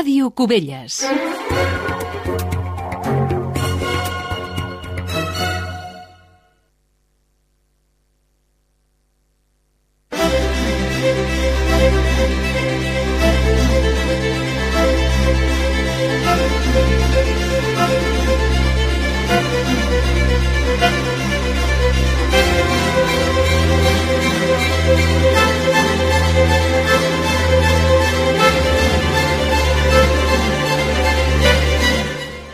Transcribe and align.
Ràdio 0.00 0.30
Cubelles. 0.32 1.04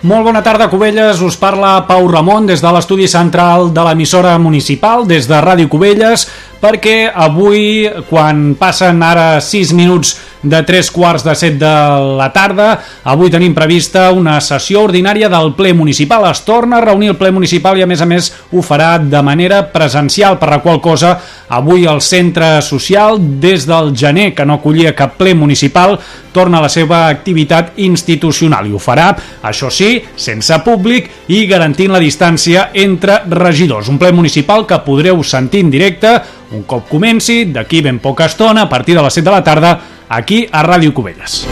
Molt 0.06 0.22
bona 0.22 0.38
tarda, 0.38 0.68
Cubelles. 0.70 1.18
Us 1.18 1.34
parla 1.34 1.80
Pau 1.82 2.04
Ramon 2.06 2.44
des 2.46 2.60
de 2.62 2.70
l'estudi 2.70 3.08
central 3.10 3.72
de 3.74 3.82
l'emissora 3.82 4.36
municipal, 4.38 5.02
des 5.02 5.26
de 5.26 5.40
Ràdio 5.42 5.66
Cubelles, 5.66 6.28
perquè 6.62 7.08
avui, 7.10 7.88
quan 8.06 8.52
passen 8.54 9.02
ara 9.02 9.40
6 9.42 9.72
minuts 9.74 10.14
de 10.42 10.62
3 10.62 10.90
quarts 10.90 11.24
de 11.24 11.34
7 11.34 11.58
de 11.58 11.72
la 12.18 12.28
tarda, 12.32 12.68
avui 13.04 13.30
tenim 13.32 13.54
prevista 13.54 14.10
una 14.14 14.38
sessió 14.44 14.84
ordinària 14.86 15.30
del 15.32 15.54
ple 15.56 15.72
municipal. 15.74 16.26
Es 16.30 16.44
torna 16.46 16.78
a 16.78 16.84
reunir 16.84 17.12
el 17.14 17.18
ple 17.20 17.32
municipal 17.32 17.78
i, 17.78 17.84
a 17.84 17.90
més 17.90 18.02
a 18.02 18.08
més, 18.08 18.32
ho 18.52 18.62
farà 18.64 18.96
de 18.98 19.22
manera 19.24 19.62
presencial, 19.72 20.38
per 20.38 20.50
la 20.52 20.60
qual 20.64 20.80
cosa 20.84 21.16
avui 21.48 21.86
el 21.86 22.00
centre 22.02 22.60
social, 22.62 23.18
des 23.40 23.66
del 23.66 23.92
gener, 23.96 24.32
que 24.34 24.46
no 24.46 24.60
acollia 24.60 24.94
cap 24.96 25.16
ple 25.18 25.34
municipal, 25.34 25.98
torna 26.36 26.58
a 26.58 26.66
la 26.66 26.72
seva 26.72 27.06
activitat 27.08 27.78
institucional 27.80 28.66
i 28.68 28.74
ho 28.76 28.80
farà, 28.82 29.08
això 29.48 29.70
sí, 29.72 30.02
sense 30.20 30.58
públic 30.64 31.08
i 31.32 31.46
garantint 31.48 31.94
la 31.94 32.02
distància 32.02 32.70
entre 32.76 33.22
regidors. 33.30 33.88
Un 33.88 33.98
ple 33.98 34.12
municipal 34.12 34.66
que 34.68 34.82
podreu 34.84 35.22
sentir 35.24 35.64
en 35.64 35.72
directe 35.72 36.12
un 36.52 36.62
cop 36.68 36.86
comenci, 36.88 37.46
d'aquí 37.50 37.80
ben 37.82 37.98
poca 37.98 38.28
estona, 38.28 38.66
a 38.66 38.68
partir 38.68 38.94
de 38.94 39.02
les 39.02 39.14
7 39.14 39.24
de 39.24 39.34
la 39.34 39.44
tarda, 39.44 39.72
aquí 40.08 40.46
a 40.50 40.62
Ràdio 40.66 40.94
Cubelles. 40.94 41.44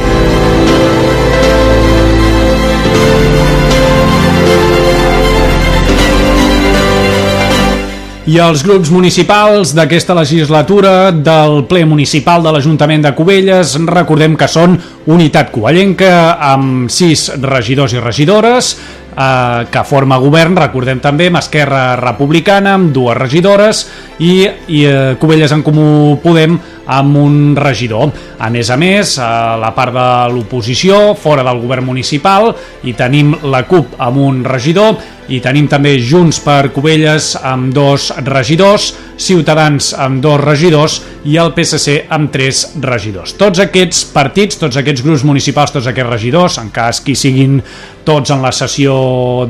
I 8.25 8.39
els 8.41 8.63
grups 8.65 8.89
municipals 8.89 9.75
d'aquesta 9.77 10.15
legislatura 10.17 11.11
del 11.13 11.67
ple 11.69 11.83
municipal 11.85 12.41
de 12.41 12.55
l'Ajuntament 12.55 13.05
de 13.05 13.13
Cubelles 13.13 13.75
recordem 13.85 14.33
que 14.41 14.49
són 14.49 14.79
Unitat 15.13 15.51
Covellenca 15.53 16.39
amb 16.41 16.89
sis 16.89 17.27
regidors 17.43 17.93
i 17.93 18.01
regidores 18.01 18.71
eh, 19.13 19.67
que 19.69 19.85
forma 19.85 20.17
govern, 20.23 20.57
recordem 20.57 21.03
també, 21.05 21.29
amb 21.29 21.43
Esquerra 21.43 21.85
Republicana, 22.01 22.79
amb 22.79 22.95
dues 22.97 23.19
regidores 23.19 23.85
i, 24.19 24.47
i 24.73 24.87
eh, 24.89 25.17
Cubelles 25.21 25.53
en 25.53 25.61
Comú 25.67 26.17
Podem 26.25 26.57
amb 26.87 27.17
un 27.17 27.57
regidor. 27.57 28.13
A 28.39 28.51
més 28.53 28.71
a 28.71 28.77
més, 28.81 29.17
a 29.19 29.57
la 29.61 29.73
part 29.77 29.95
de 29.95 30.09
l'oposició, 30.35 31.15
fora 31.17 31.45
del 31.47 31.63
govern 31.63 31.87
municipal, 31.87 32.53
i 32.85 32.95
tenim 32.99 33.35
la 33.49 33.65
CUP 33.69 33.97
amb 33.99 34.21
un 34.21 34.43
regidor, 34.45 34.99
i 35.33 35.39
tenim 35.41 35.65
també 35.73 35.95
Junts 36.05 36.43
per 36.45 36.69
Cubelles 36.75 37.31
amb 37.41 37.73
dos 37.73 38.11
regidors, 38.27 38.91
Ciutadans 39.17 39.93
amb 39.95 40.19
dos 40.21 40.41
regidors 40.43 40.99
i 41.31 41.39
el 41.41 41.53
PSC 41.55 42.11
amb 42.13 42.33
tres 42.35 42.65
regidors. 42.83 43.37
Tots 43.39 43.63
aquests 43.63 44.03
partits, 44.13 44.59
tots 44.61 44.77
aquests 44.81 45.05
grups 45.07 45.25
municipals, 45.25 45.73
tots 45.73 45.89
aquests 45.89 46.11
regidors, 46.11 46.59
en 46.61 46.73
cas 46.75 47.01
que 47.01 47.15
hi 47.15 47.17
siguin 47.19 47.61
tots 48.07 48.35
en 48.35 48.43
la 48.45 48.53
sessió 48.55 48.95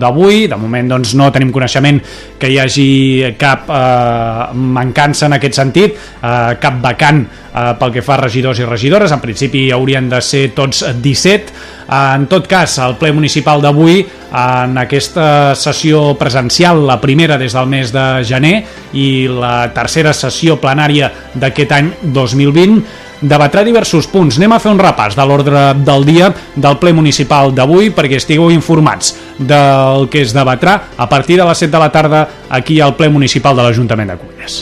d'avui, 0.00 0.46
de 0.50 0.58
moment 0.60 0.94
doncs, 0.94 1.14
no 1.18 1.30
tenim 1.34 1.52
coneixement 1.54 2.00
que 2.40 2.50
hi 2.50 2.58
hagi 2.62 2.90
cap 3.40 3.70
eh, 3.70 4.50
mancança 4.54 5.28
en 5.28 5.38
aquest 5.38 5.60
sentit, 5.60 5.98
eh, 6.22 6.52
cap 6.62 6.78
vacant 6.84 7.24
pel 7.54 7.92
que 7.94 8.02
fa 8.02 8.16
a 8.16 8.22
regidors 8.24 8.58
i 8.58 8.66
regidores, 8.66 9.12
en 9.14 9.22
principi 9.22 9.68
haurien 9.72 10.08
de 10.10 10.20
ser 10.24 10.48
tots 10.56 10.82
17, 11.02 11.54
en 11.94 12.26
tot 12.26 12.48
cas, 12.50 12.78
el 12.82 12.96
ple 12.98 13.12
municipal 13.14 13.62
d'avui, 13.62 14.02
en 14.34 14.78
aquesta 14.80 15.54
sessió 15.54 16.16
presencial, 16.18 16.82
la 16.88 16.98
primera 17.00 17.38
des 17.38 17.54
del 17.54 17.70
mes 17.70 17.92
de 17.94 18.06
gener 18.26 18.56
i 18.98 19.08
la 19.30 19.70
tercera 19.74 20.14
sessió 20.16 20.58
plenària 20.60 21.12
d'aquest 21.38 21.74
any 21.76 21.92
2020, 22.02 22.82
debatrà 23.24 23.62
diversos 23.64 24.08
punts. 24.10 24.38
Anem 24.38 24.56
a 24.56 24.60
fer 24.60 24.72
un 24.74 24.80
repàs 24.80 25.16
de 25.16 25.26
l'ordre 25.26 25.66
del 25.86 26.04
dia 26.08 26.32
del 26.54 26.80
ple 26.82 26.92
municipal 26.96 27.54
d'avui 27.54 27.92
perquè 27.94 28.18
estigueu 28.20 28.50
informats 28.52 29.14
del 29.38 30.10
que 30.12 30.24
es 30.24 30.34
debatrà 30.36 30.80
a 30.96 31.08
partir 31.08 31.38
de 31.40 31.46
les 31.48 31.64
7 31.64 31.72
de 31.72 31.84
la 31.86 31.92
tarda 31.92 32.26
aquí 32.50 32.80
al 32.80 32.96
ple 32.98 33.08
municipal 33.08 33.56
de 33.56 33.64
l'Ajuntament 33.64 34.12
de 34.12 34.20
Cubelles. 34.20 34.60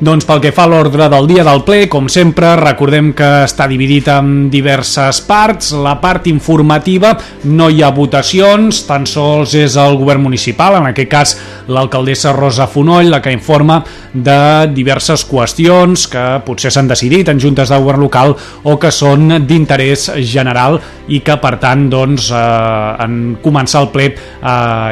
Doncs 0.00 0.24
pel 0.24 0.38
que 0.40 0.48
fa 0.56 0.64
a 0.64 0.70
l'ordre 0.72 1.10
del 1.12 1.26
dia 1.28 1.42
del 1.44 1.60
ple, 1.60 1.82
com 1.92 2.06
sempre, 2.08 2.54
recordem 2.56 3.10
que 3.12 3.26
està 3.44 3.66
dividit 3.68 4.06
en 4.08 4.46
diverses 4.48 5.18
parts. 5.28 5.74
La 5.76 5.98
part 6.00 6.24
informativa 6.30 7.10
no 7.52 7.66
hi 7.68 7.82
ha 7.84 7.90
votacions, 7.92 8.78
tan 8.88 9.04
sols 9.04 9.52
és 9.60 9.76
el 9.76 9.98
govern 10.00 10.24
municipal, 10.24 10.78
en 10.78 10.88
aquest 10.88 11.10
cas 11.12 11.34
l'alcaldessa 11.68 12.32
Rosa 12.32 12.64
Fonoll, 12.72 13.10
la 13.12 13.20
que 13.20 13.34
informa 13.36 13.82
de 14.14 14.38
diverses 14.72 15.26
qüestions 15.28 16.06
que 16.08 16.24
potser 16.48 16.72
s'han 16.72 16.88
decidit 16.88 17.28
en 17.28 17.44
juntes 17.44 17.68
de 17.68 17.82
govern 17.84 18.00
local 18.00 18.32
o 18.64 18.78
que 18.80 18.88
són 18.88 19.44
d'interès 19.44 20.08
general 20.24 20.80
i 21.12 21.20
que 21.20 21.36
per 21.44 21.58
tant 21.60 21.90
doncs, 21.92 22.32
eh, 22.32 23.04
en 23.04 23.36
començar 23.44 23.84
el 23.84 23.92
ple 23.92 24.08
eh, 24.08 24.16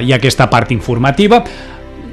hi 0.04 0.12
ha 0.12 0.20
aquesta 0.20 0.52
part 0.52 0.76
informativa 0.76 1.40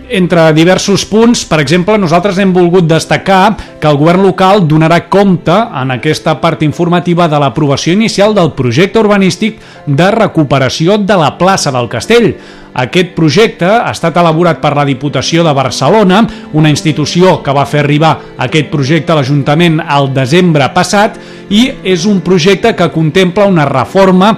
entre 0.10 0.54
diversos 0.54 1.06
punts, 1.06 1.44
per 1.50 1.60
exemple, 1.64 1.98
nosaltres 1.98 2.38
hem 2.42 2.52
volgut 2.54 2.88
destacar 2.88 3.56
que 3.82 3.88
el 3.90 3.98
govern 3.98 4.26
local 4.26 4.66
donarà 4.68 5.02
compte 5.10 5.54
en 5.54 5.96
aquesta 5.96 6.36
part 6.42 6.64
informativa 6.66 7.30
de 7.32 7.40
l'aprovació 7.42 7.94
inicial 7.94 8.36
del 8.36 8.54
projecte 8.58 9.02
urbanístic 9.02 9.60
de 9.86 10.12
recuperació 10.12 10.98
de 10.98 11.18
la 11.18 11.34
plaça 11.40 11.74
del 11.74 11.90
Castell. 11.90 12.34
Aquest 12.76 13.14
projecte 13.16 13.68
ha 13.70 13.94
estat 13.96 14.18
elaborat 14.20 14.60
per 14.60 14.74
la 14.76 14.84
Diputació 14.84 15.46
de 15.48 15.54
Barcelona, 15.56 16.26
una 16.60 16.70
institució 16.70 17.38
que 17.44 17.54
va 17.56 17.64
fer 17.64 17.86
arribar 17.86 18.18
aquest 18.36 18.68
projecte 18.74 19.14
a 19.14 19.22
l'Ajuntament 19.22 19.80
al 19.80 20.12
desembre 20.14 20.68
passat 20.76 21.16
i 21.56 21.70
és 21.88 22.04
un 22.10 22.20
projecte 22.26 22.74
que 22.76 22.92
contempla 22.92 23.48
una 23.48 23.64
reforma 23.70 24.34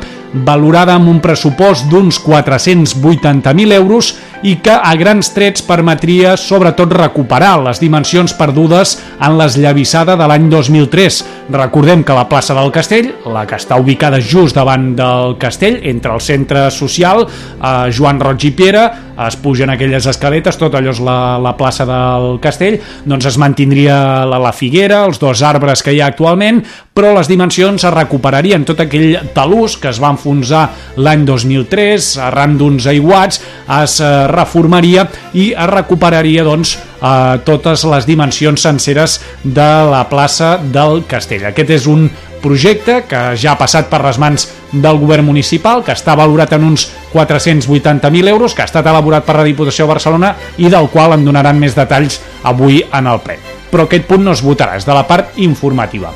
valorada 0.46 0.94
amb 0.94 1.10
un 1.10 1.20
pressupost 1.24 1.88
d'uns 1.90 2.20
480.000 2.22 3.74
euros 3.74 4.14
i 4.44 4.58
que 4.62 4.74
a 4.74 4.94
grans 5.00 5.32
trets 5.34 5.64
permetria 5.66 6.36
sobretot 6.38 6.94
recuperar 6.94 7.56
les 7.66 7.82
dimensions 7.82 8.36
perdudes 8.38 8.98
en 9.24 9.38
l'esllavissada 9.40 10.18
de 10.20 10.28
l'any 10.30 10.50
2003. 10.52 11.24
Recordem 11.56 12.04
que 12.04 12.16
la 12.16 12.28
plaça 12.30 12.56
del 12.58 12.72
Castell, 12.76 13.14
la 13.34 13.46
que 13.48 13.58
està 13.58 13.80
ubicada 13.80 14.20
just 14.22 14.58
davant 14.58 14.92
del 14.98 15.38
castell, 15.40 15.80
entre 15.88 16.14
el 16.14 16.22
centre 16.22 16.68
social, 16.72 17.26
eh, 17.26 17.92
Joan 17.94 18.20
Roig 18.22 18.46
i 18.50 18.52
Piera, 18.52 18.88
es 19.26 19.38
pugen 19.42 19.72
aquelles 19.74 20.06
escaletes, 20.06 20.58
tot 20.60 20.76
allò 20.78 20.92
és 20.94 21.00
la, 21.02 21.38
la 21.42 21.56
plaça 21.58 21.88
del 21.90 22.38
castell, 22.44 22.78
doncs 23.08 23.26
es 23.32 23.40
mantindria 23.42 23.98
la, 24.30 24.38
la 24.42 24.54
figuera, 24.54 25.04
els 25.08 25.18
dos 25.22 25.42
arbres 25.46 25.82
que 25.82 25.96
hi 25.96 26.02
ha 26.04 26.12
actualment, 26.12 26.62
però 26.98 27.14
les 27.18 27.30
dimensions 27.30 27.84
es 27.84 27.94
recuperarien 27.94 28.66
tot 28.66 28.82
aquell 28.84 29.18
talús 29.34 29.78
que 29.82 29.90
es 29.90 30.02
va 30.02 30.14
enfonsar 30.14 30.64
l'any 31.02 31.26
2003 31.28 32.12
arran 32.28 32.58
d'uns 32.58 32.88
aiguats 32.90 33.42
es 33.82 33.98
eh, 34.02 34.27
reformaria 34.30 35.08
i 35.34 35.50
es 35.52 35.70
recuperaria 35.72 36.46
doncs 36.48 36.76
eh, 36.78 37.40
totes 37.48 37.86
les 37.90 38.08
dimensions 38.08 38.62
senceres 38.62 39.20
de 39.44 39.70
la 39.92 40.06
plaça 40.10 40.58
del 40.62 41.04
Castell. 41.10 41.48
Aquest 41.50 41.74
és 41.78 41.88
un 41.90 42.08
projecte 42.42 43.02
que 43.10 43.22
ja 43.40 43.54
ha 43.54 43.60
passat 43.60 43.90
per 43.90 44.04
les 44.06 44.20
mans 44.22 44.48
del 44.72 45.00
govern 45.02 45.26
municipal, 45.26 45.84
que 45.84 45.96
està 45.96 46.16
valorat 46.16 46.54
en 46.58 46.68
uns 46.68 46.88
480.000 47.14 48.30
euros, 48.30 48.54
que 48.54 48.64
ha 48.64 48.70
estat 48.70 48.88
elaborat 48.88 49.26
per 49.26 49.40
la 49.40 49.48
Diputació 49.48 49.86
de 49.86 49.94
Barcelona 49.96 50.36
i 50.58 50.70
del 50.70 50.92
qual 50.94 51.18
en 51.18 51.26
donaran 51.26 51.60
més 51.60 51.76
detalls 51.78 52.22
avui 52.44 52.84
en 52.86 53.10
el 53.10 53.24
ple. 53.26 53.40
Però 53.72 53.88
aquest 53.88 54.08
punt 54.08 54.24
no 54.24 54.36
es 54.36 54.44
votarà, 54.46 54.78
és 54.78 54.88
de 54.88 54.96
la 54.96 55.08
part 55.08 55.36
informativa. 55.44 56.14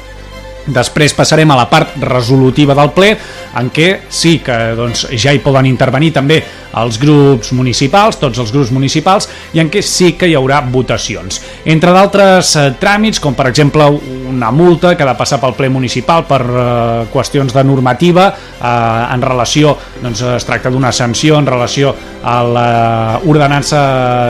Després 0.65 1.15
passarem 1.17 1.49
a 1.51 1.57
la 1.57 1.67
part 1.69 1.95
resolutiva 2.05 2.75
del 2.77 2.91
ple, 2.93 3.15
en 3.57 3.69
què 3.73 3.87
sí 4.09 4.37
que 4.45 4.57
doncs, 4.77 5.07
ja 5.17 5.33
hi 5.33 5.41
poden 5.41 5.65
intervenir 5.65 6.11
també 6.13 6.41
els 6.77 6.99
grups 7.01 7.51
municipals, 7.57 8.19
tots 8.21 8.39
els 8.39 8.51
grups 8.53 8.71
municipals, 8.71 9.27
i 9.57 9.59
en 9.63 9.71
què 9.73 9.81
sí 9.83 10.13
que 10.19 10.29
hi 10.29 10.35
haurà 10.37 10.61
votacions. 10.71 11.41
Entre 11.65 11.91
d'altres 11.91 12.53
eh, 12.55 12.67
tràmits, 12.79 13.19
com 13.19 13.35
per 13.35 13.49
exemple 13.49 13.87
una 14.31 14.51
multa 14.55 14.93
que 14.95 15.03
ha 15.03 15.09
de 15.09 15.17
passar 15.19 15.41
pel 15.41 15.57
ple 15.57 15.71
municipal 15.73 16.23
per 16.29 16.41
eh, 16.45 16.65
qüestions 17.11 17.55
de 17.55 17.63
normativa 17.67 18.29
eh, 18.31 19.13
en 19.15 19.25
relació, 19.25 19.75
doncs 20.01 20.23
es 20.37 20.47
tracta 20.47 20.71
d'una 20.71 20.93
sanció 20.95 21.39
en 21.41 21.49
relació 21.49 21.95
a 22.23 22.37
l'ordenança 22.45 23.81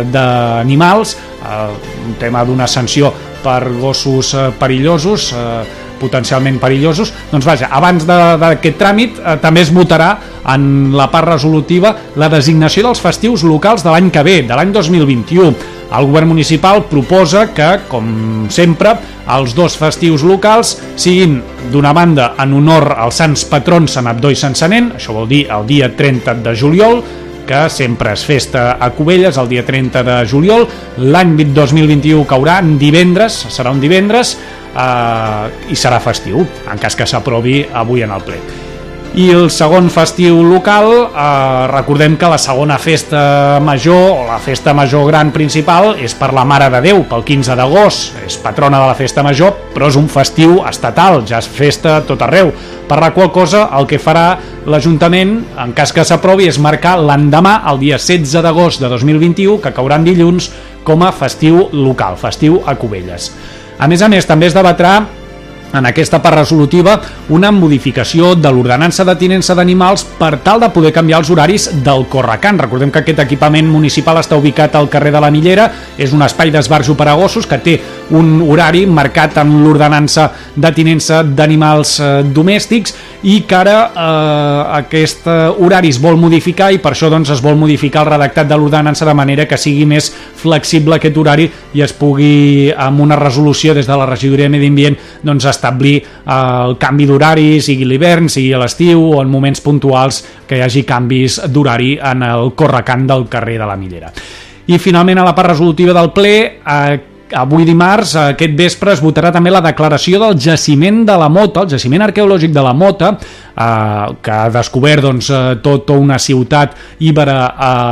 d'animals, 0.10 1.18
eh, 1.44 2.08
un 2.08 2.18
tema 2.22 2.46
d'una 2.48 2.68
sanció 2.72 3.14
per 3.44 3.70
gossos 3.82 4.34
eh, 4.34 4.50
perillosos, 4.58 5.32
eh, 5.34 5.81
potencialment 6.02 6.58
perillosos, 6.62 7.14
doncs 7.32 7.48
vaja, 7.48 7.70
abans 7.72 8.08
d'aquest 8.10 8.80
tràmit 8.82 9.22
eh, 9.22 9.38
també 9.44 9.64
es 9.64 9.72
votarà 9.74 10.16
en 10.52 10.96
la 10.98 11.08
part 11.14 11.30
resolutiva 11.30 11.94
la 12.18 12.32
designació 12.34 12.88
dels 12.88 13.04
festius 13.04 13.46
locals 13.46 13.86
de 13.86 13.94
l'any 13.94 14.10
que 14.12 14.26
ve, 14.26 14.42
de 14.48 14.58
l'any 14.58 14.74
2021. 14.74 15.54
El 15.92 16.08
govern 16.08 16.30
municipal 16.32 16.86
proposa 16.88 17.50
que, 17.52 17.68
com 17.92 18.48
sempre, 18.50 18.94
els 19.32 19.52
dos 19.56 19.76
festius 19.78 20.24
locals 20.24 20.78
siguin, 21.00 21.42
d'una 21.72 21.92
banda, 21.94 22.32
en 22.42 22.56
honor 22.58 22.94
als 22.96 23.20
sants 23.22 23.44
patrons 23.50 23.98
Sant 23.98 24.08
Abdó 24.08 24.32
i 24.32 24.40
Sant 24.40 24.56
Sanent, 24.58 24.94
això 24.98 25.14
vol 25.16 25.28
dir 25.30 25.44
el 25.52 25.68
dia 25.68 25.92
30 25.96 26.40
de 26.46 26.56
juliol, 26.56 27.04
que 27.48 27.66
sempre 27.74 28.16
és 28.16 28.26
festa 28.26 28.78
a 28.80 28.92
Cubelles 28.96 29.38
el 29.42 29.52
dia 29.52 29.66
30 29.68 30.04
de 30.08 30.18
juliol. 30.30 30.68
L'any 31.04 31.36
2021 31.54 32.26
caurà 32.30 32.60
en 32.64 32.78
divendres, 32.82 33.44
serà 33.52 33.74
un 33.74 33.84
divendres, 33.84 34.36
eh, 34.72 35.72
i 35.72 35.78
serà 35.78 36.02
festiu, 36.04 36.46
en 36.72 36.82
cas 36.82 36.96
que 36.96 37.08
s'aprovi 37.08 37.62
avui 37.74 38.06
en 38.08 38.12
el 38.18 38.28
ple. 38.28 38.71
I 39.12 39.26
el 39.36 39.50
segon 39.52 39.90
festiu 39.92 40.38
local, 40.40 40.86
eh, 41.12 41.68
recordem 41.68 42.14
que 42.16 42.30
la 42.32 42.38
segona 42.40 42.78
festa 42.80 43.60
major, 43.60 44.22
o 44.22 44.28
la 44.30 44.38
festa 44.40 44.72
major 44.74 45.04
gran 45.10 45.34
principal, 45.36 45.98
és 46.00 46.16
per 46.16 46.32
la 46.32 46.46
Mare 46.48 46.70
de 46.72 46.80
Déu, 46.80 47.04
pel 47.10 47.26
15 47.28 47.58
d'agost. 47.60 48.16
És 48.26 48.38
patrona 48.38 48.80
de 48.80 48.88
la 48.88 48.96
festa 48.96 49.22
major, 49.22 49.52
però 49.76 49.90
és 49.90 49.98
un 49.98 50.08
festiu 50.08 50.64
estatal, 50.64 51.26
ja 51.28 51.40
és 51.40 51.48
festa 51.48 52.00
tot 52.08 52.22
arreu. 52.22 52.54
Per 52.88 53.00
la 53.02 53.12
qual 53.12 53.34
cosa, 53.34 53.68
el 53.78 53.86
que 53.86 54.00
farà 54.00 54.38
l'Ajuntament, 54.66 55.46
en 55.60 55.74
cas 55.74 55.92
que 55.92 56.06
s'aprovi, 56.06 56.48
és 56.48 56.58
marcar 56.58 56.98
l'endemà, 56.98 57.64
el 57.70 57.80
dia 57.80 57.98
16 57.98 58.42
d'agost 58.42 58.80
de 58.80 58.88
2021, 58.88 59.60
que 59.60 59.74
caurà 59.74 60.00
en 60.00 60.06
dilluns, 60.06 60.52
com 60.86 61.04
a 61.04 61.12
festiu 61.12 61.68
local, 61.74 62.16
festiu 62.16 62.62
a 62.66 62.76
Cubelles. 62.76 63.34
A 63.78 63.88
més 63.88 64.02
a 64.02 64.08
més, 64.08 64.26
també 64.26 64.48
es 64.48 64.54
debatrà 64.54 65.02
en 65.74 65.86
aquesta 65.86 66.22
part 66.22 66.38
resolutiva 66.38 66.98
una 67.30 67.52
modificació 67.52 68.34
de 68.36 68.52
l'ordenança 68.52 69.06
de 69.08 69.16
tinença 69.20 69.56
d'animals 69.56 70.04
per 70.20 70.38
tal 70.44 70.60
de 70.60 70.70
poder 70.74 70.92
canviar 70.94 71.22
els 71.22 71.32
horaris 71.32 71.70
del 71.84 72.08
Correcant. 72.12 72.60
Recordem 72.60 72.92
que 72.92 73.02
aquest 73.02 73.22
equipament 73.24 73.70
municipal 73.72 74.20
està 74.20 74.38
ubicat 74.40 74.76
al 74.76 74.90
carrer 74.92 75.14
de 75.16 75.22
la 75.24 75.32
Millera, 75.32 75.70
és 75.98 76.14
un 76.14 76.24
espai 76.26 76.52
d'esbarjo 76.52 76.96
per 77.00 77.08
a 77.08 77.16
gossos 77.20 77.48
que 77.48 77.62
té 77.64 77.78
un 78.12 78.42
horari 78.44 78.86
marcat 78.86 79.38
en 79.42 79.54
l'ordenança 79.64 80.30
de 80.56 80.72
tinença 80.76 81.22
d'animals 81.24 82.00
eh, 82.00 82.12
domèstics 82.28 82.96
i 83.24 83.42
que 83.48 83.56
ara 83.56 83.78
eh, 83.88 84.78
aquest 84.82 85.28
horari 85.62 85.92
es 85.94 86.00
vol 86.02 86.18
modificar 86.20 86.72
i 86.74 86.82
per 86.82 86.94
això 86.96 87.10
doncs, 87.12 87.32
es 87.32 87.44
vol 87.44 87.56
modificar 87.60 88.04
el 88.04 88.12
redactat 88.12 88.50
de 88.50 88.58
l'ordenança 88.58 89.06
de 89.08 89.16
manera 89.16 89.46
que 89.48 89.60
sigui 89.62 89.86
més 89.86 90.10
flexible 90.42 90.98
aquest 90.98 91.18
horari 91.18 91.48
i 91.78 91.84
es 91.86 91.94
pugui, 91.96 92.72
amb 92.76 93.02
una 93.04 93.16
resolució 93.20 93.76
des 93.78 93.88
de 93.88 93.98
la 93.98 94.08
regidoria 94.10 94.50
de 94.50 94.56
Medi 94.56 94.72
Ambient, 94.72 94.98
doncs, 95.24 95.46
establir 95.62 96.02
eh, 96.02 96.34
el 96.34 96.78
canvi 96.82 97.06
d'horari, 97.06 97.62
sigui 97.62 97.86
l'hivern, 97.86 98.30
sigui 98.30 98.52
a 98.58 98.62
l'estiu 98.62 99.06
o 99.14 99.22
en 99.22 99.30
moments 99.30 99.62
puntuals 99.62 100.24
que 100.50 100.58
hi 100.58 100.66
hagi 100.66 100.84
canvis 100.90 101.44
d'horari 101.54 101.94
en 102.02 102.26
el 102.26 102.56
correcant 102.58 103.06
del 103.14 103.30
carrer 103.30 103.60
de 103.62 103.70
la 103.70 103.78
Millera. 103.78 104.12
I 104.72 104.78
finalment 104.82 105.22
a 105.22 105.26
la 105.26 105.36
part 105.36 105.54
resolutiva 105.54 105.94
del 105.94 106.12
ple 106.16 106.36
eh, 106.58 107.00
avui 107.38 107.66
dimarts, 107.68 108.16
aquest 108.20 108.56
vespre, 108.58 108.94
es 108.96 109.02
votarà 109.04 109.32
també 109.34 109.52
la 109.54 109.62
declaració 109.64 110.20
del 110.22 110.38
jaciment 110.40 111.04
de 111.08 111.16
la 111.18 111.30
Mota, 111.32 111.66
el 111.66 111.72
jaciment 111.74 112.06
arqueològic 112.08 112.54
de 112.54 112.64
la 112.66 112.74
Mota, 112.74 113.12
eh, 113.18 114.14
que 114.22 114.32
ha 114.32 114.50
descobert 114.54 115.06
doncs, 115.06 115.30
eh, 115.30 115.56
tota 115.64 115.94
una 115.94 116.20
ciutat 116.20 116.76
íbera 117.00 117.38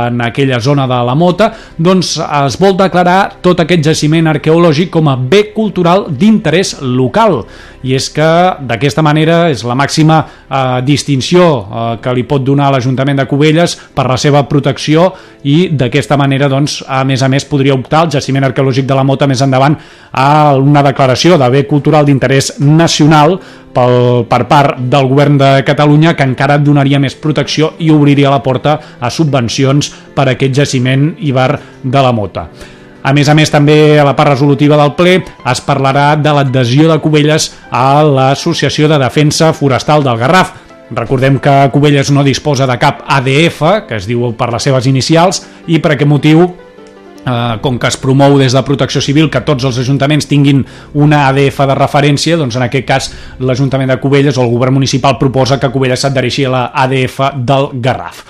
en 0.08 0.20
aquella 0.20 0.60
zona 0.60 0.86
de 0.86 1.00
la 1.06 1.14
Mota, 1.14 1.52
doncs 1.76 2.18
es 2.18 2.58
vol 2.60 2.76
declarar 2.76 3.40
tot 3.42 3.60
aquest 3.60 3.84
jaciment 3.84 4.30
arqueològic 4.30 4.90
com 4.90 5.08
a 5.08 5.16
bé 5.16 5.52
cultural 5.54 6.06
d'interès 6.10 6.80
local. 6.80 7.44
I 7.82 7.94
és 7.96 8.10
que 8.12 8.28
d'aquesta 8.68 9.02
manera 9.02 9.46
és 9.48 9.62
la 9.64 9.76
màxima 9.78 10.18
eh, 10.20 10.80
distinció 10.84 11.44
eh, 11.60 11.84
que 12.02 12.14
li 12.16 12.26
pot 12.28 12.44
donar 12.44 12.70
l'Ajuntament 12.74 13.22
de 13.22 13.26
Cubelles 13.30 13.76
per 13.96 14.04
la 14.10 14.18
seva 14.20 14.42
protecció 14.48 15.10
i 15.48 15.70
d'aquesta 15.72 16.18
manera, 16.20 16.50
doncs, 16.52 16.80
a 16.86 17.02
més 17.08 17.22
a 17.24 17.30
més, 17.32 17.46
podria 17.48 17.76
optar 17.76 18.04
el 18.04 18.12
jaciment 18.16 18.44
arqueològic 18.50 18.88
de 18.88 18.98
la 18.98 19.04
Mota 19.06 19.28
més 19.30 19.40
endavant 19.40 19.78
a 20.12 20.56
una 20.60 20.82
declaració 20.84 21.38
de 21.40 21.48
bé 21.50 21.64
cultural 21.70 22.04
d'interès 22.04 22.58
nacional 22.60 23.38
pel, 23.72 24.26
per 24.28 24.42
part 24.50 24.82
del 24.92 25.08
govern 25.08 25.38
de 25.40 25.52
Catalunya 25.66 26.12
que 26.18 26.26
encara 26.26 26.58
donaria 26.58 27.00
més 27.00 27.16
protecció 27.16 27.74
i 27.78 27.88
obriria 27.94 28.32
la 28.32 28.42
porta 28.44 28.76
a 29.00 29.10
subvencions 29.10 29.92
per 30.14 30.28
a 30.28 30.36
aquest 30.36 30.60
jaciment 30.60 31.14
Ibar 31.20 31.54
de 31.82 32.04
la 32.04 32.12
Mota. 32.12 32.48
A 33.02 33.14
més 33.16 33.28
a 33.28 33.34
més, 33.34 33.48
també 33.48 33.98
a 33.98 34.04
la 34.04 34.14
part 34.16 34.34
resolutiva 34.34 34.76
del 34.76 34.92
ple 34.98 35.14
es 35.24 35.62
parlarà 35.64 36.12
de 36.20 36.34
l'adhesió 36.36 36.90
de 36.90 36.98
Cubelles 37.00 37.50
a 37.72 38.02
l'Associació 38.04 38.90
de 38.90 38.98
Defensa 39.00 39.54
Forestal 39.56 40.04
del 40.04 40.20
Garraf. 40.20 40.52
Recordem 40.90 41.38
que 41.40 41.54
Cubelles 41.72 42.10
no 42.10 42.26
disposa 42.26 42.66
de 42.66 42.76
cap 42.82 43.04
ADF, 43.06 43.62
que 43.88 43.96
es 44.00 44.08
diu 44.10 44.32
per 44.36 44.50
les 44.52 44.68
seves 44.68 44.90
inicials, 44.90 45.44
i 45.70 45.78
per 45.78 45.94
aquest 45.94 46.10
motiu 46.10 46.44
eh, 47.24 47.56
com 47.62 47.78
que 47.78 47.88
es 47.88 47.96
promou 48.00 48.36
des 48.38 48.52
de 48.52 48.62
Protecció 48.66 49.00
Civil 49.00 49.30
que 49.32 49.44
tots 49.48 49.64
els 49.64 49.80
ajuntaments 49.80 50.28
tinguin 50.28 50.64
una 50.92 51.26
ADF 51.30 51.64
de 51.70 51.78
referència, 51.78 52.36
doncs 52.36 52.60
en 52.60 52.68
aquest 52.68 52.88
cas 52.88 53.10
l'Ajuntament 53.40 53.94
de 53.94 54.00
Cubelles 54.02 54.38
o 54.38 54.44
el 54.44 54.52
govern 54.52 54.76
municipal 54.76 55.16
proposa 55.18 55.60
que 55.60 55.72
Cubelles 55.72 56.04
s'adhereixi 56.04 56.44
a 56.48 56.56
la 56.56 56.64
ADF 56.84 57.20
del 57.36 57.70
Garraf. 57.80 58.24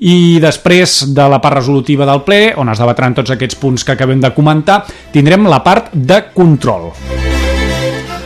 I 0.00 0.40
després 0.40 1.02
de 1.12 1.24
la 1.28 1.42
part 1.44 1.58
resolutiva 1.58 2.06
del 2.08 2.22
ple, 2.24 2.54
on 2.56 2.72
es 2.72 2.80
debatran 2.80 3.12
tots 3.18 3.34
aquests 3.34 3.58
punts 3.60 3.84
que 3.84 3.92
acabem 3.92 4.22
de 4.22 4.32
comentar, 4.32 4.80
tindrem 5.12 5.44
la 5.44 5.60
part 5.60 5.92
de 5.92 6.22
control. 6.32 6.88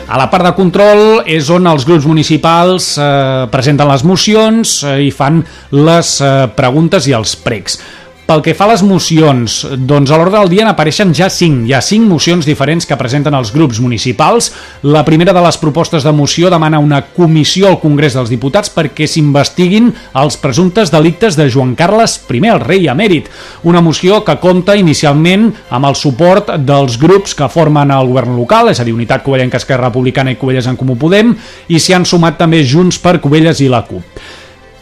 A 0.04 0.18
la 0.20 0.28
part 0.30 0.46
de 0.46 0.52
control 0.54 1.24
és 1.26 1.48
on 1.50 1.66
els 1.66 1.82
grups 1.88 2.06
municipals 2.06 2.92
eh, 3.02 3.48
presenten 3.50 3.90
les 3.90 4.04
mocions 4.06 4.76
eh, 4.84 5.00
i 5.08 5.10
fan 5.10 5.40
les 5.74 6.10
eh, 6.22 6.32
preguntes 6.54 7.08
i 7.10 7.16
els 7.16 7.34
pregs. 7.42 7.80
Pel 8.24 8.40
que 8.40 8.54
fa 8.56 8.64
a 8.64 8.70
les 8.70 8.80
mocions, 8.80 9.54
doncs 9.84 10.08
a 10.08 10.16
l'ordre 10.16 10.38
del 10.38 10.48
dia 10.48 10.64
n'apareixen 10.64 11.10
ja 11.12 11.26
cinc. 11.28 11.66
Hi 11.68 11.74
ha 11.76 11.82
cinc 11.84 12.06
mocions 12.08 12.46
diferents 12.48 12.86
que 12.88 12.96
presenten 12.96 13.34
els 13.36 13.50
grups 13.52 13.82
municipals. 13.84 14.46
La 14.80 15.02
primera 15.04 15.34
de 15.36 15.42
les 15.44 15.58
propostes 15.60 16.06
de 16.06 16.12
moció 16.16 16.48
demana 16.48 16.80
una 16.80 17.02
comissió 17.04 17.68
al 17.68 17.76
Congrés 17.82 18.16
dels 18.16 18.30
Diputats 18.32 18.72
perquè 18.72 19.04
s'investiguin 19.04 19.90
els 20.22 20.38
presumptes 20.40 20.88
delictes 20.94 21.36
de 21.36 21.50
Joan 21.52 21.74
Carles 21.76 22.14
I, 22.24 22.40
el 22.48 22.62
rei 22.64 22.88
emèrit. 22.88 23.28
Una 23.68 23.82
moció 23.84 24.22
que 24.24 24.38
compta 24.40 24.78
inicialment 24.80 25.50
amb 25.68 25.90
el 25.90 25.98
suport 26.00 26.54
dels 26.64 26.96
grups 26.96 27.36
que 27.36 27.50
formen 27.52 27.92
el 27.92 28.08
govern 28.08 28.38
local, 28.38 28.70
és 28.72 28.80
a 28.80 28.88
dir, 28.88 28.96
Unitat 28.96 29.20
Covellenca 29.26 29.60
Esquerra 29.60 29.90
Republicana 29.90 30.32
i 30.32 30.40
Covelles 30.40 30.70
en 30.72 30.80
Comú 30.80 30.96
Podem, 30.96 31.36
i 31.68 31.76
s'hi 31.76 31.92
han 31.92 32.08
sumat 32.08 32.40
també 32.40 32.64
Junts 32.64 33.02
per 33.04 33.18
Covelles 33.20 33.60
i 33.60 33.68
la 33.68 33.84
CUP. 33.84 34.24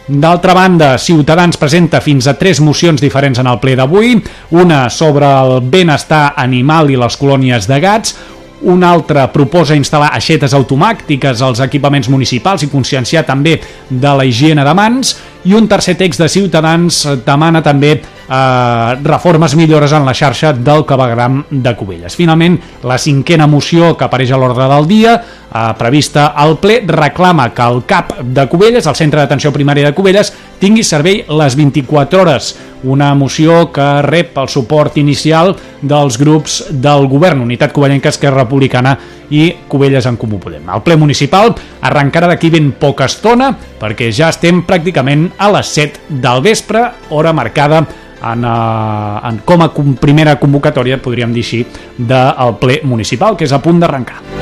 D'altra 0.09 0.53
banda, 0.53 0.97
Ciutadans 0.99 1.57
presenta 1.57 2.01
fins 2.03 2.27
a 2.27 2.35
tres 2.35 2.59
mocions 2.61 3.01
diferents 3.01 3.39
en 3.39 3.47
el 3.47 3.61
ple 3.63 3.77
d'avui, 3.79 4.17
una 4.59 4.89
sobre 4.91 5.29
el 5.29 5.61
benestar 5.71 6.33
animal 6.37 6.91
i 6.91 6.99
les 6.99 7.17
colònies 7.21 7.69
de 7.71 7.79
gats, 7.81 8.17
una 8.63 8.91
altra 8.95 9.29
proposa 9.33 9.77
instal·lar 9.79 10.11
aixetes 10.15 10.55
automàtiques 10.55 11.43
als 11.43 11.63
equipaments 11.63 12.11
municipals 12.11 12.63
i 12.63 12.71
conscienciar 12.71 13.25
també 13.27 13.57
de 13.89 14.15
la 14.19 14.27
higiene 14.27 14.67
de 14.67 14.75
mans 14.75 15.17
i 15.45 15.55
un 15.55 15.67
tercer 15.69 15.97
text 15.99 16.23
de 16.23 16.29
Ciutadans 16.31 17.03
demana 17.27 17.63
també 17.63 17.97
eh, 18.33 18.95
reformes 19.03 19.57
millores 19.57 19.93
en 19.93 20.07
la 20.07 20.15
xarxa 20.15 20.53
del 20.53 20.85
clavegram 20.87 21.43
de 21.51 21.75
Cubelles. 21.77 22.17
Finalment, 22.17 22.59
la 22.85 22.99
cinquena 22.99 23.47
moció 23.47 23.97
que 23.97 24.07
apareix 24.07 24.33
a 24.33 24.41
l'ordre 24.41 24.69
del 24.71 24.89
dia, 24.89 25.17
eh, 25.19 25.65
prevista 25.79 26.29
al 26.29 26.59
ple, 26.59 26.83
reclama 26.87 27.51
que 27.53 27.63
el 27.63 27.85
CAP 27.87 28.19
de 28.23 28.49
Cubelles, 28.49 28.87
el 28.87 28.99
Centre 28.99 29.21
d'Atenció 29.21 29.53
Primària 29.53 29.91
de 29.91 29.95
Cubelles, 29.95 30.33
tingui 30.61 30.85
servei 30.85 31.25
les 31.29 31.57
24 31.57 32.21
hores. 32.23 32.55
Una 32.85 33.15
moció 33.15 33.71
que 33.73 34.03
rep 34.03 34.39
el 34.39 34.49
suport 34.49 34.97
inicial 34.99 35.55
dels 35.83 36.19
grups 36.19 36.65
del 36.71 37.07
govern, 37.07 37.43
Unitat 37.43 37.73
Covellenca, 37.73 38.11
Esquerra 38.11 38.43
Republicana 38.43 38.97
i 39.31 39.53
Cubelles 39.69 40.07
en 40.07 40.17
Comú 40.17 40.39
Podem. 40.39 40.67
El 40.69 40.83
ple 40.83 40.97
municipal 41.01 41.55
arrencarà 41.81 42.29
d'aquí 42.31 42.51
ben 42.51 42.73
poca 42.79 43.07
estona 43.09 43.53
perquè 43.81 44.11
ja 44.13 44.29
estem 44.31 44.63
pràcticament 44.67 45.32
a 45.39 45.51
les 45.57 45.73
7 45.75 46.21
del 46.23 46.43
vespre, 46.45 46.85
hora 47.11 47.33
marcada 47.33 47.83
en, 48.23 48.45
uh, 48.45 49.19
en, 49.29 49.43
com 49.45 49.65
a 49.65 49.73
primera 50.01 50.37
convocatòria, 50.41 51.01
podríem 51.03 51.35
dir 51.35 51.47
així, 51.47 51.65
del 51.99 52.57
ple 52.63 52.81
municipal, 52.85 53.37
que 53.37 53.49
és 53.49 53.55
a 53.55 53.63
punt 53.63 53.83
d'arrencar. 53.83 54.42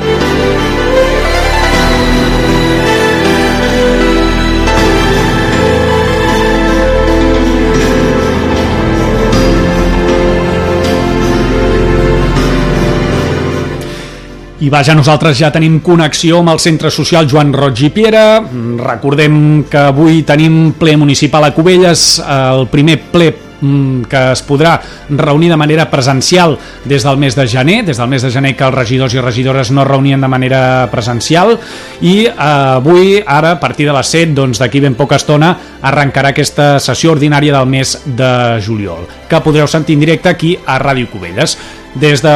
I 14.61 14.69
vaja, 14.69 14.93
nosaltres 14.93 15.39
ja 15.39 15.49
tenim 15.49 15.79
connexió 15.81 16.37
amb 16.37 16.51
el 16.53 16.59
Centre 16.61 16.91
Social 16.93 17.25
Joan 17.25 17.49
Roig 17.55 17.79
i 17.81 17.89
Piera. 17.89 18.43
Recordem 18.77 19.63
que 19.65 19.87
avui 19.89 20.21
tenim 20.21 20.75
ple 20.77 20.93
municipal 21.01 21.47
a 21.47 21.49
Cubelles, 21.55 22.19
el 22.21 22.67
primer 22.69 22.99
ple 23.09 23.31
mm, 23.57 24.05
que 24.11 24.21
es 24.35 24.45
podrà 24.45 24.75
reunir 25.09 25.49
de 25.49 25.57
manera 25.57 25.87
presencial 25.89 26.59
des 26.85 27.01
del 27.01 27.17
mes 27.17 27.33
de 27.33 27.47
gener, 27.49 27.79
des 27.89 27.97
del 27.97 28.11
mes 28.13 28.21
de 28.21 28.29
gener 28.29 28.53
que 28.53 28.67
els 28.69 28.77
regidors 28.77 29.17
i 29.17 29.25
regidores 29.25 29.73
no 29.73 29.81
reunien 29.81 30.21
de 30.21 30.29
manera 30.29 30.61
presencial 30.93 31.57
i 32.05 32.27
eh, 32.27 32.37
avui, 32.37 33.17
ara, 33.25 33.57
a 33.57 33.59
partir 33.59 33.89
de 33.89 33.97
les 33.97 34.13
7, 34.13 34.37
doncs 34.37 34.61
d'aquí 34.61 34.85
ben 34.85 34.93
poca 34.93 35.17
estona, 35.17 35.55
arrencarà 35.81 36.35
aquesta 36.35 36.75
sessió 36.77 37.17
ordinària 37.17 37.57
del 37.57 37.65
mes 37.65 37.97
de 38.05 38.61
juliol, 38.61 39.09
que 39.25 39.41
podreu 39.41 39.65
sentir 39.65 39.97
en 39.97 40.05
directe 40.05 40.29
aquí 40.29 40.57
a 40.67 40.77
Ràdio 40.77 41.09
Cubelles. 41.09 41.57
Des 41.93 42.21
de 42.23 42.33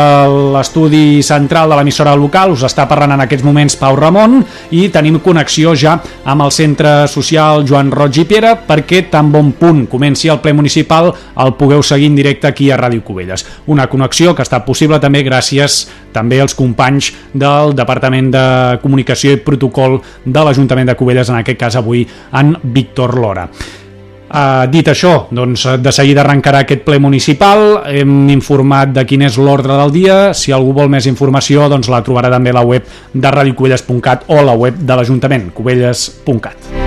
l'estudi 0.51 1.23
central 1.23 1.69
de 1.71 1.75
l'emissora 1.77 2.11
local 2.19 2.51
us 2.51 2.65
està 2.67 2.83
parlant 2.89 3.13
en 3.15 3.21
aquests 3.23 3.45
moments 3.47 3.77
Pau 3.79 3.95
Ramon 3.95 4.41
i 4.75 4.89
tenim 4.91 5.21
connexió 5.23 5.71
ja 5.79 5.93
amb 6.27 6.43
el 6.43 6.51
centre 6.51 6.91
social 7.07 7.63
Joan 7.63 7.93
Roig 7.93 8.19
i 8.19 8.25
Piera 8.27 8.51
perquè 8.67 9.05
tan 9.13 9.29
bon 9.31 9.53
punt 9.55 9.85
comenci 9.87 10.27
el 10.27 10.41
ple 10.43 10.51
municipal 10.57 11.07
el 11.39 11.53
pugueu 11.55 11.85
seguir 11.87 12.11
en 12.11 12.19
directe 12.19 12.51
aquí 12.51 12.67
a 12.69 12.81
Ràdio 12.81 13.05
Cubelles. 13.07 13.45
Una 13.71 13.87
connexió 13.87 14.35
que 14.35 14.43
està 14.43 14.59
possible 14.67 14.99
també 14.99 15.23
gràcies 15.23 15.85
també 16.11 16.41
als 16.43 16.55
companys 16.55 17.13
del 17.31 17.71
Departament 17.79 18.33
de 18.35 18.45
Comunicació 18.83 19.31
i 19.31 19.39
Protocol 19.39 20.01
de 20.25 20.43
l'Ajuntament 20.43 20.91
de 20.91 20.99
Cubelles, 20.99 21.31
en 21.31 21.39
aquest 21.39 21.59
cas 21.63 21.79
avui 21.79 22.03
en 22.33 22.55
Víctor 22.75 23.15
Lora. 23.19 23.49
Uh, 24.25 24.65
dit 24.73 24.87
això, 24.89 25.27
doncs 25.29 25.67
de 25.79 25.91
seguida 25.93 26.23
arrencarà 26.23 26.63
aquest 26.65 26.81
ple 26.87 26.97
municipal, 26.99 27.83
hem 27.85 28.25
informat 28.33 28.95
de 28.95 29.03
quin 29.05 29.27
és 29.27 29.37
l'ordre 29.37 29.77
del 29.77 29.93
dia, 29.93 30.17
si 30.33 30.55
algú 30.55 30.73
vol 30.73 30.89
més 30.89 31.05
informació 31.11 31.69
doncs 31.69 31.91
la 31.93 32.01
trobarà 32.05 32.33
també 32.33 32.53
a 32.53 32.57
la 32.57 32.65
web 32.65 32.89
de 33.13 33.35
radiocubelles.cat 33.37 34.25
o 34.33 34.41
a 34.41 34.47
la 34.49 34.57
web 34.57 34.81
de 34.81 34.97
l'Ajuntament, 34.97 35.51
cubelles.cat. 35.53 36.84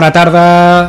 bona 0.00 0.14
tarda 0.16 0.42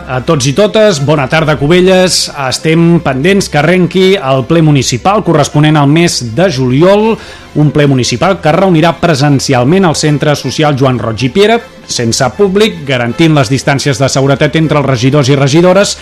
a 0.08 0.22
tots 0.24 0.46
i 0.48 0.54
totes, 0.56 1.02
bona 1.04 1.26
tarda 1.28 1.58
Cubelles, 1.60 2.30
estem 2.48 3.02
pendents 3.04 3.50
que 3.52 3.60
arrenqui 3.60 4.06
el 4.16 4.46
ple 4.48 4.62
municipal 4.64 5.20
corresponent 5.28 5.76
al 5.76 5.92
mes 5.92 6.22
de 6.38 6.48
juliol, 6.48 7.18
un 7.60 7.74
ple 7.76 7.90
municipal 7.92 8.38
que 8.40 8.56
reunirà 8.56 8.94
presencialment 9.02 9.90
al 9.90 10.00
Centre 10.00 10.38
Social 10.40 10.80
Joan 10.80 11.02
Roig 11.02 11.26
i 11.28 11.32
Piera, 11.36 11.60
sense 11.92 12.24
públic, 12.38 12.86
garantint 12.88 13.36
les 13.36 13.52
distàncies 13.52 14.00
de 14.00 14.08
seguretat 14.08 14.56
entre 14.56 14.80
els 14.80 14.88
regidors 14.88 15.28
i 15.28 15.36
regidores, 15.36 15.98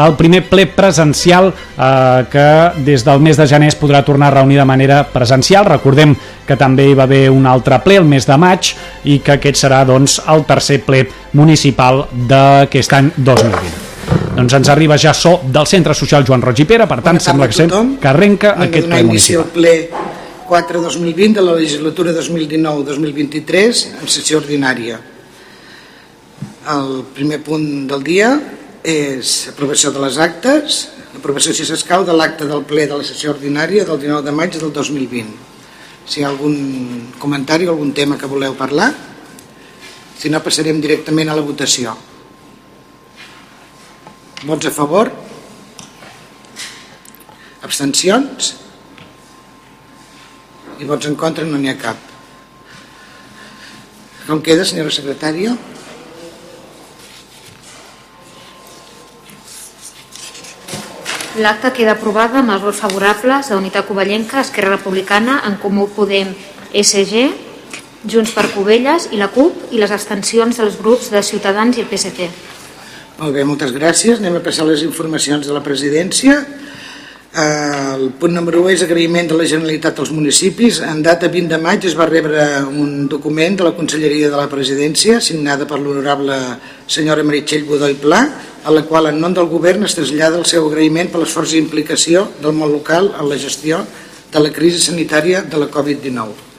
el 0.00 0.16
primer 0.16 0.46
ple 0.48 0.64
presencial 0.72 1.50
eh, 1.52 2.24
que 2.32 2.46
des 2.86 3.04
del 3.04 3.20
mes 3.20 3.36
de 3.36 3.46
gener 3.50 3.68
es 3.74 3.78
podrà 3.78 4.00
tornar 4.06 4.32
a 4.32 4.38
reunir 4.40 4.56
de 4.62 4.64
manera 4.64 5.02
presencial. 5.12 5.68
Recordem 5.68 6.16
que 6.48 6.56
també 6.56 6.88
hi 6.88 6.96
va 6.96 7.04
haver 7.04 7.28
un 7.30 7.46
altre 7.46 7.78
ple 7.84 8.00
el 8.00 8.08
mes 8.08 8.24
de 8.26 8.40
maig 8.40 8.72
i 9.04 9.20
que 9.24 9.38
aquest 9.38 9.60
serà 9.64 9.84
doncs, 9.88 10.20
el 10.32 10.44
tercer 10.48 10.80
ple 10.86 11.04
municipal 11.32 12.06
d'aquest 12.28 12.96
any 13.00 13.10
2020 13.16 13.84
doncs 14.34 14.56
ens 14.58 14.68
arriba 14.68 14.96
ja 14.98 15.12
so 15.14 15.38
del 15.46 15.66
Centre 15.70 15.94
Social 15.94 16.24
Joan 16.26 16.42
Roig 16.42 16.64
i 16.64 16.66
Pere, 16.66 16.88
per 16.90 16.98
tant 17.06 17.20
sembla 17.22 17.46
que, 17.48 17.68
que 18.02 18.10
arrenca 18.10 18.56
aquest 18.66 18.90
ple 18.90 19.02
municipal. 19.06 19.46
ple 19.54 19.74
4-2020 20.48 21.38
de 21.38 21.44
la 21.44 21.54
legislatura 21.56 22.12
2019-2023 22.18 23.84
en 24.02 24.10
sessió 24.10 24.42
ordinària. 24.42 24.98
El 26.74 27.04
primer 27.14 27.40
punt 27.46 27.86
del 27.88 28.04
dia 28.04 28.34
és 28.84 29.48
aprovació 29.52 29.92
de 29.94 30.02
les 30.04 30.18
actes, 30.20 30.82
aprovació 31.16 31.54
si 31.56 31.64
s'escau 31.64 32.04
de 32.04 32.12
l'acte 32.16 32.48
del 32.48 32.66
ple 32.68 32.88
de 32.90 32.98
la 33.00 33.06
sessió 33.06 33.32
ordinària 33.32 33.86
del 33.88 34.00
19 34.02 34.26
de 34.26 34.34
maig 34.36 34.58
del 34.58 34.72
2020. 34.72 35.53
Si 36.04 36.20
hi 36.20 36.24
ha 36.24 36.30
algun 36.30 37.12
comentari 37.18 37.66
o 37.66 37.72
algun 37.72 37.94
tema 37.96 38.18
que 38.20 38.28
voleu 38.30 38.56
parlar, 38.58 38.90
si 40.18 40.30
no 40.30 40.42
passarem 40.44 40.80
directament 40.80 41.30
a 41.32 41.38
la 41.38 41.44
votació. 41.44 41.96
Vots 44.44 44.68
a 44.68 44.74
favor? 44.74 45.10
Abstencions? 47.64 48.54
i 50.78 50.86
vots 50.88 51.06
en 51.06 51.14
contra 51.16 51.44
no 51.46 51.58
n'hi 51.58 51.70
ha 51.70 51.78
cap. 51.78 52.00
Com 54.26 54.40
queda, 54.44 54.64
senyora 54.66 54.92
secretària? 54.94 55.54
L'acte 61.34 61.72
queda 61.74 61.96
aprovada 61.96 62.38
amb 62.38 62.52
els 62.54 62.62
vots 62.62 62.78
favorables 62.78 63.48
de 63.50 63.56
Unitat 63.58 63.88
Covellenca, 63.88 64.38
Esquerra 64.44 64.76
Republicana, 64.76 65.40
En 65.48 65.56
Comú 65.58 65.88
Podem, 65.90 66.28
SG, 66.70 67.24
Junts 68.06 68.30
per 68.36 68.44
Covelles 68.52 69.08
i 69.10 69.18
la 69.18 69.32
CUP 69.34 69.72
i 69.74 69.80
les 69.82 69.90
abstencions 69.90 70.60
dels 70.60 70.76
grups 70.78 71.08
de 71.10 71.24
Ciutadans 71.26 71.74
i 71.74 71.82
el 71.82 71.88
PSC. 71.90 72.28
Molt 73.18 73.34
bé, 73.34 73.42
moltes 73.42 73.74
gràcies. 73.74 74.22
Anem 74.22 74.38
a 74.38 74.44
passar 74.46 74.68
les 74.68 74.86
informacions 74.86 75.46
de 75.48 75.56
la 75.56 75.64
presidència. 75.64 76.38
El 77.34 78.12
punt 78.14 78.30
número 78.30 78.62
1 78.62 78.76
és 78.76 78.86
agraïment 78.86 79.26
de 79.26 79.34
la 79.34 79.50
Generalitat 79.50 79.98
als 79.98 80.14
municipis. 80.14 80.78
En 80.86 81.02
data 81.02 81.26
20 81.26 81.50
de 81.50 81.58
maig 81.58 81.82
es 81.90 81.98
va 81.98 82.06
rebre 82.06 82.46
un 82.70 83.08
document 83.10 83.58
de 83.58 83.66
la 83.66 83.74
Conselleria 83.74 84.30
de 84.30 84.38
la 84.38 84.46
Presidència 84.46 85.18
signada 85.18 85.66
per 85.66 85.82
l'honorable 85.82 86.38
senyora 86.86 87.26
Meritxell 87.26 87.66
Budó 87.66 87.90
i 87.90 87.98
Pla, 87.98 88.22
a 88.64 88.72
la 88.72 88.82
qual 88.88 89.10
en 89.10 89.20
nom 89.20 89.34
del 89.36 89.50
govern 89.52 89.84
es 89.84 89.94
trasllada 89.94 90.40
el 90.40 90.48
seu 90.48 90.64
agraïment 90.68 91.12
per 91.12 91.20
l'esforç 91.20 91.52
i 91.54 91.60
implicació 91.60 92.24
del 92.40 92.56
món 92.56 92.72
local 92.72 93.12
en 93.12 93.28
la 93.28 93.38
gestió 93.38 93.84
de 94.32 94.40
la 94.42 94.50
crisi 94.50 94.80
sanitària 94.80 95.44
de 95.44 95.60
la 95.60 95.68
Covid-19. 95.70 96.52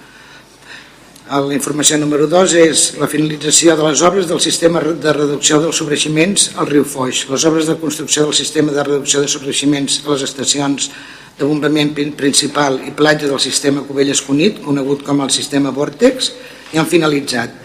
La 1.26 1.56
informació 1.56 1.98
número 1.98 2.28
2 2.30 2.52
és 2.62 2.82
la 3.02 3.10
finalització 3.10 3.74
de 3.76 3.88
les 3.88 4.02
obres 4.06 4.28
del 4.30 4.40
sistema 4.40 4.80
de 4.80 5.14
reducció 5.18 5.58
dels 5.64 5.82
sobreiximents 5.82 6.52
al 6.62 6.70
riu 6.70 6.86
Foix, 6.86 7.24
les 7.32 7.46
obres 7.50 7.66
de 7.66 7.80
construcció 7.82 8.28
del 8.28 8.38
sistema 8.38 8.72
de 8.72 8.84
reducció 8.86 9.24
de 9.24 9.32
sobreiximents 9.34 10.04
a 10.06 10.12
les 10.14 10.28
estacions 10.30 10.92
de 11.40 11.48
bombament 11.50 11.96
principal 12.16 12.78
i 12.86 12.94
platja 12.94 13.28
del 13.28 13.42
sistema 13.42 13.82
Cubelles 13.88 14.22
Cunit, 14.22 14.62
conegut 14.64 15.02
com 15.04 15.26
el 15.26 15.34
sistema 15.34 15.74
Vortex, 15.74 16.30
i 16.72 16.78
han 16.78 16.88
finalitzat. 16.88 17.58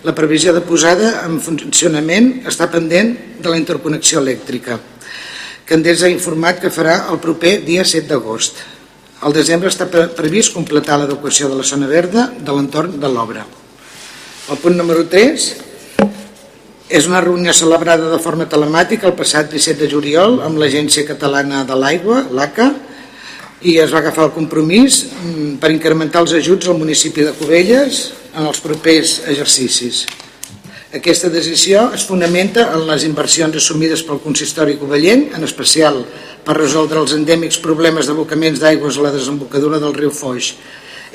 La 0.00 0.14
previsió 0.16 0.54
de 0.56 0.62
posada 0.64 1.26
en 1.26 1.34
funcionament 1.44 2.30
està 2.48 2.70
pendent 2.72 3.10
de 3.36 3.50
la 3.52 3.58
interconnexió 3.60 4.22
elèctrica, 4.22 4.78
que 5.68 5.76
Endesa 5.76 6.06
ha 6.06 6.12
informat 6.12 6.56
que 6.62 6.70
farà 6.72 6.94
el 7.12 7.18
proper 7.20 7.58
dia 7.66 7.84
7 7.84 8.08
d'agost. 8.08 8.62
Al 9.20 9.34
desembre 9.36 9.68
està 9.68 9.84
previst 9.90 10.54
completar 10.54 10.96
l'adequació 11.02 11.50
de 11.50 11.58
la 11.58 11.66
zona 11.68 11.90
verda 11.90 12.30
de 12.32 12.54
l'entorn 12.56 12.94
de 13.02 13.10
l'obra. 13.12 13.44
El 14.48 14.60
punt 14.62 14.78
número 14.80 15.04
3 15.04 15.44
és 16.88 17.06
una 17.10 17.20
reunió 17.20 17.52
celebrada 17.52 18.08
de 18.08 18.22
forma 18.24 18.48
telemàtica 18.48 19.10
el 19.10 19.18
passat 19.18 19.52
17 19.52 19.84
de 19.84 19.90
juliol 19.92 20.40
amb 20.46 20.62
l'Agència 20.62 21.04
Catalana 21.04 21.60
de 21.68 21.76
l'Aigua, 21.76 22.22
l'ACA, 22.32 22.70
i 23.68 23.76
es 23.76 23.92
va 23.92 24.00
agafar 24.00 24.30
el 24.30 24.32
compromís 24.32 25.02
mm, 25.04 25.60
per 25.60 25.74
incrementar 25.76 26.24
els 26.24 26.32
ajuts 26.40 26.72
al 26.72 26.80
municipi 26.80 27.28
de 27.28 27.36
Cubelles 27.36 28.00
en 28.34 28.46
els 28.46 28.60
propers 28.62 29.20
exercicis. 29.30 30.04
Aquesta 30.90 31.28
decisió 31.30 31.84
es 31.94 32.02
fonamenta 32.02 32.64
en 32.74 32.82
les 32.88 33.04
inversions 33.06 33.54
assumides 33.60 34.02
pel 34.02 34.18
consistori 34.24 34.74
covellenc, 34.80 35.36
en 35.38 35.46
especial 35.46 36.00
per 36.42 36.56
resoldre 36.58 36.98
els 36.98 37.14
endèmics 37.14 37.60
problemes 37.62 38.08
d'abocaments 38.10 38.58
d'aigües 38.58 38.98
a 38.98 39.04
la 39.04 39.12
desembocadura 39.14 39.78
del 39.78 39.94
riu 39.94 40.10
Foix. 40.10 40.54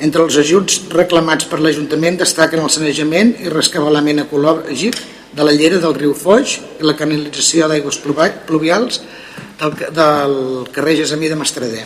Entre 0.00 0.24
els 0.24 0.36
ajuts 0.40 0.80
reclamats 0.92 1.44
per 1.48 1.60
l'Ajuntament 1.60 2.16
destaquen 2.20 2.64
el 2.64 2.72
sanejament 2.72 3.34
i 3.44 3.52
rescabalament 3.52 4.24
ecològic 4.24 4.96
de 5.36 5.44
la 5.44 5.52
llera 5.52 5.80
del 5.80 5.96
riu 5.96 6.16
Foix 6.16 6.56
i 6.80 6.88
la 6.88 6.96
canalització 6.96 7.68
d'aigües 7.68 8.00
pluvials 8.48 9.02
del, 9.60 9.78
del 9.92 10.36
carrer 10.72 10.98
Gesamí 11.04 11.28
de 11.28 11.36
Mastrader. 11.36 11.84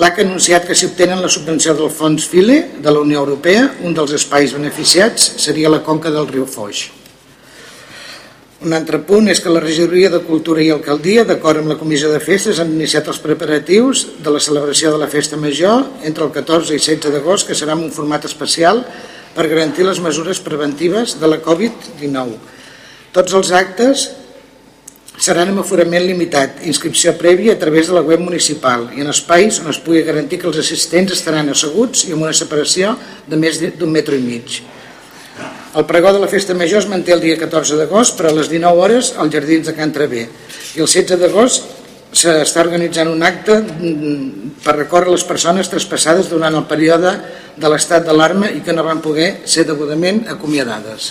L'AC 0.00 0.22
ha 0.22 0.24
anunciat 0.24 0.64
que 0.64 0.74
si 0.74 0.86
obtenen 0.88 1.20
la 1.20 1.28
subvenció 1.28 1.74
del 1.76 1.90
fons 1.92 2.24
FILE 2.24 2.54
de 2.80 2.92
la 2.94 3.02
Unió 3.04 3.20
Europea, 3.20 3.66
un 3.84 3.92
dels 3.92 4.14
espais 4.16 4.54
beneficiats 4.56 5.26
seria 5.42 5.68
la 5.68 5.82
conca 5.84 6.08
del 6.10 6.30
riu 6.30 6.46
Foix. 6.48 6.86
Un 8.64 8.72
altre 8.72 9.02
punt 9.04 9.28
és 9.28 9.42
que 9.42 9.52
la 9.52 9.60
Regidoria 9.60 10.08
de 10.08 10.22
Cultura 10.24 10.62
i 10.64 10.70
Alcaldia, 10.72 11.26
d'acord 11.28 11.60
amb 11.60 11.74
la 11.74 11.76
Comissió 11.76 12.08
de 12.08 12.22
Festes, 12.24 12.60
han 12.62 12.72
iniciat 12.72 13.10
els 13.10 13.20
preparatius 13.20 14.06
de 14.22 14.32
la 14.32 14.40
celebració 14.40 14.94
de 14.94 15.02
la 15.02 15.10
Festa 15.12 15.36
Major 15.36 15.84
entre 16.08 16.24
el 16.24 16.32
14 16.32 16.72
i 16.72 16.80
16 16.80 17.12
d'agost, 17.12 17.50
que 17.50 17.58
serà 17.58 17.76
en 17.76 17.84
un 17.84 17.92
format 17.92 18.24
especial 18.24 18.80
per 19.36 19.50
garantir 19.50 19.84
les 19.84 20.00
mesures 20.00 20.40
preventives 20.40 21.18
de 21.20 21.28
la 21.28 21.42
Covid-19. 21.44 22.38
Tots 23.12 23.36
els 23.36 23.52
actes 23.52 24.08
seran 25.20 25.52
amb 25.52 25.60
aforament 25.62 26.04
limitat, 26.06 26.62
inscripció 26.68 27.12
prèvia 27.18 27.54
a 27.54 27.60
través 27.60 27.88
de 27.88 27.96
la 27.96 28.02
web 28.06 28.22
municipal 28.24 28.88
i 28.96 29.04
en 29.04 29.10
espais 29.12 29.60
on 29.60 29.68
es 29.72 29.80
pugui 29.82 30.04
garantir 30.06 30.40
que 30.40 30.48
els 30.48 30.60
assistents 30.62 31.12
estaran 31.12 31.52
asseguts 31.52 32.06
i 32.08 32.14
amb 32.16 32.24
una 32.24 32.36
separació 32.36 32.96
de 33.28 33.36
més 33.36 33.60
d'un 33.62 33.92
metre 33.92 34.16
i 34.16 34.24
mig. 34.24 34.62
El 35.76 35.86
pregó 35.88 36.12
de 36.12 36.20
la 36.20 36.28
Festa 36.28 36.54
Major 36.54 36.82
es 36.82 36.88
manté 36.88 37.14
el 37.14 37.22
dia 37.22 37.38
14 37.40 37.78
d'agost 37.80 38.18
per 38.18 38.28
a 38.28 38.34
les 38.36 38.50
19 38.52 38.82
hores 38.84 39.14
als 39.16 39.32
Jardins 39.32 39.68
de 39.68 39.76
Can 39.76 39.92
Travé 39.92 40.26
i 40.76 40.82
el 40.84 40.88
16 40.88 41.20
d'agost 41.20 41.70
s'està 42.12 42.60
organitzant 42.60 43.08
un 43.08 43.22
acte 43.24 43.56
mm, 43.62 44.58
per 44.64 44.76
recórrer 44.76 45.14
les 45.14 45.24
persones 45.24 45.70
traspassades 45.72 46.28
durant 46.28 46.54
el 46.58 46.68
període 46.68 47.14
de 47.56 47.70
l'estat 47.72 48.04
d'alarma 48.04 48.52
i 48.52 48.60
que 48.64 48.76
no 48.76 48.84
van 48.84 49.00
poder 49.04 49.46
ser 49.48 49.64
degudament 49.68 50.26
acomiadades. 50.32 51.08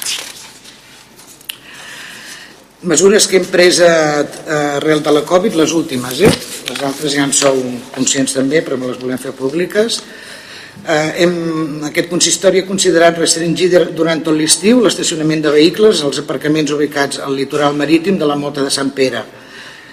Mesures 2.81 3.27
que 3.29 3.37
hem 3.37 3.43
pres 3.45 3.77
arrel 3.77 5.03
de 5.05 5.11
la 5.13 5.21
Covid, 5.21 5.53
les 5.53 5.69
últimes, 5.77 6.17
eh? 6.25 6.31
les 6.65 6.79
altres 6.81 7.13
ja 7.13 7.27
en 7.27 7.33
sou 7.37 7.59
conscients 7.93 8.33
també, 8.33 8.63
però 8.65 8.73
me 8.73 8.89
les 8.89 8.97
volem 8.97 9.21
fer 9.21 9.35
públiques. 9.37 9.99
Eh, 10.81 11.11
hem, 11.21 11.35
aquest 11.85 12.09
consistori 12.09 12.63
ha 12.63 12.65
considerat 12.65 13.21
restringir 13.21 13.69
durant 13.93 14.25
tot 14.25 14.33
l'estiu 14.33 14.81
l'estacionament 14.81 15.45
de 15.45 15.53
vehicles 15.53 16.01
als 16.01 16.23
aparcaments 16.23 16.73
ubicats 16.73 17.21
al 17.21 17.37
litoral 17.37 17.77
marítim 17.77 18.17
de 18.17 18.25
la 18.25 18.39
Mota 18.39 18.65
de 18.65 18.73
Sant 18.73 18.89
Pere 18.97 19.21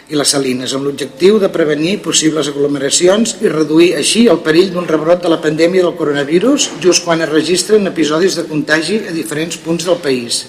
i 0.09 0.17
les 0.17 0.33
Salines, 0.33 0.73
amb 0.73 0.89
l'objectiu 0.89 1.37
de 1.43 1.53
prevenir 1.53 1.99
possibles 2.01 2.49
aglomeracions 2.49 3.37
i 3.45 3.53
reduir 3.53 3.99
així 3.99 4.31
el 4.33 4.41
perill 4.41 4.73
d'un 4.73 4.89
rebrot 4.89 5.21
de 5.21 5.29
la 5.29 5.43
pandèmia 5.45 5.85
del 5.85 5.99
coronavirus 5.99 6.71
just 6.81 7.05
quan 7.05 7.21
es 7.21 7.29
registren 7.37 7.93
episodis 7.93 8.41
de 8.41 8.49
contagi 8.49 9.03
a 9.05 9.13
diferents 9.13 9.61
punts 9.61 9.85
del 9.85 10.01
país. 10.01 10.47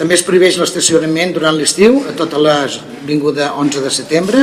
També 0.00 0.16
es 0.16 0.22
prohibeix 0.24 0.56
l'estacionament 0.56 1.34
durant 1.36 1.58
l'estiu 1.58 1.98
a 2.08 2.14
tota 2.16 2.38
l'avinguda 2.40 3.50
11 3.60 3.82
de 3.84 3.90
setembre, 3.92 4.38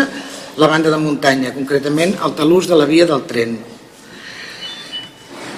la 0.62 0.68
banda 0.70 0.92
de 0.94 1.00
muntanya, 1.02 1.50
concretament 1.56 2.14
al 2.22 2.36
talús 2.38 2.68
de 2.70 2.78
la 2.78 2.86
via 2.86 3.08
del 3.10 3.24
tren. 3.26 3.56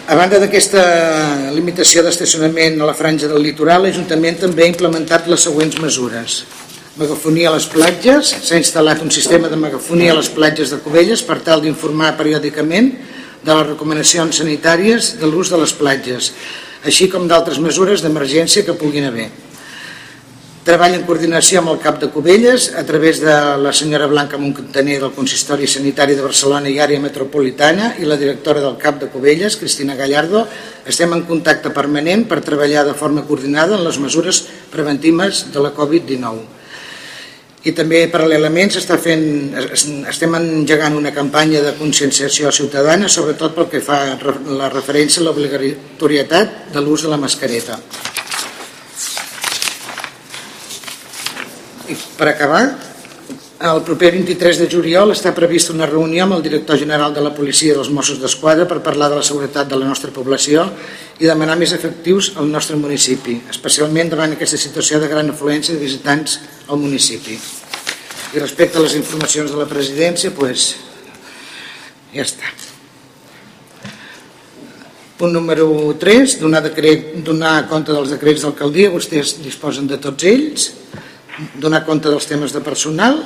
A 0.08 0.16
banda 0.16 0.40
d'aquesta 0.40 0.84
limitació 1.52 2.00
d'estacionament 2.06 2.80
a 2.80 2.88
la 2.88 2.96
franja 2.96 3.28
del 3.28 3.44
litoral, 3.44 3.84
l'Ajuntament 3.84 4.40
també 4.46 4.64
ha 4.64 4.70
implementat 4.72 5.28
les 5.28 5.44
següents 5.44 5.76
mesures. 5.84 6.38
Megafonia 6.96 7.52
a 7.52 7.58
les 7.58 7.68
platges, 7.68 8.32
s'ha 8.48 8.56
instal·lat 8.56 9.04
un 9.04 9.12
sistema 9.12 9.52
de 9.52 9.60
megafonia 9.60 10.16
a 10.16 10.20
les 10.22 10.32
platges 10.32 10.72
de 10.72 10.80
Cubelles 10.80 11.26
per 11.28 11.42
tal 11.44 11.60
d'informar 11.68 12.14
periòdicament 12.16 12.90
de 13.44 13.52
les 13.52 13.68
recomanacions 13.74 14.40
sanitàries 14.40 15.18
de 15.20 15.28
l'ús 15.28 15.52
de 15.52 15.60
les 15.60 15.76
platges, 15.76 16.32
així 16.88 17.12
com 17.12 17.28
d'altres 17.28 17.60
mesures 17.60 18.00
d'emergència 18.00 18.64
que 18.64 18.80
puguin 18.80 19.12
haver. 19.12 19.49
Treballa 20.70 21.00
en 21.00 21.06
coordinació 21.08 21.64
amb 21.64 21.72
el 21.72 21.80
CAP 21.82 21.96
de 22.04 22.08
Cubelles 22.14 22.68
a 22.78 22.84
través 22.86 23.18
de 23.24 23.34
la 23.58 23.72
senyora 23.74 24.06
Blanca 24.06 24.38
Montcantaner 24.38 25.00
del 25.02 25.16
Consistori 25.16 25.66
Sanitari 25.66 26.14
de 26.14 26.22
Barcelona 26.22 26.70
i 26.70 26.76
Àrea 26.78 27.02
Metropolitana 27.02 27.96
i 27.98 28.06
la 28.06 28.20
directora 28.22 28.62
del 28.62 28.76
CAP 28.78 29.00
de 29.02 29.08
Cubelles, 29.10 29.58
Cristina 29.58 29.96
Gallardo. 29.98 30.44
Estem 30.86 31.16
en 31.18 31.24
contacte 31.26 31.72
permanent 31.74 32.28
per 32.30 32.44
treballar 32.46 32.84
de 32.86 32.94
forma 32.94 33.24
coordinada 33.26 33.80
en 33.80 33.88
les 33.88 33.98
mesures 33.98 34.44
preventives 34.70 35.48
de 35.50 35.66
la 35.66 35.74
Covid-19. 35.74 36.46
I 37.66 37.74
també 37.74 38.04
paral·lelament 38.14 38.70
està 38.78 39.00
fent, 39.02 39.26
estem 39.66 40.38
engegant 40.38 40.94
una 41.02 41.16
campanya 41.18 41.66
de 41.66 41.74
conscienciació 41.82 42.54
ciutadana, 42.54 43.10
sobretot 43.10 43.58
pel 43.58 43.72
que 43.74 43.82
fa 43.82 44.04
la 44.54 44.70
referència 44.70 45.26
a 45.26 45.32
l'obligatorietat 45.32 46.70
de 46.78 46.86
l'ús 46.86 47.10
de 47.10 47.16
la 47.16 47.18
mascareta. 47.18 47.82
I 51.90 51.96
per 52.18 52.28
acabar, 52.30 52.64
el 53.60 53.80
proper 53.82 54.12
23 54.14 54.60
de 54.62 54.68
juliol 54.70 55.10
està 55.12 55.32
prevista 55.34 55.74
una 55.74 55.88
reunió 55.90 56.28
amb 56.28 56.36
el 56.38 56.44
director 56.46 56.78
general 56.78 57.16
de 57.16 57.24
la 57.26 57.32
policia 57.34 57.74
dels 57.74 57.90
Mossos 57.90 58.20
d'Esquadra 58.22 58.68
per 58.70 58.78
parlar 58.86 59.10
de 59.10 59.18
la 59.18 59.26
seguretat 59.26 59.68
de 59.68 59.80
la 59.80 59.88
nostra 59.90 60.14
població 60.14 60.68
i 61.18 61.26
demanar 61.26 61.58
més 61.58 61.74
efectius 61.74 62.36
al 62.38 62.48
nostre 62.54 62.78
municipi, 62.78 63.40
especialment 63.50 64.14
davant 64.14 64.38
aquesta 64.38 64.60
situació 64.62 65.02
de 65.02 65.10
gran 65.10 65.34
afluència 65.34 65.74
de 65.74 65.82
visitants 65.82 66.38
al 66.70 66.78
municipi. 66.78 67.40
I 68.38 68.40
respecte 68.40 68.78
a 68.78 68.86
les 68.86 68.94
informacions 68.96 69.50
de 69.50 69.58
la 69.58 69.68
presidència, 69.68 70.30
doncs, 70.38 70.70
ja 72.14 72.22
està. 72.22 72.54
Punt 75.18 75.34
número 75.34 75.66
3, 76.00 76.38
donar, 76.40 76.62
decret, 76.70 77.18
donar 77.26 77.66
compte 77.68 77.92
dels 77.92 78.14
decrets 78.14 78.46
d'alcaldia, 78.46 78.94
vostès 78.94 79.40
disposen 79.42 79.90
de 79.90 79.98
tots 80.00 80.30
ells 80.30 80.70
donar 81.60 81.86
compte 81.88 82.10
dels 82.12 82.28
temes 82.28 82.54
de 82.56 82.62
personal, 82.64 83.20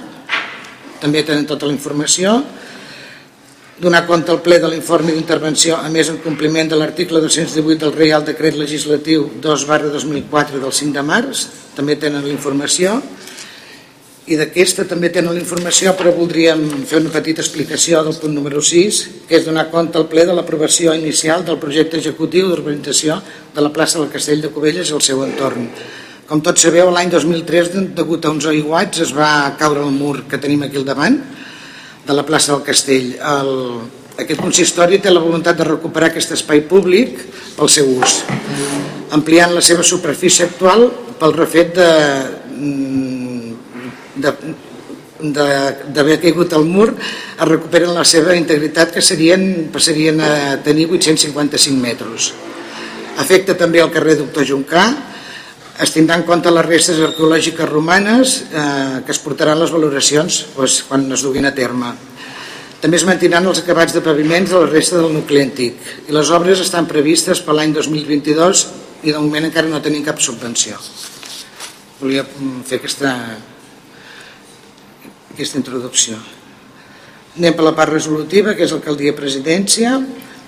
també 1.02 1.24
tenen 1.26 1.48
tota 1.50 1.68
la 1.68 1.76
informació, 1.76 2.38
donar 3.84 4.06
compte 4.08 4.32
al 4.32 4.42
ple 4.46 4.60
de 4.62 4.70
l'informe 4.70 5.12
d'intervenció, 5.12 5.76
a 5.82 5.90
més 5.92 6.10
en 6.12 6.22
compliment 6.24 6.70
de 6.70 6.78
l'article 6.80 7.20
218 7.24 7.82
del 7.82 7.96
Reial 7.96 8.24
Decret 8.26 8.56
Legislatiu 8.56 9.28
2 9.42 9.66
barra 9.68 9.90
2004 9.92 10.62
del 10.62 10.72
5 10.72 10.94
de 10.96 11.04
març, 11.04 11.48
també 11.76 11.98
tenen 12.00 12.24
la 12.24 12.32
informació, 12.32 13.02
i 14.24 14.38
d'aquesta 14.40 14.86
també 14.88 15.10
tenen 15.12 15.36
la 15.36 15.42
informació, 15.42 15.92
però 16.00 16.14
voldríem 16.16 16.62
fer 16.88 17.02
una 17.02 17.12
petita 17.12 17.44
explicació 17.44 18.06
del 18.06 18.16
punt 18.22 18.32
número 18.32 18.62
6, 18.64 19.02
que 19.28 19.36
és 19.36 19.44
donar 19.44 19.68
compte 19.74 20.00
al 20.00 20.08
ple 20.08 20.24
de 20.30 20.38
l'aprovació 20.38 20.94
inicial 20.96 21.44
del 21.44 21.60
projecte 21.60 22.00
executiu 22.00 22.48
d'urbanització 22.48 23.20
de 23.52 23.66
la 23.66 23.74
plaça 23.76 24.00
del 24.00 24.14
Castell 24.14 24.46
de 24.46 24.54
Cubelles 24.54 24.94
el 24.96 25.04
seu 25.04 25.26
entorn 25.26 25.68
com 26.28 26.42
tots 26.44 26.64
sabeu, 26.64 26.90
l'any 26.94 27.12
2003, 27.12 27.74
degut 27.98 28.26
a 28.26 28.32
uns 28.32 28.48
aiguats, 28.50 29.02
es 29.04 29.12
va 29.16 29.54
caure 29.60 29.84
el 29.84 29.92
mur 29.92 30.24
que 30.30 30.40
tenim 30.42 30.64
aquí 30.64 30.80
al 30.80 30.88
davant, 30.88 31.20
de 32.04 32.16
la 32.16 32.26
plaça 32.28 32.54
del 32.54 32.64
Castell. 32.68 33.14
El, 33.20 33.52
aquest 34.20 34.42
consistori 34.42 35.00
té 35.02 35.12
la 35.12 35.24
voluntat 35.24 35.58
de 35.60 35.68
recuperar 35.68 36.12
aquest 36.12 36.36
espai 36.36 36.64
públic 36.70 37.20
pel 37.58 37.72
seu 37.72 37.90
ús, 37.98 38.22
ampliant 39.16 39.56
la 39.56 39.64
seva 39.66 39.86
superfície 39.86 40.48
actual 40.48 40.88
pel 41.20 41.36
refet 41.38 41.76
de, 41.78 41.90
d'haver 45.24 46.20
caigut 46.22 46.54
al 46.54 46.66
mur 46.68 46.90
es 46.94 47.48
recuperen 47.48 47.96
la 47.96 48.04
seva 48.08 48.36
integritat 48.36 48.92
que 48.94 49.02
serien, 49.02 49.70
passarien 49.74 50.20
a 50.22 50.34
tenir 50.66 50.90
855 50.92 51.80
metres. 51.80 52.34
Afecta 53.22 53.56
també 53.58 53.80
el 53.80 53.92
carrer 53.94 54.18
Doctor 54.20 54.46
Juncà, 54.48 54.86
es 55.82 55.94
tindran 55.94 56.22
en 56.22 56.28
compte 56.28 56.52
les 56.54 56.66
restes 56.66 57.00
arqueològiques 57.02 57.70
romanes 57.70 58.36
eh, 58.52 59.02
que 59.06 59.14
es 59.14 59.22
portaran 59.24 59.60
les 59.60 59.72
valoracions 59.74 60.44
doncs, 60.54 60.82
quan 60.90 61.08
es 61.12 61.24
duguin 61.26 61.50
a 61.50 61.54
terme. 61.56 61.94
També 62.84 63.00
es 63.00 63.06
mantindran 63.08 63.48
els 63.48 63.62
acabats 63.64 63.96
de 63.96 64.04
paviments 64.04 64.52
de 64.52 64.60
la 64.60 64.70
resta 64.70 65.00
del 65.00 65.14
nucli 65.16 65.42
antic 65.42 66.10
i 66.10 66.14
les 66.14 66.30
obres 66.36 66.62
estan 66.62 66.86
previstes 66.90 67.42
per 67.42 67.56
l'any 67.56 67.74
2022 67.74 68.68
i 69.04 69.12
de 69.12 69.20
moment 69.20 69.48
encara 69.48 69.72
no 69.72 69.82
tenim 69.82 70.04
cap 70.06 70.22
subvenció. 70.22 70.78
Volia 72.02 72.26
mm, 72.28 72.62
fer 72.68 72.80
aquesta, 72.82 73.16
aquesta 75.34 75.60
introducció. 75.60 76.20
Anem 77.34 77.56
per 77.58 77.66
la 77.66 77.74
part 77.74 77.90
resolutiva, 77.90 78.54
que 78.54 78.68
és 78.68 78.74
alcaldia 78.76 79.16
presidència. 79.18 79.96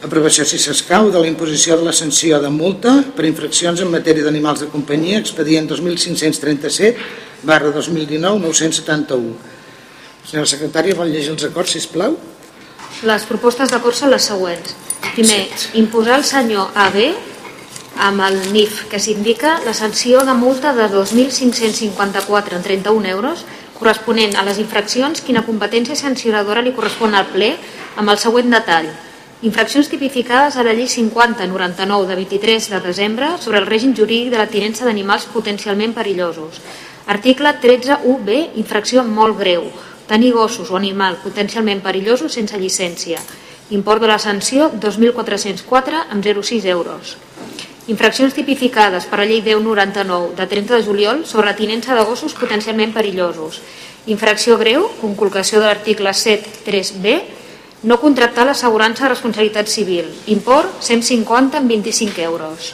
Aprovació, 0.05 0.43
si 0.45 0.59
s'escau, 0.61 1.07
de 1.09 1.17
la 1.17 1.25
imposició 1.25 1.79
de 1.79 1.85
la 1.87 1.93
sanció 1.95 2.37
de 2.37 2.49
multa 2.53 2.91
per 3.17 3.23
infraccions 3.25 3.79
en 3.81 3.89
matèria 3.89 4.27
d'animals 4.27 4.61
de 4.61 4.67
companyia, 4.69 5.17
expedient 5.17 5.65
2537 5.71 6.91
barra 7.49 7.71
2019 7.73 8.43
971. 8.43 9.31
Senyora 10.29 10.49
secretària, 10.51 10.97
vol 10.99 11.09
llegir 11.09 11.31
els 11.33 11.47
acords, 11.47 11.73
sisplau? 11.73 12.19
Les 13.09 13.25
propostes 13.25 13.73
d'acord 13.73 13.97
són 13.97 14.13
les 14.13 14.27
següents. 14.29 14.75
Primer, 15.15 15.39
imposar 15.81 16.19
al 16.19 16.27
senyor 16.27 16.77
AB 16.85 17.01
amb 18.05 18.21
el 18.27 18.37
NIF, 18.53 18.83
que 18.91 19.01
s'indica 19.01 19.55
la 19.65 19.73
sanció 19.73 20.21
de 20.27 20.37
multa 20.37 20.75
de 20.77 20.85
2.554 20.93 22.59
en 22.59 22.67
31 22.67 23.09
euros 23.15 23.41
corresponent 23.79 24.37
a 24.37 24.45
les 24.45 24.61
infraccions 24.61 25.25
quina 25.25 25.45
competència 25.49 25.97
sancionadora 25.97 26.61
li 26.61 26.75
correspon 26.77 27.17
al 27.17 27.25
ple 27.33 27.55
amb 27.97 28.13
el 28.13 28.21
següent 28.21 28.53
detall 28.53 28.93
Infraccions 29.45 29.91
tipificades 29.91 30.55
a 30.57 30.63
la 30.65 30.73
llei 30.73 30.87
50-99 30.89 32.07
de 32.09 32.15
23 32.17 32.69
de 32.71 32.79
desembre 32.81 33.27
sobre 33.37 33.59
el 33.59 33.67
règim 33.69 33.91
jurídic 33.93 34.31
de 34.33 34.39
la 34.41 34.47
tinença 34.49 34.87
d'animals 34.87 35.27
potencialment 35.29 35.93
perillosos. 35.93 36.57
Article 37.05 37.51
13.1b, 37.61 38.39
infracció 38.57 39.03
molt 39.05 39.37
greu. 39.37 39.69
tenir 40.07 40.33
gossos 40.33 40.69
o 40.69 40.77
animal 40.77 41.17
potencialment 41.21 41.81
perillosos 41.81 42.33
sense 42.33 42.57
llicència. 42.57 43.21
Import 43.73 44.01
de 44.01 44.09
la 44.09 44.17
sanció 44.21 44.71
2.404 44.73 46.01
amb 46.09 46.25
0,6 46.25 46.65
euros. 46.65 47.15
Infraccions 47.87 48.33
tipificades 48.33 49.05
per 49.05 49.21
la 49.21 49.29
llei 49.29 49.41
1099 49.45 50.35
de 50.37 50.45
30 50.47 50.75
de 50.75 50.83
juliol 50.83 51.25
sobre 51.25 51.53
la 51.53 51.55
tinença 51.55 51.93
de 51.93 52.03
gossos 52.05 52.33
potencialment 52.33 52.93
perillosos. 52.93 53.61
Infracció 54.05 54.57
greu, 54.57 54.89
conculcació 55.01 55.61
de 55.61 55.69
l'article 55.69 56.09
7.3b, 56.09 57.44
no 57.83 57.99
contractar 57.99 58.45
l'assegurança 58.47 59.05
de 59.05 59.13
responsabilitat 59.13 59.67
civil. 59.67 60.07
Import 60.27 60.81
150 60.81 61.57
amb 61.57 61.69
25 61.69 62.21
euros. 62.21 62.73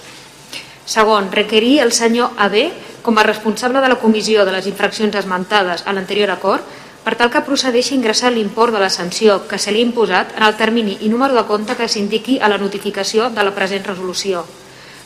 Segon, 0.86 1.32
requerir 1.32 1.80
el 1.82 1.92
senyor 1.92 2.32
AB 2.38 2.56
com 3.02 3.18
a 3.18 3.24
responsable 3.24 3.82
de 3.82 3.90
la 3.90 4.00
comissió 4.00 4.46
de 4.46 4.54
les 4.54 4.68
infraccions 4.68 5.16
esmentades 5.16 5.84
a 5.86 5.94
l'anterior 5.94 6.32
acord 6.32 6.64
per 7.04 7.16
tal 7.18 7.32
que 7.34 7.42
procedeixi 7.42 7.96
a 7.96 7.98
ingressar 7.98 8.32
l'import 8.32 8.74
de 8.74 8.82
la 8.82 8.92
sanció 8.94 9.42
que 9.50 9.58
se 9.58 9.72
li 9.74 9.82
ha 9.82 9.88
imposat 9.88 10.36
en 10.38 10.46
el 10.46 10.58
termini 10.58 11.00
i 11.02 11.10
número 11.10 11.34
de 11.34 11.48
compte 11.50 11.76
que 11.76 11.90
s'indiqui 11.90 12.38
a 12.40 12.50
la 12.50 12.60
notificació 12.62 13.30
de 13.34 13.44
la 13.44 13.56
present 13.56 13.88
resolució. 13.88 14.46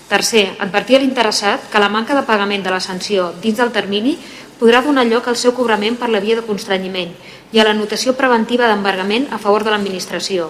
Tercer, 0.10 0.52
advertir 0.62 0.98
a 0.98 1.02
l'interessat 1.02 1.70
que 1.72 1.82
la 1.82 1.90
manca 1.90 2.14
de 2.14 2.26
pagament 2.28 2.62
de 2.66 2.74
la 2.74 2.84
sanció 2.84 3.32
dins 3.42 3.58
del 3.58 3.72
termini 3.74 4.18
podrà 4.60 4.82
donar 4.86 5.06
lloc 5.08 5.28
al 5.28 5.38
seu 5.38 5.54
cobrament 5.54 5.98
per 6.00 6.10
la 6.10 6.22
via 6.24 6.38
de 6.40 6.46
constrenyiment 6.48 7.12
i 7.52 7.60
a 7.60 7.68
la 7.68 7.76
notació 7.76 8.16
preventiva 8.16 8.70
d'embargament 8.72 9.28
a 9.32 9.40
favor 9.42 9.64
de 9.64 9.74
l'administració. 9.74 10.50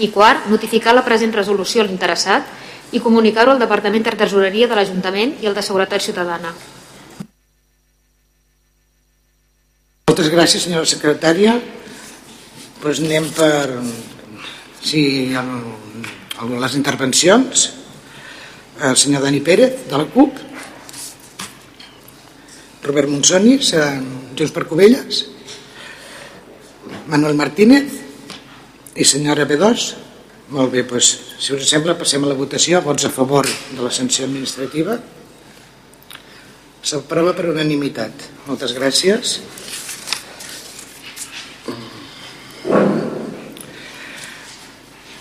I 0.00 0.08
quart, 0.10 0.48
notificar 0.48 0.94
la 0.96 1.04
present 1.04 1.32
resolució 1.36 1.82
a 1.82 1.86
l'interessat 1.88 2.48
i 2.92 3.00
comunicar-ho 3.00 3.52
al 3.52 3.62
Departament 3.62 4.04
de 4.06 4.16
Tesoreria 4.18 4.68
de 4.68 4.78
l'Ajuntament 4.78 5.36
i 5.42 5.48
al 5.48 5.54
de 5.54 5.62
Seguretat 5.62 6.02
Ciutadana. 6.02 6.54
Moltes 10.10 10.30
gràcies, 10.32 10.64
senyora 10.66 10.88
secretària. 10.88 11.54
Pues 12.80 12.98
anem 13.04 13.28
per 13.36 13.78
sí, 14.82 15.02
el, 15.36 15.52
el, 16.42 16.56
les 16.64 16.74
intervencions. 16.74 17.68
El 18.80 18.96
senyor 18.96 19.22
Dani 19.22 19.42
Pérez, 19.44 19.84
de 19.90 20.00
la 20.00 20.08
CUP. 20.10 20.49
Robert 22.82 23.08
Monsoni, 23.12 23.58
Junts 23.60 24.52
per 24.56 24.64
Covelles. 24.68 25.24
Manuel 27.12 27.36
Martínez 27.36 27.98
i 28.96 29.04
senyora 29.04 29.44
B2. 29.44 29.88
Molt 30.50 30.72
bé, 30.72 30.82
doncs, 30.88 31.10
si 31.38 31.52
us 31.54 31.68
sembla, 31.68 31.98
passem 31.98 32.24
a 32.24 32.30
la 32.30 32.38
votació. 32.38 32.80
Vots 32.82 33.04
a 33.06 33.12
favor 33.12 33.46
de 33.46 33.80
la 33.84 33.92
sanció 33.92 34.24
administrativa. 34.26 34.96
S'aprova 36.80 37.34
per 37.36 37.50
unanimitat. 37.52 38.24
Moltes 38.48 38.72
gràcies. 38.74 39.38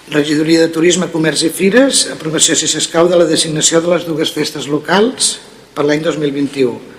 Regidoria 0.09 0.63
de 0.63 0.71
Turisme, 0.73 1.11
Comerç 1.13 1.43
i 1.45 1.51
Fires, 1.53 2.07
aprovació 2.09 2.55
si 2.57 2.71
s'escau 2.71 3.11
de 3.11 3.19
la 3.19 3.27
designació 3.29 3.83
de 3.83 3.91
les 3.91 4.07
dues 4.07 4.31
festes 4.33 4.65
locals 4.71 5.35
per 5.75 5.85
l'any 5.85 6.01
2021. 6.01 6.98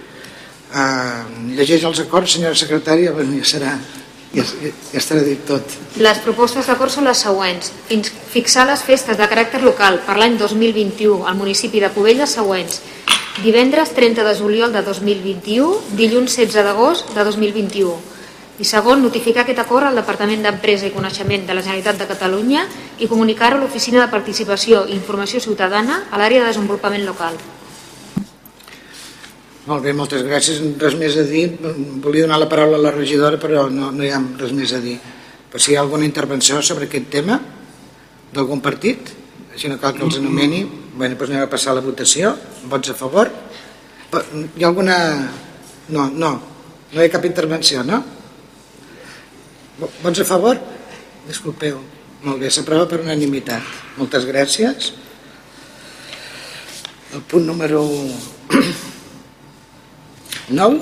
Uh, 0.70 1.24
llegeix 1.58 1.82
els 1.88 2.02
acords, 2.04 2.36
senyora 2.36 2.54
secretària, 2.54 3.10
bueno, 3.16 3.34
ja 3.40 3.48
serà 3.56 3.72
ja, 4.34 4.44
ja 4.44 4.98
estarà 5.00 5.24
dit 5.26 5.42
tot. 5.46 5.74
Les 5.98 6.20
propostes 6.22 6.68
d'acord 6.70 6.92
són 6.94 7.08
les 7.08 7.22
següents. 7.26 7.72
Fins 7.88 8.12
fixar 8.30 8.68
les 8.68 8.84
festes 8.86 9.18
de 9.18 9.26
caràcter 9.30 9.62
local 9.64 9.98
per 10.06 10.16
l'any 10.20 10.38
2021 10.38 11.26
al 11.26 11.38
municipi 11.38 11.82
de 11.82 11.90
Cubelles 11.94 12.36
següents. 12.38 12.80
Divendres 13.42 13.94
30 13.96 14.22
de 14.26 14.36
juliol 14.38 14.72
de 14.74 14.82
2021, 14.86 15.96
dilluns 15.98 16.38
16 16.38 16.66
d'agost 16.66 17.12
de 17.16 17.26
2021 17.26 17.98
i 18.60 18.66
segon, 18.68 19.00
notificar 19.00 19.46
aquest 19.46 19.62
acord 19.62 19.88
al 19.88 19.96
Departament 19.96 20.42
d'Empresa 20.44 20.84
i 20.84 20.92
Coneixement 20.92 21.46
de 21.48 21.54
la 21.56 21.62
Generalitat 21.64 21.96
de 21.96 22.08
Catalunya 22.10 22.66
i 23.00 23.08
comunicar-ho 23.08 23.56
a 23.56 23.62
l'Oficina 23.62 24.02
de 24.02 24.12
Participació 24.12 24.84
i 24.84 24.98
Informació 24.98 25.40
Ciutadana 25.40 26.02
a 26.10 26.20
l'àrea 26.20 26.44
de 26.44 26.50
desenvolupament 26.52 27.06
local. 27.08 27.40
Molt 29.70 29.84
bé, 29.86 29.92
moltes 29.94 30.24
gràcies. 30.26 30.56
Res 30.82 30.96
més 30.98 31.14
a 31.14 31.22
dir. 31.28 31.44
Volia 32.02 32.24
donar 32.24 32.40
la 32.42 32.48
paraula 32.50 32.74
a 32.80 32.82
la 32.88 32.90
regidora, 32.90 33.38
però 33.38 33.68
no, 33.70 33.92
no 33.94 34.02
hi 34.02 34.10
ha 34.10 34.18
res 34.40 34.50
més 34.56 34.72
a 34.74 34.80
dir. 34.82 34.96
Per 35.50 35.62
si 35.62 35.70
hi 35.70 35.76
ha 35.76 35.84
alguna 35.84 36.08
intervenció 36.08 36.58
sobre 36.66 36.88
aquest 36.88 37.06
tema 37.12 37.36
d'algun 38.34 38.58
partit, 38.64 39.12
així 39.54 39.70
no 39.70 39.78
cal 39.78 39.94
que 39.94 40.02
els 40.08 40.18
anomeni. 40.18 40.64
Bé, 40.98 41.12
doncs 41.12 41.30
anem 41.30 41.44
a 41.44 41.52
passar 41.52 41.70
a 41.70 41.78
la 41.78 41.86
votació. 41.86 42.34
Vots 42.72 42.90
a 42.90 42.98
favor? 42.98 43.30
Hi 44.10 44.64
ha 44.64 44.66
alguna... 44.72 44.98
No, 45.94 46.10
no, 46.10 46.34
no 46.90 46.98
hi 46.98 47.06
ha 47.06 47.14
cap 47.14 47.30
intervenció, 47.30 47.86
no? 47.86 48.02
Vots 49.78 50.18
a 50.18 50.26
favor? 50.26 50.58
Disculpeu. 51.30 51.78
Molt 52.26 52.42
bé, 52.42 52.50
s'aprova 52.50 52.90
per 52.90 53.04
unanimitat. 53.04 53.74
Moltes 54.02 54.26
gràcies. 54.26 54.94
El 57.14 57.22
punt 57.30 57.46
número 57.46 57.86
9, 60.48 60.80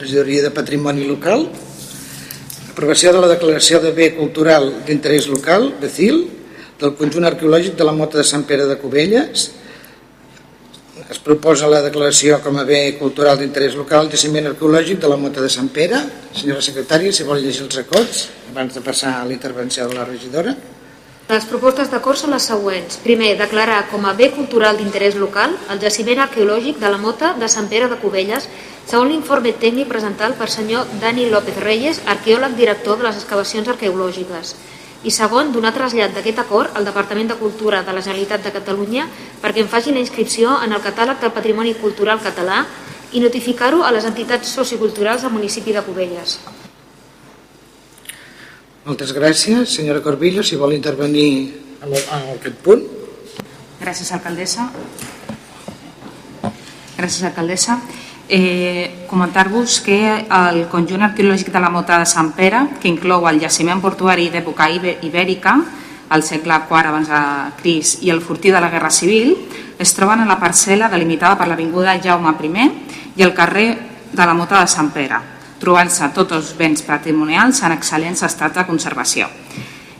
regidoria 0.00 0.42
de 0.42 0.50
patrimoni 0.50 1.06
local, 1.06 1.46
aprovació 2.70 3.14
de 3.14 3.22
la 3.22 3.30
declaració 3.30 3.80
de 3.80 3.94
bé 3.96 4.10
cultural 4.16 4.68
d'interès 4.86 5.30
local, 5.32 5.70
BECIL, 5.80 6.24
del 6.80 6.92
conjunt 6.98 7.24
arqueològic 7.24 7.78
de 7.78 7.86
la 7.88 7.94
Mota 7.96 8.18
de 8.18 8.26
Sant 8.26 8.44
Pere 8.44 8.66
de 8.68 8.76
Cubelles, 8.82 9.50
es 11.06 11.18
proposa 11.22 11.68
la 11.70 11.84
declaració 11.84 12.40
com 12.42 12.56
a 12.58 12.64
bé 12.66 12.96
cultural 12.98 13.38
d'interès 13.38 13.76
local 13.78 14.08
de 14.08 14.16
jaciment 14.18 14.48
arqueològic 14.50 14.98
de 14.98 15.10
la 15.12 15.18
Mota 15.20 15.44
de 15.44 15.50
Sant 15.52 15.68
Pere. 15.70 16.00
Senyora 16.34 16.64
secretària, 16.64 17.12
si 17.14 17.26
vol 17.26 17.38
llegir 17.44 17.62
els 17.62 17.78
acords 17.78 18.24
abans 18.50 18.74
de 18.74 18.82
passar 18.82 19.12
a 19.20 19.26
la 19.28 19.36
intervenció 19.36 19.86
de 19.86 19.94
la 19.94 20.06
regidora. 20.08 20.56
Les 21.26 21.42
propostes 21.50 21.88
d'acord 21.90 22.14
són 22.14 22.30
les 22.30 22.44
següents. 22.46 23.00
Primer, 23.02 23.32
declarar 23.34 23.80
com 23.90 24.04
a 24.06 24.12
bé 24.14 24.28
cultural 24.30 24.76
d'interès 24.78 25.16
local 25.18 25.56
el 25.74 25.80
jaciment 25.82 26.20
arqueològic 26.22 26.76
de 26.78 26.90
la 26.92 27.00
Mota 27.02 27.32
de 27.40 27.48
Sant 27.50 27.66
Pere 27.72 27.88
de 27.90 27.96
Cubelles, 27.98 28.44
segons 28.86 29.10
l'informe 29.10 29.50
tècnic 29.64 29.88
presentat 29.90 30.36
per 30.38 30.46
senyor 30.54 30.84
Dani 31.00 31.24
López 31.32 31.58
Reyes, 31.64 31.98
arqueòleg 32.06 32.54
director 32.54 33.00
de 33.00 33.08
les 33.08 33.18
excavacions 33.18 33.66
arqueològiques 33.74 34.52
i 35.02 35.10
segon, 35.10 35.50
donar 35.54 35.72
trasllat 35.74 36.14
d'aquest 36.14 36.38
acord 36.44 36.78
al 36.78 36.86
Departament 36.86 37.32
de 37.32 37.38
Cultura 37.40 37.82
de 37.82 37.96
la 37.96 38.04
Generalitat 38.06 38.46
de 38.46 38.52
Catalunya 38.54 39.08
perquè 39.42 39.64
en 39.64 39.72
faci 39.72 39.94
la 39.94 40.02
inscripció 40.02 40.54
en 40.62 40.78
el 40.78 40.84
catàleg 40.84 41.18
del 41.22 41.34
Patrimoni 41.34 41.74
Cultural 41.82 42.22
Català 42.22 42.62
i 43.12 43.24
notificar-ho 43.26 43.82
a 43.82 43.90
les 43.98 44.06
entitats 44.06 44.54
socioculturals 44.60 45.26
del 45.26 45.34
municipi 45.34 45.74
de 45.74 45.82
Cubelles. 45.82 46.38
Moltes 48.86 49.10
gràcies. 49.10 49.66
Senyora 49.74 49.98
Corbillo, 49.98 50.44
si 50.46 50.54
vol 50.54 50.76
intervenir 50.76 51.30
en, 51.82 51.90
en 51.90 52.28
aquest 52.36 52.60
punt. 52.62 52.84
Gràcies, 53.80 54.12
alcaldessa. 54.14 54.68
Gràcies, 56.94 57.24
alcaldessa. 57.26 57.80
Eh, 58.28 59.06
Comentar-vos 59.10 59.80
que 59.82 59.98
el 60.22 60.62
conjunt 60.70 61.02
arqueològic 61.02 61.50
de 61.50 61.64
la 61.66 61.72
Mota 61.74 61.98
de 61.98 62.06
Sant 62.06 62.30
Pere, 62.38 62.62
que 62.78 62.86
inclou 62.86 63.26
el 63.26 63.42
jaciment 63.42 63.82
portuari 63.82 64.30
d'època 64.30 64.70
ibèrica, 64.70 65.58
al 66.14 66.22
segle 66.22 66.54
IV 66.54 66.86
abans 66.86 67.10
de 67.10 67.22
Cris 67.58 67.96
i 68.06 68.14
el 68.14 68.22
fortí 68.22 68.54
de 68.54 68.62
la 68.62 68.70
Guerra 68.70 68.94
Civil, 68.94 69.34
es 69.82 69.98
troben 69.98 70.22
en 70.22 70.30
la 70.30 70.38
parcel·la 70.38 70.86
delimitada 70.94 71.34
per 71.34 71.50
l'Avinguda 71.50 71.98
Jaume 71.98 72.38
I 72.38 72.70
i 73.16 73.22
el 73.26 73.34
carrer 73.34 73.70
de 74.12 74.26
la 74.26 74.34
Mota 74.34 74.60
de 74.60 74.70
Sant 74.70 74.94
Pere, 74.94 75.35
trobant-se 75.60 76.08
tots 76.14 76.36
els 76.36 76.52
béns 76.58 76.84
patrimonials 76.86 77.62
en 77.64 77.74
excel·lents 77.76 78.24
estat 78.26 78.54
de 78.58 78.66
conservació. 78.68 79.28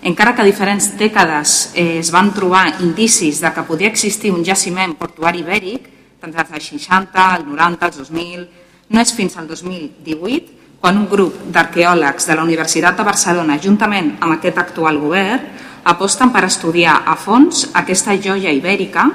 Encara 0.07 0.37
que 0.37 0.45
diferents 0.47 0.93
dècades 0.99 1.73
eh, 1.75 1.99
es 1.99 2.13
van 2.15 2.31
trobar 2.35 2.67
indicis 2.85 3.41
de 3.43 3.51
que 3.51 3.65
podia 3.67 3.91
existir 3.91 4.31
un 4.31 4.45
jaciment 4.47 4.95
portuari 4.95 5.41
ibèric, 5.43 5.89
tant 6.21 6.31
dels 6.35 6.53
anys 6.53 6.69
60, 6.77 7.27
el 7.41 7.49
90, 7.49 7.91
els 7.91 7.99
2000... 8.05 8.47
No 8.87 9.01
és 9.03 9.11
fins 9.11 9.35
al 9.35 9.49
2018 9.51 10.79
quan 10.79 11.01
un 11.01 11.09
grup 11.11 11.41
d'arqueòlegs 11.51 12.29
de 12.29 12.37
la 12.39 12.45
Universitat 12.47 12.95
de 12.95 13.07
Barcelona, 13.09 13.57
juntament 13.59 14.13
amb 14.21 14.37
aquest 14.37 14.61
actual 14.63 15.01
govern, 15.03 15.49
aposten 15.91 16.31
per 16.31 16.45
estudiar 16.47 17.01
a 17.03 17.17
fons 17.19 17.65
aquesta 17.75 18.15
joia 18.23 18.53
ibèrica 18.55 19.09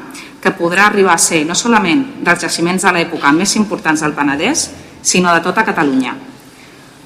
que 0.44 0.52
podrà 0.58 0.90
arribar 0.90 1.14
a 1.16 1.22
ser 1.22 1.46
no 1.48 1.56
solament 1.56 2.04
dels 2.26 2.44
jaciments 2.44 2.84
de 2.84 2.92
l'època 2.98 3.32
més 3.32 3.56
importants 3.56 4.04
del 4.04 4.18
Penedès, 4.18 4.66
sinó 5.02 5.32
de 5.32 5.44
tota 5.48 5.64
Catalunya. 5.64 6.31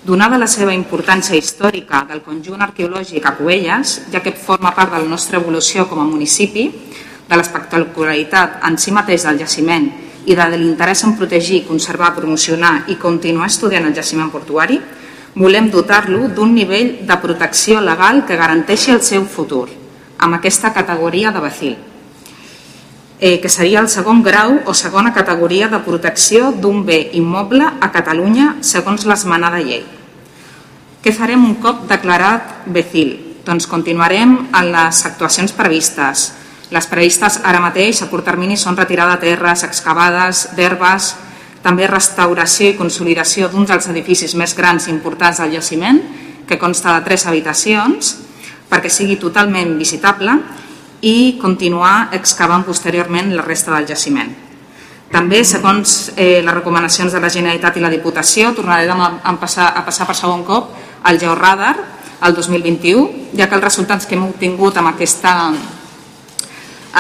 Donada 0.06 0.38
la 0.38 0.46
seva 0.46 0.70
importància 0.70 1.34
històrica 1.34 2.04
del 2.06 2.20
conjunt 2.22 2.62
arqueològic 2.62 3.24
a 3.26 3.32
Cubelles, 3.34 3.96
ja 4.14 4.20
que 4.22 4.36
forma 4.38 4.70
part 4.78 4.92
de 4.94 5.00
la 5.02 5.10
nostra 5.10 5.40
evolució 5.40 5.88
com 5.90 5.98
a 5.98 6.06
municipi, 6.06 6.68
de 7.26 7.40
l'espectacularitat 7.40 8.60
en 8.70 8.78
si 8.78 8.94
mateix 8.94 9.26
del 9.26 9.40
jaciment 9.42 9.88
i 10.30 10.38
de 10.38 10.46
l'interès 10.52 11.02
en 11.08 11.16
protegir, 11.18 11.64
conservar, 11.66 12.12
promocionar 12.14 12.84
i 12.94 13.00
continuar 13.02 13.50
estudiant 13.50 13.90
el 13.90 13.98
jaciment 13.98 14.30
portuari, 14.30 14.78
volem 15.34 15.72
dotar-lo 15.74 16.30
d'un 16.30 16.54
nivell 16.54 17.00
de 17.10 17.18
protecció 17.26 17.82
legal 17.82 18.22
que 18.30 18.38
garanteixi 18.38 18.94
el 18.94 19.02
seu 19.02 19.26
futur, 19.26 19.66
amb 20.22 20.38
aquesta 20.38 20.70
categoria 20.70 21.34
de 21.34 21.42
bacil, 21.42 21.76
eh, 23.26 23.42
que 23.42 23.50
seria 23.50 23.80
el 23.82 23.90
segon 23.90 24.22
grau 24.22 24.60
o 24.70 24.74
segona 24.78 25.10
categoria 25.10 25.66
de 25.66 25.80
protecció 25.82 26.52
d'un 26.54 26.84
bé 26.86 27.10
immoble 27.18 27.66
a 27.66 27.88
Catalunya 27.90 28.60
segons 28.62 29.08
l'esmenada 29.10 29.58
llei. 29.66 29.82
Què 31.02 31.10
farem 31.10 31.42
un 31.42 31.56
cop 31.58 31.88
declarat 31.90 32.68
Becil? 32.70 33.16
Doncs 33.42 33.66
continuarem 33.66 34.36
en 34.46 34.70
les 34.70 35.00
actuacions 35.10 35.56
previstes. 35.58 36.28
Les 36.70 36.86
previstes 36.86 37.40
ara 37.42 37.64
mateix 37.64 38.04
a 38.04 38.10
curt 38.12 38.30
termini 38.30 38.60
són 38.62 38.78
retirada 38.78 39.16
de 39.18 39.32
terres 39.32 39.64
excavades, 39.66 40.52
d'herbes, 40.54 41.16
també 41.66 41.90
restauració 41.90 42.70
i 42.70 42.78
consolidació 42.78 43.50
d'un 43.50 43.66
dels 43.66 43.90
edificis 43.90 44.38
més 44.38 44.54
grans 44.54 44.86
i 44.86 44.94
importants 44.94 45.42
del 45.42 45.58
jaciment, 45.58 45.98
que 46.46 46.60
consta 46.62 46.94
de 46.94 47.02
tres 47.10 47.26
habitacions, 47.26 48.20
perquè 48.70 48.94
sigui 48.94 49.18
totalment 49.18 49.80
visitable 49.82 50.38
i 51.06 51.38
continuar 51.38 52.10
excavant 52.18 52.66
posteriorment 52.66 53.30
la 53.36 53.46
resta 53.46 53.76
del 53.76 53.86
jaciment. 53.86 54.32
També, 55.14 55.44
segons 55.46 56.12
eh, 56.18 56.42
les 56.42 56.54
recomanacions 56.54 57.14
de 57.14 57.22
la 57.22 57.30
Generalitat 57.30 57.78
i 57.78 57.84
la 57.84 57.92
Diputació, 57.94 58.50
tornarem 58.58 59.00
a, 59.00 59.12
a, 59.22 59.36
passar, 59.40 59.70
a 59.78 59.86
passar 59.86 60.08
per 60.10 60.16
segon 60.18 60.42
cop 60.48 60.74
al 61.06 61.22
Georadar 61.22 61.76
el 62.26 62.34
2021, 62.34 63.30
ja 63.38 63.46
que 63.48 63.56
els 63.60 63.64
resultats 63.68 64.10
que 64.10 64.18
hem 64.18 64.26
obtingut 64.26 64.82
amb 64.82 64.96
aquesta, 64.96 65.36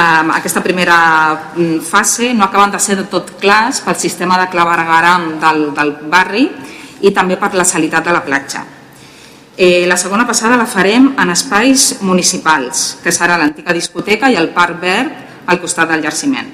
amb 0.05 0.35
aquesta 0.37 0.61
primera 0.61 0.99
mm, 1.55 1.81
fase 1.81 2.33
no 2.37 2.45
acaben 2.45 2.77
de 2.77 2.83
ser 2.83 2.99
de 3.01 3.09
tot 3.09 3.33
clars 3.41 3.81
pel 3.81 3.97
sistema 3.97 4.37
de 4.43 4.51
clavegaram 4.53 5.31
del, 5.41 5.69
del 5.73 5.97
barri 6.13 6.45
i 7.01 7.11
també 7.11 7.41
per 7.41 7.55
la 7.57 7.65
salitat 7.65 8.05
de 8.05 8.13
la 8.13 8.23
platja. 8.23 8.63
Eh, 9.57 9.85
la 9.87 9.95
segona 9.95 10.27
passada 10.27 10.57
la 10.59 10.67
farem 10.67 11.13
en 11.15 11.29
espais 11.31 12.01
municipals, 12.03 12.97
que 12.99 13.11
serà 13.15 13.37
l'antiga 13.39 13.71
discoteca 13.71 14.27
i 14.27 14.35
el 14.35 14.49
Parc 14.51 14.81
Verd 14.81 15.47
al 15.47 15.61
costat 15.63 15.93
del 15.93 16.01
llarciment. 16.03 16.49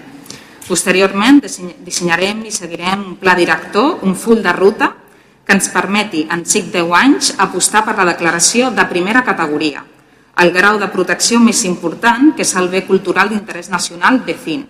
Posteriorment 0.68 1.40
dissenyarem 1.42 2.44
i 2.46 2.54
seguirem 2.54 3.02
un 3.02 3.16
pla 3.18 3.34
director, 3.34 4.04
un 4.06 4.14
full 4.14 4.44
de 4.46 4.54
ruta 4.54 4.92
que 5.44 5.56
ens 5.58 5.72
permeti 5.74 6.28
en 6.30 6.46
xic 6.46 6.70
10 6.70 6.94
anys 7.00 7.32
apostar 7.42 7.82
per 7.88 7.98
la 7.98 8.06
declaració 8.12 8.70
de 8.70 8.86
primera 8.86 9.26
categoria, 9.26 9.82
el 10.38 10.54
grau 10.54 10.78
de 10.78 10.92
protecció 10.94 11.42
més 11.42 11.66
important 11.66 12.36
que 12.38 12.46
és 12.46 12.54
el 12.56 12.70
bé 12.70 12.86
cultural 12.86 13.34
d'interès 13.34 13.74
nacional 13.74 14.22
BECIN, 14.22 14.62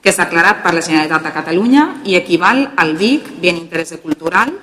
que 0.00 0.14
és 0.14 0.22
declarat 0.22 0.62
per 0.62 0.76
la 0.78 0.86
Generalitat 0.86 1.26
de 1.26 1.34
Catalunya 1.34 1.90
i 2.06 2.14
equival 2.14 2.68
al 2.76 2.94
BIC, 2.94 3.34
Bien 3.42 3.58
Interès 3.58 3.98
Cultural, 3.98 4.54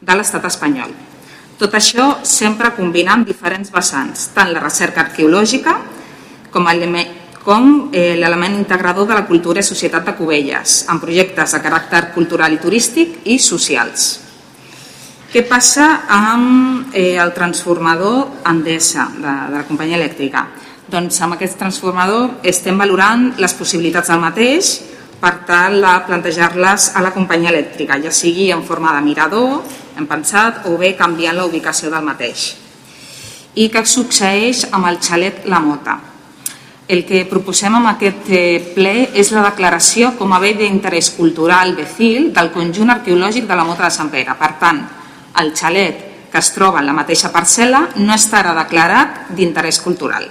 de 0.00 0.14
l'estat 0.14 0.46
espanyol. 0.46 0.94
Tot 1.56 1.72
això 1.72 2.18
sempre 2.28 2.74
combinant 2.76 3.22
diferents 3.24 3.70
vessants, 3.72 4.28
tant 4.36 4.50
la 4.52 4.60
recerca 4.60 5.06
arqueològica 5.06 5.78
com 6.52 6.68
com 7.46 7.90
eh, 7.94 8.16
l'element 8.18 8.56
integrador 8.58 9.06
de 9.06 9.14
la 9.14 9.24
cultura 9.24 9.62
i 9.62 9.62
societat 9.62 10.04
de 10.04 10.14
Cubelles, 10.18 10.80
amb 10.90 11.00
projectes 11.00 11.52
de 11.54 11.60
caràcter 11.62 12.00
cultural 12.12 12.52
i 12.52 12.58
turístic 12.58 13.20
i 13.30 13.38
socials. 13.38 14.06
Què 15.30 15.44
passa 15.46 15.86
amb 16.10 16.90
eh, 16.92 17.14
el 17.22 17.30
transformador 17.36 18.42
Endesa 18.50 19.06
de, 19.14 19.34
de 19.52 19.60
la 19.60 19.64
companyia 19.68 20.00
elèctrica? 20.00 20.42
Doncs 20.90 21.20
amb 21.22 21.36
aquest 21.36 21.56
transformador 21.60 22.42
estem 22.42 22.78
valorant 22.78 23.32
les 23.38 23.54
possibilitats 23.54 24.10
del 24.10 24.22
mateix 24.22 24.74
per 25.22 25.32
tal 25.46 25.78
de 25.82 25.94
plantejar-les 26.10 26.92
a 26.98 27.02
la 27.02 27.14
companyia 27.14 27.54
elèctrica, 27.54 28.00
ja 28.02 28.10
sigui 28.10 28.50
en 28.50 28.66
forma 28.66 28.92
de 28.98 29.06
mirador, 29.06 29.62
hem 29.96 30.06
pensat, 30.06 30.66
o 30.68 30.76
bé 30.78 30.94
canviant 30.96 31.36
la 31.36 31.46
ubicació 31.48 31.90
del 31.92 32.04
mateix. 32.04 32.52
I 33.56 33.70
què 33.72 33.82
succeeix 33.88 34.66
amb 34.76 34.90
el 34.90 35.00
xalet 35.00 35.46
La 35.48 35.62
Mota? 35.64 35.96
El 36.86 37.02
que 37.08 37.24
proposem 37.26 37.74
amb 37.74 37.88
aquest 37.90 38.28
eh, 38.30 38.60
ple 38.76 39.08
és 39.18 39.32
la 39.34 39.42
declaració 39.48 40.12
com 40.18 40.30
a 40.36 40.38
bé 40.38 40.52
d'interès 40.54 41.08
cultural 41.16 41.74
Becil 41.74 42.30
del 42.36 42.52
conjunt 42.54 42.92
arqueològic 42.94 43.48
de 43.48 43.56
la 43.58 43.64
Mota 43.66 43.88
de 43.88 43.94
Sant 43.96 44.12
Pere. 44.12 44.36
Per 44.38 44.52
tant, 44.60 44.84
el 45.42 45.50
xalet 45.56 46.04
que 46.30 46.38
es 46.38 46.52
troba 46.54 46.82
en 46.82 46.86
la 46.86 46.94
mateixa 46.94 47.32
parcel·la 47.34 47.80
no 47.96 48.14
estarà 48.14 48.52
declarat 48.54 49.32
d'interès 49.34 49.80
cultural. 49.82 50.28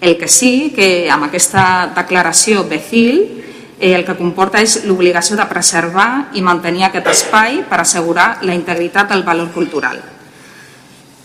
El 0.00 0.16
que 0.16 0.28
sí 0.28 0.72
que 0.76 1.10
amb 1.10 1.26
aquesta 1.26 1.90
declaració 1.96 2.64
Becil 2.70 3.43
eh, 3.78 3.94
el 3.94 4.04
que 4.04 4.16
comporta 4.16 4.62
és 4.62 4.84
l'obligació 4.88 5.36
de 5.36 5.46
preservar 5.50 6.30
i 6.34 6.42
mantenir 6.42 6.86
aquest 6.88 7.08
espai 7.12 7.62
per 7.68 7.80
assegurar 7.80 8.38
la 8.42 8.54
integritat 8.54 9.10
del 9.10 9.24
valor 9.26 9.50
cultural. 9.54 10.00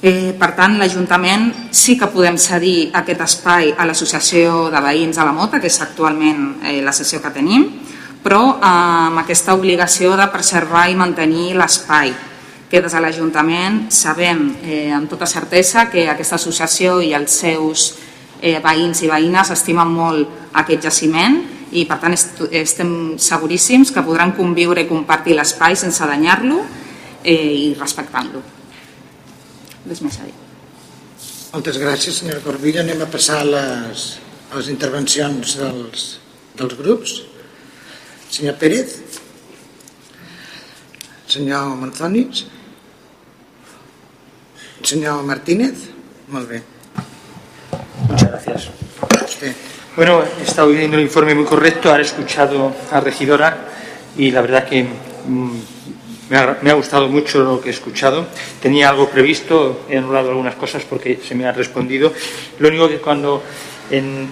Eh, 0.02 0.32
per 0.40 0.54
tant, 0.56 0.78
l'Ajuntament 0.80 1.50
sí 1.76 1.98
que 2.00 2.08
podem 2.08 2.38
cedir 2.40 2.90
aquest 2.96 3.20
espai 3.26 3.74
a 3.76 3.84
l'Associació 3.84 4.70
de 4.72 4.80
Veïns 4.80 5.20
a 5.20 5.26
la 5.28 5.36
Mota, 5.36 5.60
que 5.60 5.68
és 5.68 5.82
actualment 5.84 6.62
eh, 6.64 6.80
la 6.82 6.96
sessió 6.96 7.20
que 7.20 7.34
tenim, 7.36 7.66
però 8.24 8.44
eh, 8.56 8.64
amb 8.64 9.20
aquesta 9.20 9.58
obligació 9.60 10.16
de 10.16 10.30
preservar 10.32 10.88
i 10.88 10.96
mantenir 10.96 11.52
l'espai, 11.60 12.14
que 12.70 12.80
des 12.80 12.94
de 12.94 13.02
l'Ajuntament 13.02 13.90
sabem 13.92 14.46
eh, 14.64 14.92
amb 14.94 15.10
tota 15.10 15.28
certesa 15.28 15.90
que 15.90 16.06
aquesta 16.08 16.38
associació 16.38 17.02
i 17.02 17.16
els 17.18 17.36
seus 17.44 17.90
eh, 18.40 18.60
veïns 18.64 19.02
i 19.04 19.10
veïnes 19.10 19.52
estimen 19.52 19.90
molt 19.90 20.54
aquest 20.62 20.86
jaciment 20.88 21.42
i 21.72 21.86
per 21.90 22.00
tant 22.02 22.16
est 22.16 22.40
estem 22.62 23.18
seguríssims 23.22 23.92
que 23.94 24.06
podran 24.06 24.36
conviure 24.38 24.86
i 24.86 24.90
compartir 24.90 25.36
l'espai 25.38 25.76
sense 25.78 26.06
danyar-lo 26.06 26.64
eh, 27.24 27.36
i 27.36 27.76
respectant-lo 27.78 28.42
res 29.90 30.02
més 30.06 30.20
a 30.20 30.28
dir. 30.28 30.36
Moltes 31.54 31.80
gràcies, 31.82 32.20
senyora 32.22 32.44
Corbilla. 32.46 32.84
Anem 32.84 33.02
a 33.02 33.10
passar 33.10 33.40
a 33.42 33.48
les, 33.48 34.06
a 34.52 34.60
les 34.60 34.70
intervencions 34.74 35.56
dels, 35.60 36.06
dels 36.60 36.78
grups. 36.78 37.16
Senyor 38.30 38.60
Pérez. 38.62 39.00
Senyor 41.30 41.74
Manzonis. 41.82 42.46
Senyor 44.86 45.26
Martínez. 45.26 45.90
Molt 46.30 46.54
bé. 46.54 46.62
Muchas 48.06 48.30
gracias. 48.30 48.70
Usted. 49.26 49.79
Bueno, 50.00 50.24
he 50.24 50.44
estado 50.44 50.70
viendo 50.70 50.96
el 50.96 51.04
informe 51.04 51.36
muy 51.36 51.44
correcto, 51.44 51.90
ahora 51.90 52.02
he 52.02 52.06
escuchado 52.06 52.74
a 52.90 53.02
regidora 53.02 53.66
y 54.16 54.32
la 54.32 54.40
verdad 54.40 54.64
que 54.64 54.86
mmm, 55.28 55.60
Me 56.30 56.70
ha, 56.72 56.74
gustado 56.74 57.10
mucho 57.10 57.40
lo 57.40 57.60
que 57.60 57.68
he 57.68 57.74
escuchado. 57.74 58.26
Tenía 58.62 58.88
algo 58.88 59.10
previsto, 59.10 59.82
he 59.90 59.98
anulado 59.98 60.30
algunas 60.30 60.56
cosas 60.56 60.84
porque 60.90 61.20
se 61.22 61.36
me 61.36 61.46
han 61.46 61.54
respondido. 61.54 62.14
Lo 62.60 62.70
único 62.70 62.88
que 62.88 63.00
cuando, 63.00 63.44
en, 63.92 64.30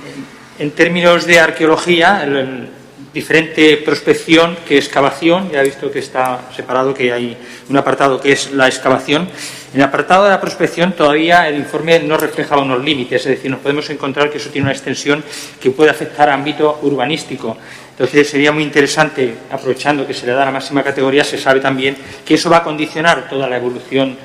términos 0.73 1.25
de 1.25 1.37
arqueología, 1.37 2.23
el, 2.23 2.69
diferente 3.17 3.77
prospección 3.77 4.55
que 4.67 4.77
excavación, 4.77 5.49
ya 5.49 5.61
he 5.61 5.65
visto 5.65 5.89
que 5.89 5.97
está 5.97 6.51
separado, 6.55 6.93
que 6.93 7.11
hay 7.11 7.35
un 7.67 7.75
apartado 7.75 8.21
que 8.21 8.31
es 8.31 8.51
la 8.51 8.67
excavación. 8.67 9.27
En 9.73 9.81
el 9.81 9.87
apartado 9.87 10.25
de 10.25 10.29
la 10.29 10.39
prospección 10.39 10.93
todavía 10.93 11.49
el 11.49 11.55
informe 11.55 11.97
no 11.99 12.15
refleja 12.15 12.59
unos 12.59 12.83
límites, 12.83 13.25
es 13.25 13.37
decir, 13.37 13.49
nos 13.49 13.59
podemos 13.61 13.89
encontrar 13.89 14.29
que 14.29 14.37
eso 14.37 14.51
tiene 14.51 14.65
una 14.65 14.71
extensión 14.71 15.23
que 15.59 15.71
puede 15.71 15.89
afectar 15.89 16.29
a 16.29 16.35
ámbito 16.35 16.77
urbanístico. 16.83 17.57
Entonces 17.89 18.29
sería 18.29 18.51
muy 18.51 18.61
interesante, 18.61 19.33
aprovechando 19.49 20.05
que 20.05 20.13
se 20.13 20.27
le 20.27 20.33
da 20.33 20.45
la 20.45 20.51
máxima 20.51 20.83
categoría, 20.83 21.23
se 21.23 21.39
sabe 21.39 21.59
también 21.59 21.97
que 22.23 22.35
eso 22.35 22.51
va 22.51 22.57
a 22.57 22.63
condicionar 22.63 23.27
toda 23.27 23.49
la 23.49 23.57
evolución 23.57 24.15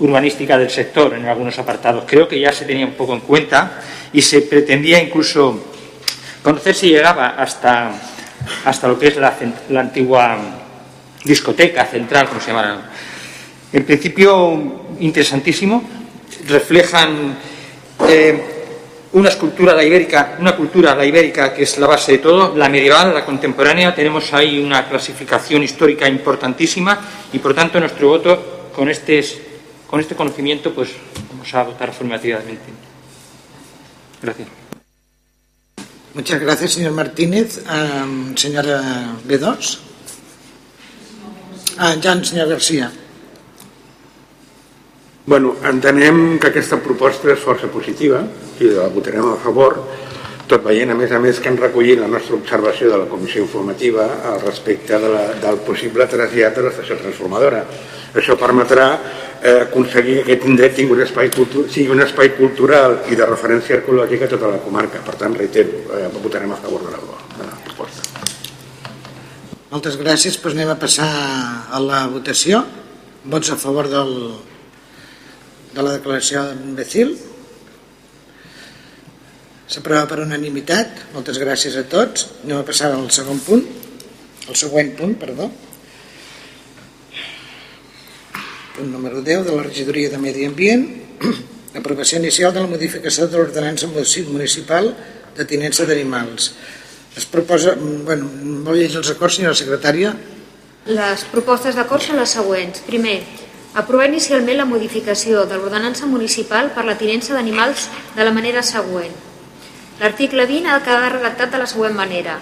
urbanística 0.00 0.58
del 0.58 0.68
sector 0.68 1.14
en 1.14 1.24
algunos 1.24 1.58
apartados. 1.58 2.04
Creo 2.06 2.28
que 2.28 2.38
ya 2.38 2.52
se 2.52 2.66
tenía 2.66 2.84
un 2.84 2.92
poco 2.92 3.14
en 3.14 3.20
cuenta 3.20 3.80
y 4.12 4.20
se 4.20 4.42
pretendía 4.42 5.02
incluso 5.02 5.64
conocer 6.42 6.74
si 6.74 6.90
llegaba 6.90 7.28
hasta, 7.30 7.90
hasta 8.64 8.88
lo 8.88 8.98
que 8.98 9.08
es 9.08 9.16
la, 9.16 9.36
antigua 9.80 10.38
discoteca 11.24 11.84
central, 11.86 12.28
como 12.28 12.40
se 12.40 12.48
llama. 12.48 12.90
En 13.72 13.84
principio, 13.84 14.84
interesantísimo. 15.00 15.82
Reflejan 16.46 17.36
eh, 18.08 18.58
una 19.12 19.28
escultura 19.30 19.74
la 19.74 19.84
ibérica, 19.84 20.36
una 20.38 20.54
cultura 20.54 20.94
la 20.94 21.04
ibérica 21.04 21.54
que 21.54 21.62
es 21.62 21.78
la 21.78 21.86
base 21.86 22.12
de 22.12 22.18
todo, 22.18 22.54
la 22.56 22.68
medieval, 22.68 23.14
la 23.14 23.24
contemporánea, 23.24 23.94
tenemos 23.94 24.32
ahí 24.34 24.58
una 24.58 24.88
clasificación 24.88 25.62
histórica 25.62 26.08
importantísima 26.08 26.98
y 27.32 27.38
por 27.38 27.54
tanto 27.54 27.80
nuestro 27.80 28.08
voto 28.08 28.70
con 28.74 28.88
este, 28.90 29.24
con 29.86 30.00
este 30.00 30.14
conocimiento 30.14 30.74
pues 30.74 30.90
vamos 31.30 31.52
a 31.54 31.62
votar 31.62 31.90
afirmativamente. 31.90 32.64
Gracias. 34.22 34.57
Muchas 36.18 36.40
gracias, 36.40 36.72
señor 36.72 36.94
Martínez. 36.94 37.62
Um, 37.70 38.34
señora 38.34 39.14
B2. 39.22 39.78
Ah, 41.78 41.94
ja, 42.02 42.24
señor 42.24 42.48
García. 42.48 42.90
Bueno, 45.26 45.54
entenem 45.62 46.40
que 46.42 46.50
aquesta 46.50 46.80
proposta 46.82 47.30
és 47.30 47.38
força 47.38 47.70
positiva 47.70 48.24
i 48.58 48.66
la 48.66 48.88
votarem 48.90 49.28
a 49.30 49.36
favor, 49.38 49.78
tot 50.48 50.64
veient, 50.64 50.90
a 50.90 50.96
més 50.96 51.12
a 51.12 51.20
més, 51.20 51.38
que 51.40 51.50
han 51.50 51.58
recollit 51.60 52.00
la 52.00 52.08
nostra 52.10 52.36
observació 52.38 52.90
de 52.90 52.98
la 53.02 53.06
comissió 53.10 53.42
informativa 53.44 54.06
al 54.32 54.40
respecte 54.42 54.98
de 54.98 55.12
la, 55.12 55.24
del 55.42 55.60
possible 55.66 56.06
trasllat 56.08 56.56
de 56.56 56.64
l'estació 56.66 56.96
transformadora. 57.02 57.62
Això 58.16 58.38
permetrà 58.40 58.88
eh, 59.42 59.60
aconseguir 59.66 60.22
que 60.22 60.32
aquest 60.32 60.48
indret 60.48 60.74
tingui 60.78 60.96
un 60.96 61.04
espai 61.04 61.30
sigui 61.68 61.88
un 61.92 62.02
espai 62.02 62.32
cultural 62.38 63.02
i 63.12 63.18
de 63.18 63.28
referència 63.28 63.78
arqueològica 63.78 64.26
a 64.26 64.32
tota 64.34 64.52
la 64.54 64.60
comarca. 64.64 65.04
Per 65.04 65.16
tant, 65.20 65.36
reitero, 65.36 65.84
eh, 65.98 66.08
votarem 66.22 66.52
a 66.52 66.60
favor 66.64 66.86
de 66.86 66.96
la, 66.96 67.22
de 67.36 67.46
la 67.46 67.56
proposta. 67.68 68.08
Moltes 69.70 69.98
gràcies. 70.00 70.40
Pues 70.40 70.56
anem 70.56 70.72
a 70.72 70.78
passar 70.80 71.08
a 71.70 71.80
la 71.84 72.06
votació. 72.08 72.64
Vots 73.28 73.52
a 73.52 73.58
favor 73.60 73.90
del, 73.92 74.14
de 75.74 75.82
la 75.84 75.98
declaració 75.98 76.48
d'imbecil. 76.54 77.18
S'aprova 79.68 80.06
per 80.08 80.22
unanimitat. 80.24 81.02
Moltes 81.12 81.36
gràcies 81.40 81.76
a 81.76 81.84
tots. 81.84 82.24
Anem 82.44 82.62
a 82.62 82.64
passar 82.64 82.88
al 82.94 83.10
segon 83.12 83.40
punt. 83.44 83.66
El 84.48 84.56
següent 84.56 84.94
punt, 84.96 85.12
perdó. 85.20 85.50
Punt 88.78 88.88
número 88.94 89.20
10 89.20 89.44
de 89.44 89.56
la 89.58 89.66
regidoria 89.66 90.08
de 90.08 90.20
Medi 90.22 90.48
Ambient. 90.48 90.88
Aprovació 91.80 92.16
inicial 92.22 92.56
de 92.56 92.64
la 92.64 92.70
modificació 92.70 93.28
de 93.28 93.36
l'ordenança 93.36 93.90
municipal 93.92 94.94
de 95.36 95.44
tinença 95.44 95.84
d'animals. 95.84 96.54
Es 97.18 97.28
proposa... 97.28 97.76
Bueno, 97.76 98.32
vol 98.64 98.80
llegir 98.80 99.02
els 99.02 99.12
acords, 99.12 99.36
senyora 99.36 99.58
secretària? 99.58 100.16
Les 100.88 101.28
propostes 101.28 101.76
d'acord 101.76 102.00
són 102.00 102.16
les 102.16 102.32
següents. 102.32 102.80
Primer, 102.88 103.18
aprovar 103.76 104.08
inicialment 104.08 104.62
la 104.62 104.70
modificació 104.72 105.44
de 105.44 105.60
l'ordenança 105.60 106.08
municipal 106.08 106.72
per 106.72 106.88
la 106.88 106.96
tinença 106.96 107.36
d'animals 107.36 107.90
de 108.16 108.24
la 108.24 108.32
manera 108.32 108.64
següent. 108.64 109.27
L'article 109.98 110.46
20 110.46 110.68
ha 110.70 110.78
de 110.78 110.84
quedar 110.86 111.10
redactat 111.10 111.50
de 111.50 111.58
la 111.58 111.66
següent 111.66 111.94
manera. 111.98 112.36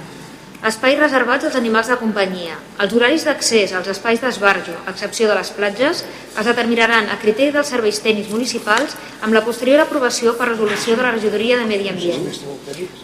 Espais 0.68 0.98
reservats 0.98 1.46
als 1.48 1.54
animals 1.56 1.88
de 1.88 1.96
companyia. 1.96 2.56
Els 2.84 2.92
horaris 2.92 3.24
d'accés 3.24 3.72
als 3.72 3.88
espais 3.92 4.20
d'esbarjo, 4.20 4.74
a 4.84 4.92
excepció 4.92 5.28
de 5.30 5.36
les 5.38 5.52
platges, 5.56 6.02
es 6.36 6.48
determinaran 6.50 7.08
a 7.08 7.16
criteri 7.22 7.54
dels 7.54 7.70
serveis 7.72 8.02
tècnics 8.04 8.28
municipals 8.32 8.96
amb 9.22 9.32
la 9.32 9.44
posterior 9.46 9.80
aprovació 9.80 10.34
per 10.36 10.50
resolució 10.50 10.96
de 10.98 11.06
la 11.06 11.12
regidoria 11.14 11.56
de 11.56 11.68
Medi 11.70 11.88
Ambient. 11.92 12.26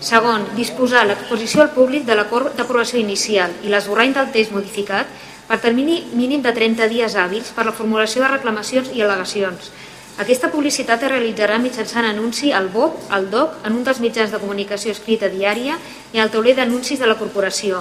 Segon, 0.04 0.44
disposar 0.58 1.06
l'exposició 1.06 1.64
al 1.64 1.72
públic 1.76 2.04
de 2.08 2.18
l'acord 2.18 2.52
d'aprovació 2.58 3.00
inicial 3.00 3.56
i 3.62 3.72
l'esborrany 3.72 4.12
del 4.18 4.32
text 4.36 4.52
modificat 4.52 5.08
per 5.48 5.60
termini 5.64 6.02
mínim 6.12 6.44
de 6.44 6.52
30 6.52 6.92
dies 6.92 7.16
hàbils 7.16 7.54
per 7.56 7.64
la 7.68 7.76
formulació 7.76 8.20
de 8.24 8.34
reclamacions 8.34 8.92
i 8.92 9.00
al·legacions, 9.00 9.72
aquesta 10.20 10.50
publicitat 10.52 11.00
es 11.06 11.08
realitzarà 11.08 11.56
mitjançant 11.58 12.04
anunci 12.04 12.50
al 12.52 12.68
BOP, 12.68 12.98
al 13.08 13.30
DOC, 13.32 13.54
en 13.64 13.78
un 13.78 13.84
dels 13.86 14.00
mitjans 14.04 14.30
de 14.30 14.40
comunicació 14.42 14.92
escrita 14.92 15.30
diària 15.32 15.78
i 16.12 16.20
al 16.20 16.30
tauler 16.30 16.52
d'anuncis 16.58 17.00
de 17.00 17.08
la 17.08 17.16
corporació. 17.16 17.80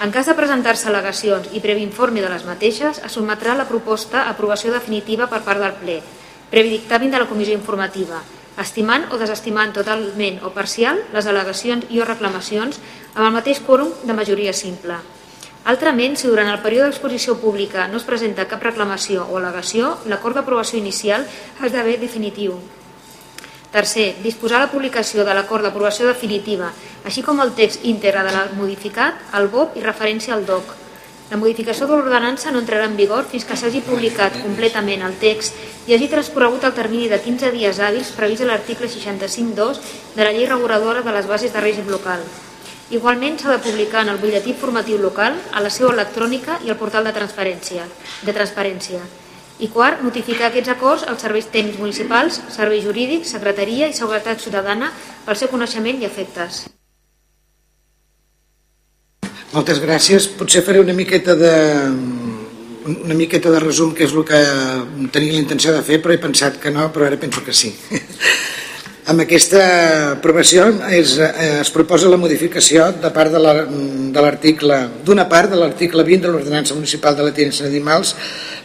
En 0.00 0.08
cas 0.08 0.24
de 0.24 0.34
presentar-se 0.38 0.88
al·legacions 0.88 1.52
i 1.52 1.60
previ 1.60 1.84
informe 1.84 2.24
de 2.24 2.32
les 2.32 2.46
mateixes, 2.48 3.02
es 3.04 3.12
sotmetrà 3.12 3.52
la 3.58 3.68
proposta 3.68 4.22
a 4.22 4.32
aprovació 4.32 4.72
definitiva 4.72 5.28
per 5.28 5.42
part 5.44 5.60
del 5.60 5.76
ple, 5.82 6.00
previ 6.48 6.72
dictamen 6.78 7.12
de 7.12 7.20
la 7.20 7.28
comissió 7.28 7.52
informativa, 7.52 8.24
estimant 8.56 9.10
o 9.12 9.20
desestimant 9.20 9.76
totalment 9.76 10.40
o 10.40 10.56
parcial 10.56 11.04
les 11.12 11.28
al·legacions 11.28 11.92
i 11.92 12.00
o 12.00 12.08
reclamacions 12.08 12.80
amb 13.14 13.26
el 13.26 13.34
mateix 13.36 13.60
quòrum 13.68 13.92
de 14.00 14.16
majoria 14.16 14.56
simple. 14.56 14.96
Altrament, 15.68 16.16
si 16.16 16.28
durant 16.28 16.48
el 16.48 16.62
període 16.64 16.88
d'exposició 16.88 17.34
pública 17.36 17.86
no 17.92 17.98
es 18.00 18.06
presenta 18.08 18.46
cap 18.48 18.62
reclamació 18.64 19.26
o 19.28 19.36
al·legació, 19.36 19.96
l'acord 20.08 20.38
d'aprovació 20.38 20.78
inicial 20.80 21.26
d'haver 21.60 21.98
definitiu. 22.00 22.56
Tercer, 23.70 24.16
disposar 24.24 24.58
la 24.64 24.70
publicació 24.72 25.22
de 25.22 25.34
l'acord 25.36 25.62
d'aprovació 25.62 26.08
definitiva, 26.08 26.72
així 27.04 27.22
com 27.22 27.38
el 27.44 27.52
text 27.54 27.84
íntegre 27.84 28.24
de 28.26 28.32
la 28.34 28.48
modificat, 28.56 29.20
el 29.36 29.46
BOP 29.52 29.76
i 29.76 29.84
referència 29.84 30.34
al 30.34 30.46
DOC. 30.48 30.74
La 31.30 31.38
modificació 31.38 31.86
de 31.86 31.94
l'ordenança 31.94 32.50
no 32.50 32.64
entrarà 32.64 32.88
en 32.88 32.96
vigor 32.98 33.28
fins 33.30 33.44
que 33.46 33.54
s'hagi 33.54 33.84
publicat 33.86 34.40
completament 34.42 35.04
el 35.06 35.14
text 35.22 35.54
i 35.86 35.94
hagi 35.94 36.10
transcorregut 36.10 36.66
el 36.66 36.74
termini 36.74 37.06
de 37.12 37.20
15 37.22 37.52
dies 37.54 37.78
hàbils 37.78 38.10
previst 38.16 38.42
a 38.42 38.50
l'article 38.50 38.90
65.2 38.90 39.78
de 40.16 40.24
la 40.24 40.32
llei 40.32 40.50
reguladora 40.50 41.06
de 41.06 41.14
les 41.14 41.30
bases 41.30 41.52
de 41.54 41.62
règim 41.62 41.86
local. 41.92 42.24
Igualment 42.90 43.36
s'ha 43.38 43.52
de 43.54 43.62
publicar 43.62 44.00
en 44.02 44.08
el 44.10 44.18
butlletí 44.18 44.50
informatiu 44.50 44.98
local, 44.98 45.36
a 45.54 45.60
la 45.62 45.70
seva 45.70 45.92
electrònica 45.94 46.56
i 46.66 46.72
al 46.72 46.78
portal 46.78 47.04
de 47.06 47.12
transparència. 47.14 47.84
De 48.26 48.34
transparència. 48.34 48.98
I 49.62 49.68
quart, 49.70 50.02
notificar 50.02 50.48
aquests 50.48 50.72
acords 50.72 51.04
als 51.06 51.22
serveis 51.22 51.46
tècnics 51.54 51.78
municipals, 51.78 52.40
serveis 52.50 52.82
jurídics, 52.82 53.30
secretaria 53.36 53.86
i 53.86 53.94
seguretat 53.94 54.42
ciutadana 54.42 54.90
pel 55.26 55.38
seu 55.38 55.52
coneixement 55.52 56.02
i 56.02 56.08
efectes. 56.08 56.64
Moltes 59.52 59.78
gràcies. 59.82 60.26
Potser 60.40 60.64
faré 60.66 60.82
una 60.82 60.96
miqueta 60.96 61.36
de 61.38 61.54
una 62.90 63.14
miqueta 63.14 63.52
de 63.54 63.60
resum, 63.60 63.92
que 63.94 64.06
és 64.08 64.14
el 64.16 64.24
que 64.26 64.40
tenia 65.14 65.36
la 65.36 65.44
intenció 65.44 65.76
de 65.76 65.82
fer, 65.86 66.00
però 66.02 66.16
he 66.16 66.22
pensat 66.22 66.58
que 66.58 66.72
no, 66.74 66.88
però 66.90 67.06
ara 67.06 67.20
penso 67.20 67.44
que 67.46 67.54
sí. 67.54 67.70
Amb 69.08 69.22
aquesta 69.24 69.60
aprovació 70.12 70.66
es, 70.92 71.14
es 71.16 71.70
proposa 71.72 72.10
la 72.12 72.18
modificació 72.20 72.90
de 73.00 73.10
part 73.14 73.32
de 73.32 73.40
l'article 73.40 74.76
d'una 75.06 75.24
part 75.30 75.48
de 75.48 75.56
l'article 75.56 76.04
20 76.04 76.26
de 76.26 76.32
l'Ordenança 76.34 76.76
Municipal 76.76 77.16
de 77.16 77.24
la 77.24 77.32
Tinença 77.32 77.64
d'Animals 77.64 78.12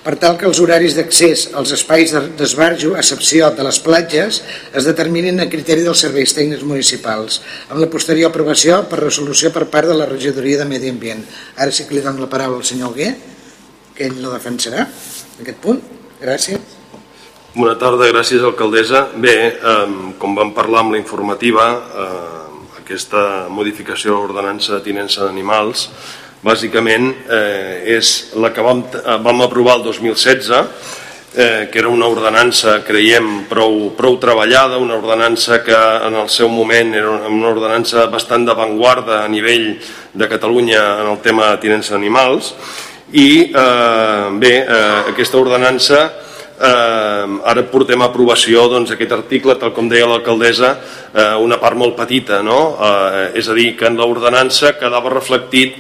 per 0.04 0.18
tal 0.20 0.36
que 0.38 0.46
els 0.50 0.60
horaris 0.60 0.98
d'accés 0.98 1.48
als 1.56 1.72
espais 1.78 2.12
d'esbarjo, 2.38 2.94
a 2.94 3.02
excepció 3.02 3.48
de 3.56 3.64
les 3.66 3.80
platges, 3.82 4.42
es 4.76 4.86
determinin 4.86 5.40
a 5.40 5.48
criteri 5.50 5.88
dels 5.88 6.04
serveis 6.04 6.36
tècnics 6.38 6.68
municipals, 6.68 7.40
amb 7.72 7.82
la 7.82 7.90
posterior 7.90 8.30
aprovació 8.30 8.84
per 8.92 9.02
resolució 9.02 9.50
per 9.56 9.66
part 9.72 9.90
de 9.90 9.98
la 9.98 10.10
regidoria 10.12 10.62
de 10.62 10.70
Medi 10.70 10.94
Ambient. 10.94 11.26
Ara 11.58 11.74
sí 11.74 11.88
que 11.88 11.98
li 11.98 12.06
dono 12.06 12.22
la 12.22 12.30
paraula 12.30 12.62
al 12.62 12.70
senyor 12.70 12.94
Alguer, 12.94 13.16
que 13.96 14.12
ell 14.12 14.22
la 14.22 14.36
defensarà, 14.36 14.86
aquest 15.42 15.62
punt. 15.64 15.82
Gràcies. 16.22 16.65
Bona 17.56 17.78
tarda, 17.80 18.10
gràcies 18.12 18.42
alcaldessa. 18.44 19.06
Bé, 19.16 19.32
eh, 19.48 19.88
com 20.20 20.34
vam 20.36 20.50
parlar 20.52 20.82
amb 20.82 20.92
la 20.92 20.98
informativa, 20.98 21.68
eh, 22.04 22.80
aquesta 22.82 23.48
modificació 23.48 24.12
de 24.12 24.18
l'ordenança 24.18 24.74
de 24.74 24.82
tinença 24.84 25.24
d'animals 25.24 25.90
bàsicament 26.44 27.16
eh, 27.30 27.96
és 27.96 28.34
la 28.36 28.52
que 28.52 28.62
vam, 28.62 28.84
vam 29.24 29.42
aprovar 29.42 29.78
el 29.78 29.84
2016 29.84 30.52
eh, 30.52 31.70
que 31.72 31.80
era 31.80 31.88
una 31.88 32.08
ordenança, 32.08 32.84
creiem, 32.84 33.46
prou, 33.48 33.96
prou 33.96 34.20
treballada, 34.20 34.78
una 34.78 35.00
ordenança 35.00 35.64
que 35.64 35.72
en 35.76 36.14
el 36.14 36.28
seu 36.28 36.50
moment 36.50 36.94
era 36.94 37.10
una 37.30 37.54
ordenança 37.54 38.06
bastant 38.12 38.46
d'avantguarda 38.46 39.24
a 39.24 39.32
nivell 39.32 39.80
de 40.14 40.28
Catalunya 40.28 40.84
en 41.06 41.14
el 41.14 41.24
tema 41.24 41.54
de 41.54 41.64
tinença 41.64 41.96
d'animals 41.96 42.54
i 43.14 43.54
eh, 43.56 44.30
bé, 44.44 44.56
eh, 44.60 45.02
aquesta 45.16 45.40
ordenança 45.40 46.25
eh, 46.60 47.48
ara 47.52 47.64
portem 47.72 48.02
a 48.02 48.10
aprovació 48.10 48.68
doncs, 48.72 48.94
aquest 48.96 49.12
article, 49.16 49.58
tal 49.60 49.74
com 49.76 49.90
deia 49.92 50.08
l'alcaldessa, 50.10 50.72
eh, 51.14 51.34
una 51.42 51.60
part 51.62 51.78
molt 51.78 51.96
petita, 51.98 52.42
no? 52.44 52.78
eh, 52.80 53.32
és 53.40 53.50
a 53.50 53.58
dir, 53.58 53.74
que 53.78 53.90
en 53.90 54.00
l'ordenança 54.00 54.76
quedava 54.80 55.14
reflectit 55.14 55.78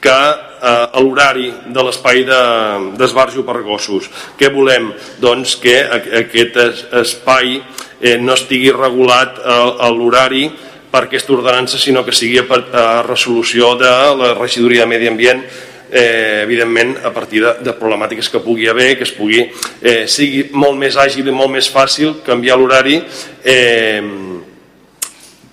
que 0.00 0.18
eh, 0.62 1.00
l'horari 1.00 1.50
de 1.74 1.84
l'espai 1.84 2.24
d'esbarjo 2.28 3.42
de, 3.42 3.46
per 3.48 3.62
gossos. 3.66 4.08
Què 4.38 4.52
volem? 4.54 4.92
Doncs 5.22 5.56
que 5.62 5.80
aquest 6.22 6.58
espai 7.02 7.58
eh, 8.00 8.16
no 8.18 8.36
estigui 8.36 8.72
regulat 8.74 9.40
a, 9.42 9.60
a 9.88 9.92
l'horari 9.92 10.48
per 10.88 11.04
aquesta 11.04 11.34
ordenança, 11.34 11.76
sinó 11.76 12.04
que 12.04 12.16
sigui 12.16 12.40
a 12.40 13.02
resolució 13.04 13.74
de 13.76 13.90
la 14.16 14.32
regidoria 14.38 14.86
de 14.86 14.92
Medi 14.94 15.10
Ambient 15.10 15.42
eh, 15.90 16.42
evidentment 16.44 16.96
a 17.04 17.12
partir 17.14 17.42
de, 17.44 17.54
de 17.64 17.74
problemàtiques 17.76 18.30
que 18.32 18.42
pugui 18.44 18.68
haver, 18.68 18.96
que 18.98 19.06
es 19.06 19.14
pugui 19.14 19.44
eh, 19.44 20.06
sigui 20.06 20.48
molt 20.52 20.78
més 20.78 20.98
àgil 21.00 21.28
i 21.28 21.34
molt 21.34 21.52
més 21.52 21.70
fàcil 21.72 22.18
canviar 22.26 22.58
l'horari 22.58 23.00
eh, 23.44 24.02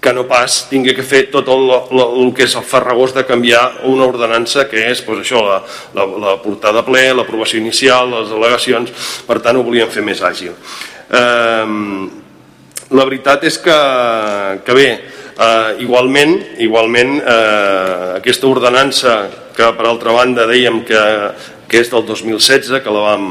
que 0.05 0.13
no 0.13 0.27
pas 0.29 0.67
tingui 0.69 0.93
que 0.93 1.01
fer 1.01 1.23
tot 1.33 1.47
el, 1.49 1.71
el, 1.73 2.01
el 2.21 2.33
que 2.37 2.45
és 2.45 2.53
el 2.53 2.65
farragós 2.67 3.15
de 3.15 3.23
canviar 3.25 3.63
una 3.89 4.05
ordenança 4.05 4.67
que 4.69 4.83
és 4.91 5.01
pues, 5.01 5.23
això, 5.23 5.41
la, 5.47 5.63
la, 5.97 6.05
la 6.21 6.35
portada 6.43 6.83
ple, 6.85 7.07
l'aprovació 7.17 7.57
inicial, 7.57 8.13
les 8.13 8.35
al·legacions, 8.35 8.93
per 9.25 9.39
tant 9.41 9.57
ho 9.57 9.65
volíem 9.65 9.89
fer 9.89 10.05
més 10.05 10.21
àgil. 10.21 10.53
Eh, 11.09 11.65
la 12.93 13.05
veritat 13.09 13.47
és 13.49 13.57
que, 13.57 13.79
que 14.61 14.77
bé, 14.77 14.89
eh, 15.39 15.83
igualment, 15.83 16.37
igualment 16.63 17.19
eh, 17.19 18.15
aquesta 18.19 18.47
ordenança 18.47 19.15
que 19.55 19.67
per 19.75 19.85
altra 19.87 20.15
banda 20.15 20.47
dèiem 20.49 20.81
que, 20.87 21.03
que 21.67 21.81
és 21.83 21.91
del 21.91 22.05
2016, 22.07 22.81
que 22.83 22.93
la 22.93 23.03
vam, 23.09 23.29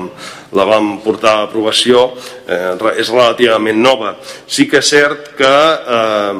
la 0.56 0.68
vam 0.68 0.94
portar 1.04 1.34
a 1.38 1.48
aprovació, 1.48 2.10
eh, 2.48 2.72
és 2.96 3.12
relativament 3.12 3.80
nova. 3.80 4.14
Sí 4.46 4.68
que 4.70 4.80
és 4.80 4.92
cert 4.94 5.34
que 5.38 5.54
eh, 5.98 6.32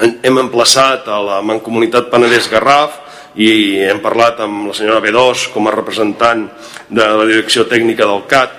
hem 0.00 0.42
emplaçat 0.46 1.08
a 1.08 1.20
la 1.22 1.40
Mancomunitat 1.44 2.10
Penedès 2.10 2.48
Garraf 2.50 2.98
i 3.40 3.80
hem 3.86 4.00
parlat 4.04 4.42
amb 4.44 4.68
la 4.68 4.74
senyora 4.76 5.00
B2 5.04 5.48
com 5.54 5.68
a 5.68 5.74
representant 5.74 6.48
de 6.92 7.06
la 7.06 7.28
direcció 7.28 7.64
tècnica 7.68 8.08
del 8.08 8.26
CAT 8.28 8.58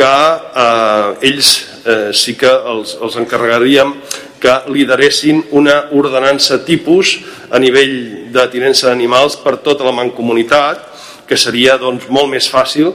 que 0.00 0.16
eh, 0.64 1.28
ells 1.28 1.50
eh, 1.84 2.10
sí 2.16 2.34
que 2.38 2.50
els, 2.50 2.96
els 3.02 3.18
encarregaríem 3.20 3.94
que 4.40 4.54
lideressin 4.72 5.44
una 5.52 5.90
ordenança 5.92 6.62
tipus 6.64 7.18
a 7.50 7.58
nivell 7.60 8.30
de 8.32 8.46
tinença 8.52 8.88
d'animals 8.88 9.36
per 9.44 9.58
tota 9.64 9.84
la 9.84 9.92
mancomunitat, 9.92 10.90
que 11.30 11.38
seria 11.38 11.76
doncs, 11.78 12.08
molt 12.10 12.26
més 12.32 12.48
fàcil 12.50 12.88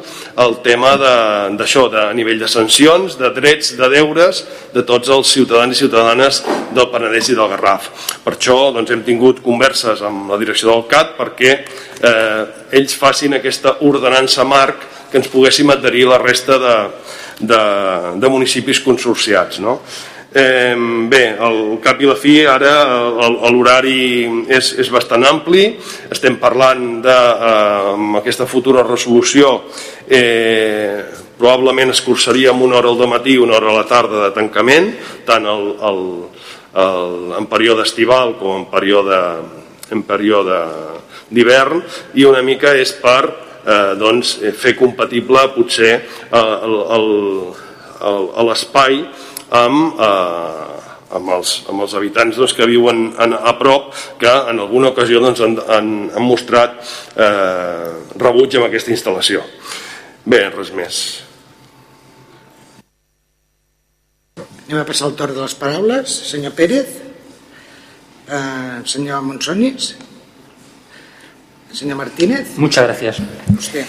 el 0.43 0.57
tema 0.65 0.89
d'això, 0.99 1.85
de, 1.87 2.01
de, 2.01 2.15
nivell 2.17 2.41
de 2.41 2.49
sancions, 2.51 3.15
de 3.15 3.29
drets, 3.31 3.71
de 3.79 3.87
deures 3.93 4.41
de 4.73 4.83
tots 4.83 5.07
els 5.15 5.31
ciutadans 5.31 5.71
i 5.71 5.79
ciutadanes 5.79 6.41
del 6.75 6.89
Penedès 6.91 7.31
i 7.31 7.37
del 7.37 7.47
Garraf. 7.53 7.87
Per 8.25 8.33
això 8.35 8.57
doncs, 8.75 8.91
hem 8.91 9.05
tingut 9.07 9.39
converses 9.45 10.03
amb 10.03 10.33
la 10.33 10.39
direcció 10.41 10.73
del 10.73 10.83
CAT 10.91 11.15
perquè 11.15 11.53
eh, 11.55 12.41
ells 12.75 12.97
facin 12.99 13.37
aquesta 13.37 13.77
ordenança 13.87 14.43
marc 14.43 14.83
que 15.07 15.21
ens 15.21 15.31
poguéssim 15.31 15.71
adherir 15.71 16.03
la 16.09 16.19
resta 16.19 16.59
de, 16.59 16.75
de, 17.39 17.61
de 18.19 18.33
municipis 18.35 18.83
consorciats. 18.83 19.63
No? 19.63 19.79
Eh, 20.35 20.75
bé, 21.07 21.37
al 21.39 21.77
cap 21.79 22.01
i 22.03 22.07
la 22.09 22.17
fi 22.19 22.41
ara 22.43 22.73
l'horari 23.47 24.25
és, 24.51 24.73
és 24.83 24.89
bastant 24.91 25.23
ampli, 25.23 25.69
estem 26.11 26.35
parlant 26.41 26.97
de, 27.05 27.15
eh, 27.47 27.93
aquesta 28.19 28.43
futura 28.43 28.83
resolució 28.83 29.61
eh, 30.11 31.05
probablement 31.37 31.93
es 31.93 32.01
cursaria 32.03 32.51
amb 32.51 32.65
una 32.67 32.81
hora 32.81 32.91
al 32.91 33.07
matí 33.07 33.35
i 33.35 33.39
una 33.39 33.55
hora 33.55 33.71
a 33.71 33.77
la 33.77 33.87
tarda 33.87 34.25
de 34.25 34.31
tancament, 34.35 34.91
tant 35.23 35.47
el, 35.47 35.69
el, 35.89 36.01
el, 36.83 37.33
en 37.39 37.47
període 37.51 37.85
estival 37.87 38.35
com 38.39 38.59
en 38.59 38.65
període, 38.71 39.19
en 39.95 40.03
període 40.03 40.59
d'hivern 41.31 41.79
i 42.19 42.25
una 42.27 42.43
mica 42.43 42.75
és 42.75 42.91
per 42.99 43.23
eh, 43.23 43.93
doncs, 43.99 44.35
fer 44.59 44.75
compatible 44.75 45.47
potser 45.55 45.93
eh, 45.95 46.43
l'espai 48.45 48.99
amb, 49.53 49.99
eh, 49.99 50.95
amb, 51.17 51.29
els, 51.37 51.53
amb 51.69 51.85
els 51.85 51.93
habitants 51.97 52.39
doncs, 52.39 52.55
que 52.57 52.67
viuen 52.69 53.07
en, 53.21 53.35
a 53.35 53.53
prop 53.59 53.91
que 54.21 54.31
en 54.51 54.63
alguna 54.63 54.91
ocasió 54.93 55.21
doncs, 55.23 55.43
han, 55.45 55.59
han, 55.67 55.93
han 56.15 56.25
mostrat 56.25 56.79
eh, 57.15 57.91
rebuig 58.21 58.57
amb 58.57 58.69
aquesta 58.69 58.93
instal·lació. 58.95 59.43
Bé, 60.25 60.47
res 60.49 60.73
més. 60.73 61.03
Anem 64.65 64.81
a 64.81 64.87
passar 64.87 65.11
el 65.11 65.19
torn 65.19 65.35
de 65.35 65.43
les 65.43 65.53
paraules. 65.59 66.09
Senyor 66.31 66.55
Pérez, 66.57 66.97
eh, 68.25 68.81
senyor 68.89 69.21
Monsonis, 69.21 69.93
senyor 71.71 71.99
Martínez. 72.01 72.57
Muchas 72.57 72.85
gracias. 72.85 73.21
Usted. 73.57 73.85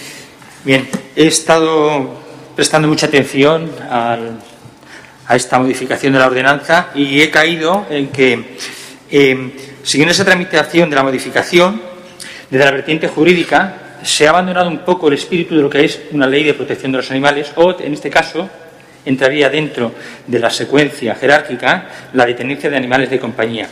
Bien, 0.63 0.87
he 1.15 1.27
estado 1.27 2.09
prestando 2.55 2.87
mucha 2.87 3.07
atención 3.07 3.71
al 3.89 4.39
a 5.27 5.35
esta 5.35 5.59
modificación 5.59 6.13
de 6.13 6.19
la 6.19 6.27
ordenanza 6.27 6.87
y 6.95 7.21
he 7.21 7.29
caído 7.29 7.85
en 7.89 8.07
que, 8.07 8.57
eh, 9.11 9.51
siguiendo 9.83 10.11
esa 10.11 10.25
tramitación 10.25 10.89
de 10.89 10.95
la 10.95 11.03
modificación, 11.03 11.81
desde 12.49 12.65
la 12.65 12.71
vertiente 12.71 13.07
jurídica, 13.07 13.99
se 14.03 14.25
ha 14.25 14.29
abandonado 14.29 14.69
un 14.69 14.79
poco 14.79 15.09
el 15.09 15.15
espíritu 15.15 15.55
de 15.55 15.61
lo 15.61 15.69
que 15.69 15.83
es 15.83 15.99
una 16.11 16.27
ley 16.27 16.43
de 16.43 16.53
protección 16.53 16.91
de 16.91 16.99
los 16.99 17.11
animales 17.11 17.51
o, 17.55 17.75
en 17.79 17.93
este 17.93 18.09
caso, 18.09 18.49
entraría 19.05 19.49
dentro 19.49 19.93
de 20.25 20.39
la 20.39 20.49
secuencia 20.49 21.15
jerárquica 21.15 21.89
la 22.13 22.25
de 22.25 22.33
tenencia 22.33 22.69
de 22.69 22.77
animales 22.77 23.09
de 23.09 23.19
compañía. 23.19 23.67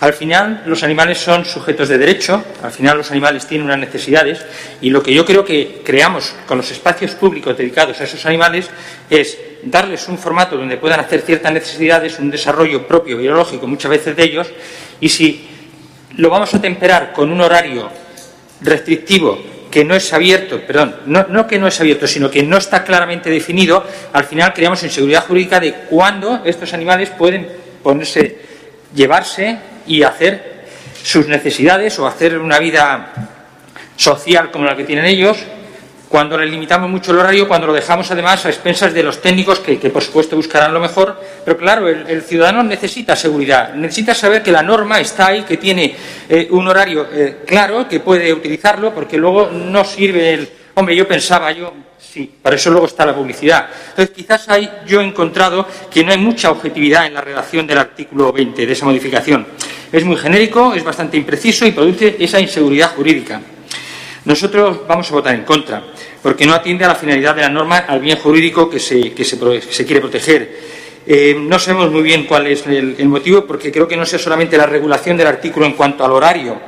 Al 0.00 0.12
final 0.12 0.62
los 0.66 0.84
animales 0.84 1.18
son 1.18 1.44
sujetos 1.44 1.88
de 1.88 1.98
derecho, 1.98 2.44
al 2.62 2.70
final 2.70 2.98
los 2.98 3.10
animales 3.10 3.46
tienen 3.46 3.66
unas 3.66 3.80
necesidades 3.80 4.44
y 4.80 4.90
lo 4.90 5.02
que 5.02 5.12
yo 5.12 5.24
creo 5.24 5.44
que 5.44 5.82
creamos 5.84 6.34
con 6.46 6.58
los 6.58 6.70
espacios 6.70 7.12
públicos 7.12 7.56
dedicados 7.56 8.00
a 8.00 8.04
esos 8.04 8.24
animales 8.24 8.70
es 9.10 9.36
darles 9.62 10.08
un 10.08 10.18
formato 10.18 10.56
donde 10.56 10.76
puedan 10.76 11.00
hacer 11.00 11.22
ciertas 11.22 11.52
necesidades, 11.52 12.18
un 12.18 12.30
desarrollo 12.30 12.86
propio 12.86 13.16
biológico 13.16 13.66
muchas 13.66 13.90
veces 13.90 14.16
de 14.16 14.22
ellos 14.22 14.48
y 15.00 15.08
si 15.08 15.48
lo 16.16 16.30
vamos 16.30 16.54
a 16.54 16.60
temperar 16.60 17.12
con 17.12 17.30
un 17.30 17.40
horario 17.40 17.88
restrictivo 18.60 19.38
que 19.70 19.84
no 19.84 19.94
es 19.94 20.12
abierto, 20.12 20.60
perdón, 20.66 20.96
no, 21.06 21.46
que 21.46 21.58
no 21.58 21.68
es 21.68 21.78
abierto, 21.80 22.06
sino 22.06 22.30
que 22.30 22.42
no 22.42 22.56
está 22.56 22.84
claramente 22.84 23.30
definido, 23.30 23.84
al 24.12 24.24
final 24.24 24.54
creamos 24.54 24.82
inseguridad 24.82 25.26
jurídica 25.26 25.60
de 25.60 25.74
cuándo 25.90 26.42
estos 26.44 26.72
animales 26.72 27.10
pueden 27.10 27.46
ponerse, 27.82 28.38
llevarse 28.94 29.58
y 29.86 30.02
hacer 30.02 30.64
sus 31.02 31.26
necesidades 31.28 31.98
o 31.98 32.06
hacer 32.06 32.38
una 32.38 32.58
vida 32.58 33.12
social 33.96 34.50
como 34.50 34.64
la 34.64 34.76
que 34.76 34.84
tienen 34.84 35.04
ellos, 35.04 35.36
cuando 36.08 36.38
les 36.38 36.50
limitamos 36.50 36.88
mucho 36.88 37.12
el 37.12 37.18
horario, 37.18 37.46
cuando 37.46 37.66
lo 37.66 37.72
dejamos 37.72 38.10
además 38.10 38.44
a 38.46 38.48
expensas 38.48 38.94
de 38.94 39.02
los 39.02 39.20
técnicos 39.20 39.58
que, 39.60 39.76
por 39.90 40.02
supuesto 40.02 40.36
buscarán 40.36 40.72
lo 40.72 40.80
mejor, 40.80 41.20
pero 41.44 41.56
claro, 41.56 41.88
el, 41.88 42.22
ciudadano 42.22 42.62
necesita 42.62 43.14
seguridad, 43.14 43.74
necesita 43.74 44.14
saber 44.14 44.42
que 44.42 44.50
la 44.50 44.62
norma 44.62 45.00
está 45.00 45.28
ahí, 45.28 45.42
que 45.42 45.56
tiene 45.56 45.94
eh, 46.28 46.48
un 46.50 46.66
horario 46.66 47.06
eh, 47.12 47.38
claro, 47.46 47.86
que 47.86 48.00
puede 48.00 48.32
utilizarlo, 48.32 48.94
porque 48.94 49.18
luego 49.18 49.50
no 49.50 49.84
sirve 49.84 50.34
el, 50.34 50.48
hombre, 50.74 50.96
yo 50.96 51.06
pensaba, 51.06 51.52
yo 51.52 51.72
Sí, 52.00 52.30
para 52.40 52.56
eso 52.56 52.70
luego 52.70 52.86
está 52.86 53.04
la 53.04 53.14
publicidad. 53.14 53.68
Entonces, 53.90 54.14
quizás 54.14 54.48
hay, 54.48 54.70
yo 54.86 55.00
he 55.02 55.04
encontrado 55.04 55.66
que 55.90 56.02
no 56.02 56.10
hay 56.10 56.18
mucha 56.18 56.50
objetividad 56.50 57.06
en 57.06 57.12
la 57.14 57.20
redacción 57.20 57.66
del 57.66 57.76
artículo 57.76 58.32
20 58.32 58.66
de 58.66 58.72
esa 58.72 58.86
modificación. 58.86 59.46
Es 59.92 60.04
muy 60.04 60.16
genérico, 60.16 60.72
es 60.72 60.82
bastante 60.82 61.16
impreciso 61.18 61.66
y 61.66 61.72
produce 61.72 62.16
esa 62.18 62.40
inseguridad 62.40 62.94
jurídica. 62.94 63.42
Nosotros 64.28 64.80
vamos 64.86 65.10
a 65.10 65.14
votar 65.14 65.34
en 65.34 65.42
contra, 65.42 65.82
porque 66.22 66.44
no 66.44 66.52
atiende 66.52 66.84
a 66.84 66.88
la 66.88 66.94
finalidad 66.94 67.34
de 67.34 67.40
la 67.40 67.48
norma, 67.48 67.78
al 67.78 67.98
bien 67.98 68.18
jurídico 68.18 68.68
que 68.68 68.78
se, 68.78 69.14
quiere 69.14 70.00
proteger. 70.02 70.60
Eh, 71.06 71.34
no 71.40 71.58
sabemos 71.58 71.90
muy 71.90 72.02
bien 72.02 72.26
cuál 72.26 72.46
es 72.46 72.66
el, 72.66 73.08
motivo, 73.08 73.46
porque 73.46 73.72
creo 73.72 73.88
que 73.88 73.96
no 73.96 74.04
sea 74.04 74.18
solamente 74.18 74.58
la 74.58 74.66
regulación 74.66 75.16
del 75.16 75.28
artículo 75.28 75.64
en 75.64 75.72
cuanto 75.72 76.04
al 76.04 76.12
horario. 76.12 76.60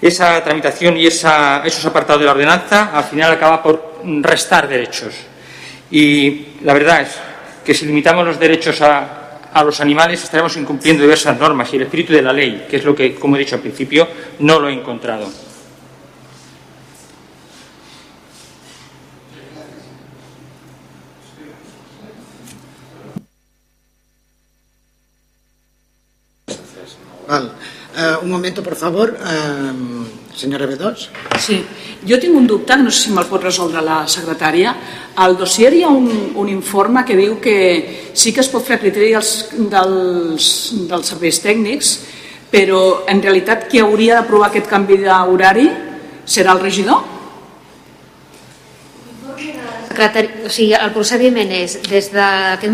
Esa 0.00 0.42
tramitación 0.42 0.96
y 0.96 1.06
esos 1.06 1.84
apartados 1.84 2.20
de 2.20 2.24
la 2.24 2.32
ordenanza 2.32 2.96
al 2.96 3.04
final 3.04 3.32
acaba 3.32 3.62
por 3.62 4.00
restar 4.22 4.66
derechos. 4.66 5.12
Y 5.90 6.46
la 6.62 6.72
verdad 6.72 7.02
es 7.02 7.10
que 7.62 7.74
si 7.74 7.84
limitamos 7.84 8.24
los 8.24 8.40
derechos 8.40 8.80
a, 8.80 9.50
a 9.52 9.62
los 9.62 9.82
animales 9.82 10.24
estaremos 10.24 10.56
incumpliendo 10.56 11.02
diversas 11.02 11.38
normas 11.38 11.70
y 11.74 11.76
el 11.76 11.82
espíritu 11.82 12.14
de 12.14 12.22
la 12.22 12.32
ley, 12.32 12.64
que 12.70 12.76
es 12.76 12.84
lo 12.84 12.94
que, 12.94 13.16
como 13.16 13.36
he 13.36 13.40
dicho 13.40 13.56
al 13.56 13.60
principio, 13.60 14.08
no 14.38 14.58
lo 14.58 14.70
he 14.70 14.72
encontrado. 14.72 15.49
Val. 27.30 27.52
Uh, 27.94 28.24
un 28.24 28.30
momento, 28.30 28.62
por 28.62 28.74
favor. 28.74 29.14
Uh, 29.14 30.04
senyora 30.34 30.66
B2. 30.66 31.08
Sí, 31.38 31.58
jo 32.06 32.18
tinc 32.18 32.34
un 32.34 32.46
dubte, 32.46 32.76
no 32.78 32.90
sé 32.90 33.06
si 33.06 33.12
me'l 33.14 33.28
pot 33.30 33.44
resoldre 33.44 33.82
la 33.84 34.02
secretària. 34.10 34.72
Al 35.22 35.36
dossier 35.38 35.72
hi 35.74 35.82
ha 35.84 35.90
un, 35.90 36.08
un 36.34 36.48
informe 36.48 37.04
que 37.06 37.18
diu 37.18 37.38
que 37.42 38.10
sí 38.14 38.32
que 38.32 38.42
es 38.42 38.50
pot 38.50 38.66
fer 38.66 38.78
a 38.78 38.82
criteri 38.82 39.12
dels, 39.14 39.32
dels, 39.70 40.50
dels 40.90 41.12
serveis 41.12 41.40
tècnics, 41.44 41.94
però 42.50 43.06
en 43.10 43.22
realitat 43.22 43.68
qui 43.70 43.82
hauria 43.82 44.20
d'aprovar 44.20 44.50
aquest 44.50 44.70
canvi 44.70 44.98
d'horari 45.04 45.68
serà 46.26 46.56
el 46.56 46.62
regidor? 46.66 47.06
o 50.00 50.48
sigui, 50.48 50.72
el 50.72 50.94
procediment 50.94 51.50
és, 51.52 51.74
des 51.84 52.06
d'aquest 52.14 52.72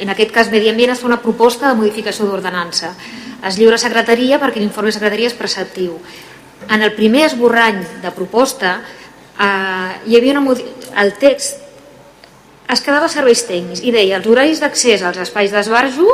en 0.00 0.08
aquest 0.08 0.32
cas 0.32 0.48
Medi 0.50 0.70
Ambient 0.70 0.94
es 0.94 1.02
fa 1.02 1.10
una 1.10 1.20
proposta 1.20 1.68
de 1.68 1.76
modificació 1.76 2.24
d'ordenança. 2.26 2.94
Es 3.44 3.58
lliura 3.60 3.76
a 3.76 3.82
secretaria 3.82 4.38
perquè 4.42 4.62
l'informe 4.62 4.92
de 4.92 4.96
secretaria 4.96 5.30
és 5.30 5.36
preceptiu. 5.36 5.98
En 6.70 6.82
el 6.82 6.94
primer 6.96 7.26
esborrany 7.28 7.82
de 8.02 8.12
proposta 8.14 8.78
eh, 8.80 9.90
hi 10.06 10.16
havia 10.16 10.38
una, 10.38 10.56
el 11.02 11.12
text 11.20 11.60
es 12.74 12.80
quedava 12.80 13.10
serveis 13.12 13.42
tècnics 13.44 13.82
i 13.84 13.92
deia 13.92 14.16
els 14.16 14.26
horaris 14.30 14.62
d'accés 14.62 15.02
als 15.04 15.20
espais 15.20 15.52
d'esbarjo 15.52 16.06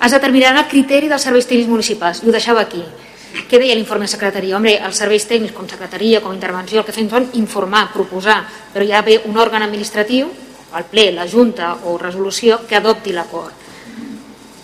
es 0.00 0.14
determinaran 0.14 0.62
a 0.62 0.68
criteri 0.70 1.10
dels 1.10 1.26
serveis 1.28 1.46
tècnics 1.46 1.68
municipals 1.68 2.22
i 2.22 2.30
ho 2.30 2.32
deixava 2.32 2.64
aquí 2.64 2.80
què 3.48 3.60
deia 3.60 3.76
l'informe 3.76 4.06
de 4.06 4.12
secretaria? 4.12 4.56
Hombre, 4.56 4.74
els 4.88 4.98
serveis 4.98 5.26
tècnics 5.28 5.54
com 5.56 5.68
secretaria, 5.68 6.20
com 6.24 6.34
intervenció, 6.34 6.80
el 6.80 6.86
que 6.86 6.94
fem 6.96 7.08
són 7.12 7.28
informar, 7.40 7.90
proposar, 7.92 8.40
però 8.72 8.84
hi 8.84 8.92
ha 8.92 9.02
d'haver 9.02 9.20
un 9.28 9.36
òrgan 9.38 9.64
administratiu, 9.66 10.30
el 10.78 10.86
ple, 10.90 11.10
la 11.16 11.28
Junta 11.28 11.74
o 11.84 11.96
resolució, 12.00 12.62
que 12.68 12.76
adopti 12.76 13.12
l'acord. 13.12 13.67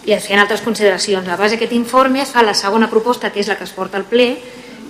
I 0.04 0.12
es 0.12 0.26
feien 0.26 0.42
altres 0.42 0.60
consideracions. 0.60 1.28
A 1.28 1.38
base 1.40 1.56
d'aquest 1.56 1.72
informe 1.72 2.20
es 2.22 2.32
fa 2.34 2.44
la 2.44 2.54
segona 2.54 2.90
proposta, 2.92 3.32
que 3.32 3.40
és 3.40 3.48
la 3.48 3.56
que 3.56 3.64
es 3.64 3.72
porta 3.72 3.96
al 3.96 4.04
ple, 4.04 4.34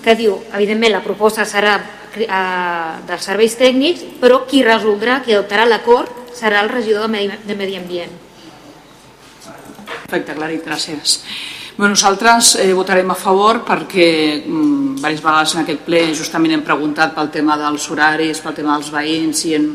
que 0.05 0.17
diu, 0.19 0.37
evidentment, 0.53 0.93
la 0.93 1.05
proposta 1.05 1.47
serà 1.49 1.79
eh, 1.79 2.29
dels 3.09 3.25
serveis 3.25 3.57
tècnics, 3.57 4.05
però 4.21 4.43
qui 4.49 4.65
resoldrà, 4.67 5.21
qui 5.25 5.33
adoptarà 5.33 5.65
l'acord, 5.69 6.11
serà 6.35 6.61
el 6.65 6.69
regidor 6.69 7.07
de 7.07 7.13
Medi, 7.15 7.41
de 7.47 7.57
Medi 7.57 7.79
Ambient. 7.79 8.23
Perfecte, 10.05 10.35
Clarit, 10.37 10.65
gràcies. 10.67 11.21
Bé, 11.75 11.89
nosaltres 11.89 12.55
eh, 12.63 12.73
votarem 12.75 13.09
a 13.11 13.17
favor 13.19 13.65
perquè 13.67 14.09
mm, 14.47 14.99
diverses 15.01 15.25
vegades 15.25 15.55
en 15.55 15.63
aquest 15.65 15.81
ple 15.83 16.03
justament 16.15 16.55
hem 16.55 16.63
preguntat 16.67 17.17
pel 17.17 17.33
tema 17.35 17.57
dels 17.59 17.89
horaris, 17.91 18.43
pel 18.45 18.55
tema 18.55 18.77
dels 18.77 18.93
veïns 18.95 19.41
i 19.49 19.57
hem 19.57 19.67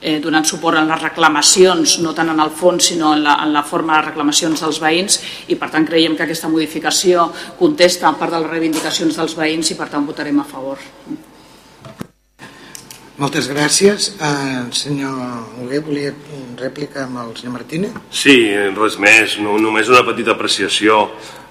eh, 0.00 0.18
donant 0.20 0.46
suport 0.48 0.78
a 0.78 0.84
les 0.84 1.02
reclamacions, 1.02 1.98
no 2.04 2.14
tant 2.16 2.32
en 2.32 2.40
el 2.40 2.50
fons 2.50 2.90
sinó 2.92 3.14
en 3.14 3.24
la, 3.24 3.38
en 3.44 3.52
la 3.52 3.62
forma 3.62 3.98
de 3.98 4.08
reclamacions 4.08 4.62
dels 4.64 4.80
veïns 4.82 5.20
i 5.48 5.58
per 5.60 5.70
tant 5.70 5.86
creiem 5.86 6.16
que 6.16 6.24
aquesta 6.26 6.48
modificació 6.48 7.30
contesta 7.58 8.08
en 8.08 8.20
part 8.20 8.32
de 8.34 8.40
les 8.42 8.50
reivindicacions 8.50 9.16
dels 9.20 9.36
veïns 9.36 9.72
i 9.72 9.78
per 9.78 9.90
tant 9.92 10.06
votarem 10.06 10.40
a 10.40 10.46
favor. 10.48 10.80
Moltes 13.20 13.50
gràcies. 13.52 14.14
Uh, 14.16 14.70
senyor 14.72 15.12
Huguet, 15.60 15.84
volia 15.84 16.14
rèplica 16.56 17.04
amb 17.04 17.20
el 17.20 17.34
senyor 17.36 17.58
Martínez? 17.58 17.98
Sí, 18.08 18.32
res 18.78 18.96
més, 18.96 19.36
no, 19.44 19.58
només 19.60 19.92
una 19.92 20.06
petita 20.06 20.32
apreciació. 20.32 21.02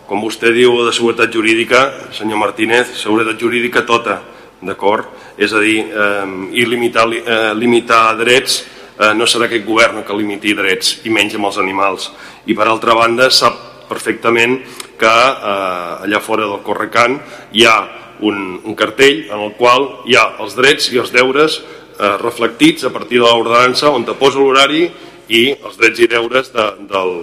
Com 0.10 0.24
vostè 0.26 0.50
diu 0.50 0.74
de 0.88 0.94
seguretat 0.98 1.30
jurídica, 1.30 1.84
senyor 2.18 2.42
Martínez, 2.42 2.96
seguretat 2.98 3.38
jurídica 3.38 3.86
tota, 3.86 4.18
d'acord? 4.62 5.08
És 5.38 5.54
a 5.54 5.62
dir, 5.64 5.80
eh, 5.88 6.26
i 6.52 6.66
limitar, 6.66 7.08
eh, 7.14 7.54
limitar 7.56 8.18
drets 8.20 8.64
eh, 9.00 9.14
no 9.14 9.26
serà 9.26 9.48
aquest 9.48 9.66
govern 9.66 10.04
que 10.04 10.18
limiti 10.18 10.54
drets 10.54 11.00
i 11.06 11.14
menys 11.14 11.36
amb 11.36 11.50
els 11.50 11.58
animals. 11.62 12.12
I 12.46 12.54
per 12.54 12.68
altra 12.68 12.96
banda 12.98 13.30
sap 13.32 13.88
perfectament 13.90 14.60
que 15.00 15.08
eh, 15.08 16.06
allà 16.06 16.22
fora 16.22 16.48
del 16.48 16.64
Correcant 16.66 17.20
hi 17.56 17.66
ha 17.66 17.78
un, 18.22 18.60
un 18.64 18.76
cartell 18.76 19.28
en 19.30 19.46
el 19.48 19.54
qual 19.58 19.88
hi 20.08 20.18
ha 20.20 20.26
els 20.44 20.56
drets 20.58 20.92
i 20.94 21.00
els 21.00 21.14
deures 21.16 21.60
eh, 21.60 22.16
reflectits 22.22 22.86
a 22.86 22.94
partir 22.96 23.22
de 23.22 23.28
l'ordenança 23.28 23.94
on 23.96 24.06
te 24.08 24.18
posa 24.20 24.42
l'horari 24.42 24.90
i 25.30 25.46
els 25.54 25.78
drets 25.80 26.04
i 26.04 26.10
deures 26.12 26.52
de, 26.56 26.66
del, 26.90 27.16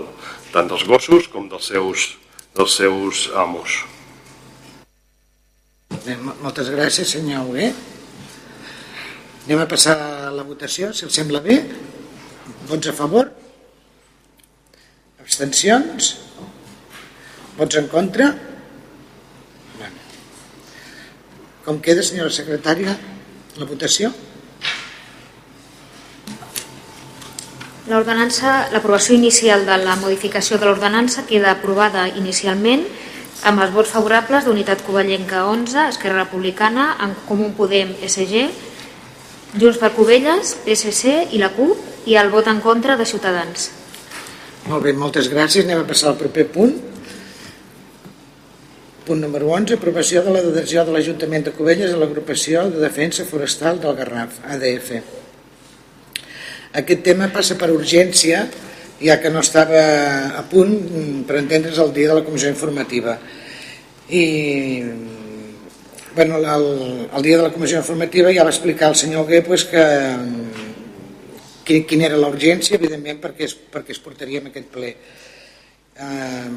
tant 0.55 0.71
dels 0.71 0.87
gossos 0.89 1.29
com 1.33 1.51
dels 1.51 1.69
seus, 1.73 2.09
dels 2.57 2.81
seus 2.81 3.29
amos. 3.37 3.85
Bé, 6.07 6.15
moltes 6.23 6.69
gràcies, 6.71 7.09
senyor 7.17 7.49
Huguet. 7.49 7.79
Anem 9.47 9.59
a 9.59 9.65
passar 9.67 9.95
a 9.99 10.29
la 10.31 10.45
votació, 10.47 10.93
si 10.95 11.03
els 11.03 11.17
sembla 11.19 11.41
bé. 11.43 11.57
Vots 12.69 12.87
a 12.87 12.93
favor? 12.95 13.33
Abstencions? 15.25 16.13
Vots 17.57 17.81
en 17.81 17.89
contra? 17.91 18.29
Com 21.67 21.81
queda, 21.83 22.05
senyora 22.07 22.31
secretària, 22.31 22.95
la 23.59 23.67
votació? 23.67 24.13
L'ordenança, 27.91 28.55
l'aprovació 28.71 29.19
inicial 29.19 29.67
de 29.67 29.81
la 29.83 29.99
modificació 29.99 30.61
de 30.63 30.71
l'ordenança 30.71 31.27
queda 31.27 31.57
aprovada 31.57 32.07
inicialment 32.15 32.87
amb 33.45 33.61
els 33.61 33.73
vots 33.75 33.91
favorables 33.93 34.47
d'Unitat 34.47 34.85
Covellenca 34.87 35.45
11, 35.51 35.89
Esquerra 35.93 36.25
Republicana, 36.25 36.95
en 37.05 37.15
Comú 37.29 37.51
Podem, 37.57 37.93
SG, 38.07 38.47
Junts 39.57 39.79
per 39.81 39.93
Covelles, 39.97 40.57
PSC 40.65 41.33
i 41.37 41.41
la 41.41 41.53
CUP 41.57 42.09
i 42.11 42.17
el 42.21 42.31
vot 42.33 42.49
en 42.49 42.61
contra 42.65 42.97
de 42.97 43.07
Ciutadans. 43.09 43.71
Molt 44.67 44.83
bé, 44.83 44.93
moltes 44.93 45.31
gràcies. 45.31 45.65
Anem 45.65 45.85
a 45.85 45.89
passar 45.89 46.11
al 46.11 46.19
proper 46.21 46.47
punt. 46.53 46.75
Punt 49.07 49.21
número 49.23 49.53
11, 49.55 49.77
aprovació 49.79 50.25
de 50.27 50.33
la 50.35 50.43
adhesió 50.43 50.83
de 50.85 50.95
l'Ajuntament 50.97 51.47
de 51.47 51.53
Covelles 51.55 51.93
a 51.95 52.01
l'agrupació 52.01 52.65
de 52.73 52.83
defensa 52.83 53.25
forestal 53.29 53.79
del 53.83 53.95
Garraf, 53.95 54.41
ADF. 54.51 54.91
Aquest 56.77 57.05
tema 57.07 57.31
passa 57.33 57.55
per 57.57 57.71
urgència, 57.73 58.43
ja 59.01 59.21
que 59.21 59.31
no 59.31 59.41
estava 59.45 60.39
a 60.39 60.43
punt 60.49 61.25
per 61.29 61.37
entendre's 61.43 61.79
el 61.83 61.93
dia 61.93 62.09
de 62.13 62.21
la 62.21 62.25
comissió 62.25 62.49
informativa. 62.49 63.19
I 64.09 64.83
bueno, 66.17 66.39
el, 66.39 67.11
el 67.13 67.23
dia 67.23 67.37
de 67.37 67.43
la 67.43 67.53
comissió 67.53 67.77
informativa 67.77 68.33
ja 68.33 68.45
va 68.47 68.55
explicar 68.55 68.89
el 68.89 68.97
senyor 68.97 69.27
Gué 69.29 69.43
pues, 69.45 69.67
que 69.69 69.85
quina 71.85 72.09
era 72.09 72.17
l'urgència, 72.17 72.79
evidentment, 72.79 73.21
perquè 73.21 73.45
es, 73.45 73.53
perquè 73.55 73.93
es 73.93 74.01
portaria 74.01 74.41
en 74.41 74.47
aquest 74.49 74.69
ple. 74.73 74.97
Eh, 75.97 76.51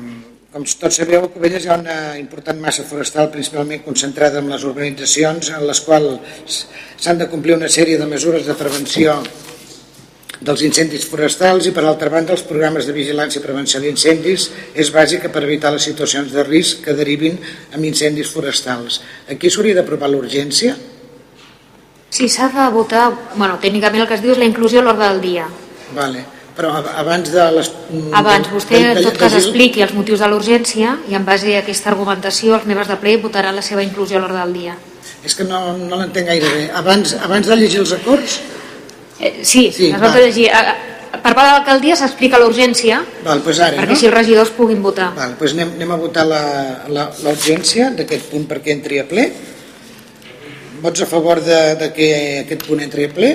com 0.54 0.64
tots 0.66 0.96
sabeu, 1.02 1.26
a 1.28 1.32
Covelles 1.34 1.66
hi 1.66 1.70
ha 1.70 1.78
una 1.82 2.18
important 2.22 2.60
massa 2.62 2.84
forestal 2.88 3.30
principalment 3.34 3.84
concentrada 3.86 4.40
en 4.42 4.50
les 4.50 4.64
urbanitzacions 4.66 5.52
en 5.54 5.66
les 5.68 5.82
quals 5.86 6.66
s'han 6.98 7.20
de 7.20 7.28
complir 7.30 7.56
una 7.58 7.70
sèrie 7.70 8.00
de 8.02 8.08
mesures 8.10 8.46
de 8.48 8.56
prevenció 8.58 9.20
dels 10.40 10.62
incendis 10.64 11.04
forestals 11.08 11.68
i 11.68 11.74
per 11.76 11.84
altra 11.84 12.10
banda 12.12 12.32
els 12.36 12.46
programes 12.48 12.88
de 12.88 12.96
vigilància 12.96 13.42
i 13.42 13.44
prevenció 13.44 13.82
d'incendis 13.84 14.48
és 14.74 14.92
bàsica 14.96 15.32
per 15.32 15.44
evitar 15.44 15.74
les 15.76 15.84
situacions 15.84 16.32
de 16.32 16.46
risc 16.48 16.86
que 16.86 16.96
derivin 16.96 17.38
amb 17.76 17.84
incendis 17.84 18.32
forestals. 18.32 19.02
Aquí 19.30 19.52
s'hauria 19.52 19.76
d'aprovar 19.76 20.10
l'urgència? 20.12 20.78
Sí, 22.10 22.30
s'ha 22.32 22.50
de 22.50 22.68
votar, 22.74 23.10
bueno, 23.36 23.60
tècnicament 23.62 24.04
el 24.04 24.10
que 24.10 24.18
es 24.18 24.24
diu 24.24 24.34
és 24.34 24.40
la 24.42 24.48
inclusió 24.48 24.80
a 24.80 24.88
l'ordre 24.88 25.10
del 25.12 25.22
dia. 25.22 25.48
Vale. 25.96 26.24
Però 26.56 26.72
abans 26.76 27.30
de 27.32 27.44
les... 27.56 27.70
Abans 28.20 28.50
vostè 28.52 28.80
en 28.90 28.98
tot 29.06 29.20
cas 29.20 29.36
expliqui 29.38 29.84
els 29.84 29.94
motius 29.96 30.20
de 30.24 30.28
l'urgència 30.28 30.98
i 31.08 31.16
en 31.16 31.28
base 31.28 31.54
a 31.56 31.62
aquesta 31.62 31.92
argumentació 31.92 32.58
els 32.58 32.66
membres 32.68 32.90
de 32.92 32.98
ple 33.00 33.16
votaran 33.22 33.56
la 33.56 33.64
seva 33.64 33.84
inclusió 33.86 34.20
a 34.20 34.24
l'ordre 34.24 34.42
del 34.42 34.56
dia. 34.58 34.76
És 35.24 35.36
que 35.36 35.46
no, 35.48 35.78
no 35.78 36.00
l'entenc 36.00 36.28
gaire 36.32 36.50
bé. 36.56 36.66
Abans, 36.76 37.14
abans 37.24 37.48
de 37.48 37.56
llegir 37.60 37.80
els 37.84 37.94
acords 37.96 38.40
Eh, 39.20 39.42
sí, 39.44 39.70
sí 39.76 39.92
es 39.92 40.00
va 40.00 40.14
llegir. 40.16 40.48
Per 41.10 41.34
part 41.34 41.42
de 41.42 41.52
l'alcaldia 41.52 41.96
s'explica 41.98 42.38
l'urgència 42.40 43.00
pues 43.44 43.60
ara, 43.60 43.82
perquè 43.82 43.96
no? 43.96 43.98
si 43.98 44.08
els 44.08 44.14
regidors 44.16 44.52
puguin 44.56 44.82
votar. 44.84 45.10
Val, 45.18 45.34
pues 45.40 45.56
anem, 45.56 45.74
anem 45.76 45.92
a 45.92 45.98
votar 46.00 46.26
l'urgència 46.30 47.90
d'aquest 47.98 48.30
punt 48.32 48.46
perquè 48.48 48.76
entri 48.78 49.02
a 49.02 49.08
ple. 49.10 49.26
Vots 50.80 51.04
a 51.04 51.08
favor 51.10 51.42
de, 51.44 51.60
de 51.82 51.90
que 51.96 52.10
aquest 52.46 52.64
punt 52.68 52.86
entri 52.86 53.10
a 53.10 53.14
ple? 53.16 53.34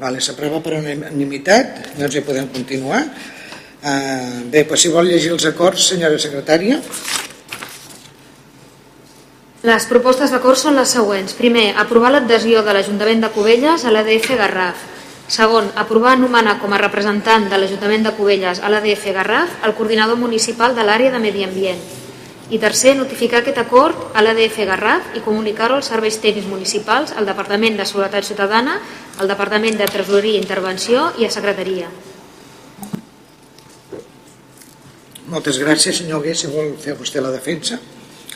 Vale, 0.00 0.20
S'aprova 0.20 0.62
per 0.64 0.78
unanimitat, 0.78 1.96
doncs 1.98 2.16
ja 2.16 2.24
podem 2.24 2.48
continuar. 2.52 3.02
Uh, 3.86 4.46
bé, 4.52 4.64
pues 4.68 4.82
si 4.84 4.90
vol 4.92 5.08
llegir 5.08 5.34
els 5.34 5.44
acords, 5.48 5.90
senyora 5.92 6.18
secretària. 6.20 6.80
Les 9.66 9.82
propostes 9.90 10.30
d'acord 10.30 10.54
són 10.54 10.76
les 10.78 10.92
següents. 10.94 11.32
Primer, 11.34 11.72
aprovar 11.82 12.12
l'adhesió 12.12 12.60
de 12.62 12.70
l'Ajuntament 12.70 13.24
de 13.24 13.30
Cubelles 13.34 13.82
a 13.82 13.90
l'ADF 13.90 14.28
Garraf. 14.38 14.84
Segon, 15.26 15.72
aprovar 15.74 16.12
anomenar 16.14 16.60
com 16.60 16.70
a 16.70 16.78
representant 16.78 17.48
de 17.50 17.58
l'Ajuntament 17.58 18.06
de 18.06 18.12
Cubelles 18.14 18.60
a 18.62 18.70
l'ADF 18.70 19.08
Garraf 19.16 19.64
el 19.66 19.74
coordinador 19.74 20.20
municipal 20.20 20.76
de 20.76 20.84
l'àrea 20.86 21.10
de 21.10 21.18
medi 21.24 21.42
ambient. 21.42 21.80
I 22.54 22.60
tercer, 22.62 22.92
notificar 22.94 23.40
aquest 23.40 23.58
acord 23.58 24.14
a 24.14 24.22
l'ADF 24.22 24.60
Garraf 24.70 25.10
i 25.18 25.24
comunicar-ho 25.24 25.80
als 25.80 25.90
serveis 25.90 26.20
tècnics 26.22 26.46
municipals, 26.46 27.16
al 27.18 27.26
Departament 27.26 27.74
de 27.74 27.88
Seguretat 27.90 28.30
Ciutadana, 28.30 28.78
al 29.18 29.26
Departament 29.26 29.82
de 29.82 29.90
Tresoreria 29.90 30.38
i 30.38 30.44
Intervenció 30.44 31.08
i 31.18 31.26
a 31.26 31.32
Secretaria. 31.40 31.90
Moltes 35.26 35.58
gràcies, 35.58 36.04
senyor 36.04 36.22
Gué, 36.22 36.38
si 36.38 36.54
vol 36.54 36.76
fer 36.78 36.94
vostè 36.94 37.18
la 37.18 37.34
defensa 37.34 37.82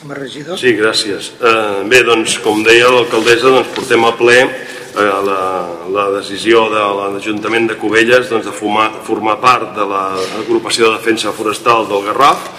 com 0.01 0.11
a 0.11 0.15
regidor. 0.17 0.57
Sí, 0.57 0.73
gràcies. 0.73 1.31
Eh, 1.37 1.83
bé, 1.85 2.01
doncs, 2.03 2.39
com 2.41 2.63
deia 2.65 2.89
l'alcaldessa, 2.89 3.51
doncs, 3.53 3.69
portem 3.75 4.05
a 4.05 4.11
ple 4.17 4.37
eh, 4.41 5.09
la, 5.27 5.41
la 5.93 6.07
decisió 6.17 6.65
de 6.71 6.85
l'Ajuntament 6.97 7.69
de 7.69 7.77
Cubelles 7.77 8.29
doncs, 8.31 8.47
de 8.49 8.55
formar, 8.55 8.89
formar 9.05 9.37
part 9.43 9.75
de 9.77 9.85
l'agrupació 9.85 10.89
de 10.89 10.97
defensa 10.97 11.33
forestal 11.37 11.85
del 11.89 12.07
Garraf, 12.09 12.49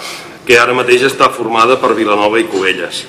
que 0.46 0.58
ara 0.58 0.74
mateix 0.74 1.08
està 1.08 1.30
formada 1.34 1.80
per 1.82 1.96
Vilanova 1.98 2.38
i 2.38 2.46
Cubelles. 2.50 3.02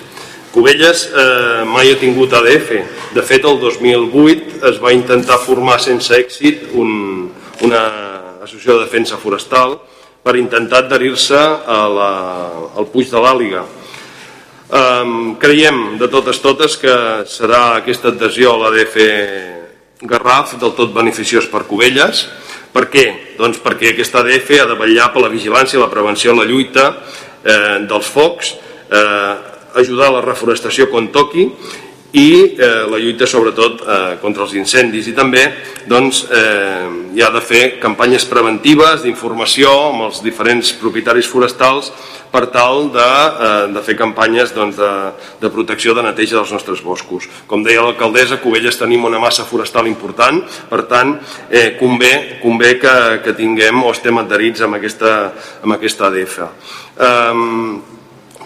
Cubelles 0.54 1.08
eh, 1.10 1.62
mai 1.70 1.94
ha 1.94 2.02
tingut 2.02 2.34
ADF. 2.34 2.74
De 3.14 3.22
fet, 3.26 3.46
el 3.46 3.62
2008 3.62 4.60
es 4.70 4.82
va 4.82 4.94
intentar 4.94 5.40
formar 5.42 5.80
sense 5.82 6.14
èxit 6.14 6.74
un, 6.74 7.30
una 7.66 7.86
associació 8.42 8.80
de 8.80 8.86
defensa 8.88 9.18
forestal 9.22 9.78
per 10.24 10.38
intentar 10.40 10.86
adherir-se 10.86 11.40
al 11.68 12.86
Puig 12.94 13.10
de 13.12 13.22
l'Àliga 13.22 13.64
Creiem 14.70 15.98
de 16.00 16.08
totes 16.08 16.40
totes 16.40 16.78
que 16.80 16.94
serà 17.28 17.78
aquesta 17.82 18.14
adhesió 18.14 18.54
a 18.54 18.62
l'ADF 18.62 18.96
Garraf 20.04 20.56
del 20.60 20.74
tot 20.76 20.94
beneficiós 20.96 21.48
per 21.52 21.64
Cubelles. 21.68 22.26
Per 22.74 22.88
què? 22.90 23.06
Doncs 23.38 23.60
perquè 23.64 23.92
aquesta 23.92 24.24
ADF 24.24 24.50
ha 24.58 24.68
de 24.72 24.78
vetllar 24.80 25.12
per 25.14 25.22
la 25.24 25.32
vigilància, 25.32 25.80
la 25.80 25.92
prevenció, 25.92 26.34
la 26.34 26.48
lluita 26.50 26.88
eh, 27.44 27.84
dels 27.88 28.10
focs, 28.10 28.56
eh, 28.90 29.34
ajudar 29.80 30.10
a 30.10 30.16
la 30.18 30.24
reforestació 30.26 30.90
quan 30.90 31.12
toqui 31.14 31.48
i 32.14 32.56
eh, 32.60 32.86
la 32.86 33.00
lluita 33.02 33.26
sobretot 33.26 33.80
eh, 33.82 34.18
contra 34.22 34.46
els 34.46 34.54
incendis 34.54 35.08
i 35.10 35.16
també 35.18 35.48
doncs, 35.90 36.24
eh, 36.30 36.86
hi 37.18 37.24
ha 37.26 37.30
de 37.34 37.42
fer 37.42 37.80
campanyes 37.82 38.28
preventives 38.30 39.02
d'informació 39.02 39.72
amb 39.90 40.06
els 40.08 40.22
diferents 40.22 40.76
propietaris 40.78 41.26
forestals 41.30 41.90
per 42.30 42.44
tal 42.54 42.92
de, 42.94 43.08
eh, 43.48 43.66
de 43.74 43.82
fer 43.86 43.98
campanyes 43.98 44.54
doncs, 44.54 44.78
de, 44.78 44.92
de 45.42 45.52
protecció 45.54 45.98
de 45.98 46.06
neteja 46.06 46.38
dels 46.38 46.54
nostres 46.54 46.86
boscos. 46.86 47.26
Com 47.50 47.66
deia 47.66 47.82
l'alcaldessa, 47.82 48.38
Covelles 48.46 48.78
tenim 48.78 49.10
una 49.10 49.22
massa 49.22 49.46
forestal 49.50 49.90
important, 49.90 50.44
per 50.70 50.84
tant 50.90 51.18
eh, 51.50 51.74
convé, 51.82 52.14
convé 52.46 52.76
que, 52.82 52.96
que 53.26 53.38
tinguem 53.38 53.82
o 53.82 53.90
estem 53.94 54.22
adherits 54.22 54.62
amb 54.62 54.78
aquesta, 54.78 55.18
amb 55.66 55.80
aquesta 55.80 56.12
ADF. 56.12 56.40
Eh, 56.94 57.38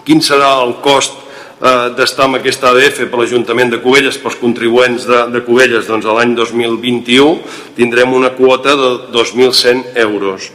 quin 0.08 0.24
serà 0.24 0.54
el 0.64 0.78
cost 0.80 1.27
d'estar 1.58 2.28
amb 2.28 2.38
aquesta 2.38 2.70
ADF 2.70 3.08
per 3.10 3.18
l'Ajuntament 3.18 3.72
de 3.72 3.80
Cubelles, 3.82 4.18
pels 4.22 4.38
contribuents 4.38 5.06
de, 5.08 5.24
de 5.34 5.42
Cubelles, 5.46 5.88
doncs 5.90 6.06
l'any 6.06 6.36
2021 6.38 7.40
tindrem 7.76 8.14
una 8.14 8.30
quota 8.36 8.76
de 8.78 8.90
2.100 9.14 9.96
euros. 10.04 10.50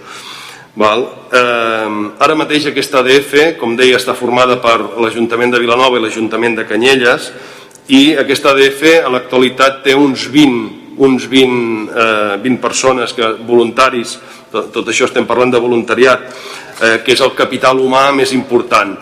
Val? 0.80 1.04
Eh, 1.30 1.89
ara 2.24 2.38
mateix 2.39 2.70
aquesta 2.70 3.04
ADF, 3.04 3.58
com 3.60 3.76
deia, 3.78 3.99
està 3.99 4.16
formada 4.18 4.58
per 4.64 4.78
l'Ajuntament 5.04 5.51
de 5.54 5.60
Vilanova 5.62 5.99
i 5.99 6.06
l'Ajuntament 6.06 6.56
de 6.62 6.66
Canyelles 6.70 7.28
i 7.91 8.16
aquesta 8.16 8.56
ADF 8.56 9.04
a 9.04 9.12
l'actualitat 9.12 9.84
té 9.84 9.97
uns 9.97 10.30
20 10.32 10.82
uns 10.93 11.26
20, 11.26 11.89
eh, 11.89 12.38
20 12.38 12.60
persones 12.62 13.14
que, 13.14 13.26
voluntaris, 13.47 14.20
tot, 14.51 14.70
tot 14.74 14.89
això 14.91 15.08
estem 15.08 15.26
parlant 15.26 15.49
de 15.49 15.62
voluntariat, 15.62 16.28
eh, 16.80 16.97
que 17.04 17.16
és 17.16 17.22
el 17.26 17.34
capital 17.34 17.82
humà 17.82 18.12
més 18.14 18.34
important. 18.38 18.93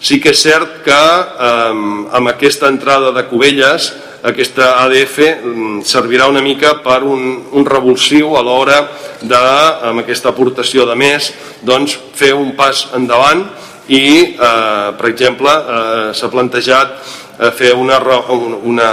Sí 0.00 0.20
que 0.20 0.34
és 0.34 0.42
cert 0.42 0.82
que 0.84 0.96
eh, 0.96 1.70
amb 2.18 2.32
aquesta 2.34 2.68
entrada 2.72 3.14
de 3.16 3.24
Cubelles 3.30 3.92
aquesta 4.26 4.72
ADF 4.82 5.18
mm, 5.22 5.82
servirà 5.86 6.26
una 6.26 6.42
mica 6.42 6.74
per 6.82 7.02
un, 7.06 7.44
un 7.54 7.66
revulsiu 7.66 8.34
a 8.36 8.42
l'hora 8.42 8.80
de, 9.22 9.42
amb 9.86 10.02
aquesta 10.02 10.32
aportació 10.32 10.86
de 10.88 10.96
més, 10.98 11.30
doncs, 11.62 11.94
fer 12.16 12.32
un 12.34 12.54
pas 12.58 12.88
endavant 12.98 13.44
i, 13.86 14.34
eh, 14.34 14.88
per 14.98 15.10
exemple, 15.12 15.52
eh, 15.52 16.08
s'ha 16.16 16.30
plantejat 16.32 16.96
eh, 16.96 17.52
fer 17.54 17.74
una, 17.78 18.00
una, 18.66 18.90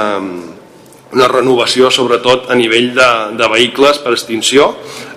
una 1.13 1.27
renovació 1.29 1.91
sobretot 1.93 2.49
a 2.49 2.55
nivell 2.57 2.91
de, 2.97 3.09
de 3.37 3.49
vehicles 3.51 3.99
per 4.01 4.15
extinció. 4.15 4.71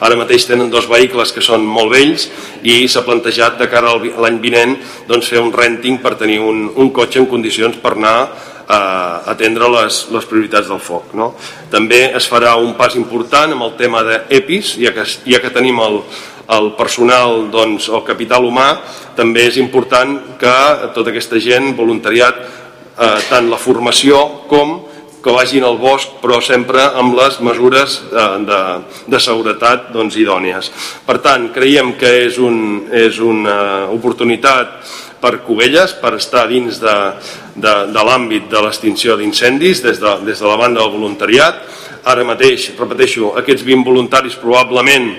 Ara 0.04 0.18
mateix 0.20 0.44
tenen 0.48 0.70
dos 0.72 0.88
vehicles 0.90 1.32
que 1.32 1.44
són 1.44 1.64
molt 1.64 1.94
vells 1.94 2.28
i 2.68 2.84
s'ha 2.88 3.04
plantejat 3.06 3.56
de 3.60 3.68
cara 3.72 3.94
a 3.96 4.20
l'any 4.26 4.40
vinent 4.42 4.76
doncs, 5.08 5.30
fer 5.32 5.40
un 5.40 5.54
renting 5.54 5.98
per 6.04 6.16
tenir 6.20 6.42
un, 6.44 6.68
un 6.76 6.92
cotxe 6.92 7.22
en 7.22 7.30
condicions 7.30 7.80
per 7.80 7.96
anar 7.96 8.18
a 8.66 8.78
atendre 9.30 9.68
les, 9.70 10.00
les 10.12 10.24
prioritats 10.26 10.68
del 10.68 10.82
foc. 10.82 11.14
No? 11.14 11.32
També 11.72 12.10
es 12.18 12.26
farà 12.28 12.56
un 12.60 12.74
pas 12.78 12.96
important 12.98 13.54
amb 13.54 13.68
el 13.68 13.76
tema 13.78 14.02
d'EPIs, 14.04 14.76
ja 14.82 14.92
que, 14.92 15.06
ja 15.06 15.40
que 15.40 15.52
tenim 15.54 15.78
el, 15.80 16.00
el 16.56 16.72
personal, 16.78 17.46
doncs, 17.54 17.88
el 17.88 18.04
capital 18.06 18.44
humà, 18.46 18.68
també 19.16 19.46
és 19.48 19.56
important 19.62 20.18
que 20.40 20.56
tota 20.98 21.14
aquesta 21.14 21.40
gent, 21.42 21.72
voluntariat, 21.78 22.42
eh, 22.98 23.16
tant 23.30 23.48
la 23.50 23.60
formació 23.60 24.22
com 24.50 24.80
que 25.26 25.34
vagin 25.34 25.64
al 25.66 25.80
bosc 25.82 26.20
però 26.22 26.38
sempre 26.38 26.84
amb 26.94 27.16
les 27.18 27.40
mesures 27.42 27.96
de, 28.12 28.26
de, 28.46 28.60
de 29.10 29.18
seguretat 29.18 29.88
doncs, 29.90 30.14
idònies. 30.22 30.70
Per 31.02 31.18
tant, 31.24 31.48
creiem 31.50 31.96
que 31.98 32.12
és, 32.28 32.38
un, 32.38 32.86
és 32.94 33.18
una 33.18 33.56
oportunitat 33.90 34.76
per 35.18 35.40
Cubelles, 35.42 35.96
per 35.98 36.14
estar 36.14 36.44
dins 36.46 36.78
de, 36.78 36.94
de, 37.58 37.74
de 37.90 38.06
l'àmbit 38.06 38.46
de 38.52 38.62
l'extinció 38.62 39.16
d'incendis 39.18 39.82
des, 39.82 39.98
de, 39.98 40.14
des 40.28 40.38
de 40.38 40.46
la 40.46 40.60
banda 40.60 40.84
del 40.84 40.94
voluntariat. 40.94 41.58
Ara 42.06 42.22
mateix, 42.22 42.70
repeteixo, 42.78 43.34
aquests 43.40 43.66
20 43.66 43.82
voluntaris 43.82 44.38
probablement 44.38 45.10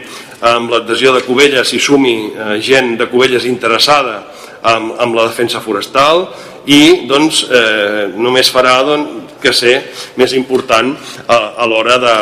amb 0.48 0.72
l'adhesió 0.72 1.12
de 1.18 1.26
Cubelles 1.28 1.68
s'hi 1.68 1.84
sumi 1.84 2.18
eh, 2.30 2.60
gent 2.64 2.96
de 2.96 3.12
Cubelles 3.12 3.44
interessada 3.50 4.22
amb, 4.62 4.96
amb 4.96 5.20
la 5.20 5.28
defensa 5.28 5.60
forestal 5.60 6.30
i 6.72 7.08
doncs, 7.10 7.44
eh, 7.52 8.14
només 8.16 8.52
farà 8.54 8.80
doncs, 8.88 9.27
que 9.42 9.54
ser 9.54 9.76
més 10.20 10.34
important 10.38 10.94
a, 11.28 11.38
a 11.64 11.68
l'hora 11.70 11.98
de, 12.02 12.16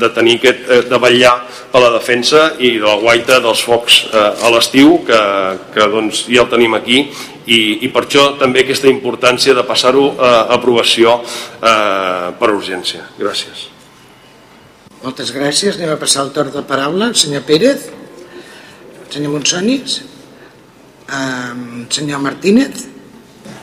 de 0.00 0.10
tenir 0.16 0.38
aquest, 0.40 0.64
eh, 0.68 0.80
de 0.90 1.00
vetllar 1.00 1.34
per 1.72 1.82
la 1.82 1.92
defensa 1.96 2.46
i 2.58 2.76
de 2.78 2.86
la 2.86 2.96
guaita 3.02 3.40
dels 3.44 3.62
focs 3.66 4.00
eh, 4.10 4.24
a 4.46 4.52
l'estiu 4.54 4.98
que, 5.06 5.20
que 5.74 5.88
doncs, 5.92 6.24
ja 6.30 6.44
el 6.44 6.50
tenim 6.52 6.76
aquí 6.78 7.02
i, 7.44 7.60
i 7.84 7.90
per 7.92 8.06
això 8.06 8.30
també 8.40 8.64
aquesta 8.64 8.88
importància 8.88 9.54
de 9.56 9.64
passar-ho 9.68 10.06
a 10.16 10.32
aprovació 10.56 11.18
eh, 11.20 12.32
per 12.40 12.50
urgència. 12.54 13.04
Gràcies. 13.20 13.68
Moltes 15.04 15.34
gràcies. 15.36 15.76
Anem 15.76 15.92
a 15.92 16.00
passar 16.00 16.24
el 16.24 16.32
torn 16.32 16.54
de 16.54 16.62
paraula. 16.64 17.10
Senyor 17.12 17.44
Pérez, 17.44 17.90
senyor 19.12 19.34
Monsonis, 19.36 20.00
eh, 21.08 21.52
senyor 21.90 22.24
Martínez. 22.24 22.88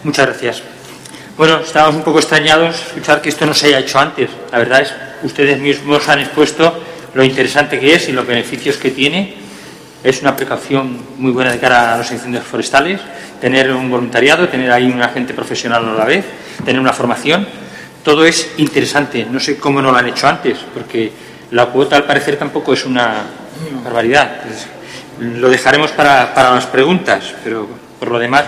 Muchas 0.03 0.27
gracias. 0.27 0.61
Bueno, 1.37 1.61
estamos 1.61 1.95
un 1.95 2.03
poco 2.03 2.19
extrañados 2.19 2.75
escuchar 2.87 3.21
que 3.21 3.29
esto 3.29 3.45
no 3.45 3.53
se 3.53 3.67
haya 3.67 3.79
hecho 3.79 3.97
antes. 3.99 4.29
La 4.51 4.59
verdad 4.59 4.81
es 4.81 4.93
ustedes 5.23 5.57
mismos 5.59 6.07
han 6.09 6.19
expuesto 6.19 6.77
lo 7.13 7.23
interesante 7.23 7.79
que 7.79 7.95
es 7.95 8.09
y 8.09 8.11
los 8.11 8.27
beneficios 8.27 8.75
que 8.75 8.91
tiene. 8.91 9.35
Es 10.03 10.21
una 10.21 10.35
precaución 10.35 10.99
muy 11.17 11.31
buena 11.31 11.51
de 11.51 11.59
cara 11.59 11.95
a 11.95 11.97
los 11.99 12.11
incendios 12.11 12.43
forestales, 12.43 12.99
tener 13.39 13.71
un 13.71 13.89
voluntariado, 13.89 14.49
tener 14.49 14.71
ahí 14.71 14.91
un 14.91 15.01
agente 15.01 15.33
profesional 15.33 15.87
a 15.87 15.93
la 15.93 16.05
vez, 16.05 16.25
tener 16.65 16.81
una 16.81 16.91
formación. 16.91 17.47
Todo 18.03 18.25
es 18.25 18.51
interesante. 18.57 19.25
No 19.29 19.39
sé 19.39 19.57
cómo 19.57 19.81
no 19.81 19.91
lo 19.91 19.97
han 19.97 20.09
hecho 20.09 20.27
antes, 20.27 20.57
porque 20.73 21.11
la 21.51 21.67
cuota 21.67 21.95
al 21.95 22.03
parecer 22.03 22.35
tampoco 22.35 22.73
es 22.73 22.85
una 22.85 23.23
barbaridad. 23.85 24.41
lo 25.19 25.49
dejaremos 25.49 25.91
para, 25.91 26.33
para 26.33 26.53
las 26.53 26.65
preguntas, 26.65 27.33
pero 27.41 27.69
por 27.99 28.11
lo 28.11 28.19
demás 28.19 28.43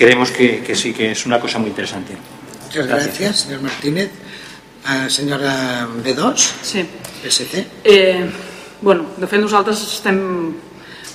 creemos 0.00 0.30
que, 0.30 0.62
que, 0.62 0.74
sí 0.74 0.94
que 0.94 1.10
es 1.12 1.26
una 1.26 1.38
cosa 1.38 1.58
muy 1.58 1.68
interesante. 1.68 2.16
Muchas 2.64 2.86
gracias, 2.86 3.18
gracias 3.18 3.40
señor 3.40 3.60
Martínez. 3.60 4.10
Uh, 4.80 5.10
senyora 5.10 5.86
B2, 6.02 6.36
sí. 6.62 6.86
PSC. 7.22 7.66
Eh, 7.84 8.24
bueno, 8.80 9.10
de 9.20 9.26
fet 9.28 9.42
nosaltres 9.44 9.82
estem 9.84 10.16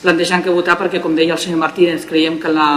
plantejant 0.04 0.46
que 0.46 0.54
votar 0.54 0.76
perquè, 0.78 1.02
com 1.02 1.18
deia 1.18 1.34
el 1.34 1.42
senyor 1.42 1.58
Martínez, 1.64 2.06
creiem 2.06 2.38
que 2.38 2.52
la, 2.54 2.68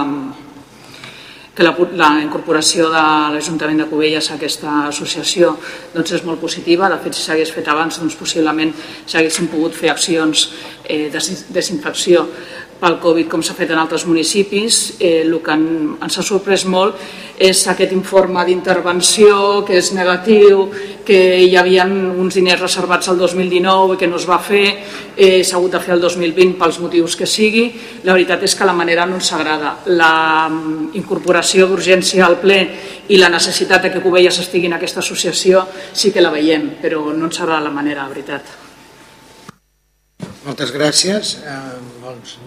que 1.52 1.66
la, 1.66 1.74
la 2.00 2.08
incorporació 2.22 2.88
de 2.88 3.04
l'Ajuntament 3.34 3.82
de 3.82 3.90
Cubelles 3.90 4.30
a 4.30 4.38
aquesta 4.40 4.78
associació 4.88 5.58
doncs 5.92 6.16
és 6.16 6.24
molt 6.24 6.40
positiva. 6.40 6.88
De 6.88 6.96
fet, 7.04 7.20
si 7.20 7.26
s'hagués 7.28 7.52
fet 7.52 7.68
abans, 7.68 8.00
doncs 8.00 8.16
possiblement 8.16 8.72
s'haguessin 9.04 9.52
pogut 9.52 9.76
fer 9.76 9.92
accions 9.92 10.48
eh, 10.88 11.10
de 11.12 11.20
desinfecció 11.52 12.24
pel 12.78 12.98
Covid 13.02 13.28
com 13.30 13.42
s'ha 13.42 13.56
fet 13.58 13.72
en 13.74 13.80
altres 13.80 14.04
municipis. 14.06 14.98
Eh, 14.98 15.22
el 15.24 15.34
que 15.42 15.54
en, 15.54 15.64
ens 16.02 16.18
ha 16.18 16.24
sorprès 16.24 16.64
molt 16.66 16.98
és 17.38 17.60
aquest 17.70 17.92
informe 17.94 18.42
d'intervenció 18.46 19.62
que 19.66 19.76
és 19.78 19.92
negatiu, 19.94 20.64
que 21.06 21.38
hi 21.46 21.54
havia 21.56 21.86
uns 21.86 22.34
diners 22.34 22.60
reservats 22.60 23.08
al 23.08 23.18
2019 23.20 23.94
i 23.94 24.00
que 24.00 24.08
no 24.10 24.18
es 24.18 24.26
va 24.28 24.40
fer, 24.42 24.64
eh, 25.16 25.44
s'ha 25.44 25.56
hagut 25.56 25.76
de 25.76 25.80
fer 25.80 25.94
el 25.94 26.02
2020 26.02 26.58
pels 26.58 26.80
motius 26.82 27.16
que 27.16 27.26
sigui. 27.26 27.64
La 28.04 28.12
veritat 28.12 28.42
és 28.42 28.54
que 28.54 28.66
la 28.66 28.76
manera 28.76 29.06
no 29.06 29.16
ens 29.16 29.32
agrada. 29.32 29.76
La 29.86 30.48
mm, 30.50 30.90
incorporació 30.98 31.66
d'urgència 31.66 32.26
al 32.26 32.38
ple 32.42 32.60
i 33.08 33.18
la 33.18 33.30
necessitat 33.32 33.86
de 33.86 33.92
que 33.94 34.02
Covelles 34.04 34.38
estigui 34.42 34.66
en 34.66 34.76
aquesta 34.76 35.00
associació 35.00 35.66
sí 35.92 36.12
que 36.12 36.20
la 36.20 36.34
veiem, 36.34 36.74
però 36.82 37.06
no 37.14 37.30
ens 37.30 37.40
agrada 37.40 37.68
la 37.70 37.74
manera, 37.74 38.02
la 38.02 38.12
veritat. 38.12 38.56
Moltes 40.44 40.72
gràcies. 40.72 41.36
Eh, 41.44 41.56
doncs, 42.02 42.38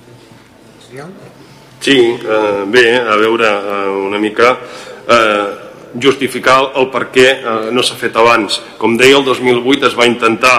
Sí, 1.81 1.97
eh, 1.97 2.63
bé, 2.67 2.99
a 2.99 3.15
veure, 3.15 3.47
eh, 3.47 3.89
una 4.07 4.19
mica 4.19 4.57
eh, 5.07 5.47
justificar 5.99 6.71
el 6.75 6.89
per 6.91 7.07
què 7.11 7.27
eh, 7.31 7.53
no 7.71 7.83
s'ha 7.83 7.97
fet 7.97 8.15
abans. 8.19 8.59
Com 8.77 8.97
deia, 8.99 9.17
el 9.17 9.25
2008 9.25 9.87
es 9.89 9.97
va 9.97 10.07
intentar 10.09 10.55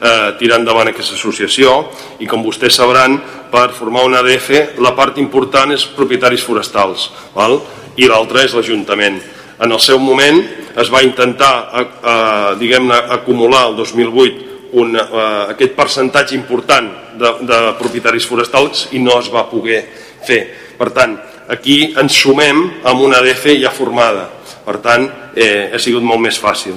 eh, 0.00 0.32
tirar 0.40 0.58
endavant 0.60 0.90
aquesta 0.90 1.14
associació 1.14 1.76
i 2.18 2.26
com 2.26 2.42
vostès 2.44 2.80
sabran, 2.80 3.20
per 3.52 3.68
formar 3.76 4.02
una 4.08 4.24
ADF 4.24 4.80
la 4.82 4.94
part 4.96 5.20
important 5.22 5.70
és 5.72 5.86
propietaris 5.86 6.42
forestals 6.42 7.10
val? 7.36 7.60
i 7.94 8.08
l'altra 8.10 8.42
és 8.42 8.56
l'Ajuntament. 8.56 9.20
En 9.62 9.70
el 9.70 9.78
seu 9.78 10.00
moment 10.02 10.40
es 10.74 10.88
va 10.90 11.04
intentar 11.06 11.52
eh, 11.62 11.84
eh, 11.84 12.50
diguem-ne 12.58 12.98
acumular 13.20 13.68
el 13.68 13.76
2008 13.78 14.53
un, 14.80 14.96
eh, 14.96 15.44
aquest 15.54 15.76
percentatge 15.76 16.34
important 16.36 16.90
de, 17.18 17.30
de 17.46 17.60
propietaris 17.78 18.26
forestals 18.26 18.88
i 18.92 19.02
no 19.02 19.18
es 19.20 19.30
va 19.32 19.46
poder 19.50 19.82
fer. 20.26 20.40
Per 20.78 20.90
tant, 20.94 21.14
aquí 21.48 21.94
ens 22.00 22.16
sumem 22.24 22.64
amb 22.84 23.04
una 23.04 23.22
DF 23.22 23.54
ja 23.62 23.72
formada. 23.74 24.28
Per 24.64 24.78
tant, 24.82 25.06
eh, 25.36 25.70
ha 25.72 25.78
sigut 25.78 26.02
molt 26.02 26.22
més 26.24 26.38
fàcil. 26.40 26.76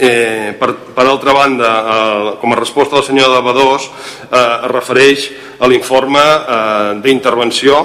Eh, 0.00 0.54
per, 0.56 0.70
per 0.96 1.04
altra 1.04 1.34
banda, 1.36 1.70
eh, 1.80 2.30
com 2.40 2.52
a 2.52 2.56
resposta 2.56 2.96
del 2.96 3.04
senyor 3.04 3.34
de 3.34 3.42
Badós, 3.44 3.90
eh, 4.30 4.36
es 4.38 4.70
refereix 4.72 5.28
a 5.60 5.68
l'informe 5.68 6.22
eh, 6.22 6.94
d'intervenció 7.04 7.82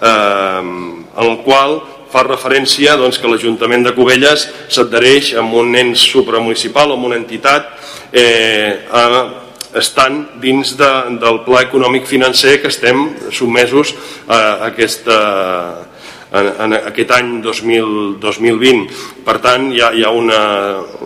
eh, 0.00 0.60
en 0.62 1.26
el 1.26 1.38
qual 1.44 1.80
fa 2.12 2.24
referència 2.26 2.96
doncs, 2.96 3.18
que 3.20 3.28
l'Ajuntament 3.30 3.84
de 3.86 3.94
Cubelles 3.96 4.46
s'adhereix 4.72 5.34
amb 5.40 5.54
un 5.60 5.74
ens 5.76 6.06
supramunicipal, 6.12 6.94
amb 6.94 7.08
una 7.10 7.18
entitat 7.20 7.68
eh, 8.12 8.86
a, 8.90 9.04
estan 9.78 10.22
dins 10.40 10.72
de, 10.78 10.90
del 11.20 11.42
pla 11.44 11.62
econòmic 11.66 12.08
financer 12.08 12.58
que 12.62 12.70
estem 12.72 13.04
sotmesos 13.34 13.92
a 14.26 14.40
aquesta, 14.70 15.18
en, 16.32 16.48
en 16.64 16.76
aquest 16.78 17.12
any 17.16 17.38
2000, 17.44 18.18
2020. 18.20 18.98
Per 19.24 19.36
tant, 19.44 19.68
hi 19.72 19.82
ha, 19.82 19.92
hi 19.96 20.04
ha 20.04 20.12
una, 20.14 20.40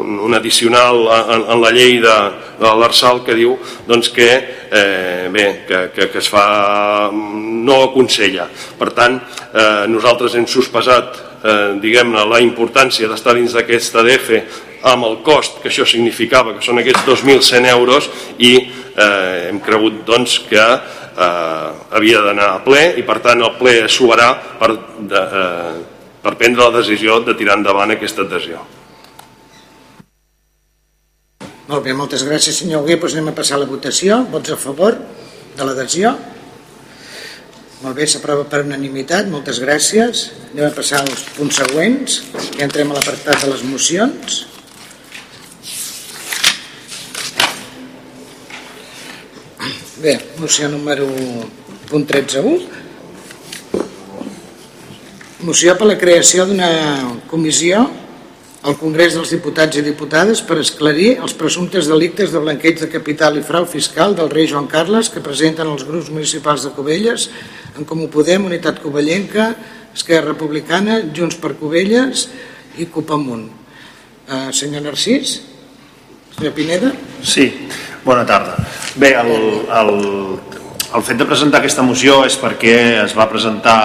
un 0.03 0.35
addicional 0.35 1.05
en, 1.19 1.45
en 1.55 1.63
la 1.63 1.73
llei 1.75 1.99
de, 2.03 2.17
de 2.61 2.73
l'Arsal 2.81 3.23
que 3.27 3.37
diu 3.39 3.57
doncs, 3.89 4.11
que, 4.15 4.31
eh, 4.71 5.29
bé, 5.33 5.47
que, 5.69 5.85
que, 5.95 6.09
que 6.13 6.23
es 6.23 6.31
fa, 6.31 7.11
no 7.13 7.83
aconsella. 7.89 8.49
Per 8.79 8.91
tant, 8.97 9.21
eh, 9.53 9.87
nosaltres 9.91 10.37
hem 10.39 10.49
sospesat 10.51 11.23
eh, 11.43 11.79
diguem-ne 11.83 12.27
la 12.29 12.43
importància 12.43 13.11
d'estar 13.11 13.37
dins 13.39 13.55
d'aquesta 13.57 14.05
DF 14.07 14.43
amb 14.83 15.07
el 15.07 15.21
cost 15.23 15.61
que 15.63 15.71
això 15.71 15.87
significava, 15.87 16.57
que 16.57 16.65
són 16.65 16.81
aquests 16.83 17.05
2.100 17.07 17.69
euros, 17.71 18.09
i 18.43 18.57
eh, 18.59 19.49
hem 19.51 19.61
cregut 19.63 20.03
doncs, 20.07 20.41
que 20.49 20.65
eh, 21.13 21.71
havia 21.97 22.21
d'anar 22.27 22.49
a 22.53 22.61
ple 22.65 22.83
i 22.99 23.07
per 23.07 23.19
tant 23.25 23.43
el 23.43 23.57
ple 23.59 23.75
subarà 23.89 24.31
per, 24.61 24.71
de, 24.99 25.23
eh, 25.23 25.75
per 26.23 26.37
prendre 26.41 26.69
la 26.69 26.79
decisió 26.81 27.21
de 27.25 27.35
tirar 27.39 27.59
endavant 27.61 27.95
aquesta 27.95 28.27
adhesió. 28.27 28.63
Molt 31.73 31.87
bé, 31.87 31.95
moltes 31.97 32.25
gràcies 32.27 32.59
senyor 32.61 32.83
Hugué. 32.83 32.99
Doncs 33.01 33.17
anem 33.17 33.33
a 33.33 33.37
passar 33.39 33.57
a 33.57 33.63
la 33.63 33.71
votació. 33.71 34.23
Vots 34.33 34.53
a 34.53 34.59
favor 34.61 34.99
de 35.57 35.65
l'adhesió? 35.65 36.13
Molt 37.83 37.97
bé, 37.99 38.07
s'aprova 38.07 38.45
per 38.47 38.61
unanimitat, 38.63 39.27
moltes 39.31 39.59
gràcies. 39.63 40.29
Anem 40.53 40.69
a 40.69 40.75
passar 40.77 41.01
als 41.03 41.25
punts 41.35 41.57
següents, 41.59 42.21
ja 42.55 42.67
entrem 42.69 42.93
a 42.93 42.99
l'apartat 42.99 43.43
de 43.43 43.51
les 43.51 43.65
mocions. 43.67 44.43
Bé, 50.03 50.19
moció 50.37 50.67
número 50.69 51.07
punt 51.87 52.09
13.1. 52.11 52.59
Moció 55.47 55.77
per 55.79 55.87
la 55.87 55.95
creació 56.01 56.43
d'una 56.49 56.71
comissió 57.31 57.85
al 58.67 58.75
Congrés 58.81 59.15
dels 59.15 59.31
Diputats 59.31 59.79
i 59.79 59.85
Diputades 59.87 60.43
per 60.43 60.57
esclarir 60.59 61.13
els 61.23 61.37
presumptes 61.39 61.87
delictes 61.87 62.35
de 62.35 62.43
blanqueig 62.43 62.83
de 62.83 62.89
capital 62.91 63.39
i 63.39 63.45
frau 63.47 63.63
fiscal 63.71 64.17
del 64.19 64.33
rei 64.35 64.51
Joan 64.51 64.67
Carles 64.67 65.07
que 65.07 65.23
presenten 65.23 65.71
els 65.71 65.87
grups 65.87 66.11
municipals 66.11 66.67
de 66.67 66.75
Cubelles, 66.75 67.29
en 67.79 67.87
Comú 67.87 68.11
Podem, 68.11 68.51
Unitat 68.51 68.83
Covellenca, 68.83 69.53
Esquerra 69.95 70.33
Republicana, 70.33 70.99
Junts 71.15 71.39
per 71.39 71.55
Cubelles 71.63 72.27
i 72.75 72.91
Copamunt. 72.91 73.47
Eh, 74.27 74.51
senyor 74.51 74.83
Narcís? 74.83 75.39
Senyor 76.35 76.59
Pineda? 76.59 76.91
Sí, 77.23 77.53
bona 78.05 78.25
tarda. 78.27 78.57
Bé, 78.97 79.15
el, 79.15 79.31
el, 79.67 79.93
el 80.95 81.03
fet 81.07 81.21
de 81.21 81.29
presentar 81.29 81.61
aquesta 81.61 81.85
moció 81.87 82.23
és 82.27 82.37
perquè 82.41 83.05
es 83.05 83.15
va 83.17 83.31
presentar 83.31 83.79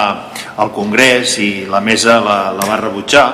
al 0.58 0.72
Congrés 0.74 1.38
i 1.42 1.66
la 1.70 1.80
mesa 1.80 2.18
la, 2.20 2.40
la 2.56 2.66
va 2.66 2.80
rebutjar 2.82 3.28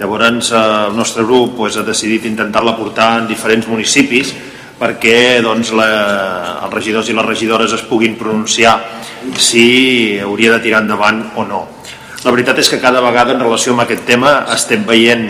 Llavors 0.00 0.50
eh, 0.52 0.56
el 0.88 0.96
nostre 0.96 1.24
grup 1.24 1.56
pues, 1.58 1.76
ha 1.76 1.84
decidit 1.84 2.24
intentar-la 2.24 2.72
portar 2.76 3.18
en 3.20 3.28
diferents 3.28 3.68
municipis 3.68 4.32
perquè 4.80 5.42
doncs, 5.44 5.74
la, 5.76 5.88
els 6.64 6.72
regidors 6.72 7.10
i 7.12 7.16
les 7.16 7.26
regidores 7.26 7.74
es 7.76 7.84
puguin 7.84 8.16
pronunciar 8.16 8.78
si 9.36 10.16
hauria 10.24 10.54
de 10.54 10.62
tirar 10.64 10.80
endavant 10.80 11.20
o 11.36 11.44
no. 11.44 11.60
La 12.24 12.32
veritat 12.32 12.62
és 12.62 12.72
que 12.72 12.80
cada 12.80 13.02
vegada 13.04 13.34
en 13.36 13.44
relació 13.44 13.74
amb 13.74 13.84
aquest 13.84 14.06
tema 14.08 14.46
estem 14.54 14.88
veient 14.88 15.28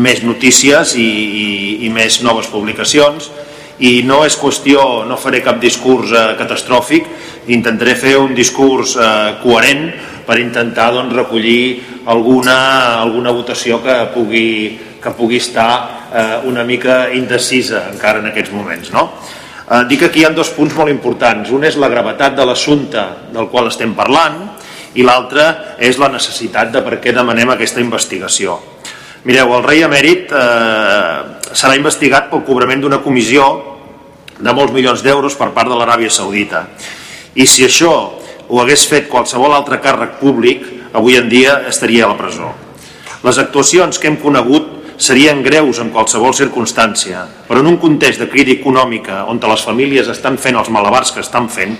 més 0.00 0.24
notícies 0.24 0.94
i, 0.96 1.04
i, 1.04 1.50
i 1.84 1.92
més 1.92 2.22
noves 2.24 2.48
publicacions 2.48 3.28
i 3.80 4.02
no 4.04 4.22
és 4.26 4.36
qüestió, 4.36 5.04
no 5.08 5.16
faré 5.16 5.40
cap 5.44 5.60
discurs 5.60 6.12
eh, 6.12 6.24
catastròfic, 6.38 7.08
intentaré 7.52 7.96
fer 7.96 8.16
un 8.20 8.34
discurs 8.36 8.96
eh, 8.96 9.36
coherent 9.42 9.88
per 10.26 10.38
intentar 10.38 10.90
doncs, 10.94 11.14
recollir 11.16 11.80
alguna, 12.12 13.00
alguna 13.00 13.32
votació 13.34 13.80
que 13.82 13.96
pugui, 14.14 14.50
que 15.00 15.12
pugui 15.16 15.40
estar 15.40 15.72
eh, 16.12 16.40
una 16.48 16.64
mica 16.64 17.08
indecisa 17.16 17.86
encara 17.90 18.20
en 18.20 18.28
aquests 18.30 18.52
moments. 18.52 18.92
No? 18.92 19.08
Eh, 19.70 19.84
dic 19.88 20.02
que 20.02 20.10
aquí 20.10 20.22
hi 20.22 20.28
ha 20.28 20.34
dos 20.36 20.52
punts 20.52 20.76
molt 20.76 20.92
importants. 20.92 21.50
Un 21.54 21.64
és 21.64 21.78
la 21.80 21.88
gravetat 21.88 22.36
de 22.36 22.46
l'assumpte 22.46 23.06
del 23.32 23.48
qual 23.48 23.70
estem 23.70 23.96
parlant 23.96 24.42
i 24.98 25.06
l'altre 25.06 25.46
és 25.78 25.98
la 26.02 26.10
necessitat 26.12 26.72
de 26.74 26.82
per 26.84 26.98
què 27.00 27.14
demanem 27.16 27.54
aquesta 27.54 27.80
investigació. 27.80 28.58
Mireu, 29.24 29.52
el 29.56 29.66
rei 29.66 29.82
emèrit 29.84 30.30
eh, 30.32 31.16
serà 31.52 31.74
investigat 31.76 32.30
pel 32.30 32.44
cobrament 32.46 32.80
d'una 32.80 33.02
comissió 33.04 33.69
de 34.40 34.54
molts 34.56 34.72
milions 34.74 35.04
d'euros 35.04 35.36
per 35.38 35.52
part 35.56 35.68
de 35.70 35.76
l'Aràbia 35.76 36.10
Saudita. 36.10 36.66
I 37.34 37.46
si 37.46 37.64
això 37.66 37.92
ho 38.48 38.60
hagués 38.60 38.86
fet 38.90 39.08
qualsevol 39.12 39.54
altre 39.54 39.78
càrrec 39.82 40.18
públic, 40.20 40.64
avui 40.92 41.16
en 41.16 41.28
dia 41.30 41.60
estaria 41.70 42.04
a 42.04 42.10
la 42.10 42.18
presó. 42.18 42.50
Les 43.22 43.38
actuacions 43.38 43.98
que 44.00 44.08
hem 44.08 44.16
conegut 44.18 44.80
serien 45.00 45.42
greus 45.42 45.78
en 45.80 45.90
qualsevol 45.94 46.34
circumstància, 46.36 47.24
però 47.48 47.62
en 47.62 47.70
un 47.70 47.78
context 47.80 48.20
de 48.20 48.28
crisi 48.28 48.58
econòmica 48.58 49.24
on 49.32 49.40
les 49.40 49.64
famílies 49.64 50.08
estan 50.12 50.36
fent 50.36 50.56
els 50.60 50.68
malabars 50.68 51.12
que 51.12 51.24
estan 51.24 51.48
fent, 51.48 51.76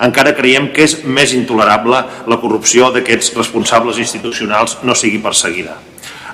encara 0.00 0.32
creiem 0.34 0.70
que 0.72 0.84
és 0.84 1.02
més 1.04 1.34
intolerable 1.36 2.00
la 2.26 2.38
corrupció 2.40 2.90
d'aquests 2.90 3.34
responsables 3.36 3.98
institucionals 3.98 4.78
no 4.82 4.94
sigui 4.94 5.18
perseguida. 5.18 5.76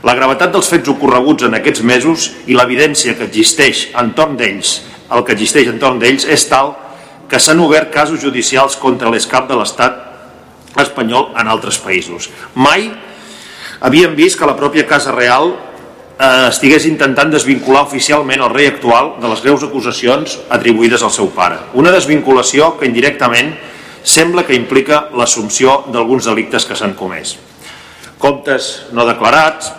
La 0.06 0.14
gravetat 0.14 0.52
dels 0.54 0.68
fets 0.70 0.88
ocorreguts 0.88 1.48
en 1.48 1.58
aquests 1.58 1.82
mesos 1.82 2.30
i 2.46 2.54
l'evidència 2.54 3.16
que 3.18 3.26
existeix 3.26 3.88
entorn 3.98 4.36
d'ells, 4.38 4.78
el 5.14 5.24
que 5.24 5.34
existeix 5.36 5.70
entorn 5.70 6.00
d'ells 6.00 6.26
és 6.28 6.44
tal 6.50 6.74
que 7.28 7.40
s'han 7.40 7.60
obert 7.60 7.92
casos 7.92 8.20
judicials 8.22 8.76
contra 8.80 9.10
l'escap 9.12 9.48
de 9.48 9.56
l'Estat 9.56 10.04
espanyol 10.80 11.32
en 11.36 11.48
altres 11.48 11.78
països. 11.82 12.30
Mai 12.54 12.88
havíem 13.80 14.14
vist 14.16 14.38
que 14.38 14.48
la 14.48 14.56
pròpia 14.56 14.86
Casa 14.88 15.12
Real 15.12 15.52
eh, 15.52 16.48
estigués 16.48 16.86
intentant 16.88 17.30
desvincular 17.32 17.84
oficialment 17.86 18.42
el 18.44 18.54
rei 18.54 18.70
actual 18.70 19.16
de 19.22 19.30
les 19.30 19.42
greus 19.44 19.64
acusacions 19.66 20.38
atribuïdes 20.50 21.02
al 21.02 21.14
seu 21.14 21.30
pare. 21.34 21.60
Una 21.74 21.92
desvinculació 21.94 22.74
que 22.78 22.88
indirectament 22.88 23.54
sembla 24.02 24.44
que 24.46 24.56
implica 24.56 25.08
l'assumpció 25.16 25.84
d'alguns 25.92 26.28
delictes 26.30 26.64
que 26.64 26.76
s'han 26.78 26.96
comès. 26.98 27.36
Comptes 28.18 28.88
no 28.96 29.06
declarats, 29.06 29.70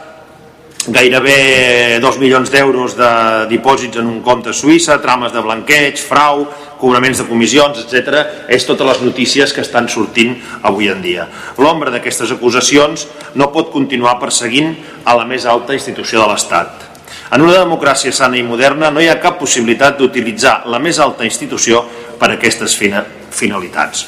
gairebé 0.88 2.00
2 2.00 2.20
milions 2.20 2.50
d'euros 2.52 2.96
de 2.96 3.12
dipòsits 3.52 4.00
en 4.00 4.08
un 4.08 4.22
compte 4.24 4.54
suïssa, 4.56 5.00
trames 5.04 5.34
de 5.34 5.42
blanqueig, 5.44 6.00
frau, 6.00 6.46
cobraments 6.80 7.20
de 7.20 7.26
comissions, 7.28 7.82
etc. 7.84 8.48
És 8.48 8.66
totes 8.66 8.88
les 8.88 9.02
notícies 9.04 9.52
que 9.54 9.62
estan 9.66 9.90
sortint 9.92 10.38
avui 10.64 10.88
en 10.88 11.02
dia. 11.04 11.28
L'ombra 11.60 11.92
d'aquestes 11.92 12.32
acusacions 12.32 13.08
no 13.36 13.52
pot 13.52 13.74
continuar 13.74 14.20
perseguint 14.22 14.72
a 15.04 15.18
la 15.20 15.28
més 15.28 15.46
alta 15.46 15.76
institució 15.76 16.24
de 16.24 16.30
l'Estat. 16.32 16.88
En 17.36 17.44
una 17.44 17.60
democràcia 17.60 18.14
sana 18.16 18.40
i 18.40 18.46
moderna 18.46 18.90
no 18.90 19.04
hi 19.04 19.10
ha 19.10 19.20
cap 19.22 19.38
possibilitat 19.38 20.00
d'utilitzar 20.00 20.64
la 20.72 20.80
més 20.80 20.98
alta 20.98 21.28
institució 21.28 21.84
per 22.18 22.32
a 22.32 22.40
aquestes 22.40 22.74
finalitats. 22.80 24.08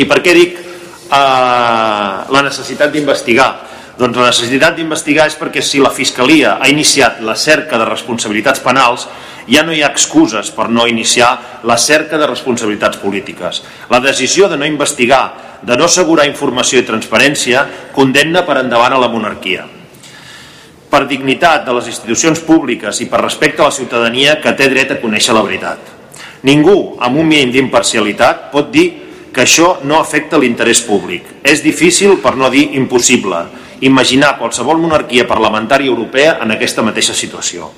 I 0.00 0.08
per 0.10 0.18
què 0.24 0.32
dic 0.34 0.56
eh, 0.58 1.14
la 1.14 2.42
necessitat 2.42 2.90
d'investigar? 2.90 3.52
Doncs 3.94 4.16
la 4.18 4.30
necessitat 4.32 4.74
d'investigar 4.74 5.28
és 5.30 5.36
perquè 5.38 5.62
si 5.62 5.78
la 5.78 5.92
Fiscalia 5.94 6.56
ha 6.58 6.66
iniciat 6.70 7.20
la 7.22 7.36
cerca 7.38 7.78
de 7.78 7.86
responsabilitats 7.86 8.62
penals, 8.64 9.06
ja 9.46 9.62
no 9.62 9.74
hi 9.74 9.84
ha 9.84 9.90
excuses 9.92 10.50
per 10.50 10.66
no 10.72 10.88
iniciar 10.90 11.60
la 11.62 11.76
cerca 11.78 12.18
de 12.18 12.26
responsabilitats 12.26 12.98
polítiques. 12.98 13.62
La 13.90 14.00
decisió 14.02 14.48
de 14.48 14.58
no 14.58 14.66
investigar, 14.66 15.60
de 15.62 15.76
no 15.76 15.86
assegurar 15.86 16.26
informació 16.26 16.80
i 16.80 16.88
transparència, 16.88 17.66
condemna 17.94 18.42
per 18.42 18.58
endavant 18.64 18.96
a 18.96 19.00
la 19.00 19.12
monarquia. 19.12 19.68
Per 20.90 21.04
dignitat 21.10 21.62
de 21.66 21.78
les 21.78 21.86
institucions 21.90 22.42
públiques 22.42 22.98
i 23.00 23.06
per 23.10 23.22
respecte 23.22 23.62
a 23.62 23.70
la 23.70 23.78
ciutadania 23.78 24.40
que 24.42 24.56
té 24.58 24.68
dret 24.72 24.90
a 24.90 24.98
conèixer 25.02 25.34
la 25.34 25.46
veritat. 25.46 25.94
Ningú, 26.44 26.96
amb 27.00 27.22
un 27.22 27.30
mínim 27.30 27.54
d'imparcialitat, 27.54 28.50
pot 28.50 28.74
dir 28.74 29.03
que 29.34 29.42
això 29.42 29.80
no 29.82 29.98
afecta 29.98 30.38
l'interès 30.38 30.80
públic. 30.86 31.26
És 31.42 31.62
difícil, 31.64 32.20
per 32.22 32.36
no 32.38 32.50
dir 32.50 32.70
impossible, 32.78 33.42
imaginar 33.84 34.36
qualsevol 34.38 34.78
monarquia 34.78 35.26
parlamentària 35.28 35.90
europea 35.90 36.38
en 36.42 36.54
aquesta 36.54 36.86
mateixa 36.86 37.16
situació. 37.16 37.72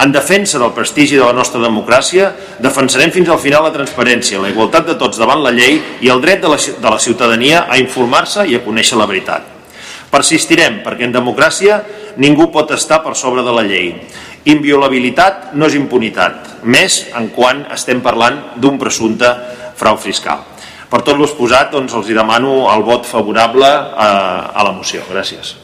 En 0.00 0.12
defensa 0.12 0.58
del 0.58 0.72
prestigi 0.72 1.18
de 1.18 1.24
la 1.26 1.36
nostra 1.36 1.60
democràcia, 1.60 2.30
defensarem 2.64 3.10
fins 3.12 3.28
al 3.28 3.38
final 3.38 3.66
la 3.66 3.72
transparència, 3.74 4.40
la 4.40 4.48
igualtat 4.48 4.86
de 4.88 4.96
tots 5.00 5.20
davant 5.20 5.42
la 5.44 5.52
llei 5.52 5.76
i 6.00 6.08
el 6.08 6.22
dret 6.24 6.40
de 6.40 6.48
la, 6.48 6.56
de 6.56 6.92
la 6.94 6.98
ciutadania 6.98 7.66
a 7.68 7.76
informar-se 7.76 8.46
i 8.48 8.56
a 8.56 8.62
conèixer 8.64 8.96
la 8.96 9.08
veritat. 9.10 9.44
Persistirem 10.10 10.80
perquè 10.82 11.04
en 11.06 11.12
democràcia 11.14 11.82
ningú 12.16 12.48
pot 12.50 12.72
estar 12.74 13.02
per 13.04 13.12
sobre 13.14 13.44
de 13.44 13.52
la 13.52 13.66
llei. 13.66 13.92
Inviolabilitat 14.48 15.52
no 15.52 15.68
és 15.68 15.76
impunitat, 15.76 16.64
més 16.64 17.02
en 17.12 17.28
quan 17.36 17.66
estem 17.70 18.00
parlant 18.00 18.40
d'un 18.56 18.80
presumpte 18.80 19.28
frau 19.76 20.00
fiscal. 20.00 20.46
Per 20.90 21.00
tot 21.06 21.18
l'exposat, 21.20 21.70
doncs, 21.70 21.94
els 21.94 22.08
demano 22.10 22.64
el 22.72 22.82
vot 22.82 23.06
favorable 23.06 23.66
a, 23.66 24.08
a 24.50 24.64
la 24.66 24.72
moció. 24.74 25.04
Gràcies. 25.10 25.54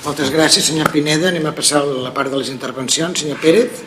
Moltes 0.00 0.30
gràcies, 0.32 0.64
senyor 0.70 0.88
Pineda. 0.88 1.28
Anem 1.28 1.50
a 1.50 1.52
passar 1.52 1.82
a 1.82 1.96
la 2.08 2.12
part 2.16 2.32
de 2.32 2.40
les 2.40 2.48
intervencions. 2.48 3.20
Senyor 3.20 3.36
Pérez. 3.42 3.82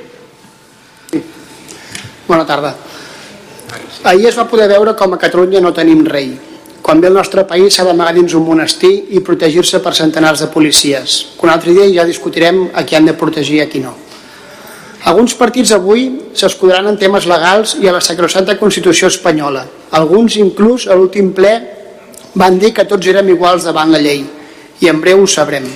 Bona 2.27 2.45
tarda. 2.45 2.75
Ahir 4.03 4.29
es 4.29 4.37
va 4.37 4.45
poder 4.45 4.67
veure 4.69 4.93
com 4.99 5.15
a 5.15 5.17
Catalunya 5.17 5.63
no 5.63 5.73
tenim 5.73 6.05
rei. 6.05 6.29
Quan 6.83 7.01
ve 7.01 7.07
el 7.07 7.17
nostre 7.17 7.45
país 7.47 7.73
s'ha 7.73 7.85
d'amagar 7.87 8.13
dins 8.13 8.33
un 8.35 8.43
monestir 8.45 8.91
i 9.15 9.23
protegir-se 9.23 9.79
per 9.81 9.95
centenars 9.97 10.43
de 10.43 10.51
policies. 10.53 11.17
Un 11.41 11.49
altre 11.49 11.73
dia 11.73 11.89
ja 11.89 12.05
discutirem 12.05 12.67
a 12.75 12.83
qui 12.83 12.99
han 12.99 13.07
de 13.07 13.15
protegir 13.17 13.61
i 13.61 13.63
a 13.63 13.69
qui 13.71 13.79
no. 13.81 13.95
Alguns 15.03 15.33
partits 15.35 15.73
avui 15.75 16.05
s'escudaran 16.31 16.87
en 16.87 16.97
temes 16.99 17.25
legals 17.27 17.75
i 17.83 17.89
a 17.89 17.95
la 17.95 18.01
sacrosanta 18.03 18.55
Constitució 18.55 19.09
espanyola. 19.11 19.65
Alguns, 19.99 20.37
inclús, 20.39 20.87
a 20.87 20.95
l'últim 20.95 21.33
ple, 21.35 21.51
van 22.39 22.55
dir 22.59 22.71
que 22.73 22.85
tots 22.87 23.09
érem 23.11 23.33
iguals 23.33 23.67
davant 23.67 23.91
la 23.91 23.99
llei. 23.99 24.23
I 24.79 24.87
en 24.87 25.01
breu 25.03 25.23
ho 25.23 25.27
sabrem. 25.27 25.67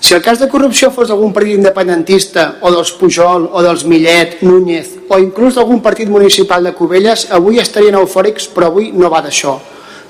Si 0.00 0.14
el 0.16 0.22
cas 0.24 0.40
de 0.40 0.48
corrupció 0.48 0.88
fos 0.90 1.10
d'algun 1.10 1.30
partit 1.32 1.60
independentista, 1.60 2.56
o 2.64 2.72
dels 2.72 2.90
Pujol, 2.98 3.46
o 3.52 3.62
dels 3.62 3.84
Millet, 3.84 4.40
Núñez, 4.42 4.96
o 5.06 5.18
inclús 5.20 5.54
d'algun 5.54 5.82
partit 5.84 6.08
municipal 6.08 6.64
de 6.64 6.72
Cubelles, 6.74 7.28
avui 7.30 7.60
estarien 7.60 7.98
eufòrics, 8.00 8.48
però 8.50 8.72
avui 8.72 8.90
no 8.90 9.12
va 9.12 9.20
d'això. 9.22 9.54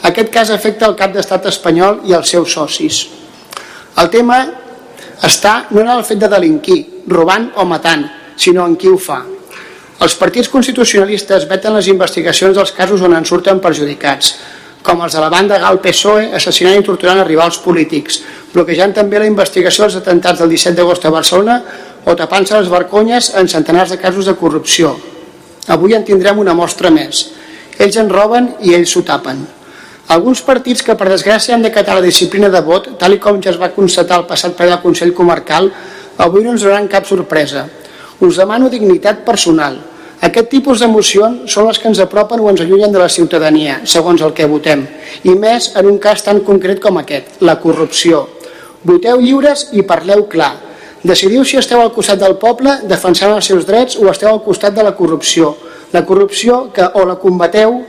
Aquest 0.08 0.30
cas 0.32 0.54
afecta 0.54 0.88
el 0.88 0.96
cap 0.96 1.12
d'estat 1.12 1.50
espanyol 1.50 2.00
i 2.08 2.14
els 2.16 2.30
seus 2.32 2.54
socis. 2.54 3.02
El 4.00 4.08
tema 4.08 4.38
està 5.26 5.66
no 5.70 5.82
en 5.82 5.90
el 5.92 6.04
fet 6.04 6.20
de 6.20 6.30
delinquir, 6.32 6.80
robant 7.08 7.50
o 7.60 7.66
matant, 7.68 8.06
sinó 8.36 8.64
en 8.66 8.76
qui 8.80 8.88
ho 8.88 8.96
fa. 8.96 9.20
Els 10.00 10.14
partits 10.16 10.48
constitucionalistes 10.48 11.44
veten 11.48 11.74
les 11.76 11.90
investigacions 11.92 12.56
dels 12.56 12.72
casos 12.72 13.02
on 13.04 13.12
en 13.16 13.26
surten 13.28 13.60
perjudicats, 13.60 14.32
com 14.82 15.02
els 15.04 15.12
de 15.12 15.20
la 15.20 15.28
banda 15.28 15.58
GAL-PSOE 15.60 16.30
assassinant 16.38 16.78
i 16.80 16.86
torturant 16.86 17.20
a 17.20 17.26
rivals 17.28 17.60
polítics, 17.60 18.22
bloquejant 18.54 18.94
també 18.96 19.20
la 19.20 19.28
investigació 19.28 19.84
dels 19.84 19.98
atentats 20.00 20.40
del 20.40 20.54
17 20.54 20.78
d'agost 20.78 21.04
a 21.04 21.12
Barcelona 21.12 21.60
o 22.08 22.16
tapant-se 22.16 22.56
les 22.56 22.72
vergonyes 22.72 23.34
en 23.36 23.48
centenars 23.48 23.92
de 23.92 24.00
casos 24.00 24.24
de 24.24 24.38
corrupció. 24.40 24.94
Avui 25.68 25.92
en 25.94 26.06
tindrem 26.08 26.40
una 26.40 26.56
mostra 26.56 26.88
més. 26.88 27.26
Ells 27.76 28.00
en 28.00 28.08
roben 28.08 28.54
i 28.64 28.72
ells 28.76 28.96
s'ho 28.96 29.04
tapen. 29.04 29.44
Alguns 30.10 30.40
partits 30.42 30.82
que 30.82 30.96
per 30.98 31.06
desgràcia 31.06 31.54
han 31.54 31.62
d'acatar 31.62 31.94
la 31.94 32.02
disciplina 32.02 32.48
de 32.50 32.60
vot, 32.66 32.88
tal 32.98 33.12
com 33.22 33.36
ja 33.38 33.52
es 33.52 33.58
va 33.60 33.68
constatar 33.70 34.16
el 34.18 34.24
passat 34.26 34.56
ple 34.58 34.66
del 34.66 34.80
Consell 34.82 35.12
Comarcal, 35.14 35.70
avui 36.18 36.42
no 36.42 36.50
ens 36.56 36.64
donaran 36.66 36.88
cap 36.90 37.06
sorpresa. 37.06 37.68
Us 38.18 38.40
demano 38.42 38.66
dignitat 38.72 39.22
personal. 39.28 39.78
Aquest 40.26 40.50
tipus 40.50 40.82
d'emocions 40.82 41.46
són 41.54 41.70
les 41.70 41.78
que 41.78 41.88
ens 41.92 42.02
apropen 42.02 42.42
o 42.42 42.50
ens 42.50 42.64
allunyen 42.64 42.90
de 42.90 42.98
la 42.98 43.08
ciutadania, 43.08 43.78
segons 43.86 44.26
el 44.26 44.34
que 44.34 44.50
votem, 44.50 44.82
i 45.22 45.38
més 45.38 45.70
en 45.78 45.86
un 45.94 46.02
cas 46.02 46.26
tan 46.26 46.42
concret 46.42 46.82
com 46.82 46.98
aquest, 46.98 47.38
la 47.46 47.60
corrupció. 47.62 48.26
Voteu 48.82 49.22
lliures 49.22 49.68
i 49.78 49.86
parleu 49.86 50.26
clar. 50.26 50.56
Decidiu 51.06 51.46
si 51.46 51.62
esteu 51.62 51.80
al 51.80 51.94
costat 51.94 52.18
del 52.18 52.34
poble 52.42 52.80
defensant 52.90 53.38
els 53.38 53.46
seus 53.46 53.62
drets 53.62 53.94
o 53.94 54.10
esteu 54.10 54.34
al 54.34 54.42
costat 54.42 54.74
de 54.74 54.82
la 54.82 54.96
corrupció. 54.98 55.54
La 55.94 56.02
corrupció 56.02 56.64
que 56.74 56.90
o 56.98 57.06
la 57.06 57.20
combateu 57.22 57.84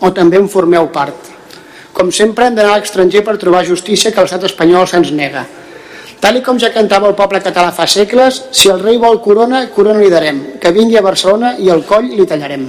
o 0.00 0.10
també 0.10 0.42
en 0.42 0.50
formeu 0.50 0.90
part. 0.90 1.38
Com 1.92 2.12
sempre 2.14 2.46
hem 2.46 2.58
d'anar 2.58 2.76
a 2.76 2.82
l'estranger 2.82 3.24
per 3.26 3.38
trobar 3.38 3.64
justícia 3.68 4.12
que 4.12 4.20
l'estat 4.20 4.44
espanyol 4.50 4.86
se'ns 4.88 5.10
nega. 5.12 5.46
Tal 6.20 6.42
com 6.44 6.58
ja 6.60 6.68
cantava 6.72 7.08
el 7.08 7.16
poble 7.16 7.40
català 7.40 7.72
fa 7.72 7.86
segles, 7.88 8.42
si 8.52 8.68
el 8.68 8.82
rei 8.84 8.98
vol 9.00 9.22
corona, 9.24 9.64
corona 9.72 10.02
li 10.02 10.12
darem, 10.12 10.44
que 10.60 10.72
vingui 10.76 11.00
a 11.00 11.02
Barcelona 11.02 11.56
i 11.58 11.72
el 11.72 11.86
coll 11.88 12.12
li 12.12 12.28
tallarem. 12.28 12.68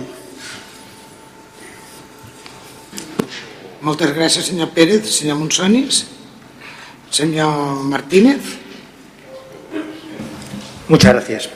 Moltes 3.82 4.11
gràcies, 4.13 4.45
senyor 4.45 4.69
Pérez. 4.76 5.07
Senyor 5.09 5.39
Monsonis. 5.39 6.03
Senyor 7.09 7.82
Martínez. 7.89 8.41
Muchas 10.88 11.13
gracias. 11.13 11.49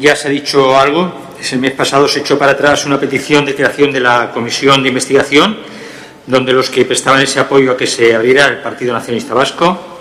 Ya 0.00 0.16
se 0.16 0.26
ha 0.26 0.30
dicho 0.30 0.76
algo. 0.76 1.12
El 1.52 1.58
mes 1.60 1.72
pasado 1.72 2.08
se 2.08 2.20
echó 2.20 2.36
para 2.36 2.52
atrás 2.52 2.84
una 2.86 2.98
petición 2.98 3.46
de 3.46 3.54
creación 3.54 3.92
de 3.92 4.00
la 4.00 4.32
comisión 4.34 4.82
de 4.82 4.88
investigación, 4.88 5.56
donde 6.28 6.52
los 6.52 6.68
que 6.68 6.84
prestaban 6.84 7.22
ese 7.22 7.40
apoyo 7.40 7.72
a 7.72 7.76
que 7.76 7.86
se 7.86 8.14
abriera 8.14 8.46
el 8.46 8.58
Partido 8.58 8.92
Nacionalista 8.92 9.32
Vasco, 9.32 9.98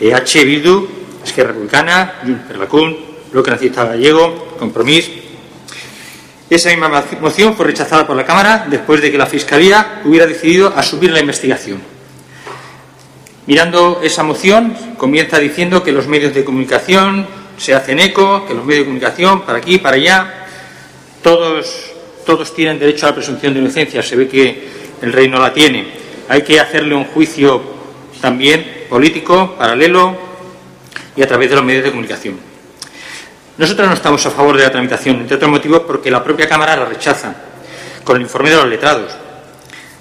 EH, 0.00 0.44
Bildu, 0.44 0.88
Esquerra 1.24 1.48
Republicana, 1.48 2.20
Junts 2.22 2.46
per 2.46 2.58
la 2.58 2.66
CUN, 2.66 2.96
Bloque 3.32 3.50
Nacionalista 3.50 3.84
Gallego, 3.84 4.54
Compromís. 4.56 5.10
Esa 6.48 6.70
misma 6.70 7.02
moción 7.20 7.56
fue 7.56 7.66
rechazada 7.66 8.06
por 8.06 8.14
la 8.16 8.24
Cámara 8.24 8.66
después 8.70 9.02
de 9.02 9.10
que 9.10 9.18
la 9.18 9.26
Fiscalía 9.26 10.02
hubiera 10.04 10.26
decidido 10.26 10.72
asumir 10.76 11.10
la 11.10 11.18
investigación. 11.18 11.82
Mirando 13.46 14.00
esa 14.02 14.22
moción, 14.22 14.76
comienza 14.96 15.40
diciendo 15.40 15.82
que 15.82 15.90
los 15.90 16.06
medios 16.06 16.32
de 16.34 16.44
comunicación 16.44 17.26
se 17.58 17.74
hacen 17.74 17.98
eco, 17.98 18.46
que 18.46 18.54
los 18.54 18.64
medios 18.64 18.82
de 18.82 18.86
comunicación, 18.86 19.42
para 19.42 19.58
aquí, 19.58 19.78
para 19.78 19.96
allá, 19.96 20.46
todos, 21.22 21.92
todos 22.24 22.54
tienen 22.54 22.78
derecho 22.78 23.06
a 23.06 23.10
la 23.10 23.16
presunción 23.16 23.52
de 23.52 23.60
inocencia. 23.60 24.02
Se 24.02 24.14
ve 24.14 24.28
que 24.28 24.83
el 25.04 25.12
rey 25.12 25.28
no 25.28 25.38
la 25.38 25.52
tiene. 25.52 25.86
Hay 26.28 26.42
que 26.42 26.58
hacerle 26.58 26.94
un 26.94 27.04
juicio 27.04 27.62
también 28.20 28.86
político, 28.88 29.54
paralelo 29.58 30.16
y 31.14 31.22
a 31.22 31.28
través 31.28 31.50
de 31.50 31.56
los 31.56 31.64
medios 31.64 31.84
de 31.84 31.90
comunicación. 31.90 32.38
Nosotros 33.58 33.86
no 33.86 33.94
estamos 33.94 34.24
a 34.26 34.30
favor 34.30 34.56
de 34.56 34.64
la 34.64 34.72
tramitación, 34.72 35.16
entre 35.16 35.36
otros 35.36 35.50
motivos 35.50 35.82
porque 35.86 36.10
la 36.10 36.24
propia 36.24 36.48
Cámara 36.48 36.76
la 36.76 36.86
rechaza, 36.86 37.34
con 38.02 38.16
el 38.16 38.22
informe 38.22 38.50
de 38.50 38.56
los 38.56 38.66
letrados. 38.66 39.12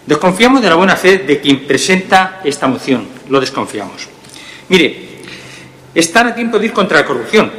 Desconfiamos 0.06 0.62
de 0.62 0.70
la 0.70 0.76
buena 0.76 0.95
fe 0.95 1.20
de 1.20 1.39
quien 1.39 1.68
presenta 1.68 2.41
esta 2.43 2.68
moción, 2.68 3.08
lo 3.30 3.39
desconfiamos. 3.39 4.08
Mire, 4.70 5.20
están 5.93 6.28
a 6.28 6.36
tiempo 6.36 6.58
de 6.58 6.68
ir 6.68 6.74
contra 6.74 6.99
la 6.99 7.06
corrupción. 7.06 7.51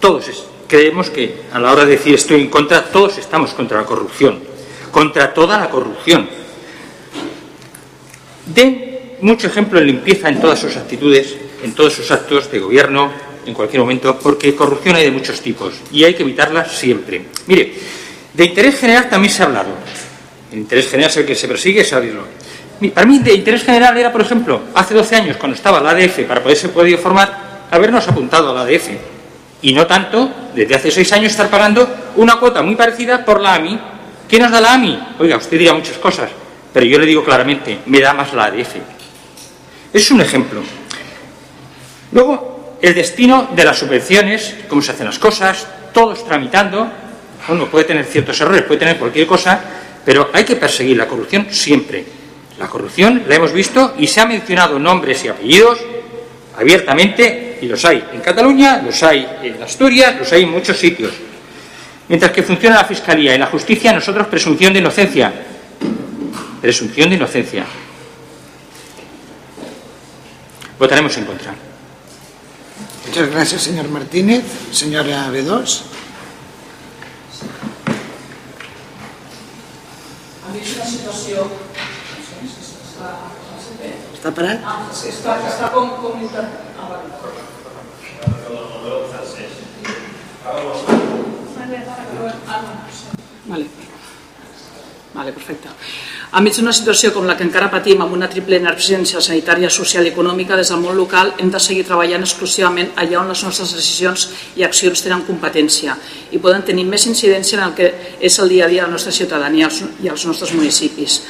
Todos 0.00 0.46
creemos 0.68 1.10
que 1.10 1.42
a 1.52 1.58
la 1.58 1.72
hora 1.72 1.84
de 1.84 1.92
decir 1.92 2.14
estoy 2.14 2.40
en 2.40 2.48
contra, 2.48 2.84
todos 2.84 3.18
estamos 3.18 3.52
contra 3.54 3.78
la 3.78 3.84
corrupción, 3.84 4.40
contra 4.90 5.34
toda 5.34 5.58
la 5.58 5.68
corrupción. 5.68 6.41
Den 8.46 9.16
mucho 9.20 9.46
ejemplo 9.46 9.78
en 9.78 9.86
limpieza 9.86 10.28
en 10.28 10.40
todas 10.40 10.58
sus 10.58 10.76
actitudes, 10.76 11.36
en 11.62 11.72
todos 11.72 11.92
sus 11.92 12.10
actos 12.10 12.50
de 12.50 12.58
gobierno, 12.58 13.10
en 13.46 13.54
cualquier 13.54 13.80
momento, 13.80 14.18
porque 14.18 14.54
corrupción 14.54 14.96
hay 14.96 15.04
de 15.04 15.10
muchos 15.10 15.40
tipos 15.40 15.74
y 15.90 16.04
hay 16.04 16.14
que 16.14 16.22
evitarla 16.22 16.64
siempre. 16.64 17.22
Mire, 17.46 17.74
de 18.34 18.44
interés 18.44 18.78
general 18.78 19.08
también 19.08 19.32
se 19.32 19.42
ha 19.42 19.46
hablado. 19.46 19.70
El 20.50 20.58
interés 20.58 20.88
general 20.88 21.10
es 21.10 21.16
el 21.18 21.26
que 21.26 21.34
se 21.34 21.48
persigue, 21.48 21.80
es 21.80 21.92
abrirlo. 21.92 22.24
Para 22.92 23.06
mí, 23.06 23.20
de 23.20 23.34
interés 23.34 23.62
general 23.62 23.96
era, 23.96 24.10
por 24.10 24.20
ejemplo, 24.20 24.60
hace 24.74 24.94
12 24.94 25.16
años, 25.16 25.36
cuando 25.36 25.56
estaba 25.56 25.80
la 25.80 25.90
ADF, 25.90 26.26
para 26.26 26.42
poderse 26.42 26.68
podido 26.68 26.98
formar, 26.98 27.66
habernos 27.70 28.06
apuntado 28.08 28.50
a 28.50 28.54
la 28.54 28.60
ADF. 28.62 28.88
Y 29.62 29.72
no 29.72 29.86
tanto, 29.86 30.30
desde 30.54 30.74
hace 30.74 30.90
6 30.90 31.12
años, 31.12 31.30
estar 31.30 31.48
pagando 31.48 31.88
una 32.16 32.36
cuota 32.40 32.62
muy 32.62 32.74
parecida 32.74 33.24
por 33.24 33.40
la 33.40 33.54
AMI. 33.54 33.78
¿Qué 34.28 34.40
nos 34.40 34.50
da 34.50 34.60
la 34.60 34.74
AMI? 34.74 34.98
Oiga, 35.20 35.36
usted 35.36 35.58
dirá 35.58 35.74
muchas 35.74 35.96
cosas, 35.98 36.30
pero 36.72 36.86
yo 36.86 36.98
le 36.98 37.06
digo 37.06 37.24
claramente, 37.24 37.78
me 37.86 38.00
da 38.00 38.14
más 38.14 38.32
la 38.32 38.44
ADF. 38.44 38.76
Es 39.92 40.10
un 40.10 40.20
ejemplo. 40.20 40.62
Luego, 42.12 42.78
el 42.80 42.94
destino 42.94 43.48
de 43.54 43.64
las 43.64 43.78
subvenciones, 43.78 44.56
cómo 44.68 44.82
se 44.82 44.92
hacen 44.92 45.06
las 45.06 45.18
cosas, 45.18 45.66
todos 45.92 46.24
tramitando. 46.26 46.90
Uno 47.48 47.66
puede 47.66 47.84
tener 47.84 48.04
ciertos 48.04 48.40
errores, 48.40 48.62
puede 48.62 48.80
tener 48.80 48.98
cualquier 48.98 49.26
cosa, 49.26 49.60
pero 50.04 50.30
hay 50.32 50.44
que 50.44 50.56
perseguir 50.56 50.96
la 50.96 51.06
corrupción 51.06 51.46
siempre. 51.50 52.04
La 52.58 52.68
corrupción 52.68 53.24
la 53.28 53.36
hemos 53.36 53.52
visto 53.52 53.94
y 53.98 54.06
se 54.06 54.20
ha 54.20 54.26
mencionado 54.26 54.78
nombres 54.78 55.24
y 55.24 55.28
apellidos 55.28 55.78
abiertamente 56.56 57.58
y 57.60 57.66
los 57.66 57.84
hay 57.84 58.04
en 58.12 58.20
Cataluña, 58.20 58.82
los 58.84 59.02
hay 59.02 59.26
en 59.42 59.62
Asturias, 59.62 60.16
los 60.18 60.32
hay 60.32 60.42
en 60.42 60.50
muchos 60.50 60.76
sitios. 60.76 61.12
Mientras 62.08 62.32
que 62.32 62.42
funciona 62.42 62.76
la 62.76 62.84
Fiscalía 62.84 63.34
y 63.34 63.38
la 63.38 63.46
Justicia, 63.46 63.92
nosotros 63.92 64.26
presunción 64.26 64.72
de 64.72 64.80
inocencia. 64.80 65.32
Presunción 66.62 67.10
de 67.10 67.16
inocencia. 67.16 67.66
Votaremos 70.78 71.16
en 71.16 71.24
contra. 71.24 71.54
Muchas 73.04 73.30
gracias, 73.30 73.62
señor 73.62 73.88
Martínez. 73.88 74.44
Señora 74.70 75.28
B2. 75.32 75.82
una 80.52 80.86
situació... 80.86 81.50
Està 84.14 84.30
parat? 84.30 84.62
Ah, 84.62 84.86
està, 84.94 85.34
està 85.50 85.70
com, 85.74 85.90
com 85.98 86.22
inter... 86.22 86.46
Ah, 86.78 86.86
vale. 93.50 93.91
Vale. 95.12 95.32
Perfecte. 95.36 95.68
Enmig 96.32 96.56
d'una 96.56 96.72
situació 96.72 97.10
com 97.12 97.26
la 97.28 97.34
que 97.36 97.44
encara 97.44 97.68
patim 97.68 98.00
amb 98.00 98.14
una 98.16 98.30
triple 98.32 98.56
emergència 98.56 99.20
sanitària, 99.20 99.68
social 99.68 100.06
i 100.08 100.12
econòmica, 100.14 100.56
des 100.56 100.70
del 100.72 100.80
món 100.80 100.96
local 100.96 101.34
hem 101.36 101.50
de 101.52 101.60
seguir 101.60 101.84
treballant 101.84 102.24
exclusivament 102.24 102.94
allà 102.96 103.20
on 103.20 103.28
les 103.28 103.44
nostres 103.44 103.74
decisions 103.76 104.30
i 104.56 104.64
accions 104.64 105.04
tenen 105.04 105.26
competència 105.28 105.98
i 106.32 106.40
poden 106.40 106.64
tenir 106.64 106.88
més 106.88 107.04
incidència 107.12 107.60
en 107.60 107.66
el 107.68 107.76
que 107.76 107.92
és 108.20 108.38
el 108.40 108.48
dia 108.48 108.64
a 108.64 108.72
dia 108.72 108.86
de 108.86 108.88
la 108.88 108.96
nostra 108.96 109.12
ciutadania 109.12 109.68
i 110.00 110.08
als 110.08 110.24
nostres 110.24 110.56
municipis. 110.56 111.20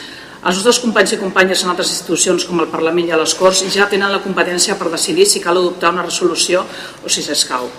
Els 0.42 0.58
nostres 0.58 0.78
companys 0.82 1.12
i 1.14 1.18
companyes 1.18 1.62
en 1.62 1.70
altres 1.70 1.90
institucions 1.90 2.46
com 2.46 2.62
el 2.62 2.70
Parlament 2.70 3.10
i 3.10 3.18
les 3.18 3.34
Corts 3.38 3.62
ja 3.74 3.90
tenen 3.90 4.14
la 4.14 4.22
competència 4.22 4.78
per 4.78 4.90
decidir 4.90 5.26
si 5.26 5.42
cal 5.42 5.58
adoptar 5.58 5.90
una 5.94 6.06
resolució 6.06 6.62
o 7.02 7.10
si 7.10 7.22
s'escau. 7.22 7.70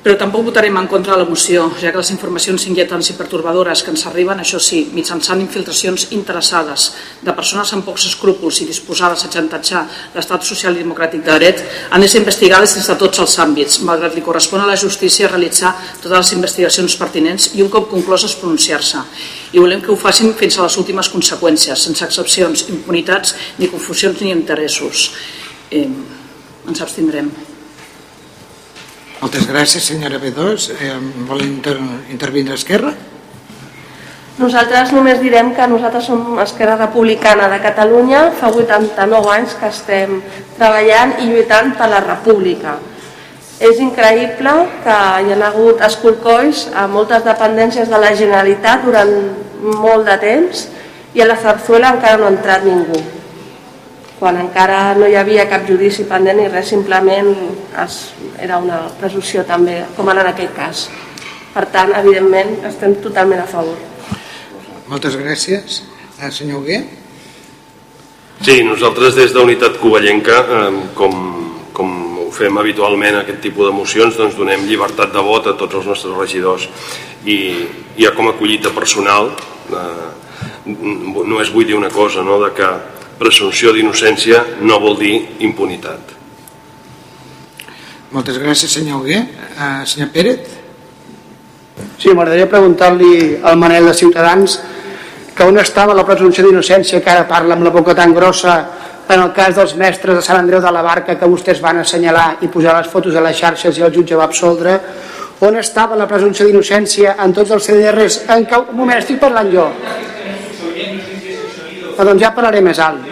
Però 0.00 0.14
tampoc 0.16 0.46
votarem 0.46 0.78
en 0.80 0.86
contra 0.88 1.12
de 1.12 1.20
la 1.20 1.28
moció, 1.28 1.66
ja 1.76 1.90
que 1.92 2.00
les 2.00 2.10
informacions 2.14 2.62
inquietants 2.70 3.10
i 3.12 3.16
pertorbadores 3.18 3.82
que 3.84 3.90
ens 3.92 4.06
arriben, 4.08 4.38
això 4.40 4.56
sí, 4.56 4.86
mitjançant 4.96 5.42
infiltracions 5.42 6.06
interessades 6.16 6.86
de 7.20 7.34
persones 7.36 7.72
amb 7.76 7.84
pocs 7.84 8.06
escrúpols 8.08 8.62
i 8.62 8.68
disposades 8.70 9.26
a 9.26 9.28
xantatjar 9.34 9.82
l'estat 10.14 10.46
social 10.48 10.78
i 10.78 10.80
democràtic 10.80 11.20
de 11.26 11.36
dret, 11.36 11.60
han 11.90 12.00
de 12.00 12.08
ser 12.08 12.22
investigades 12.22 12.78
des 12.78 12.88
de 12.88 12.96
tots 13.02 13.20
els 13.20 13.36
àmbits, 13.44 13.82
malgrat 13.84 14.16
li 14.16 14.24
correspon 14.24 14.64
a 14.64 14.70
la 14.70 14.78
justícia 14.80 15.28
realitzar 15.28 15.74
totes 16.00 16.16
les 16.16 16.32
investigacions 16.38 16.96
pertinents 16.96 17.50
i 17.60 17.60
un 17.60 17.68
cop 17.68 17.92
concloses 17.92 18.38
pronunciar-se. 18.40 19.04
I 19.52 19.60
volem 19.60 19.84
que 19.84 19.92
ho 19.92 20.00
facin 20.00 20.32
fins 20.32 20.56
a 20.56 20.64
les 20.64 20.80
últimes 20.80 21.12
conseqüències, 21.12 21.76
sense 21.76 22.08
excepcions, 22.08 22.70
impunitats, 22.72 23.36
ni 23.60 23.68
confusions 23.68 24.24
ni 24.24 24.32
interessos. 24.32 25.10
Eh, 25.68 25.84
ens 25.84 26.80
abstindrem. 26.80 27.49
Moltes 29.20 29.44
gràcies, 29.44 29.84
senyora 29.84 30.16
B2. 30.16 30.70
Eh, 30.80 30.94
vol 31.28 31.42
inter 31.44 31.74
intervindre 32.08 32.54
Esquerra? 32.56 32.94
Nosaltres 34.40 34.94
només 34.96 35.20
direm 35.20 35.50
que 35.52 35.66
nosaltres 35.68 36.06
som 36.08 36.38
Esquerra 36.40 36.78
Republicana 36.78 37.50
de 37.52 37.58
Catalunya, 37.60 38.22
fa 38.40 38.48
89 38.48 39.34
anys 39.34 39.58
que 39.60 39.68
estem 39.68 40.16
treballant 40.56 41.18
i 41.20 41.28
lluitant 41.28 41.74
per 41.76 41.90
la 41.92 42.00
república. 42.06 42.78
És 43.60 43.84
increïble 43.84 44.56
que 44.88 44.98
hi 45.20 45.36
ha 45.36 45.44
hagut 45.50 45.84
esculcolls 45.84 46.70
a 46.72 46.88
moltes 46.88 47.20
dependències 47.28 47.92
de 47.92 48.00
la 48.00 48.16
Generalitat 48.16 48.88
durant 48.88 49.16
molt 49.84 50.08
de 50.08 50.16
temps 50.24 50.68
i 51.12 51.20
a 51.20 51.28
la 51.28 51.36
Zarzuela 51.36 51.92
encara 51.92 52.16
no 52.16 52.30
ha 52.30 52.38
entrat 52.38 52.64
ningú 52.64 53.19
quan 54.20 54.36
encara 54.36 54.94
no 55.00 55.08
hi 55.08 55.16
havia 55.16 55.46
cap 55.48 55.64
judici 55.68 56.04
pendent 56.08 56.42
i 56.42 56.48
res, 56.52 56.68
simplement 56.68 57.30
es, 57.80 58.00
era 58.36 58.60
una 58.60 58.82
presumpció 59.00 59.46
també, 59.48 59.80
com 59.96 60.12
en 60.12 60.20
aquest 60.20 60.52
cas. 60.56 60.82
Per 61.54 61.64
tant, 61.72 61.94
evidentment, 61.96 62.58
estem 62.68 62.98
totalment 63.02 63.40
a 63.42 63.48
favor. 63.48 63.80
Moltes 64.90 65.16
gràcies. 65.16 65.80
Eh, 66.20 66.30
senyor 66.30 66.60
Hugué? 66.60 66.82
Sí, 68.44 68.60
nosaltres 68.64 69.16
des 69.16 69.32
d'Unitat 69.32 69.80
Covellenca, 69.80 70.38
eh, 70.44 70.70
com, 70.94 71.16
com 71.72 71.96
ho 72.26 72.30
fem 72.34 72.60
habitualment 72.60 73.22
aquest 73.22 73.40
tipus 73.48 73.70
de 73.70 73.74
mocions, 73.74 74.20
doncs 74.20 74.36
donem 74.38 74.68
llibertat 74.68 75.16
de 75.16 75.24
vot 75.24 75.48
a 75.48 75.56
tots 75.58 75.80
els 75.80 75.88
nostres 75.90 76.16
regidors 76.20 76.68
i 77.24 77.40
ja 77.98 78.12
com 78.16 78.30
a 78.30 78.36
collita 78.38 78.70
personal 78.76 79.32
eh, 79.32 80.08
només 80.64 81.50
vull 81.52 81.66
dir 81.66 81.76
una 81.76 81.90
cosa, 81.90 82.22
no? 82.22 82.38
de 82.44 82.52
que 82.54 82.68
presumpció 83.20 83.74
d'innocència 83.76 84.40
no 84.64 84.80
vol 84.80 84.96
dir 85.00 85.14
impunitat. 85.44 86.16
Moltes 88.10 88.40
gràcies, 88.40 88.72
senyor 88.72 89.02
Hugué. 89.02 89.20
Uh, 89.52 89.84
senyor 89.86 90.08
Pérez? 90.14 90.56
Sí, 92.00 92.10
m'agradaria 92.10 92.48
preguntar-li 92.50 93.38
al 93.44 93.58
Manel 93.60 93.86
de 93.90 93.94
Ciutadans 93.94 94.56
que 95.36 95.46
on 95.46 95.60
estava 95.60 95.94
la 95.96 96.04
presumpció 96.08 96.44
d'innocència 96.44 97.00
que 97.04 97.12
ara 97.12 97.28
parla 97.28 97.56
amb 97.56 97.64
la 97.64 97.72
boca 97.72 97.94
tan 97.96 98.12
grossa 98.16 98.56
en 99.10 99.20
el 99.20 99.30
cas 99.36 99.54
dels 99.56 99.76
mestres 99.76 100.18
de 100.18 100.24
Sant 100.24 100.40
Andreu 100.40 100.60
de 100.64 100.72
la 100.72 100.82
Barca 100.84 101.16
que 101.20 101.28
vostès 101.28 101.62
van 101.62 101.80
assenyalar 101.80 102.42
i 102.44 102.50
posar 102.52 102.76
les 102.76 102.90
fotos 102.90 103.16
a 103.16 103.24
les 103.24 103.36
xarxes 103.36 103.78
i 103.78 103.84
el 103.86 103.94
jutge 103.94 104.18
va 104.18 104.26
absoldre 104.28 104.76
on 105.46 105.56
estava 105.56 105.96
la 105.96 106.08
presumpció 106.08 106.46
d'innocència 106.46 107.16
en 107.24 107.36
tots 107.36 107.52
els 107.56 107.68
CDRs 107.68 108.22
en 108.28 108.44
cau... 108.48 108.66
un 108.68 108.80
moment, 108.82 109.00
estic 109.00 109.20
parlant 109.22 109.52
jo 109.52 109.68
Ah, 112.00 112.04
doncs 112.08 112.22
ja 112.22 112.30
parlaré 112.32 112.62
més 112.64 112.78
alt. 112.80 113.09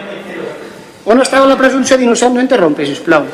On 1.09 1.17
estava 1.21 1.47
la 1.49 1.57
presumpció 1.57 1.97
d'innocència? 1.97 2.35
No 2.35 2.43
interrompi, 2.43 2.85
sisplau. 2.85 3.25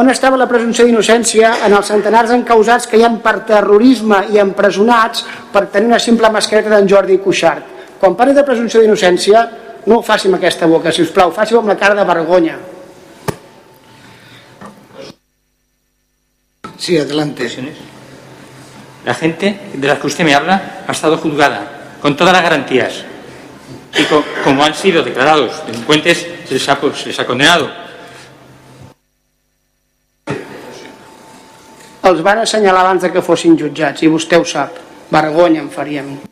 On 0.00 0.08
estava 0.08 0.38
la 0.40 0.48
presumpció 0.48 0.86
d'innocència 0.88 1.50
en 1.66 1.74
els 1.76 1.90
centenars 1.92 2.32
encausats 2.32 2.88
que 2.88 2.96
hi 2.96 3.04
han 3.04 3.18
per 3.24 3.42
terrorisme 3.48 4.22
i 4.32 4.40
empresonats 4.40 5.26
per 5.52 5.66
tenir 5.74 5.90
una 5.90 6.00
simple 6.00 6.30
mascareta 6.32 6.72
d'en 6.72 6.88
Jordi 6.88 7.18
Cuixart? 7.20 7.68
Quan 8.00 8.16
parli 8.16 8.32
de 8.32 8.44
presumpció 8.46 8.80
d'innocència, 8.80 9.44
no 9.84 9.98
ho 9.98 10.06
faci 10.06 10.30
amb 10.30 10.38
aquesta 10.38 10.66
boca, 10.70 10.94
si 10.96 11.04
us 11.04 11.12
plau, 11.12 11.34
faci 11.36 11.58
amb 11.58 11.68
la 11.68 11.76
cara 11.76 11.98
de 11.98 12.08
vergonya. 12.08 12.56
Sí, 16.78 16.96
adelante. 16.98 17.50
La 19.04 19.14
gente 19.14 19.58
de 19.74 19.86
la 19.86 20.00
que 20.00 20.06
usted 20.06 20.24
me 20.24 20.34
habla 20.34 20.84
ha 20.88 20.92
estado 20.92 21.18
juzgada 21.18 21.98
con 22.00 22.16
todas 22.16 22.32
las 22.32 22.42
garantías 22.42 23.04
y 23.96 24.04
co 24.04 24.24
como 24.42 24.64
han 24.64 24.74
sido 24.74 25.02
declarados 25.02 25.64
delincuentes, 25.66 26.26
se 26.46 26.54
les 26.54 26.68
ha, 26.68 26.80
pues, 26.80 27.06
les 27.06 27.18
ha 27.18 27.26
condenado. 27.26 27.70
Els 32.02 32.20
van 32.26 32.42
assenyalar 32.42 32.82
abans 32.82 33.02
de 33.02 33.12
que 33.14 33.22
fossin 33.22 33.54
jutjats 33.58 34.02
i 34.02 34.10
vostè 34.10 34.40
ho 34.40 34.44
sap. 34.44 34.80
Vergonya 35.12 35.62
em 35.62 35.70
faria 35.70 36.02
a 36.02 36.08
mi. 36.08 36.31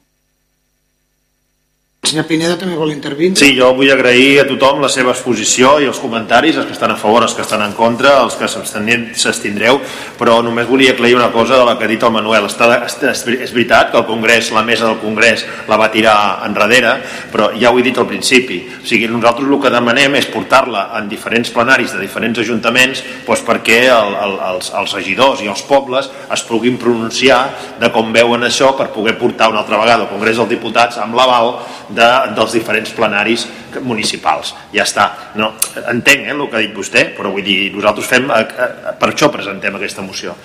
Senyor 2.01 2.25
Pineda 2.27 2.55
també 2.59 2.75
vol 2.75 2.91
intervindre. 2.91 3.39
Sí, 3.39 3.53
jo 3.55 3.69
vull 3.77 3.91
agrair 3.93 4.41
a 4.41 4.45
tothom 4.49 4.81
la 4.83 4.89
seva 4.91 5.13
exposició 5.13 5.77
i 5.79 5.87
els 5.87 5.99
comentaris, 6.01 6.57
els 6.57 6.67
que 6.67 6.73
estan 6.75 6.95
a 6.95 6.97
favor, 6.99 7.23
els 7.23 7.35
que 7.37 7.45
estan 7.45 7.61
en 7.63 7.75
contra, 7.77 8.17
els 8.25 8.35
que 8.41 8.49
s'abstindreu, 8.49 9.77
però 10.19 10.39
només 10.43 10.67
volia 10.67 10.95
aclarir 10.97 11.15
una 11.19 11.29
cosa 11.31 11.59
de 11.61 11.67
la 11.69 11.77
que 11.79 11.85
ha 11.85 11.91
dit 11.91 12.03
el 12.03 12.15
Manuel. 12.15 12.49
Està, 12.49 12.71
és 12.81 13.53
veritat 13.55 13.93
que 13.93 14.01
el 14.01 14.07
Congrés, 14.09 14.49
la 14.51 14.65
mesa 14.67 14.89
del 14.89 14.97
Congrés 14.99 15.45
la 15.69 15.79
va 15.79 15.91
tirar 15.93 16.17
enrere, 16.49 16.97
però 17.31 17.51
ja 17.61 17.71
ho 17.71 17.79
he 17.79 17.85
dit 17.85 18.01
al 18.01 18.09
principi. 18.09 18.59
O 18.81 18.89
sigui, 18.89 19.07
nosaltres 19.13 19.47
el 19.47 19.61
que 19.61 19.75
demanem 19.77 20.17
és 20.19 20.31
portar-la 20.33 20.89
en 20.99 21.07
diferents 21.13 21.53
plenaris 21.53 21.95
de 21.95 22.01
diferents 22.01 22.41
ajuntaments 22.41 23.05
doncs 23.29 23.45
perquè 23.47 23.85
el, 23.93 24.17
el, 24.25 24.35
els, 24.49 24.73
els 24.81 24.97
regidors 24.97 25.45
i 25.45 25.53
els 25.53 25.63
pobles 25.69 26.11
es 26.33 26.43
puguin 26.49 26.81
pronunciar 26.81 27.43
de 27.79 27.93
com 27.95 28.11
veuen 28.11 28.49
això 28.49 28.73
per 28.75 28.91
poder 28.91 29.15
portar 29.21 29.53
una 29.53 29.63
altra 29.63 29.79
vegada 29.79 30.09
al 30.09 30.11
Congrés 30.11 30.41
dels 30.41 30.51
Diputats 30.57 30.99
amb 30.99 31.15
l'aval 31.15 31.55
de, 31.95 32.09
dels 32.37 32.55
diferents 32.57 32.93
plenaris 32.97 33.47
municipals. 33.83 34.55
Ja 34.75 34.85
està. 34.87 35.07
No, 35.39 35.53
entenc 35.91 36.27
eh, 36.27 36.35
el 36.35 36.45
que 36.49 36.59
ha 36.59 36.65
dit 36.65 36.77
vostè, 36.77 37.07
però 37.17 37.33
vull 37.35 37.47
dir, 37.47 37.73
nosaltres 37.75 38.11
fem, 38.11 38.29
eh, 38.31 38.45
eh, 38.45 38.95
per 39.01 39.13
això 39.13 39.31
presentem 39.33 39.77
aquesta 39.77 40.05
moció, 40.07 40.37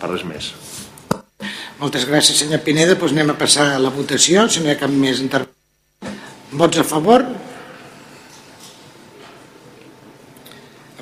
per 0.00 0.12
res 0.12 0.24
més. 0.28 0.52
Moltes 1.80 2.06
gràcies, 2.08 2.38
senyor 2.40 2.62
Pineda. 2.64 2.94
Doncs 2.96 3.12
anem 3.12 3.34
a 3.34 3.38
passar 3.38 3.74
a 3.74 3.82
la 3.82 3.92
votació, 3.92 4.46
si 4.48 4.62
no 4.62 4.70
hi 4.70 4.76
ha 4.76 4.80
cap 4.80 4.92
més 4.92 5.20
intervenció. 5.20 5.52
Vots 6.56 6.78
a 6.80 6.84
favor? 6.86 7.24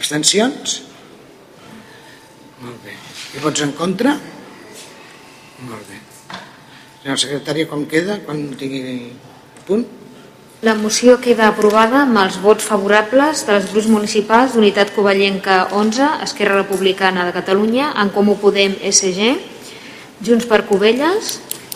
Abstencions? 0.00 0.80
Molt 2.64 2.80
bé. 2.82 2.96
I 3.36 3.42
vots 3.44 3.62
en 3.62 3.74
contra? 3.78 4.16
Molt 5.68 5.86
bé. 5.90 6.00
Senyor 7.04 7.20
secretari, 7.20 7.68
com 7.70 7.84
queda? 7.86 8.18
Quan 8.26 8.42
tingui 8.58 9.12
punt? 9.68 9.84
La 10.64 10.72
moció 10.74 11.18
queda 11.20 11.50
aprovada 11.50 11.98
amb 12.06 12.16
els 12.22 12.38
vots 12.40 12.64
favorables 12.64 13.42
dels 13.44 13.66
grups 13.72 13.88
municipals 13.92 14.54
d'Unitat 14.54 14.94
Covellenca 14.96 15.58
11, 15.76 16.06
Esquerra 16.24 16.62
Republicana 16.62 17.26
de 17.26 17.34
Catalunya, 17.36 17.90
En 18.00 18.08
Comú 18.14 18.38
Podem 18.40 18.78
SG, 18.80 19.34
Junts 20.24 20.48
per 20.48 20.62
Covelles 20.64 21.34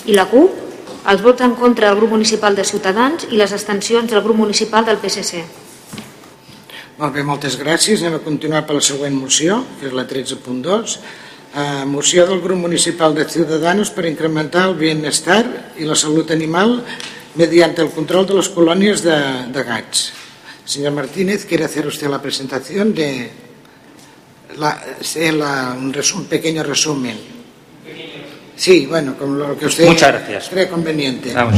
i 0.09 0.17
la 0.17 0.25
CUP, 0.31 0.55
els 1.09 1.25
vots 1.25 1.45
en 1.45 1.53
contra 1.61 1.91
del 1.91 2.01
grup 2.01 2.15
municipal 2.17 2.57
de 2.57 2.65
Ciutadans 2.65 3.27
i 3.29 3.37
les 3.37 3.53
abstencions 3.53 4.09
del 4.09 4.25
grup 4.25 4.41
municipal 4.41 4.89
del 4.89 5.01
PSC. 5.03 5.43
Molt 6.99 7.13
bé, 7.15 7.23
moltes 7.23 7.59
gràcies. 7.61 8.01
Anem 8.01 8.17
a 8.19 8.25
continuar 8.25 8.65
per 8.67 8.79
la 8.79 8.83
següent 8.83 9.15
moció, 9.15 9.61
que 9.79 9.87
és 9.91 9.93
la 9.95 10.07
13.2. 10.09 10.97
Eh, 11.55 11.85
moció 11.87 12.25
del 12.27 12.41
grup 12.41 12.59
municipal 12.59 13.15
de 13.15 13.29
Ciudadanos 13.29 13.93
per 13.93 14.09
incrementar 14.09 14.65
el 14.69 14.75
bienestar 14.81 15.43
i 15.77 15.85
la 15.85 15.97
salut 15.97 16.33
animal 16.35 16.81
mediante 17.35 17.83
el 17.83 17.91
control 17.91 18.27
de 18.27 18.35
las 18.35 18.49
colonias 18.49 19.03
de, 19.03 19.47
de 19.49 19.63
gats. 19.63 20.13
Señor 20.65 20.93
Martínez, 20.93 21.47
¿quiere 21.47 21.65
hacer 21.65 21.87
usted 21.87 22.09
la 22.09 22.21
presentación 22.21 22.95
de 22.95 23.31
la, 24.59 24.83
la, 25.33 25.77
un, 25.79 25.93
resumen, 25.93 26.27
pequeño 26.27 26.63
resumen? 26.63 27.19
Sí, 28.55 28.87
bueno, 28.87 29.17
con 29.17 29.39
lo 29.39 29.57
que 29.57 29.67
usted 29.67 29.87
Muchas 29.87 30.13
gracias. 30.13 30.49
cree 30.51 30.69
conveniente. 30.69 31.33
Vamos. 31.33 31.55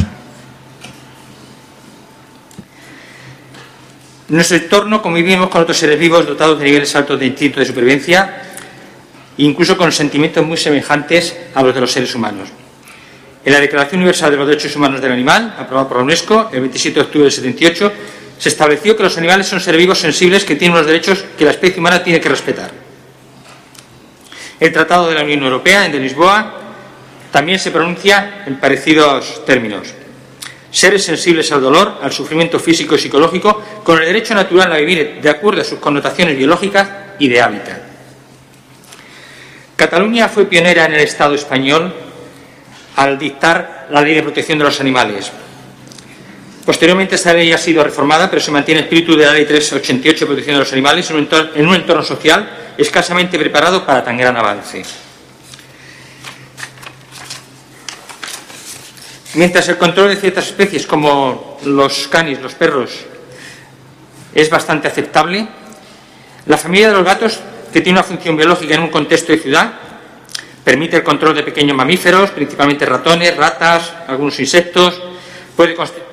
En 4.28 4.36
nuestro 4.36 4.58
entorno 4.58 5.02
convivimos 5.02 5.48
con 5.48 5.62
otros 5.62 5.76
seres 5.76 5.98
vivos 5.98 6.24
dotados 6.24 6.58
de 6.58 6.66
niveles 6.66 6.94
altos 6.94 7.18
de 7.18 7.26
instinto 7.26 7.58
de 7.58 7.66
supervivencia, 7.66 8.42
incluso 9.38 9.76
con 9.76 9.90
sentimientos 9.90 10.46
muy 10.46 10.56
semejantes 10.56 11.34
a 11.52 11.62
los 11.64 11.74
de 11.74 11.80
los 11.80 11.90
seres 11.90 12.14
humanos. 12.14 12.48
En 13.42 13.52
la 13.54 13.60
Declaración 13.60 14.00
Universal 14.00 14.30
de 14.30 14.36
los 14.36 14.46
Derechos 14.46 14.76
Humanos 14.76 15.00
del 15.00 15.12
Animal, 15.12 15.54
aprobada 15.58 15.88
por 15.88 15.96
la 15.96 16.04
UNESCO 16.04 16.50
el 16.52 16.60
27 16.60 16.94
de 16.94 17.00
octubre 17.00 17.24
del 17.24 17.32
78, 17.32 17.92
se 18.38 18.48
estableció 18.50 18.94
que 18.96 19.02
los 19.02 19.16
animales 19.16 19.46
son 19.46 19.60
seres 19.60 19.78
vivos 19.78 19.98
sensibles 19.98 20.44
que 20.44 20.56
tienen 20.56 20.76
unos 20.76 20.86
derechos 20.86 21.24
que 21.38 21.46
la 21.46 21.52
especie 21.52 21.78
humana 21.78 22.02
tiene 22.02 22.20
que 22.20 22.28
respetar. 22.28 22.70
El 24.58 24.72
Tratado 24.72 25.08
de 25.08 25.14
la 25.14 25.24
Unión 25.24 25.42
Europea, 25.42 25.86
en 25.86 25.92
de 25.92 26.00
Lisboa, 26.00 26.54
también 27.32 27.58
se 27.58 27.70
pronuncia 27.70 28.44
en 28.46 28.60
parecidos 28.60 29.42
términos. 29.46 29.94
Seres 30.70 31.04
sensibles 31.04 31.50
al 31.50 31.62
dolor, 31.62 31.98
al 32.02 32.12
sufrimiento 32.12 32.58
físico 32.58 32.94
y 32.94 32.98
psicológico, 32.98 33.62
con 33.82 33.98
el 33.98 34.04
derecho 34.04 34.34
natural 34.34 34.70
a 34.70 34.76
vivir 34.76 35.18
de 35.20 35.30
acuerdo 35.30 35.62
a 35.62 35.64
sus 35.64 35.78
connotaciones 35.78 36.36
biológicas 36.36 36.88
y 37.18 37.28
de 37.28 37.40
hábitat. 37.40 37.80
Cataluña 39.76 40.28
fue 40.28 40.44
pionera 40.44 40.84
en 40.84 40.92
el 40.92 41.00
Estado 41.00 41.34
español 41.34 42.09
al 43.00 43.18
dictar 43.18 43.86
la 43.90 44.02
Ley 44.02 44.14
de 44.14 44.22
Protección 44.22 44.58
de 44.58 44.64
los 44.64 44.78
Animales. 44.78 45.32
Posteriormente 46.66 47.14
esta 47.14 47.32
ley 47.32 47.50
ha 47.50 47.56
sido 47.56 47.82
reformada, 47.82 48.28
pero 48.28 48.42
se 48.42 48.50
mantiene 48.50 48.80
el 48.80 48.84
espíritu 48.84 49.16
de 49.16 49.24
la 49.24 49.32
Ley 49.32 49.46
388 49.46 50.20
de 50.20 50.26
Protección 50.26 50.56
de 50.56 50.60
los 50.60 50.72
Animales 50.74 51.08
en 51.08 51.16
un 51.16 51.22
entorno, 51.22 51.50
en 51.54 51.66
un 51.66 51.74
entorno 51.74 52.02
social 52.02 52.74
escasamente 52.76 53.38
preparado 53.38 53.86
para 53.86 54.04
tan 54.04 54.18
gran 54.18 54.36
avance. 54.36 54.82
Mientras 59.32 59.66
el 59.68 59.78
control 59.78 60.10
de 60.10 60.16
ciertas 60.16 60.48
especies 60.48 60.86
como 60.86 61.58
los 61.64 62.06
canis, 62.08 62.38
los 62.40 62.52
perros, 62.52 62.90
es 64.34 64.50
bastante 64.50 64.88
aceptable, 64.88 65.48
la 66.44 66.58
familia 66.58 66.88
de 66.88 66.94
los 66.94 67.04
gatos, 67.04 67.40
que 67.72 67.80
tiene 67.80 67.98
una 67.98 68.06
función 68.06 68.36
biológica 68.36 68.74
en 68.74 68.82
un 68.82 68.90
contexto 68.90 69.32
de 69.32 69.38
ciudad, 69.38 69.89
permite 70.64 70.96
el 70.96 71.02
control 71.02 71.34
de 71.34 71.42
pequeños 71.42 71.76
mamíferos, 71.76 72.30
principalmente 72.30 72.86
ratones, 72.86 73.36
ratas, 73.36 73.92
algunos 74.06 74.38
insectos, 74.40 75.00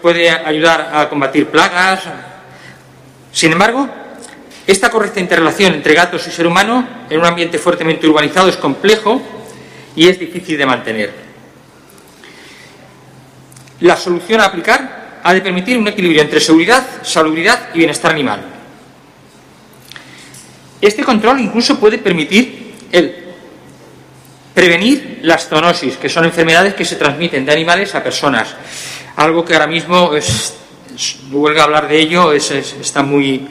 puede, 0.02 0.30
ayudar 0.30 0.92
a 0.94 1.10
combatir 1.10 1.48
plagas. 1.48 2.04
Sin 3.32 3.52
embargo, 3.52 3.88
Esta 4.68 4.92
correcta 4.92 5.22
interrelación 5.22 5.76
entre 5.76 5.94
gatos 5.94 6.28
y 6.28 6.30
ser 6.30 6.46
humano 6.46 6.86
en 7.10 7.20
un 7.22 7.26
ambiente 7.26 7.58
fuertemente 7.58 8.06
urbanizado 8.06 8.50
es 8.50 8.58
complejo 8.58 9.22
y 9.96 10.10
es 10.10 10.20
difícil 10.20 10.58
de 10.58 10.66
mantener. 10.66 11.14
La 13.80 13.96
solución 13.96 14.42
a 14.42 14.46
aplicar 14.48 15.22
ha 15.24 15.34
de 15.34 15.40
permitir 15.40 15.78
un 15.78 15.88
equilibrio 15.88 16.22
entre 16.22 16.42
seguridad, 16.42 16.86
salubridad 17.02 17.70
y 17.74 17.78
bienestar 17.78 18.12
animal. 18.12 18.42
Este 20.82 21.02
control 21.02 21.40
incluso 21.40 21.80
puede 21.80 21.98
permitir 21.98 22.76
el 22.92 23.27
prevenir 24.58 25.20
las 25.22 25.48
zoonosis, 25.48 25.98
que 25.98 26.10
son 26.10 26.26
enfermedades 26.26 26.74
que 26.74 26.84
se 26.84 26.96
transmiten 26.96 27.46
de 27.46 27.52
animales 27.52 27.94
a 27.94 28.04
personas. 28.04 28.56
Algo 29.18 29.46
que 29.46 29.54
ahora 29.54 29.68
mismo 29.68 30.16
es, 30.16 30.56
huelga 31.32 31.66
hablar 31.66 31.88
de 31.88 32.00
ello, 32.00 32.34
está, 32.34 33.04
muy, 33.04 33.48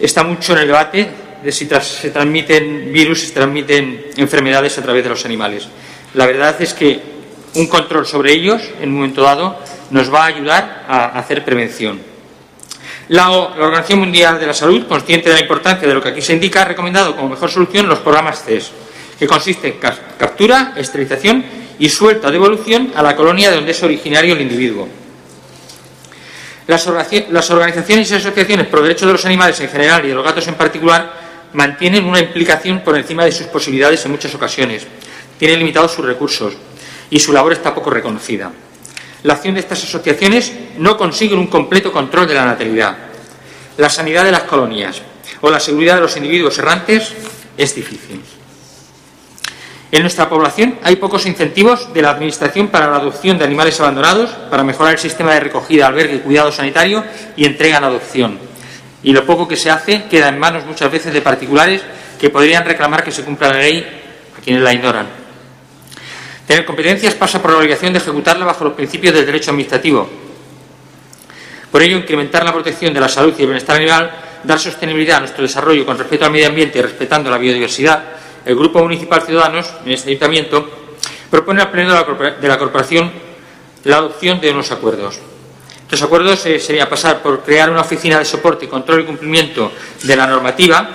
está 0.00 0.24
mucho 0.24 0.54
en 0.54 0.58
el 0.58 0.66
debate 0.66 1.08
de 1.44 1.52
si 1.52 1.68
se 1.68 2.10
transmiten 2.10 2.92
virus, 2.92 3.20
se 3.20 3.30
transmiten 3.30 4.06
enfermedades 4.16 4.76
a 4.78 4.82
través 4.82 5.04
de 5.04 5.10
los 5.10 5.24
animales. 5.24 5.68
La 6.14 6.26
verdad 6.26 6.60
es 6.60 6.74
que 6.74 7.00
un 7.54 7.68
control 7.68 8.04
sobre 8.04 8.32
ellos, 8.32 8.62
en 8.80 8.88
un 8.88 8.96
momento 8.96 9.22
dado, 9.22 9.60
nos 9.90 10.12
va 10.12 10.24
a 10.24 10.26
ayudar 10.26 10.86
a 10.88 11.20
hacer 11.20 11.44
prevención. 11.44 12.00
La, 13.10 13.28
la, 13.28 13.66
Organización 13.66 14.00
Mundial 14.00 14.40
de 14.40 14.46
la 14.48 14.54
Salud, 14.54 14.88
consciente 14.88 15.28
de 15.28 15.36
la 15.36 15.42
importancia 15.42 15.86
de 15.86 15.94
lo 15.94 16.02
que 16.02 16.08
aquí 16.08 16.20
se 16.20 16.32
indica, 16.32 16.62
ha 16.62 16.64
recomendado 16.64 17.14
como 17.14 17.28
mejor 17.28 17.48
solución 17.48 17.88
los 17.88 18.00
programas 18.00 18.42
CES, 18.42 18.72
que 19.22 19.28
consiste 19.28 19.68
en 19.68 19.78
captura, 20.18 20.72
esterilización 20.74 21.44
y 21.78 21.88
suelta 21.88 22.28
de 22.28 22.34
evolución 22.34 22.92
a 22.96 23.04
la 23.04 23.14
colonia 23.14 23.50
de 23.50 23.54
donde 23.54 23.70
es 23.70 23.80
originario 23.80 24.34
el 24.34 24.40
individuo. 24.40 24.88
Las, 26.66 26.88
organizaciones 26.88 28.10
y 28.10 28.14
asociaciones 28.16 28.66
por 28.66 28.82
derechos 28.82 29.06
de 29.06 29.12
los 29.12 29.24
animales 29.24 29.60
en 29.60 29.68
general 29.68 30.04
y 30.04 30.08
de 30.08 30.14
los 30.14 30.24
gatos 30.24 30.48
en 30.48 30.56
particular 30.56 31.12
mantienen 31.52 32.04
una 32.04 32.18
implicación 32.18 32.80
por 32.80 32.98
encima 32.98 33.24
de 33.24 33.30
sus 33.30 33.46
posibilidades 33.46 34.04
en 34.04 34.10
muchas 34.10 34.34
ocasiones. 34.34 34.88
Tienen 35.38 35.60
limitados 35.60 35.92
sus 35.92 36.04
recursos 36.04 36.54
y 37.08 37.20
su 37.20 37.32
labor 37.32 37.52
está 37.52 37.72
poco 37.72 37.90
reconocida. 37.90 38.50
La 39.22 39.34
acción 39.34 39.54
de 39.54 39.60
estas 39.60 39.84
asociaciones 39.84 40.52
no 40.78 40.96
consigue 40.96 41.36
un 41.36 41.46
completo 41.46 41.92
control 41.92 42.26
de 42.26 42.34
la 42.34 42.44
natalidad. 42.44 42.96
La 43.76 43.88
sanidad 43.88 44.24
de 44.24 44.32
las 44.32 44.42
colonias 44.42 45.00
o 45.42 45.48
la 45.48 45.60
seguridad 45.60 45.94
de 45.94 46.00
los 46.00 46.16
individuos 46.16 46.58
errantes 46.58 47.12
es 47.56 47.72
difícil. 47.76 48.20
En 49.92 50.00
nuestra 50.00 50.26
población 50.26 50.78
hay 50.82 50.96
pocos 50.96 51.26
incentivos 51.26 51.92
de 51.92 52.00
la 52.00 52.12
Administración 52.12 52.68
para 52.68 52.88
la 52.88 52.96
adopción 52.96 53.36
de 53.36 53.44
animales 53.44 53.78
abandonados, 53.78 54.30
para 54.48 54.64
mejorar 54.64 54.94
el 54.94 54.98
sistema 54.98 55.34
de 55.34 55.40
recogida, 55.40 55.86
albergue 55.86 56.16
y 56.16 56.20
cuidado 56.20 56.50
sanitario 56.50 57.04
y 57.36 57.44
entrega 57.44 57.76
en 57.76 57.84
adopción. 57.84 58.38
Y 59.02 59.12
lo 59.12 59.26
poco 59.26 59.46
que 59.46 59.54
se 59.54 59.70
hace 59.70 60.04
queda 60.04 60.28
en 60.28 60.38
manos 60.38 60.64
muchas 60.64 60.90
veces 60.90 61.12
de 61.12 61.20
particulares 61.20 61.82
que 62.18 62.30
podrían 62.30 62.64
reclamar 62.64 63.04
que 63.04 63.12
se 63.12 63.22
cumpla 63.22 63.50
la 63.50 63.58
ley 63.58 63.86
a 64.38 64.40
quienes 64.40 64.62
la 64.62 64.72
ignoran. 64.72 65.08
Tener 66.46 66.64
competencias 66.64 67.12
pasa 67.14 67.42
por 67.42 67.50
la 67.50 67.58
obligación 67.58 67.92
de 67.92 67.98
ejecutarla 67.98 68.46
bajo 68.46 68.64
los 68.64 68.72
principios 68.72 69.12
del 69.12 69.26
derecho 69.26 69.50
administrativo. 69.50 70.08
Por 71.70 71.82
ello, 71.82 71.98
incrementar 71.98 72.46
la 72.46 72.52
protección 72.54 72.94
de 72.94 73.00
la 73.00 73.10
salud 73.10 73.34
y 73.36 73.42
el 73.42 73.48
bienestar 73.48 73.76
animal, 73.76 74.10
dar 74.42 74.58
sostenibilidad 74.58 75.18
a 75.18 75.20
nuestro 75.20 75.42
desarrollo 75.42 75.84
con 75.84 75.98
respeto 75.98 76.24
al 76.24 76.32
medio 76.32 76.48
ambiente 76.48 76.78
y 76.78 76.82
respetando 76.82 77.30
la 77.30 77.36
biodiversidad, 77.36 78.21
el 78.44 78.56
Grupo 78.56 78.80
Municipal 78.82 79.22
Ciudadanos, 79.22 79.72
en 79.84 79.92
este 79.92 80.10
ayuntamiento, 80.10 80.68
propone 81.30 81.62
al 81.62 81.70
Pleno 81.70 81.92
de 81.92 82.48
la 82.48 82.58
Corporación 82.58 83.12
la 83.84 83.96
adopción 83.96 84.40
de 84.40 84.50
unos 84.50 84.70
acuerdos. 84.70 85.18
Estos 85.82 86.02
acuerdos 86.02 86.44
eh, 86.46 86.58
serían 86.58 86.88
pasar 86.88 87.22
por 87.22 87.42
crear 87.42 87.70
una 87.70 87.82
oficina 87.82 88.18
de 88.18 88.24
soporte, 88.24 88.68
control 88.68 89.02
y 89.02 89.04
cumplimiento 89.04 89.70
de 90.02 90.16
la 90.16 90.26
normativa 90.26 90.88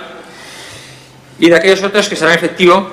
y 1.38 1.48
de 1.48 1.54
aquellos 1.54 1.82
otros 1.82 2.08
que 2.08 2.16
serán 2.16 2.34
efectivos 2.34 2.84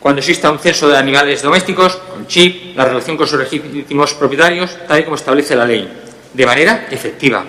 cuando 0.00 0.20
exista 0.20 0.50
un 0.50 0.58
censo 0.58 0.88
de 0.88 0.96
animales 0.98 1.42
domésticos, 1.42 1.96
con 1.96 2.26
chip, 2.26 2.76
la 2.76 2.84
relación 2.84 3.16
con 3.16 3.26
sus 3.26 3.38
legítimos 3.38 4.14
propietarios, 4.14 4.76
tal 4.86 5.00
y 5.00 5.04
como 5.04 5.16
establece 5.16 5.56
la 5.56 5.66
ley, 5.66 5.88
de 6.32 6.46
manera 6.46 6.88
efectiva. 6.90 7.44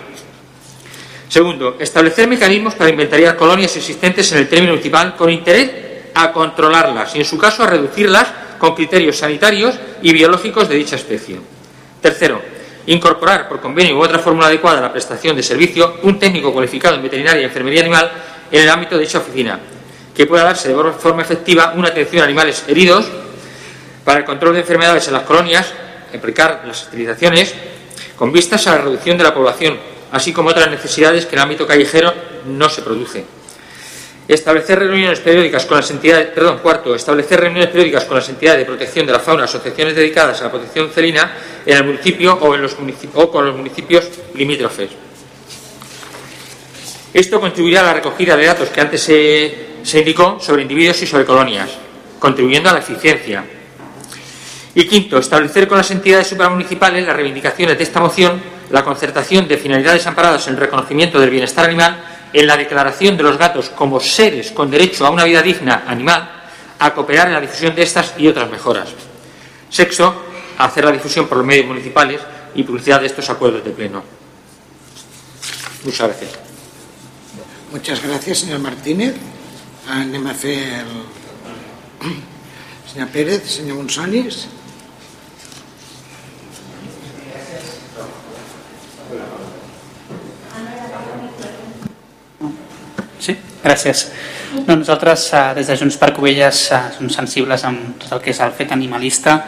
Segundo, 1.28 1.76
establecer 1.80 2.28
mecanismos 2.30 2.76
para 2.76 2.90
inventariar 2.90 3.36
colonias 3.36 3.76
existentes 3.76 4.32
en 4.32 4.38
el 4.38 4.48
término 4.48 4.72
municipal 4.72 5.16
con 5.18 5.30
interés 5.30 5.70
a 6.16 6.32
controlarlas 6.32 7.16
y, 7.16 7.20
en 7.20 7.26
su 7.26 7.38
caso, 7.38 7.64
a 7.64 7.68
reducirlas 7.68 8.28
con 8.58 8.74
criterios 8.74 9.18
sanitarios 9.18 9.76
y 10.02 10.14
biológicos 10.14 10.68
de 10.68 10.76
dicha 10.76 10.96
especie. 10.96 11.40
Tercero, 12.02 12.42
incorporar 12.88 13.48
por 13.48 13.60
convenio 13.60 13.98
u 13.98 14.04
otra 14.04 14.20
fórmula 14.20 14.48
adecuada 14.48 14.80
a 14.80 14.82
la 14.82 14.92
prestación 14.92 15.36
de 15.36 15.44
servicio 15.44 15.98
un 16.04 16.18
técnico 16.18 16.54
cualificado 16.54 16.96
en 16.96 17.04
veterinaria 17.04 17.42
y 17.42 17.46
enfermería 17.46 17.82
animal 17.82 18.12
en 18.52 18.64
el 18.64 18.70
ámbito 18.70 18.96
de 18.96 19.02
dicha 19.02 19.20
oficina, 19.20 19.60
que 20.16 20.26
pueda 20.26 20.46
darse 20.46 20.70
de 20.70 20.94
forma 20.94 21.22
efectiva 21.22 21.74
una 21.76 21.90
atención 21.90 22.22
a 22.22 22.26
animales 22.26 22.64
heridos 22.68 23.06
para 24.04 24.20
el 24.20 24.26
control 24.26 24.54
de 24.54 24.62
enfermedades 24.62 25.08
en 25.08 25.14
las 25.14 25.24
colonias, 25.24 25.74
aplicar 26.16 26.64
las 26.66 26.84
esterilizaciones, 26.84 27.54
con 28.16 28.32
vistas 28.32 28.66
a 28.68 28.76
la 28.76 28.82
reducción 28.84 29.18
de 29.18 29.24
la 29.24 29.34
población, 29.34 29.78
así 30.12 30.32
como 30.32 30.50
otras 30.50 30.70
necesidades 30.70 31.26
que 31.26 31.36
en 31.36 31.40
el 31.40 31.44
ámbito 31.44 31.68
callejero 31.68 32.14
no 32.46 32.70
se 32.70 32.82
produce. 32.82 33.26
Establecer 34.28 34.80
reuniones 34.80 35.20
periódicas 35.20 35.66
con 35.66 35.78
las 35.78 35.92
entidades, 35.92 36.30
perdón, 36.30 36.58
cuarto, 36.58 36.96
establecer 36.96 37.40
reuniones 37.40 37.70
periódicas 37.70 38.06
con 38.06 38.18
las 38.18 38.28
entidades 38.28 38.60
de 38.60 38.66
protección 38.66 39.06
de 39.06 39.12
la 39.12 39.20
fauna, 39.20 39.44
asociaciones 39.44 39.96
dedicadas 39.96 40.42
a 40.42 40.46
la 40.46 40.52
protección 40.52 40.90
celina 40.90 41.32
en 41.64 41.78
el 41.78 41.84
municipio 41.84 42.34
o, 42.34 42.56
en 42.56 42.64
los 42.64 42.74
con 42.74 43.46
los 43.46 43.56
municipios 43.56 44.10
limítrofes. 44.34 44.90
Esto 47.14 47.40
contribuirá 47.40 47.82
a 47.82 47.84
la 47.84 47.94
recogida 47.94 48.36
de 48.36 48.46
datos 48.48 48.70
que 48.70 48.82
antes 48.82 49.02
se, 49.02 49.68
se 49.84 50.00
indicó 50.00 50.40
sobre 50.42 50.64
individuos 50.64 51.02
y 51.04 51.06
sobre 51.06 51.24
colonias, 51.24 51.70
contribuyendo 52.18 52.72
a 52.72 52.74
la 52.74 52.80
eficiencia. 52.80 53.46
Y 54.74 54.88
quinto, 54.88 55.20
establecer 55.20 55.68
con 55.68 55.78
las 55.78 55.92
entidades 55.92 56.28
supramunicipales 56.28 57.06
las 57.06 57.16
reivindicaciones 57.16 57.78
de 57.78 57.84
esta 57.84 58.00
moción, 58.00 58.42
la 58.72 58.84
concertación 58.84 59.48
de 59.48 59.58
finalidades 59.58 60.06
amparadas 60.08 60.48
en 60.48 60.56
el 60.56 60.60
reconocimiento 60.60 61.20
del 61.20 61.30
bienestar 61.30 61.66
animal 61.66 62.04
en 62.40 62.48
la 62.48 62.58
declaración 62.58 63.16
de 63.16 63.24
los 63.24 63.38
gatos 63.38 63.70
como 63.70 64.00
seres 64.00 64.52
con 64.52 64.70
derecho 64.70 65.06
a 65.06 65.10
una 65.10 65.24
vida 65.24 65.42
digna 65.42 65.86
animal, 65.88 66.44
a 66.78 66.94
cooperar 66.94 67.28
en 67.28 67.34
la 67.34 67.42
difusión 67.42 67.74
de 67.74 67.84
estas 67.84 68.14
y 68.18 68.28
otras 68.28 68.52
mejoras. 68.52 68.90
Sexto, 69.70 70.26
hacer 70.58 70.84
la 70.84 70.92
difusión 70.92 71.28
por 71.28 71.38
los 71.38 71.48
medios 71.48 71.66
municipales 71.66 72.20
y 72.54 72.64
publicidad 72.64 73.00
de 73.00 73.08
estos 73.08 73.30
acuerdos 73.30 73.64
de 73.64 73.72
pleno. 73.72 74.04
Muchas 75.86 76.08
gracias. 76.08 76.32
Muchas 77.72 78.04
gracias, 78.04 78.40
señor 78.40 78.60
Martínez. 78.60 79.16
Anem 79.88 80.28
a 80.28 80.34
Pérez, 83.14 83.50
senyor 83.50 83.78
Monsonis. 83.78 84.48
Sí, 93.26 93.34
gràcies. 93.64 94.06
No, 94.68 94.76
nosaltres 94.76 95.24
eh, 95.34 95.46
des 95.58 95.70
de 95.72 95.78
Junts 95.80 95.98
per 95.98 96.12
Covelles 96.14 96.60
eh, 96.70 96.82
som 96.94 97.10
sensibles 97.10 97.64
amb 97.66 97.96
tot 98.04 98.12
el 98.14 98.22
que 98.22 98.30
és 98.36 98.42
el 98.46 98.54
fet 98.54 98.74
animalista 98.76 99.40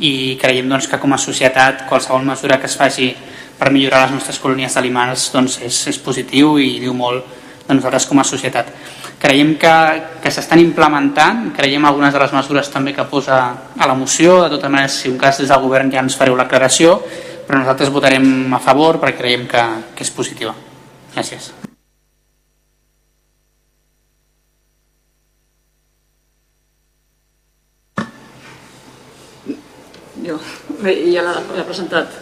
i 0.00 0.36
creiem 0.40 0.70
doncs, 0.72 0.88
que 0.88 1.00
com 1.00 1.12
a 1.12 1.20
societat 1.20 1.84
qualsevol 1.90 2.24
mesura 2.24 2.56
que 2.62 2.70
es 2.70 2.76
faci 2.80 3.10
per 3.58 3.72
millorar 3.72 4.06
les 4.06 4.14
nostres 4.16 4.40
colònies 4.40 4.76
d'animals 4.76 5.28
doncs, 5.34 5.58
és, 5.64 5.82
és 5.92 6.00
positiu 6.00 6.56
i 6.60 6.78
diu 6.80 6.96
molt 6.96 7.28
de 7.66 7.76
nosaltres 7.76 8.08
com 8.08 8.22
a 8.22 8.24
societat. 8.24 8.72
Creiem 9.20 9.54
que, 9.60 9.74
que 10.22 10.32
s'estan 10.32 10.60
implementant, 10.62 11.50
creiem 11.56 11.84
algunes 11.88 12.16
de 12.16 12.24
les 12.24 12.34
mesures 12.36 12.72
també 12.72 12.96
que 12.96 13.08
posa 13.10 13.40
a 13.76 13.88
la 13.88 13.96
moció, 13.98 14.42
de 14.44 14.52
totes 14.56 14.72
maneres 14.72 15.00
si 15.02 15.12
un 15.12 15.20
cas 15.20 15.40
des 15.42 15.52
del 15.52 15.64
govern 15.64 15.92
ja 15.92 16.04
ens 16.04 16.16
fareu 16.16 16.40
l'aclaració, 16.40 17.00
però 17.44 17.60
nosaltres 17.60 17.92
votarem 17.92 18.54
a 18.54 18.64
favor 18.64 19.00
perquè 19.02 19.20
creiem 19.20 19.48
que, 19.50 19.70
que 19.96 20.04
és 20.08 20.12
positiva. 20.12 20.56
Gràcies. 21.12 21.65
Jo, 30.82 30.92
ja 31.12 31.22
l'ha 31.24 31.64
presentat. 31.64 32.12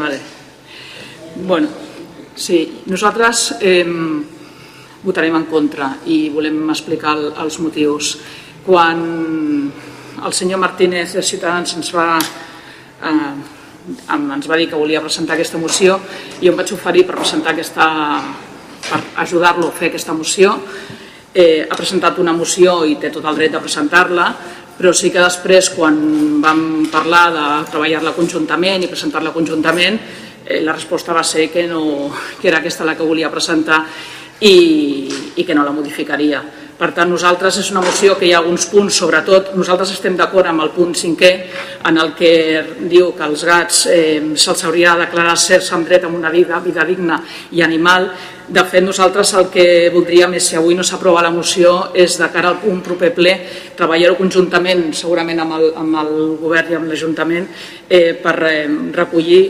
vale. 0.00 0.18
Bueno, 1.46 1.68
sí, 2.34 2.82
nosaltres 2.86 3.54
eh, 3.60 3.84
votarem 5.02 5.36
en 5.36 5.46
contra 5.48 5.94
i 6.06 6.28
volem 6.34 6.68
explicar 6.70 7.16
el, 7.16 7.30
els 7.44 7.58
motius. 7.62 8.12
Quan 8.66 9.00
el 10.20 10.36
senyor 10.36 10.60
Martínez 10.60 11.16
de 11.16 11.24
Ciutadans 11.24 11.74
ens 11.78 11.94
va, 11.96 12.18
eh, 12.20 13.32
ens 14.12 14.50
va 14.50 14.60
dir 14.60 14.68
que 14.68 14.78
volia 14.78 15.00
presentar 15.00 15.38
aquesta 15.38 15.58
moció, 15.58 15.98
jo 16.42 16.52
em 16.52 16.60
vaig 16.60 16.76
oferir 16.76 17.06
per 17.08 17.16
presentar 17.16 17.54
aquesta 17.56 17.88
per 18.90 19.00
ajudar-lo 19.22 19.68
a 19.68 19.76
fer 19.76 19.90
aquesta 19.90 20.14
moció. 20.16 20.56
Eh, 21.32 21.62
ha 21.62 21.76
presentat 21.78 22.18
una 22.18 22.32
moció 22.34 22.80
i 22.84 22.96
té 22.98 23.10
tot 23.14 23.26
el 23.30 23.36
dret 23.38 23.52
de 23.54 23.60
presentar-la, 23.62 24.26
però 24.80 24.94
sí 24.96 25.10
que 25.12 25.20
després 25.20 25.68
quan 25.76 25.96
vam 26.40 26.62
parlar 26.88 27.26
de 27.34 27.46
treballar-la 27.68 28.14
conjuntament 28.16 28.80
i 28.80 28.88
presentar-la 28.88 29.34
conjuntament 29.34 29.98
eh, 30.46 30.62
la 30.64 30.72
resposta 30.72 31.12
va 31.12 31.24
ser 31.26 31.50
que, 31.52 31.66
no, 31.68 32.08
que 32.40 32.48
era 32.48 32.62
aquesta 32.64 32.86
la 32.88 32.96
que 32.96 33.04
volia 33.04 33.28
presentar 33.28 33.82
i, 34.40 34.56
i 35.36 35.44
que 35.44 35.54
no 35.54 35.66
la 35.66 35.76
modificaria. 35.76 36.40
Per 36.80 36.94
tant, 36.96 37.10
nosaltres 37.12 37.58
és 37.60 37.66
una 37.74 37.82
moció 37.84 38.14
que 38.16 38.24
hi 38.24 38.30
ha 38.32 38.38
alguns 38.38 38.64
punts, 38.70 38.96
sobretot 39.02 39.50
nosaltres 39.52 39.90
estem 39.92 40.14
d'acord 40.16 40.48
amb 40.48 40.62
el 40.64 40.70
punt 40.72 40.94
cinquè, 40.96 41.30
en 41.84 41.98
el 42.00 42.14
que 42.16 42.30
diu 42.88 43.10
que 43.12 43.26
als 43.26 43.42
gats 43.44 43.82
eh, 43.92 44.16
se'ls 44.32 44.64
hauria 44.64 44.94
de 44.96 45.04
declarar 45.04 45.36
certs 45.36 45.68
amb 45.76 45.84
dret 45.84 46.06
a 46.08 46.08
una 46.08 46.30
vida, 46.32 46.56
vida 46.64 46.86
digna 46.88 47.18
i 47.52 47.60
animal. 47.60 48.08
De 48.48 48.64
fet, 48.64 48.80
nosaltres 48.80 49.34
el 49.36 49.50
que 49.52 49.66
voldríem 49.92 50.38
és, 50.38 50.46
si 50.48 50.56
avui 50.56 50.74
no 50.74 50.86
s'aprova 50.86 51.20
la 51.20 51.34
moció, 51.34 51.90
és 51.92 52.16
de 52.16 52.30
cara 52.32 52.54
al 52.54 52.64
un 52.72 52.80
proper 52.86 53.12
ple 53.12 53.34
treballar-ho 53.76 54.16
conjuntament, 54.16 54.86
segurament 54.96 55.44
amb 55.44 55.58
el, 55.58 55.66
amb 55.84 56.00
el 56.00 56.14
govern 56.40 56.72
i 56.72 56.78
amb 56.80 56.88
l'Ajuntament, 56.88 57.50
eh, 57.90 58.14
per 58.24 58.38
eh, 58.48 58.64
recollir, 58.96 59.42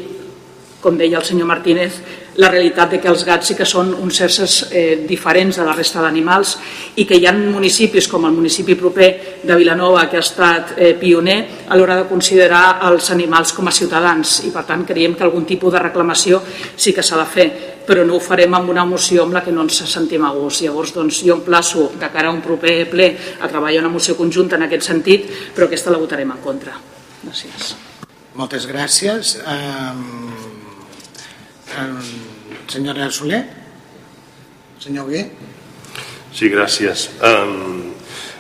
com 0.82 0.98
deia 0.98 1.23
el 1.23 1.31
senyor 1.31 1.47
Martínez, 1.47 2.02
la 2.41 2.49
realitat 2.49 2.95
de 2.95 3.01
que 3.01 3.11
els 3.11 3.25
gats 3.29 3.51
sí 3.51 3.57
que 3.59 3.67
són 3.69 3.93
uns 3.95 4.21
éssers 4.25 4.57
eh, 4.71 5.03
diferents 5.09 5.61
de 5.61 5.67
la 5.67 5.75
resta 5.77 6.01
d'animals 6.01 6.55
i 6.97 7.05
que 7.05 7.19
hi 7.19 7.27
ha 7.29 7.35
municipis 7.37 8.09
com 8.09 8.25
el 8.25 8.37
municipi 8.37 8.77
proper 8.81 9.11
de 9.45 9.57
Vilanova 9.61 10.07
que 10.09 10.17
ha 10.17 10.25
estat 10.25 10.75
eh, 10.77 10.95
pioner 11.01 11.39
a 11.69 11.77
l'hora 11.77 11.99
de 12.01 12.09
considerar 12.09 12.81
els 12.89 13.11
animals 13.12 13.53
com 13.57 13.69
a 13.69 13.75
ciutadans 13.75 14.41
i 14.49 14.55
per 14.55 14.65
tant 14.69 14.87
creiem 14.89 15.19
que 15.19 15.27
algun 15.27 15.45
tipus 15.45 15.75
de 15.75 15.85
reclamació 15.85 16.41
sí 16.77 16.95
que 16.97 17.05
s'ha 17.05 17.21
de 17.21 17.29
fer 17.29 17.49
però 17.91 18.05
no 18.07 18.17
ho 18.17 18.23
farem 18.23 18.55
amb 18.55 18.71
una 18.71 18.85
moció 18.87 19.25
amb 19.25 19.35
la 19.35 19.43
que 19.43 19.51
no 19.51 19.65
ens 19.67 19.81
sentim 19.91 20.23
a 20.23 20.31
gust. 20.31 20.62
Llavors, 20.62 20.93
doncs, 20.95 21.25
jo 21.27 21.35
emplaço 21.35 21.89
de 21.99 22.11
cara 22.12 22.31
a 22.31 22.35
un 22.37 22.39
proper 22.45 22.85
ple 22.93 23.09
a 23.41 23.49
treballar 23.51 23.83
una 23.83 23.91
moció 23.91 24.15
conjunta 24.15 24.55
en 24.55 24.69
aquest 24.69 24.87
sentit, 24.87 25.27
però 25.57 25.67
aquesta 25.67 25.91
la 25.91 25.99
votarem 25.99 26.31
en 26.31 26.43
contra. 26.45 26.77
Gràcies. 27.25 27.75
Moltes 28.39 28.69
gràcies. 28.71 29.39
Um, 29.43 30.05
um, 31.75 32.30
senyora 32.71 33.11
Soler? 33.11 33.43
Senyor 34.79 35.11
Gué? 35.11 35.25
Sí, 36.33 36.49
gràcies. 36.49 37.09
Um, 37.19 37.91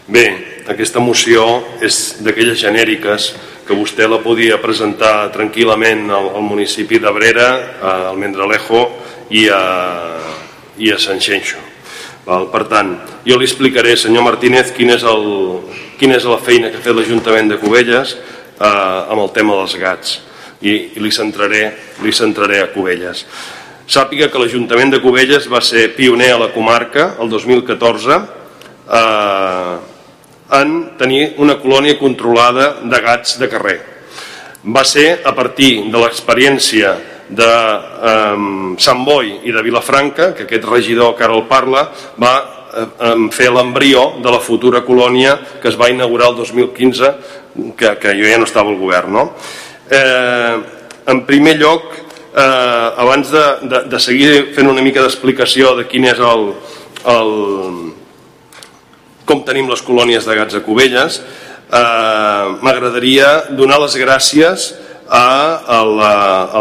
bé, 0.06 0.24
aquesta 0.70 1.02
moció 1.02 1.42
és 1.82 2.20
d'aquelles 2.22 2.58
genèriques 2.60 3.32
que 3.66 3.74
vostè 3.74 4.06
la 4.06 4.20
podia 4.22 4.60
presentar 4.62 5.32
tranquil·lament 5.34 6.06
al, 6.10 6.30
al 6.38 6.46
municipi 6.46 7.02
d'Abrera, 7.02 7.50
al 7.82 8.18
Mendralejo 8.18 8.86
i 9.34 9.48
a, 9.50 9.60
i 10.78 10.94
a 10.94 10.98
Sant 11.02 11.20
Xenxo. 11.22 11.58
Val? 12.24 12.48
Per 12.54 12.64
tant, 12.70 12.94
jo 13.26 13.38
li 13.38 13.46
explicaré, 13.48 13.96
senyor 13.98 14.26
Martínez, 14.26 14.70
quin 14.76 14.94
és 14.94 15.04
el, 15.06 15.24
quina 15.98 16.18
és 16.18 16.26
la 16.28 16.38
feina 16.38 16.70
que 16.70 16.78
ha 16.78 16.84
fet 16.84 16.94
l'Ajuntament 16.94 17.50
de 17.50 17.58
Cubelles 17.62 18.14
eh, 18.14 18.66
amb 18.66 19.22
el 19.24 19.32
tema 19.34 19.58
dels 19.58 19.78
gats 19.80 20.18
i, 20.60 20.74
i 20.94 21.02
li, 21.02 21.10
centraré, 21.14 21.64
li 22.04 22.12
centraré 22.14 22.60
a 22.62 22.68
Cubelles. 22.74 23.24
Sàpiga 23.90 24.28
que 24.30 24.38
l'Ajuntament 24.38 24.92
de 24.92 25.00
Cubelles 25.02 25.48
va 25.50 25.58
ser 25.66 25.88
pioner 25.96 26.28
a 26.30 26.38
la 26.38 26.52
comarca 26.54 27.16
el 27.18 27.30
2014 27.32 28.18
eh, 28.86 29.72
en 30.60 30.74
tenir 31.00 31.24
una 31.42 31.56
colònia 31.58 31.96
controlada 31.98 32.68
de 32.86 33.00
gats 33.02 33.34
de 33.40 33.48
carrer. 33.50 33.80
Va 34.62 34.84
ser 34.86 35.08
a 35.26 35.32
partir 35.34 35.88
de 35.90 36.02
l'experiència 36.04 36.92
de 37.34 37.48
eh, 37.50 38.36
Sant 38.78 39.02
Boi 39.08 39.32
i 39.50 39.54
de 39.56 39.64
Vilafranca, 39.66 40.28
que 40.38 40.46
aquest 40.46 40.68
regidor 40.70 41.16
que 41.18 41.26
ara 41.26 41.34
el 41.34 41.48
parla, 41.50 41.88
va 42.22 42.34
eh, 42.38 43.16
fer 43.34 43.48
l'embrió 43.50 44.04
de 44.22 44.30
la 44.30 44.38
futura 44.38 44.84
colònia 44.86 45.34
que 45.58 45.66
es 45.66 45.78
va 45.80 45.90
inaugurar 45.90 46.30
el 46.30 46.38
2015, 46.44 47.10
que, 47.74 47.96
que 47.98 48.14
jo 48.14 48.30
ja 48.30 48.38
no 48.38 48.46
estava 48.46 48.70
al 48.70 48.78
govern. 48.78 49.18
No? 49.18 49.26
Eh, 49.90 50.54
en 51.10 51.24
primer 51.26 51.56
lloc, 51.58 51.90
eh, 52.34 53.02
abans 53.04 53.30
de, 53.30 53.44
de, 53.62 53.82
de 53.90 54.00
seguir 54.00 54.32
fent 54.56 54.70
una 54.70 54.82
mica 54.82 55.02
d'explicació 55.04 55.74
de 55.78 55.86
quin 55.90 56.06
és 56.10 56.20
el, 56.20 56.52
el, 57.14 57.32
com 59.26 59.42
tenim 59.46 59.70
les 59.70 59.82
colònies 59.86 60.26
de 60.26 60.36
gats 60.38 60.58
a 60.58 60.62
Cubelles, 60.66 61.20
eh, 61.70 62.46
m'agradaria 62.62 63.32
donar 63.58 63.80
les 63.82 63.98
gràcies 64.00 64.72
a 65.10 65.82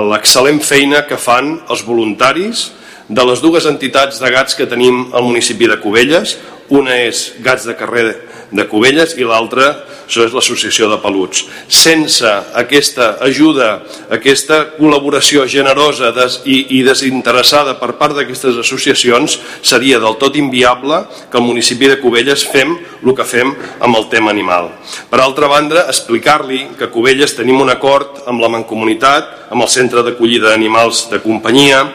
l'excel·lent 0.10 0.62
feina 0.66 1.04
que 1.06 1.20
fan 1.22 1.60
els 1.70 1.84
voluntaris 1.86 2.72
de 3.10 3.26
les 3.26 3.42
dues 3.42 3.66
entitats 3.70 4.20
de 4.22 4.30
gats 4.34 4.58
que 4.58 4.66
tenim 4.70 5.08
al 5.14 5.26
municipi 5.26 5.70
de 5.70 5.78
Cubelles. 5.82 6.38
Una 6.70 7.00
és 7.02 7.34
Gats 7.42 7.66
de 7.66 7.74
Carrer 7.78 8.06
de 8.52 8.66
Cubelles 8.68 9.16
i 9.18 9.28
l'altra 9.28 9.70
és 10.10 10.34
l'associació 10.34 10.88
de 10.90 10.98
peluts. 11.04 11.44
Sense 11.70 12.30
aquesta 12.58 13.12
ajuda, 13.22 13.84
aquesta 14.10 14.64
col·laboració 14.78 15.46
generosa 15.46 16.10
i, 16.50 16.82
desinteressada 16.86 17.76
per 17.80 17.94
part 18.00 18.18
d'aquestes 18.18 18.58
associacions, 18.58 19.38
seria 19.62 20.00
del 20.02 20.18
tot 20.18 20.36
inviable 20.40 21.04
que 21.30 21.38
el 21.38 21.46
municipi 21.46 21.92
de 21.92 22.00
Cubelles 22.02 22.46
fem 22.50 22.74
el 23.04 23.14
que 23.16 23.26
fem 23.26 23.54
amb 23.80 24.00
el 24.00 24.10
tema 24.10 24.34
animal. 24.34 24.72
Per 25.12 25.22
altra 25.22 25.48
banda, 25.48 25.86
explicar-li 25.88 26.66
que 26.80 26.90
a 26.90 26.94
Cubelles 26.94 27.36
tenim 27.38 27.62
un 27.62 27.70
acord 27.70 28.24
amb 28.26 28.42
la 28.42 28.50
Mancomunitat, 28.50 29.52
amb 29.54 29.62
el 29.62 29.70
Centre 29.70 30.02
d'Acollida 30.04 30.50
d'Animals 30.50 31.06
de 31.14 31.22
Companyia, 31.22 31.86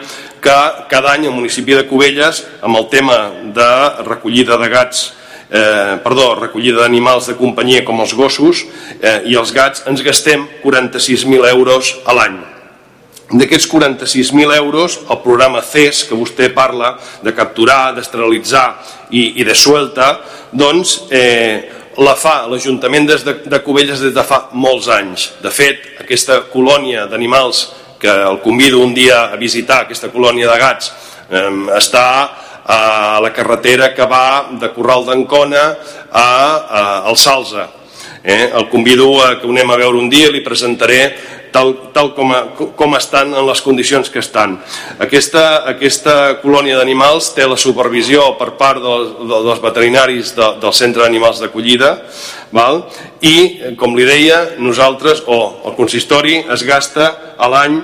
que 0.45 0.57
cada 0.87 1.11
any 1.17 1.25
al 1.25 1.33
municipi 1.33 1.73
de 1.73 1.87
Cubelles, 1.89 2.43
amb 2.61 2.77
el 2.77 2.87
tema 2.87 3.17
de 3.55 3.69
recollida 4.05 4.59
de 4.61 4.69
gats 4.69 5.11
eh, 5.55 5.99
perdó, 6.03 6.33
recollida 6.35 6.83
d'animals 6.83 7.29
de 7.31 7.37
companyia 7.39 7.85
com 7.87 8.01
els 8.03 8.13
gossos 8.17 8.65
eh, 8.99 9.21
i 9.31 9.37
els 9.39 9.53
gats, 9.55 9.85
ens 9.87 10.03
gastem 10.03 10.43
46.000 10.63 11.47
euros 11.53 11.95
a 12.05 12.15
l'any. 12.17 12.37
D'aquests 13.25 13.65
46.000 13.71 14.53
euros, 14.59 14.99
el 15.09 15.21
programa 15.23 15.63
CES, 15.65 16.03
que 16.05 16.17
vostè 16.17 16.51
parla 16.53 16.91
de 17.25 17.33
capturar, 17.33 17.95
d'esterilitzar 17.95 18.67
i, 19.09 19.41
i 19.41 19.47
de 19.47 19.55
suelta, 19.57 20.11
doncs 20.53 21.07
eh, 21.09 21.65
la 21.97 22.13
fa 22.19 22.43
l'Ajuntament 22.51 23.07
de, 23.09 23.17
de 23.47 23.61
Cubelles 23.65 24.03
des 24.03 24.13
de 24.13 24.23
fa 24.27 24.43
molts 24.53 24.91
anys. 24.93 25.31
De 25.41 25.49
fet, 25.49 25.81
aquesta 26.03 26.43
colònia 26.51 27.07
d'animals, 27.09 27.65
que 27.97 28.11
el 28.11 28.41
convido 28.43 28.83
un 28.83 28.93
dia 28.93 29.31
a 29.31 29.39
visitar, 29.41 29.85
aquesta 29.85 30.11
colònia 30.13 30.51
de 30.51 30.59
gats, 30.61 30.91
eh, 31.31 31.49
està 31.79 32.05
a 32.65 33.19
la 33.21 33.31
carretera 33.33 33.93
que 33.93 34.05
va 34.09 34.49
de 34.59 34.71
Corral 34.73 35.05
d'Ancona 35.05 35.63
a, 36.11 36.25
a, 36.25 36.83
al 37.09 37.17
Salsa. 37.17 37.69
Eh? 38.23 38.51
El 38.53 38.69
convido 38.69 39.11
a 39.21 39.35
que 39.39 39.45
ho 39.45 39.53
anem 39.53 39.69
a 39.69 39.77
veure 39.77 40.01
un 40.01 40.09
dia 40.09 40.31
i 40.31 40.33
li 40.33 40.41
presentaré 40.41 41.01
tal, 41.55 41.71
tal 41.93 42.09
com, 42.17 42.33
a, 42.33 42.41
com 42.57 42.97
estan 42.97 43.31
en 43.31 43.45
les 43.47 43.61
condicions 43.63 44.09
que 44.11 44.19
estan. 44.19 44.57
Aquesta, 44.99 45.63
aquesta 45.69 46.15
colònia 46.41 46.79
d'animals 46.79 47.29
té 47.37 47.45
la 47.47 47.59
supervisió 47.59 48.31
per 48.39 48.55
part 48.59 48.81
dels, 48.83 49.13
dels 49.29 49.61
veterinaris 49.63 50.33
de, 50.35 50.49
del 50.63 50.75
Centre 50.75 51.05
d'Animals 51.05 51.39
d'Acollida 51.43 51.93
i, 53.21 53.37
com 53.79 53.95
li 53.95 54.09
deia, 54.09 54.41
nosaltres, 54.57 55.23
o 55.27 55.69
el 55.69 55.77
consistori, 55.77 56.41
es 56.51 56.65
gasta 56.67 57.13
a 57.37 57.51
l'any 57.51 57.79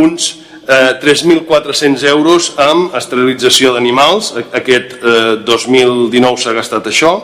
uns 0.00 0.39
eh, 0.70 0.94
3.400 1.02 2.06
euros 2.14 2.52
amb 2.62 2.94
esterilització 2.96 3.74
d'animals, 3.74 4.32
aquest 4.54 4.96
eh, 5.02 5.36
2019 5.46 6.40
s'ha 6.40 6.54
gastat 6.56 6.86
això, 6.92 7.16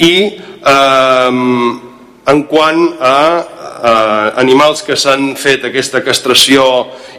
i 0.00 0.14
eh, 0.32 1.91
en 2.26 2.44
quant 2.46 2.82
a 3.02 3.16
eh, 3.82 4.28
animals 4.42 4.84
que 4.86 4.96
s'han 4.98 5.32
fet 5.38 5.64
aquesta 5.66 6.02
castració 6.06 6.64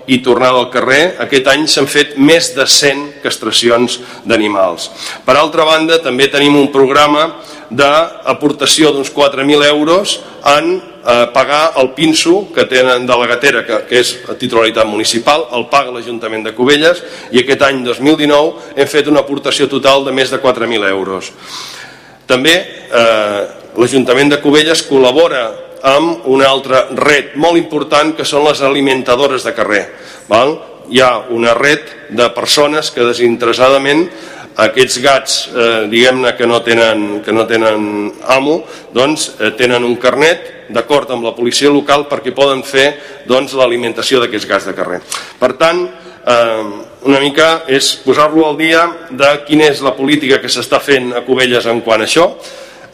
i 0.08 0.20
tornada 0.24 0.60
al 0.60 0.70
carrer, 0.72 1.16
aquest 1.24 1.48
any 1.52 1.66
s'han 1.68 1.88
fet 1.88 2.16
més 2.20 2.52
de 2.56 2.66
100 2.68 3.20
castracions 3.24 4.00
d'animals. 4.28 4.90
Per 5.26 5.36
altra 5.36 5.68
banda, 5.68 6.00
també 6.04 6.30
tenim 6.32 6.56
un 6.60 6.72
programa 6.72 7.30
d'aportació 7.74 8.92
d'uns 8.94 9.12
4.000 9.12 9.66
euros 9.70 10.20
en 10.54 10.76
eh, 10.76 11.28
pagar 11.34 11.74
el 11.82 11.92
pinso 11.98 12.48
que 12.54 12.68
tenen 12.70 13.08
de 13.08 13.18
la 13.18 13.28
gatera, 13.28 13.64
que, 13.68 13.82
que 13.90 14.00
és 14.04 14.14
a 14.30 14.38
titularitat 14.40 14.88
municipal, 14.88 15.48
el 15.56 15.68
paga 15.72 15.92
l'Ajuntament 15.96 16.46
de 16.48 16.54
Cubelles 16.56 17.04
i 17.32 17.42
aquest 17.44 17.66
any 17.68 17.84
2019 17.84 18.78
hem 18.78 18.88
fet 18.92 19.12
una 19.12 19.24
aportació 19.24 19.68
total 19.72 20.08
de 20.08 20.16
més 20.16 20.32
de 20.32 20.40
4.000 20.40 20.88
euros. 20.92 21.32
També 22.28 22.56
eh, 22.88 23.63
l'Ajuntament 23.78 24.30
de 24.34 24.42
Cubelles 24.42 24.84
col·labora 24.86 25.48
amb 25.84 26.28
una 26.32 26.48
altra 26.48 26.86
red 26.96 27.34
molt 27.36 27.60
important 27.60 28.14
que 28.16 28.26
són 28.28 28.46
les 28.48 28.62
alimentadores 28.64 29.44
de 29.44 29.54
carrer. 29.56 29.84
Val? 30.30 30.56
Hi 30.92 31.00
ha 31.02 31.12
una 31.32 31.54
red 31.56 32.12
de 32.12 32.30
persones 32.36 32.92
que 32.92 33.06
desinteressadament 33.08 34.06
aquests 34.64 35.00
gats, 35.02 35.36
eh, 35.50 35.88
diguem-ne 35.90 36.36
que, 36.38 36.46
no 36.46 36.62
tenen, 36.62 37.22
que 37.26 37.34
no 37.34 37.48
tenen 37.50 38.14
amo, 38.30 38.60
doncs 38.94 39.32
eh, 39.40 39.52
tenen 39.58 39.84
un 39.84 39.96
carnet 39.98 40.70
d'acord 40.70 41.10
amb 41.12 41.26
la 41.26 41.34
policia 41.34 41.72
local 41.74 42.06
perquè 42.10 42.34
poden 42.36 42.62
fer 42.64 42.94
doncs, 43.26 43.56
l'alimentació 43.58 44.22
d'aquests 44.22 44.50
gats 44.50 44.68
de 44.70 44.76
carrer. 44.78 45.02
Per 45.40 45.54
tant, 45.58 45.88
eh, 45.88 46.64
una 47.10 47.20
mica 47.20 47.64
és 47.68 47.96
posar-lo 48.06 48.46
al 48.48 48.58
dia 48.58 48.86
de 49.10 49.32
quina 49.48 49.72
és 49.72 49.82
la 49.82 49.96
política 49.98 50.40
que 50.40 50.52
s'està 50.52 50.80
fent 50.80 51.14
a 51.18 51.24
Cubelles 51.26 51.66
en 51.66 51.82
quant 51.82 52.02
a 52.02 52.06
això, 52.06 52.30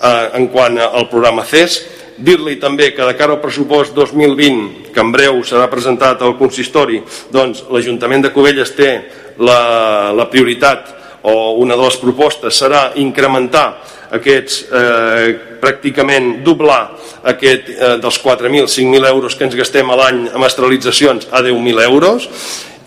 eh, 0.01 0.29
en 0.39 0.47
quant 0.53 0.79
al 0.79 1.09
programa 1.11 1.45
CES, 1.45 1.79
dir-li 2.19 2.57
també 2.59 2.91
que 2.95 3.05
de 3.07 3.15
cara 3.15 3.35
al 3.35 3.41
pressupost 3.43 3.95
2020, 3.95 4.91
que 4.93 5.03
en 5.03 5.11
breu 5.11 5.41
serà 5.47 5.69
presentat 5.71 6.21
al 6.21 6.35
consistori, 6.39 6.99
doncs 7.31 7.63
l'Ajuntament 7.71 8.25
de 8.25 8.33
Cubelles 8.35 8.73
té 8.75 8.91
la, 9.39 10.11
la 10.15 10.27
prioritat 10.31 10.95
o 11.29 11.59
una 11.59 11.75
de 11.75 11.83
les 11.83 11.97
propostes 11.99 12.55
serà 12.55 12.89
incrementar 12.99 13.67
aquests, 14.15 14.63
eh, 14.73 15.35
pràcticament 15.61 16.39
doblar 16.43 16.81
aquest, 17.29 17.69
eh, 17.69 17.97
dels 18.01 18.19
4.000, 18.23 18.67
5.000 18.67 19.05
euros 19.07 19.35
que 19.35 19.45
ens 19.45 19.55
gastem 19.55 19.89
a 19.89 19.95
l'any 19.95 20.29
amb 20.33 20.45
esterilitzacions 20.45 21.27
a 21.31 21.41
10.000 21.41 21.83
euros. 21.83 22.29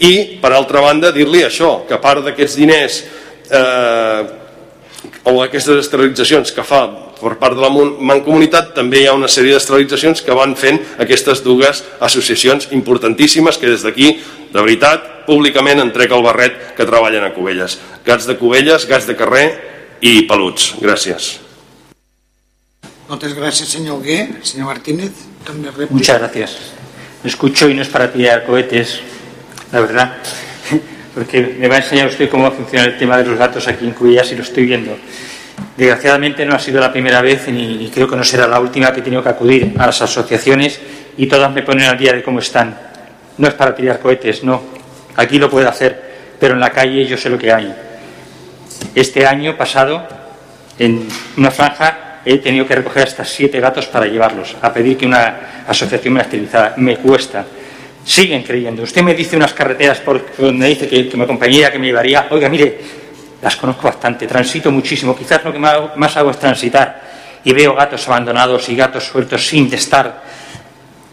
I 0.01 0.41
per 0.43 0.53
altra 0.53 0.81
banda 0.81 1.13
dir-li 1.13 1.45
això, 1.45 1.87
que 1.87 1.95
a 1.95 2.01
part 2.01 2.25
d'aquests 2.25 2.57
diners 2.57 3.05
eh, 3.51 4.42
o 5.25 5.43
aquestes 5.43 5.85
esterilitzacions 5.85 6.51
que 6.53 6.65
fa 6.67 6.87
per 7.23 7.37
part 7.39 7.55
de 7.55 7.63
la 7.63 7.71
Mancomunitat 7.71 8.73
també 8.75 9.03
hi 9.03 9.07
ha 9.07 9.15
una 9.15 9.31
sèrie 9.31 9.55
d'esterilitzacions 9.55 10.25
que 10.27 10.35
van 10.35 10.57
fent 10.59 10.81
aquestes 11.03 11.45
dues 11.45 11.85
associacions 12.03 12.69
importantíssimes 12.75 13.59
que 13.59 13.71
des 13.71 13.85
d'aquí, 13.87 14.17
de 14.53 14.59
veritat, 14.59 15.27
públicament 15.27 15.81
entrega 15.81 16.19
el 16.19 16.27
barret 16.27 16.75
que 16.77 16.87
treballen 16.89 17.23
a 17.25 17.31
Cubelles. 17.37 17.79
Gats 18.05 18.27
de 18.27 18.37
Cubelles, 18.41 18.89
gats 18.91 19.07
de 19.07 19.15
carrer 19.17 19.47
i 20.03 20.25
peluts. 20.27 20.75
Gràcies. 20.83 21.39
Muchas 23.09 23.35
gracias, 23.35 23.69
señor 23.69 24.03
Gué. 24.03 24.41
Señor 24.43 24.67
Martínez, 24.67 25.13
también 25.45 25.73
réplica. 25.73 25.95
Muchas 25.95 26.19
gracias. 26.19 26.57
Escucho 27.23 27.69
y 27.69 27.75
no 27.75 27.83
es 27.83 27.89
para 27.89 28.13
tirar 28.13 28.45
cohetes, 28.45 28.99
la 29.71 29.81
verdad, 29.81 30.17
porque 31.15 31.57
me 31.59 31.69
va 31.69 31.77
a 31.77 31.79
enseñar 31.79 32.09
usted 32.09 32.29
cómo 32.29 32.45
va 32.45 32.49
a 32.51 32.53
funcionar 32.53 32.89
el 32.89 32.99
tema 32.99 33.19
de 33.19 33.25
los 33.25 33.39
datos 33.39 33.67
aquí 33.69 33.85
en 33.85 33.93
Cubellas 33.93 34.31
y 34.33 34.37
lo 34.37 34.43
estoy 34.43 34.67
viendo. 34.67 34.97
Desgraciadamente 35.77 36.45
no 36.45 36.55
ha 36.55 36.59
sido 36.59 36.81
la 36.81 36.93
primera 36.93 37.21
vez 37.21 37.49
ni 37.49 37.91
creo 37.93 38.09
que 38.09 38.17
no 38.17 38.25
será 38.25 38.47
la 38.47 38.61
última 38.61 38.93
que 38.93 39.01
he 39.01 39.03
tenido 39.03 39.23
que 39.23 39.29
acudir 39.29 39.75
a 39.79 39.87
las 39.87 40.01
asociaciones 40.03 40.81
y 41.17 41.27
todas 41.27 41.53
me 41.53 41.63
ponen 41.63 41.89
al 41.89 41.99
día 41.99 42.13
de 42.13 42.23
cómo 42.23 42.39
están. 42.39 42.77
No 43.39 43.49
es 43.49 43.55
para 43.55 43.75
tirar 43.75 44.01
cohetes, 44.01 44.45
no. 44.45 44.63
Aquí 45.17 45.39
lo 45.39 45.51
puedo 45.51 45.69
hacer, 45.69 46.37
pero 46.39 46.55
en 46.55 46.61
la 46.61 46.71
calle 46.71 47.07
yo 47.07 47.17
sé 47.17 47.29
lo 47.29 47.39
que 47.39 47.53
hay. 47.53 47.75
Este 48.95 49.27
año 49.27 49.57
pasado, 49.57 50.07
en 50.79 51.07
una 51.37 51.51
franja, 51.51 52.21
he 52.25 52.39
tenido 52.39 52.67
que 52.67 52.75
recoger 52.75 53.05
hasta 53.05 53.25
siete 53.25 53.61
gatos 53.61 53.87
para 53.87 54.07
llevarlos, 54.07 54.57
a 54.61 54.73
pedir 54.73 54.97
que 54.97 55.07
una 55.07 55.65
asociación 55.67 56.15
me 56.15 56.21
esterilizara. 56.21 56.75
Me 56.77 56.97
cuesta. 56.97 57.45
Siguen 58.05 58.43
creyendo. 58.43 58.83
Usted 58.83 59.03
me 59.03 59.15
dice 59.15 59.37
unas 59.37 59.53
carreteras 59.53 60.01
por 60.01 60.25
donde 60.37 60.69
dice 60.69 60.89
que, 60.89 61.09
que 61.09 61.17
me 61.17 61.25
acompañaría, 61.25 61.71
que 61.71 61.79
me 61.79 61.87
llevaría. 61.87 62.27
Oiga, 62.31 62.49
mire, 62.49 62.79
las 63.43 63.57
conozco 63.57 63.83
bastante, 63.89 64.27
transito 64.27 64.71
muchísimo. 64.71 65.17
Quizás 65.17 65.45
lo 65.45 65.53
que 65.53 65.59
más 65.59 66.17
hago 66.17 66.31
es 66.31 66.39
transitar 66.39 67.03
y 67.45 67.53
veo 67.53 67.75
gatos 67.75 68.07
abandonados 68.09 68.69
y 68.69 68.77
gatos 68.77 69.05
sueltos 69.05 69.47
sin 69.47 69.73
estar 69.75 70.23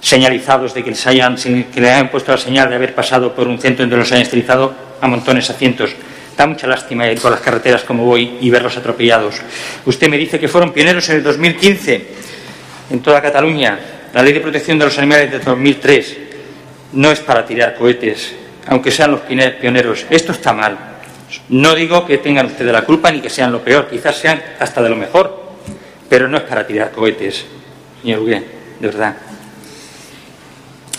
señalizados 0.01 0.73
de 0.73 0.83
que 0.83 0.91
les 0.91 1.07
hayan, 1.07 1.35
que 1.35 1.81
le 1.81 1.89
hayan 1.89 2.09
puesto 2.09 2.31
la 2.31 2.37
señal 2.37 2.69
de 2.69 2.75
haber 2.75 2.95
pasado 2.95 3.33
por 3.33 3.47
un 3.47 3.59
centro 3.59 3.83
donde 3.83 3.97
los 3.97 4.11
hayan 4.11 4.21
esterilizado 4.23 4.73
a 5.01 5.07
montones, 5.07 5.49
a 5.49 5.53
cientos. 5.53 5.91
Da 6.37 6.47
mucha 6.47 6.67
lástima 6.67 7.09
ir 7.11 7.19
por 7.19 7.31
las 7.31 7.41
carreteras 7.41 7.83
como 7.83 8.05
voy 8.05 8.37
y 8.39 8.49
verlos 8.49 8.77
atropellados. 8.77 9.41
Usted 9.85 10.07
me 10.07 10.17
dice 10.17 10.39
que 10.39 10.47
fueron 10.47 10.71
pioneros 10.71 11.09
en 11.09 11.17
el 11.17 11.23
2015 11.23 12.07
en 12.91 13.01
toda 13.01 13.21
Cataluña. 13.21 13.77
La 14.13 14.23
ley 14.23 14.33
de 14.33 14.39
protección 14.39 14.79
de 14.79 14.85
los 14.85 14.97
animales 14.97 15.31
de 15.31 15.39
2003 15.39 16.17
no 16.93 17.11
es 17.11 17.19
para 17.19 17.45
tirar 17.45 17.75
cohetes, 17.75 18.33
aunque 18.67 18.91
sean 18.91 19.11
los 19.11 19.21
pioneros. 19.21 20.05
Esto 20.09 20.31
está 20.31 20.53
mal. 20.53 20.77
No 21.49 21.75
digo 21.75 22.05
que 22.05 22.17
tengan 22.17 22.47
ustedes 22.47 22.71
la 22.71 22.83
culpa 22.83 23.11
ni 23.11 23.21
que 23.21 23.29
sean 23.29 23.51
lo 23.51 23.61
peor, 23.63 23.87
quizás 23.87 24.17
sean 24.17 24.41
hasta 24.59 24.81
de 24.81 24.89
lo 24.89 24.95
mejor, 24.95 25.53
pero 26.07 26.27
no 26.27 26.37
es 26.37 26.43
para 26.43 26.65
tirar 26.65 26.91
cohetes, 26.91 27.45
señor 28.01 28.19
Hugué, 28.19 28.43
de 28.79 28.87
verdad. 28.87 29.15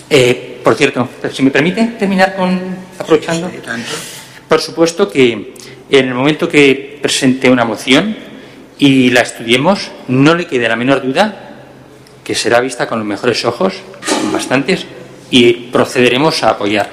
Eh, 0.08 0.60
por 0.62 0.74
cierto, 0.74 1.08
si 1.32 1.42
me 1.42 1.50
permite 1.50 1.84
terminar 1.98 2.36
con 2.36 2.60
aprovechando. 2.98 3.50
Por 4.48 4.60
supuesto 4.60 5.08
que 5.08 5.54
en 5.90 6.08
el 6.08 6.14
momento 6.14 6.48
que 6.48 6.98
presente 7.00 7.50
una 7.50 7.64
moción 7.64 8.16
y 8.78 9.10
la 9.10 9.20
estudiemos, 9.20 9.90
no 10.08 10.34
le 10.34 10.46
quede 10.46 10.68
la 10.68 10.76
menor 10.76 11.02
duda 11.02 11.50
que 12.24 12.34
será 12.34 12.60
vista 12.60 12.86
con 12.86 12.98
los 12.98 13.06
mejores 13.06 13.44
ojos, 13.44 13.74
bastantes, 14.32 14.86
y 15.30 15.52
procederemos 15.70 16.42
a 16.42 16.50
apoyar. 16.50 16.90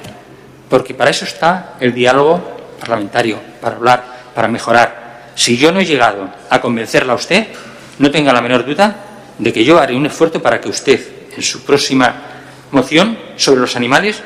Porque 0.70 0.94
para 0.94 1.12
eso 1.12 1.26
está 1.26 1.76
el 1.80 1.94
diálogo 1.94 2.42
parlamentario, 2.80 3.40
para 3.62 3.76
hablar, 3.76 4.32
para 4.36 4.48
mejorar. 4.48 5.32
Si 5.36 5.58
yo 5.58 5.72
no 5.72 5.80
he 5.80 5.86
llegado 5.86 6.30
a 6.50 6.62
convencerla 6.62 7.14
a 7.14 7.16
usted, 7.16 7.48
no 8.00 8.12
tenga 8.12 8.34
la 8.34 8.42
menor 8.42 8.66
duda 8.66 8.96
de 9.38 9.54
que 9.54 9.64
yo 9.64 9.80
haré 9.80 9.96
un 9.96 10.06
esfuerzo 10.06 10.42
para 10.42 10.60
que 10.60 10.70
usted, 10.70 11.00
en 11.36 11.44
su 11.44 11.64
próxima 11.64 12.14
moción 12.72 13.18
sobre 13.36 13.62
los 13.62 13.76
animales, 13.76 14.22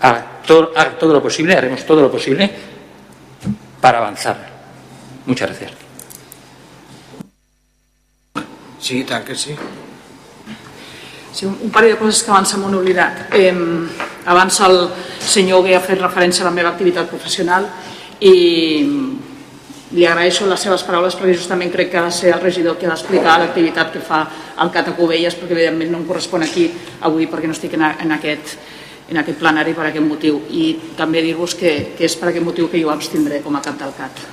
haga 0.00 0.40
todo, 0.46 0.72
lo 1.12 1.22
posible, 1.22 1.56
haremos 1.56 1.84
todo 1.86 2.02
lo 2.02 2.10
posible 2.10 2.50
para 3.80 3.98
avanzar. 3.98 4.36
Muchas 5.26 5.50
gracias. 5.50 5.72
Sí, 8.80 9.04
tant 9.04 9.24
que 9.24 9.36
sí. 9.36 9.54
Sí, 11.32 11.46
un 11.46 11.70
parell 11.72 11.94
de 11.94 11.98
coses 11.98 12.22
que 12.22 12.30
abans 12.30 12.50
se 12.52 12.58
m'han 12.60 12.74
oblidat. 12.76 13.32
Eh, 13.32 13.52
abans 14.26 14.60
el 14.60 14.88
senyor 15.18 15.64
Gué 15.64 15.76
ha 15.76 15.80
fet 15.80 16.00
referència 16.00 16.44
a 16.44 16.50
la 16.50 16.54
meva 16.54 16.74
activitat 16.74 17.08
professional 17.08 17.68
i 18.20 18.34
li 19.92 20.04
agraeixo 20.08 20.46
les 20.48 20.60
seves 20.60 20.84
paraules 20.88 21.16
perquè 21.16 21.34
justament 21.36 21.72
crec 21.72 21.90
que 21.92 21.98
ha 22.00 22.04
de 22.06 22.12
ser 22.16 22.32
el 22.32 22.40
regidor 22.40 22.78
que 22.78 22.86
ha 22.86 22.92
d'explicar 22.92 23.38
l'activitat 23.40 23.90
que 23.92 24.00
fa 24.00 24.22
el 24.62 24.70
Cat 24.72 24.88
a 24.88 24.94
Covelles 24.96 25.36
perquè 25.36 25.56
evidentment 25.56 25.90
no 25.92 26.00
em 26.00 26.06
correspon 26.08 26.44
aquí 26.44 26.68
avui 27.08 27.26
perquè 27.28 27.48
no 27.50 27.56
estic 27.56 27.74
en, 27.76 27.84
en, 27.90 28.12
aquest, 28.16 28.54
en 29.10 29.20
aquest 29.20 29.40
plenari 29.40 29.74
per 29.76 29.88
aquest 29.88 30.06
motiu 30.06 30.40
i 30.48 30.68
també 30.96 31.24
dir-vos 31.24 31.56
que, 31.58 31.74
que 31.96 32.08
és 32.08 32.16
per 32.16 32.30
aquest 32.30 32.44
motiu 32.44 32.70
que 32.72 32.80
jo 32.80 32.92
abstindré 32.92 33.42
com 33.44 33.56
a 33.56 33.64
cap 33.64 33.76
del 33.80 33.92
CAT. 33.98 34.24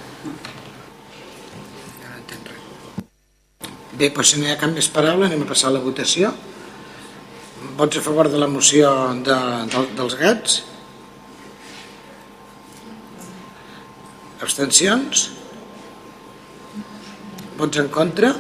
Bé, 4.00 4.08
doncs 4.16 4.32
si 4.32 4.40
no 4.40 4.48
hi 4.48 4.54
ha 4.54 4.60
cap 4.60 4.72
més 4.72 4.88
paraula 4.88 5.28
anem 5.28 5.44
a 5.44 5.50
passar 5.50 5.74
a 5.74 5.76
la 5.76 5.84
votació. 5.84 6.32
Vots 7.60 7.98
a 7.98 8.02
favor 8.02 8.30
de 8.32 8.38
la 8.40 8.48
moció 8.48 8.90
de, 9.20 9.36
de, 9.72 9.80
dels 9.98 10.14
gats? 10.16 10.60
Abstencions? 14.40 15.26
Vots 17.60 17.82
en 17.82 17.90
contra? 17.92 18.32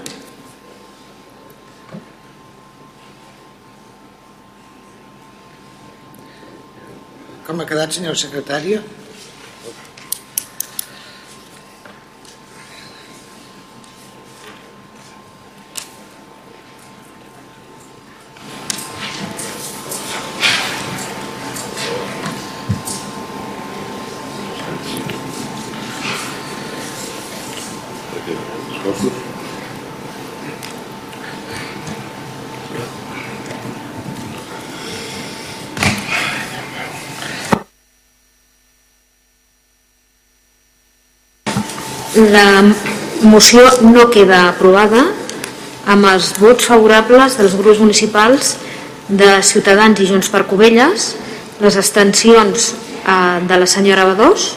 Com 7.43 7.59
ha 7.59 7.67
quedat, 7.67 7.91
senyor 7.91 8.15
secretària? 8.23 8.79
La 42.19 42.65
moció 43.21 43.61
no 43.87 44.09
queda 44.11 44.49
aprovada 44.49 45.05
amb 45.87 46.07
els 46.09 46.33
vots 46.35 46.67
favorables 46.67 47.37
dels 47.39 47.55
grups 47.55 47.79
municipals 47.79 48.57
de 49.07 49.29
Ciutadans 49.39 50.01
i 50.03 50.07
Junts 50.09 50.27
per 50.27 50.43
Covelles, 50.49 51.13
les 51.63 51.77
abstencions 51.79 52.73
eh, 52.73 53.39
de 53.47 53.59
la 53.61 53.69
senyora 53.71 54.03
Badós 54.09 54.49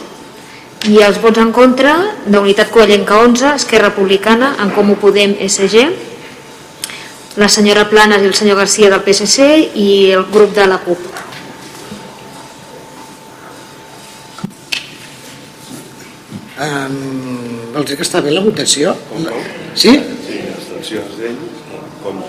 i 0.91 0.99
els 1.07 1.23
vots 1.23 1.39
en 1.39 1.53
contra 1.55 1.95
d'Unitat 2.27 2.73
Covellenca 2.75 3.21
11, 3.23 3.55
Esquerra 3.63 3.93
Republicana, 3.93 4.57
en 4.59 4.75
Comú 4.75 4.99
Podem, 4.99 5.39
SG, 5.47 5.87
la 7.39 7.49
senyora 7.49 7.87
Planes 7.89 8.27
i 8.27 8.33
el 8.33 8.35
senyor 8.35 8.59
Garcia 8.59 8.91
del 8.91 9.07
PSC 9.07 9.53
i 9.79 9.91
el 10.11 10.27
grup 10.35 10.51
de 10.59 10.67
la 10.67 10.83
CUP. 10.83 11.13
Um, 16.63 17.52
vols 17.73 17.89
dir 17.89 17.97
que 17.99 18.05
està 18.07 18.21
bé 18.25 18.33
la 18.35 18.43
votació? 18.45 18.93
Sí? 19.75 19.95
Sí, 20.27 20.41
abstencions 20.53 21.17
d'ell, 21.21 21.41
com, 22.03 22.21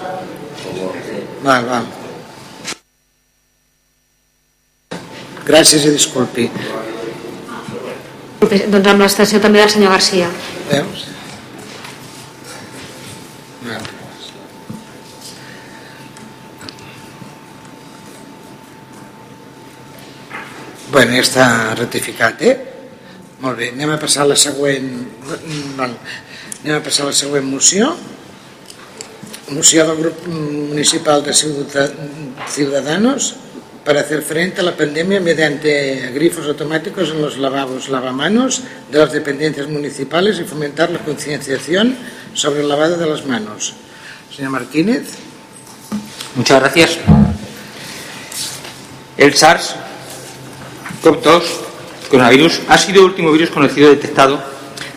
Val, 1.44 1.66
val. 1.68 1.88
Gràcies 5.44 5.84
i 5.84 5.92
disculpi. 5.92 6.48
Doncs 8.44 8.88
amb 8.88 9.04
l'estació 9.04 9.42
també 9.44 9.60
del 9.60 9.74
senyor 9.74 9.92
Garcia. 9.92 10.30
Veus? 10.70 11.10
Bueno, 20.94 21.16
ja 21.18 21.24
està 21.26 21.46
ratificat, 21.74 22.42
eh? 22.46 22.73
Molt 23.44 23.60
bé, 23.60 23.74
anem 23.74 23.90
a 23.92 24.00
passar 24.00 24.24
a 24.24 24.30
la 24.32 24.38
següent... 24.40 24.86
Val. 25.76 25.92
Anem 26.64 26.78
a 26.78 26.84
passar 26.84 27.04
a 27.04 27.10
la 27.10 27.16
següent 27.18 27.44
moció. 27.44 27.90
Moció 29.52 29.84
del 29.90 29.98
grup 30.00 30.22
municipal 30.32 31.26
de 31.26 31.34
Ciudadanos 31.36 33.36
para 33.84 34.00
hacer 34.00 34.22
frente 34.22 34.62
a 34.62 34.64
la 34.64 34.78
pandemia 34.78 35.20
mediante 35.20 36.10
grifos 36.14 36.48
automáticos 36.48 37.10
en 37.10 37.22
los 37.22 37.38
lavabos 37.38 37.90
lavamanos 37.90 38.62
de 38.90 38.98
las 38.98 39.12
dependencias 39.12 39.68
municipales 39.68 40.40
y 40.40 40.46
fomentar 40.46 40.90
la 40.90 41.00
concienciación 41.00 41.98
sobre 42.34 42.62
el 42.62 42.70
lavado 42.70 42.96
de 42.96 43.08
las 43.08 43.26
manos. 43.26 43.74
Señor 44.34 44.52
Martínez. 44.52 45.18
Muchas 46.36 46.62
gracias. 46.62 46.98
El 49.18 49.34
SARS 49.34 49.76
CoV-2, 51.04 51.73
coronavirus, 52.10 52.62
ha 52.68 52.78
sido 52.78 53.02
el 53.02 53.06
último 53.06 53.32
virus 53.32 53.50
conocido 53.50 53.90
detectado 53.90 54.42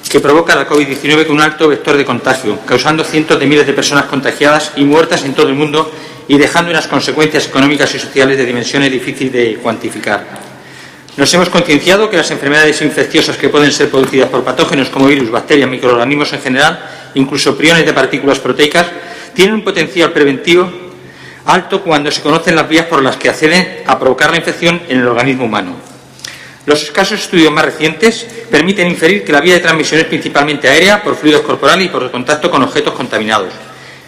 que 0.09 0.21
provoca 0.21 0.55
la 0.55 0.69
COVID-19 0.69 1.27
con 1.27 1.37
un 1.37 1.43
alto 1.43 1.69
vector 1.69 1.97
de 1.97 2.05
contagio, 2.05 2.59
causando 2.65 3.05
cientos 3.05 3.39
de 3.39 3.47
miles 3.47 3.67
de 3.67 3.73
personas 3.73 4.05
contagiadas 4.05 4.73
y 4.77 4.85
muertas 4.85 5.25
en 5.25 5.35
todo 5.35 5.49
el 5.49 5.55
mundo 5.55 5.91
y 6.29 6.39
dejando 6.39 6.71
unas 6.71 6.87
consecuencias 6.87 7.47
económicas 7.47 7.95
y 7.95 7.99
sociales 7.99 8.37
de 8.37 8.47
dimensiones 8.47 8.91
difíciles 8.91 9.33
de 9.33 9.57
cuantificar. 9.57 10.25
Nos 11.17 11.33
hemos 11.33 11.49
concienciado 11.49 12.11
que 12.11 12.19
las 12.19 12.31
enfermedades 12.31 12.83
infecciosas 12.83 13.37
que 13.37 13.49
pueden 13.49 13.73
ser 13.73 13.91
producidas 13.91 14.29
por 14.29 14.45
patógenos 14.45 14.91
como 14.91 15.07
virus, 15.07 15.31
bacterias, 15.31 15.69
microorganismos 15.69 16.33
en 16.35 16.41
general, 16.41 16.79
incluso 17.15 17.57
priones 17.57 17.87
de 17.87 17.93
partículas 17.93 18.39
proteicas, 18.39 18.87
tienen 19.35 19.55
un 19.55 19.65
potencial 19.65 20.13
preventivo 20.13 20.71
alto 21.47 21.83
cuando 21.83 22.11
se 22.11 22.21
conocen 22.21 22.57
las 22.57 22.69
vías 22.69 22.87
por 22.87 23.03
las 23.03 23.17
que 23.17 23.29
acceden 23.29 23.83
a 23.87 23.99
provocar 23.99 24.31
la 24.31 24.37
infección 24.37 24.83
en 24.89 25.01
el 25.01 25.09
organismo 25.09 25.45
humano. 25.45 25.86
Los 26.67 26.83
escasos 26.83 27.21
estudios 27.21 27.53
más 27.53 27.65
recientes 27.65 28.27
permiten 28.51 28.89
inferir 28.89 29.25
que 29.25 29.31
la 29.31 29.41
vía 29.41 29.55
de 29.55 29.61
transmisión 29.61 30.01
es 30.01 30.07
principalmente 30.07 30.69
aérea, 30.69 31.01
por 31.01 31.15
fluidos 31.15 31.43
corporales 31.43 31.87
y 31.87 31.89
por 31.89 32.11
contacto 32.11 32.51
con 32.51 32.61
objetos 32.61 32.93
contaminados. 32.93 33.53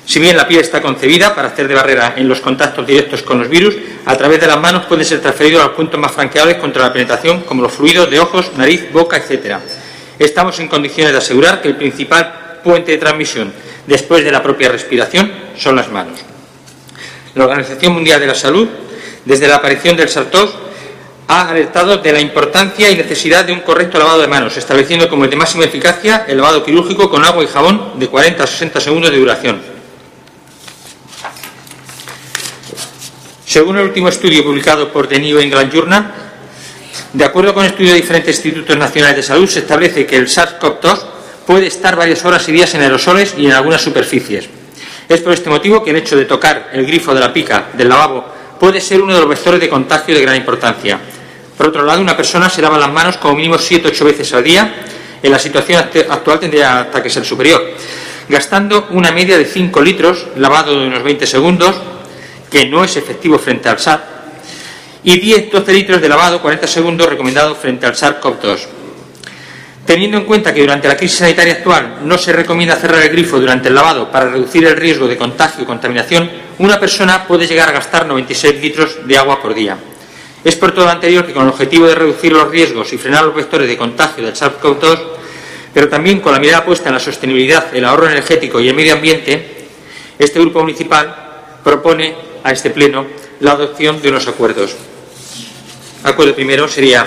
Si 0.05 0.18
bien 0.18 0.36
la 0.36 0.48
piel 0.48 0.60
está 0.60 0.82
concebida 0.82 1.36
para 1.36 1.48
hacer 1.48 1.68
de 1.68 1.74
barrera 1.74 2.14
en 2.16 2.28
los 2.28 2.40
contactos 2.40 2.85
directos 2.85 3.22
con 3.22 3.39
los 3.39 3.48
virus, 3.48 3.76
a 4.06 4.16
través 4.16 4.40
de 4.40 4.48
las 4.48 4.59
manos 4.59 4.86
puede 4.86 5.05
ser 5.05 5.20
transferido 5.20 5.60
a 5.60 5.66
los 5.66 5.74
puntos 5.74 6.01
más 6.01 6.10
franqueables 6.10 6.56
contra 6.56 6.82
la 6.82 6.93
penetración, 6.93 7.43
como 7.43 7.62
los 7.62 7.72
fluidos 7.72 8.10
de 8.10 8.18
ojos, 8.18 8.51
nariz, 8.56 8.90
boca, 8.93 9.18
etc. 9.18 9.59
Estamos 10.18 10.59
en 10.59 10.66
condiciones 10.66 11.12
de 11.12 11.18
asegurar 11.18 11.62
que 11.62 11.68
el 11.68 11.76
principal 11.76 12.60
puente 12.64 12.90
de 12.90 12.98
transmisión 12.98 13.52
después 13.86 14.24
de 14.24 14.32
la 14.32 14.43
propia 14.43 14.68
respiración 14.68 15.30
son 15.56 15.76
las 15.76 15.90
manos. 15.93 16.18
La 17.36 17.44
Organización 17.44 17.93
Mundial 17.93 18.18
de 18.18 18.26
la 18.26 18.35
Salud, 18.35 18.66
desde 19.24 19.47
la 19.47 19.56
aparición 19.56 19.97
del 19.97 20.09
SARS-CoV, 20.09 20.67
ha 21.28 21.50
alertado 21.50 21.98
de 21.98 22.10
la 22.10 22.20
importancia 22.20 22.90
y 22.90 22.96
necesidad 22.96 23.44
de 23.44 23.52
un 23.52 23.60
correcto 23.60 23.98
lavado 23.98 24.20
de 24.22 24.26
manos, 24.26 24.56
estableciendo 24.56 25.10
como 25.10 25.24
el 25.24 25.30
de 25.30 25.36
máxima 25.36 25.64
eficacia 25.64 26.24
el 26.26 26.38
lavado 26.38 26.64
quirúrgico 26.64 27.10
con 27.10 27.22
agua 27.22 27.44
y 27.44 27.46
jabón 27.46 27.98
de 27.98 28.09
40 28.09 28.42
a 28.42 28.46
60 28.46 28.80
segundos 28.80 29.10
de 29.10 29.18
duración. 29.18 29.60
Según 33.44 33.76
el 33.76 33.84
último 33.84 34.09
estudio 34.09 34.42
publicado 34.42 34.90
por 34.90 35.06
The 35.06 35.20
New 35.20 35.38
England 35.38 35.70
Journal, 35.70 36.14
de 37.12 37.24
acuerdo 37.24 37.52
con 37.52 37.66
estudios 37.66 37.92
de 37.92 38.00
diferentes 38.00 38.36
institutos 38.36 38.76
nacionales 38.76 39.16
de 39.16 39.22
salud, 39.22 39.48
se 39.48 39.60
establece 39.60 40.06
que 40.06 40.16
el 40.16 40.28
SARS-CoV-2 40.28 40.98
puede 41.46 41.66
estar 41.66 41.94
varias 41.94 42.24
horas 42.24 42.48
y 42.48 42.52
días 42.52 42.74
en 42.74 42.80
aerosoles 42.80 43.34
y 43.36 43.46
en 43.46 43.52
algunas 43.52 43.82
superficies. 43.82 44.48
Es 45.06 45.20
por 45.20 45.34
este 45.34 45.50
motivo 45.50 45.84
que 45.84 45.90
el 45.90 45.96
hecho 45.96 46.16
de 46.16 46.24
tocar 46.24 46.70
el 46.72 46.86
grifo 46.86 47.14
de 47.14 47.20
la 47.20 47.32
pica 47.32 47.68
del 47.74 47.88
lavabo 47.90 48.24
puede 48.59 48.80
ser 48.80 49.00
uno 49.00 49.14
de 49.14 49.20
los 49.20 49.28
vectores 49.28 49.60
de 49.60 49.68
contagio 49.68 50.14
de 50.14 50.22
gran 50.22 50.36
importancia. 50.36 50.98
Por 51.59 51.66
otro 51.66 51.85
lado, 51.85 52.01
una 52.01 52.16
persona 52.16 52.48
se 52.48 52.62
lava 52.62 52.78
las 52.78 52.93
manos 52.93 53.16
como 53.16 53.35
mínimo 53.35 53.56
7-8 53.56 54.05
veces 54.05 54.32
al 54.32 54.44
día. 54.44 54.74
En 55.20 55.32
la 55.32 55.40
situación 55.40 55.85
actual 56.09 56.39
tendría 56.39 56.82
hasta 56.82 57.02
que 57.02 57.10
ser 57.10 57.24
superior, 57.24 57.60
gastando 58.28 58.86
una 58.93 59.10
media 59.10 59.36
de 59.36 59.44
5 59.44 59.82
litros 59.82 60.28
lavado 60.36 60.78
de 60.78 60.86
unos 60.86 61.02
20 61.02 61.26
segundos, 61.26 61.74
que 62.48 62.66
no 62.66 62.85
es 62.85 62.97
efectivo 62.97 63.40
frente 63.40 63.68
al 63.68 63.80
SARS, 63.80 64.02
y 65.02 65.20
10-12 65.20 65.66
litros 65.72 66.01
de 66.01 66.09
lavado 66.09 66.40
40 66.40 66.68
segundos 66.68 67.09
recomendado 67.09 67.56
frente 67.56 67.86
al 67.86 67.94
SARS-CoV-2. 67.94 68.59
Teniendo 69.85 70.18
en 70.18 70.24
cuenta 70.26 70.55
que 70.55 70.60
durante 70.60 70.86
la 70.86 70.97
crisis 70.97 71.18
sanitaria 71.18 71.55
actual 71.55 72.01
no 72.05 72.18
se 72.18 72.32
recomienda 72.32 72.76
cerrar 72.76 73.02
el 73.02 73.09
grifo 73.09 73.40
durante 73.40 73.66
el 73.66 73.74
lavado 73.74 74.12
para 74.12 74.30
reducir 74.30 74.64
el 74.64 74.76
riesgo 74.76 75.09
de 75.09 75.16
contagio 75.16 75.64
y 75.64 75.66
contaminación, 75.66 76.30
una 76.59 76.78
persona 76.78 77.26
puede 77.26 77.48
llegar 77.48 77.68
a 77.68 77.72
gastar 77.72 78.06
96 78.06 78.62
litros 78.62 78.98
de 79.05 79.18
agua 79.18 79.43
por 79.43 79.55
día. 79.55 79.76
Es 80.48 80.56
por 80.56 80.72
todo 80.72 80.86
lo 80.86 80.92
anterior 80.92 81.26
que 81.26 81.34
con 81.34 81.42
el 81.42 81.50
objetivo 81.50 81.86
de 81.86 81.94
reducir 81.94 82.32
los 82.32 82.48
riesgos 82.48 82.90
y 82.94 82.96
frenar 82.96 83.22
los 83.22 83.34
vectores 83.34 83.68
de 83.68 83.76
contagio 83.76 84.24
del 84.24 84.34
SARS-CoV-2, 84.34 84.98
pero 85.74 85.90
también 85.90 86.20
con 86.20 86.32
la 86.32 86.38
mirada 86.38 86.64
puesta 86.64 86.88
en 86.88 86.94
la 86.94 87.00
sostenibilidad, 87.00 87.76
el 87.76 87.84
ahorro 87.84 88.06
energético 88.06 88.58
y 88.58 88.66
el 88.66 88.74
medio 88.74 88.94
ambiente, 88.94 89.66
este 90.18 90.40
grupo 90.40 90.60
municipal 90.60 91.14
propone 91.62 92.14
a 92.42 92.50
este 92.50 92.70
pleno 92.70 93.04
la 93.40 93.52
adopción 93.52 94.00
de 94.00 94.08
unos 94.08 94.26
acuerdos. 94.26 94.74
Acuerdo 96.04 96.34
primero 96.34 96.66
sería 96.66 97.06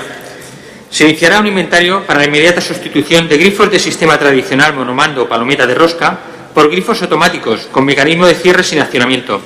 se 0.91 1.05
iniciará 1.05 1.39
un 1.39 1.47
inventario 1.47 2.03
para 2.05 2.19
la 2.19 2.27
inmediata 2.27 2.61
sustitución 2.61 3.27
de 3.27 3.39
grifos 3.39 3.71
de 3.71 3.79
sistema 3.79 4.19
tradicional 4.19 4.75
monomando 4.75 5.23
o 5.23 5.27
palometa 5.27 5.65
de 5.65 5.73
rosca 5.73 6.15
por 6.53 6.69
grifos 6.69 7.01
automáticos 7.01 7.61
con 7.71 7.85
mecanismo 7.85 8.27
de 8.27 8.35
cierre 8.35 8.63
sin 8.63 8.81
accionamiento 8.81 9.41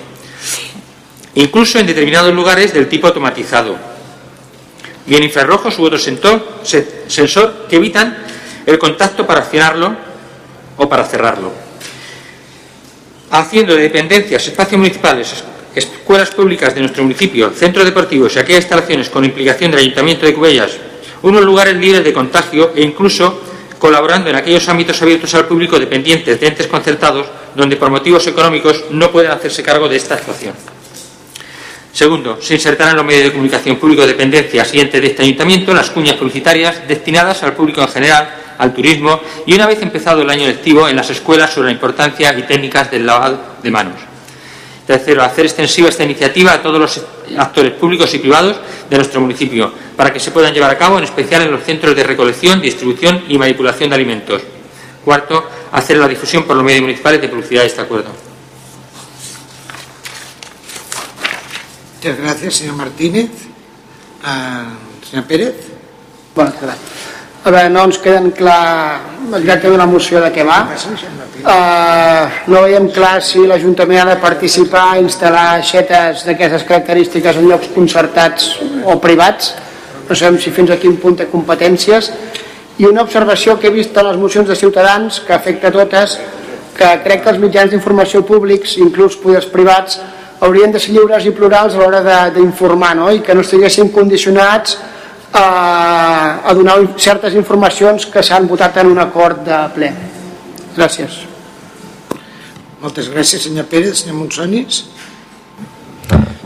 incluso 1.36 1.80
en 1.80 1.88
determinados 1.88 2.34
lugares 2.34 2.74
del 2.74 2.88
tipo 2.88 3.08
automatizado, 3.08 3.78
bien 5.06 5.24
infrarrojos 5.24 5.78
u 5.78 5.84
otro 5.84 6.00
sensor 6.00 7.68
que 7.70 7.76
evitan 7.76 8.18
el 8.66 8.80
contacto 8.80 9.28
para 9.28 9.42
accionarlo 9.42 9.96
o 10.78 10.90
para 10.90 11.06
cerrarlo. 11.06 11.52
Haciendo 13.32 13.76
de 13.76 13.84
dependencias, 13.84 14.48
espacios 14.48 14.80
municipales, 14.80 15.44
escuelas 15.76 16.32
públicas 16.32 16.74
de 16.74 16.82
nuestro 16.82 17.04
municipio, 17.04 17.52
centros 17.52 17.86
deportivos 17.86 18.36
y 18.36 18.40
aquellas 18.40 18.64
instalaciones 18.64 19.10
con 19.10 19.26
implicación 19.26 19.72
del 19.72 19.82
Ayuntamiento 19.82 20.26
de 20.26 20.34
Cubellas, 20.34 20.72
unos 21.22 21.44
lugares 21.44 21.76
libres 21.76 22.04
de 22.04 22.14
contagio 22.14 22.72
e 22.76 22.82
incluso 22.82 23.42
colaborando 23.78 24.30
en 24.30 24.38
aquellos 24.38 24.68
ámbitos 24.70 25.02
abiertos 25.02 25.34
al 25.36 25.46
público 25.46 25.78
dependientes 25.78 26.40
de 26.40 26.48
entes 26.48 26.68
concertados 26.68 27.28
donde 27.56 27.76
por 27.76 27.90
motivos 27.90 28.26
económicos 28.26 28.86
no 28.92 29.12
pueden 29.12 29.32
hacerse 29.32 29.64
cargo 29.64 29.90
de 29.90 29.98
esta 29.98 30.16
actuación. 30.16 30.75
Segundo, 31.96 32.40
se 32.42 32.56
insertarán 32.56 32.92
en 32.92 32.98
los 32.98 33.06
medios 33.06 33.24
de 33.24 33.32
comunicación 33.32 33.78
públicos 33.78 34.06
dependencias 34.06 34.74
y 34.74 34.82
entes 34.82 35.00
de 35.00 35.08
este 35.08 35.24
ayuntamiento 35.24 35.74
las 35.74 35.90
cuñas 35.92 36.16
publicitarias 36.16 36.86
destinadas 36.86 37.42
al 37.42 37.54
público 37.54 37.80
en 37.80 37.88
general, 37.88 38.36
al 38.58 38.74
turismo 38.74 39.22
y 39.46 39.56
una 39.56 39.66
vez 39.66 39.82
empezado 39.82 40.22
el 40.22 40.30
año 40.30 40.46
lectivo 40.46 40.90
en 40.90 40.98
las 40.98 41.10
escuelas 41.10 41.54
sobre 41.54 41.68
la 41.68 41.72
importancia 41.72 42.38
y 42.38 42.42
técnicas 42.44 42.92
del 42.92 43.06
lavado 43.06 43.40
de 43.64 43.72
manos. 43.72 43.96
Tercero, 44.86 45.24
hacer 45.24 45.46
extensiva 45.46 45.88
esta 45.88 46.04
iniciativa 46.04 46.52
a 46.52 46.62
todos 46.62 46.82
los 46.82 47.02
actores 47.38 47.72
públicos 47.72 48.14
y 48.14 48.18
privados 48.18 48.58
de 48.90 48.98
nuestro 48.98 49.22
municipio 49.22 49.72
para 49.96 50.12
que 50.12 50.20
se 50.20 50.32
puedan 50.32 50.54
llevar 50.54 50.72
a 50.72 50.78
cabo, 50.78 50.98
en 50.98 51.06
especial 51.06 51.44
en 51.44 51.52
los 51.54 51.64
centros 51.64 51.96
de 51.96 52.04
recolección, 52.04 52.60
distribución 52.60 53.24
y 53.30 53.38
manipulación 53.38 53.90
de 53.90 53.96
alimentos. 53.96 54.42
Cuarto, 55.06 55.50
hacer 55.72 55.96
la 55.96 56.10
difusión 56.10 56.44
por 56.44 56.58
los 56.58 56.66
medios 56.66 56.82
municipales 56.82 57.22
de 57.22 57.30
publicidad 57.30 57.62
de 57.62 57.68
este 57.68 57.80
acuerdo. 57.80 58.35
Muchas 62.06 62.22
gracias, 62.22 62.54
señor 62.58 62.76
Martínez. 62.76 63.32
Uh, 64.22 65.10
senyor 65.10 65.26
Pérez. 65.26 65.56
Bona 66.36 66.52
tarda. 66.52 66.76
A 67.44 67.50
veure, 67.50 67.70
no 67.74 67.82
ens 67.90 67.98
queden 67.98 68.28
clar 68.30 69.02
el 69.34 69.42
tracte 69.42 69.72
d'una 69.74 69.88
moció 69.90 70.22
de 70.22 70.30
què 70.30 70.44
va. 70.46 70.60
Uh, 70.70 72.28
no 72.54 72.62
veiem 72.62 72.92
clar 72.94 73.24
si 73.26 73.42
l'Ajuntament 73.50 74.04
ha 74.04 74.12
de 74.12 74.20
participar 74.22 74.84
a 74.92 75.00
instal·lar 75.02 75.48
aixetes 75.56 76.28
d'aquestes 76.28 76.68
característiques 76.70 77.40
en 77.42 77.50
llocs 77.50 77.72
concertats 77.74 78.52
o 78.86 79.00
privats. 79.02 79.56
No 80.06 80.14
sabem 80.14 80.38
si 80.38 80.54
fins 80.54 80.76
a 80.76 80.78
quin 80.78 81.00
punt 81.02 81.18
té 81.18 81.26
competències. 81.32 82.12
I 82.78 82.86
una 82.86 83.02
observació 83.02 83.58
que 83.58 83.72
he 83.72 83.74
vist 83.80 83.98
en 83.98 84.12
les 84.12 84.22
mocions 84.22 84.46
de 84.46 84.60
Ciutadans, 84.62 85.24
que 85.26 85.34
afecta 85.34 85.74
totes, 85.74 86.20
que 86.78 86.98
crec 87.02 87.26
que 87.26 87.34
els 87.34 87.42
mitjans 87.42 87.74
d'informació 87.74 88.22
públics, 88.30 88.78
inclús 88.78 89.18
poders 89.18 89.50
privats, 89.50 89.98
haurien 90.42 90.72
de 90.72 90.80
ser 90.80 90.94
lliures 90.96 91.26
i 91.26 91.32
plurals 91.36 91.76
a 91.76 91.80
l'hora 91.80 92.02
d'informar 92.34 92.96
no? 92.98 93.12
i 93.12 93.22
que 93.24 93.36
no 93.36 93.46
estiguessin 93.46 93.92
condicionats 93.94 94.78
a, 95.36 95.46
a 96.44 96.54
donar 96.54 96.78
certes 96.98 97.36
informacions 97.36 98.08
que 98.12 98.24
s'han 98.24 98.48
votat 98.48 98.78
en 98.84 98.92
un 98.92 99.00
acord 99.00 99.44
de 99.46 99.62
ple. 99.76 99.92
Gràcies. 100.76 101.24
Moltes 102.82 103.08
gràcies, 103.10 103.48
senyor 103.48 103.68
Pérez. 103.72 104.04
Senyor 104.04 104.20
Monsonis. 104.20 104.84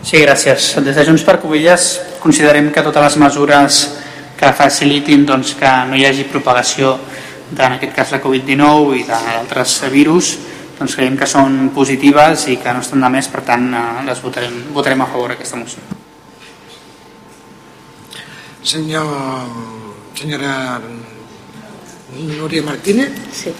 Sí, 0.02 0.22
gràcies. 0.22 0.72
Des 0.86 0.95
de 0.95 1.06
Junts 1.06 1.26
per 1.28 1.40
Covelles 1.41 1.90
considerem 2.22 2.70
que 2.72 2.84
totes 2.86 3.03
les 3.03 3.18
mesures 3.20 3.80
que 4.40 4.53
facilitin 4.56 5.26
doncs, 5.28 5.56
que 5.60 5.72
no 5.90 5.98
hi 5.99 6.06
hagi 6.07 6.24
propagació 6.32 6.94
de, 7.49 7.64
en 7.66 7.76
aquest 7.76 7.94
cas 7.95 8.14
la 8.16 8.22
Covid-19 8.24 8.95
i 9.02 9.03
d'altres 9.10 9.76
virus 9.91 10.38
doncs 10.80 10.95
creiem 10.95 11.18
que 11.19 11.27
són 11.27 11.69
positives 11.76 12.47
i 12.47 12.57
que 12.61 12.73
no 12.73 12.84
estan 12.84 13.03
de 13.03 13.10
més, 13.11 13.27
per 13.27 13.43
tant 13.47 13.65
eh, 13.76 13.88
les 14.07 14.22
votarem, 14.23 14.56
votarem 14.76 15.03
a 15.03 15.10
favor 15.11 15.34
d'aquesta 15.34 15.60
moció. 15.60 15.84
Senyor, 18.64 19.10
senyora 20.15 20.80
Núria 22.15 22.64
Martínez. 22.64 23.11
Sí. 23.31 23.53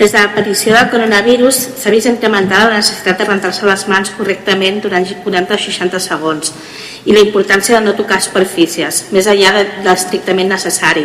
Des 0.00 0.12
de 0.12 0.18
l'aparició 0.18 0.72
del 0.72 0.88
coronavirus 0.88 1.56
s'ha 1.80 1.92
vist 1.92 2.08
incrementada 2.08 2.70
la 2.70 2.80
necessitat 2.80 3.20
de 3.20 3.26
rentar-se 3.28 3.66
les 3.68 3.86
mans 3.92 4.12
correctament 4.16 4.80
durant 4.80 5.04
40 5.04 5.56
o 5.56 5.60
60 5.60 6.00
segons 6.00 6.54
i 7.04 7.12
la 7.12 7.20
importància 7.20 7.76
de 7.76 7.84
no 7.84 7.96
tocar 7.96 8.20
superfícies, 8.24 9.06
més 9.12 9.28
enllà 9.28 9.52
de, 9.58 9.64
de 9.82 9.88
l'estrictament 9.90 10.48
necessari, 10.52 11.04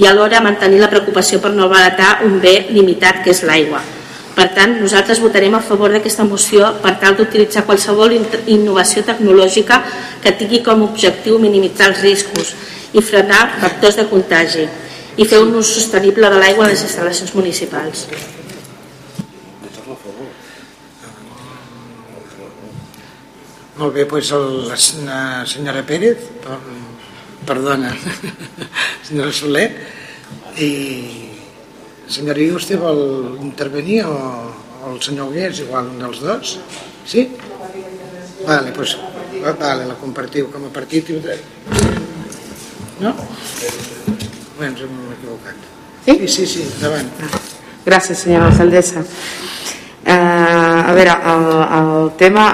i 0.00 0.08
alhora 0.08 0.40
mantenir 0.40 0.80
la 0.80 0.88
preocupació 0.88 1.40
per 1.44 1.52
no 1.52 1.68
baratar 1.68 2.22
un 2.24 2.40
bé 2.40 2.70
limitat 2.72 3.20
que 3.24 3.36
és 3.36 3.44
l'aigua. 3.44 3.82
Per 4.32 4.46
tant, 4.56 4.78
nosaltres 4.80 5.20
votarem 5.20 5.52
a 5.54 5.60
favor 5.60 5.92
d'aquesta 5.92 6.24
moció 6.24 6.70
per 6.80 6.94
tal 7.00 7.16
d'utilitzar 7.18 7.66
qualsevol 7.68 8.14
innovació 8.16 9.02
tecnològica 9.04 9.82
que 10.22 10.32
tingui 10.38 10.62
com 10.64 10.80
a 10.80 10.88
objectiu 10.88 11.36
minimitzar 11.42 11.90
els 11.92 12.00
riscos 12.00 12.54
i 12.96 13.02
frenar 13.04 13.42
factors 13.60 13.98
de 14.00 14.06
contagi 14.08 14.64
i 15.20 15.26
fer 15.28 15.40
un 15.44 15.52
ús 15.60 15.74
sostenible 15.76 16.30
de 16.32 16.38
l'aigua 16.40 16.64
a 16.64 16.72
les 16.72 16.84
instal·lacions 16.86 17.34
municipals. 17.36 18.06
Molt 23.76 23.96
bé, 23.96 24.06
doncs 24.06 24.30
el, 24.36 24.48
la 24.70 24.78
senyora 25.48 25.82
Pérez, 25.84 26.24
per, 26.44 26.58
perdona, 27.48 27.92
senyora 29.08 29.32
Soler, 29.34 29.66
i 30.56 31.31
senyora 32.08 32.40
Iuste 32.40 32.76
vol 32.80 33.38
intervenir 33.42 34.02
o, 34.06 34.16
o 34.82 34.94
el 34.94 35.02
senyor 35.02 35.30
Hugués, 35.30 35.62
igual 35.64 35.90
un 35.92 36.02
dels 36.02 36.20
dos? 36.22 36.58
Sí? 37.06 37.28
Vale, 38.46 38.72
doncs, 38.74 38.96
vale, 39.42 39.86
la 39.86 39.96
compartiu 40.00 40.50
com 40.50 40.66
a 40.66 40.72
partit. 40.74 41.10
No? 43.02 43.14
Bé, 44.58 44.66
ens 44.68 44.82
hem 44.82 44.98
equivocat. 45.16 45.70
Sí? 46.04 46.18
Sí, 46.18 46.28
sí, 46.28 46.46
sí 46.46 46.66
endavant. 46.66 47.10
Gràcies, 47.86 48.24
senyora 48.26 48.50
alcaldessa. 48.50 49.04
Eh, 50.04 50.12
a 50.12 50.92
veure, 50.92 51.12
el, 51.32 51.44
el 51.78 52.10
tema 52.18 52.48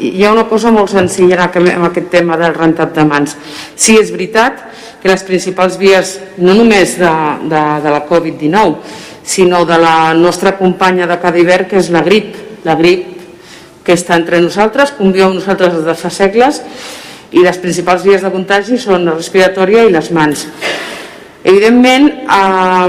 hi 0.00 0.24
ha 0.24 0.32
una 0.32 0.46
cosa 0.48 0.72
molt 0.72 0.88
senzilla 0.90 1.50
en 1.52 1.84
aquest 1.84 2.08
tema 2.10 2.38
del 2.40 2.54
rentat 2.56 2.94
de 2.96 3.04
mans. 3.04 3.36
Sí, 3.76 3.98
és 4.00 4.12
veritat 4.14 4.62
que 5.02 5.10
les 5.12 5.24
principals 5.26 5.76
vies 5.76 6.16
no 6.38 6.54
només 6.56 6.96
de, 6.96 7.12
de, 7.50 7.64
de 7.84 7.92
la 7.92 8.04
Covid-19 8.08 9.02
sinó 9.24 9.64
de 9.64 9.76
la 9.80 10.14
nostra 10.14 10.56
companya 10.56 11.06
de 11.06 11.18
cada 11.20 11.40
hivern 11.40 11.68
que 11.68 11.80
és 11.80 11.90
la 11.92 12.04
grip. 12.04 12.36
La 12.64 12.76
grip 12.80 13.10
que 13.84 13.92
està 13.92 14.16
entre 14.16 14.40
nosaltres 14.40 14.94
conviu 14.96 15.26
amb 15.26 15.36
nosaltres 15.36 15.74
des 15.76 15.84
de 15.84 15.96
fa 16.00 16.10
segles 16.12 16.62
i 17.34 17.42
les 17.44 17.58
principals 17.60 18.04
vies 18.06 18.24
de 18.24 18.32
contagi 18.32 18.78
són 18.80 19.04
la 19.04 19.16
respiratòria 19.16 19.84
i 19.84 19.92
les 19.92 20.08
mans 20.14 20.46
Evidentment, 21.44 22.06
eh, 22.24 22.88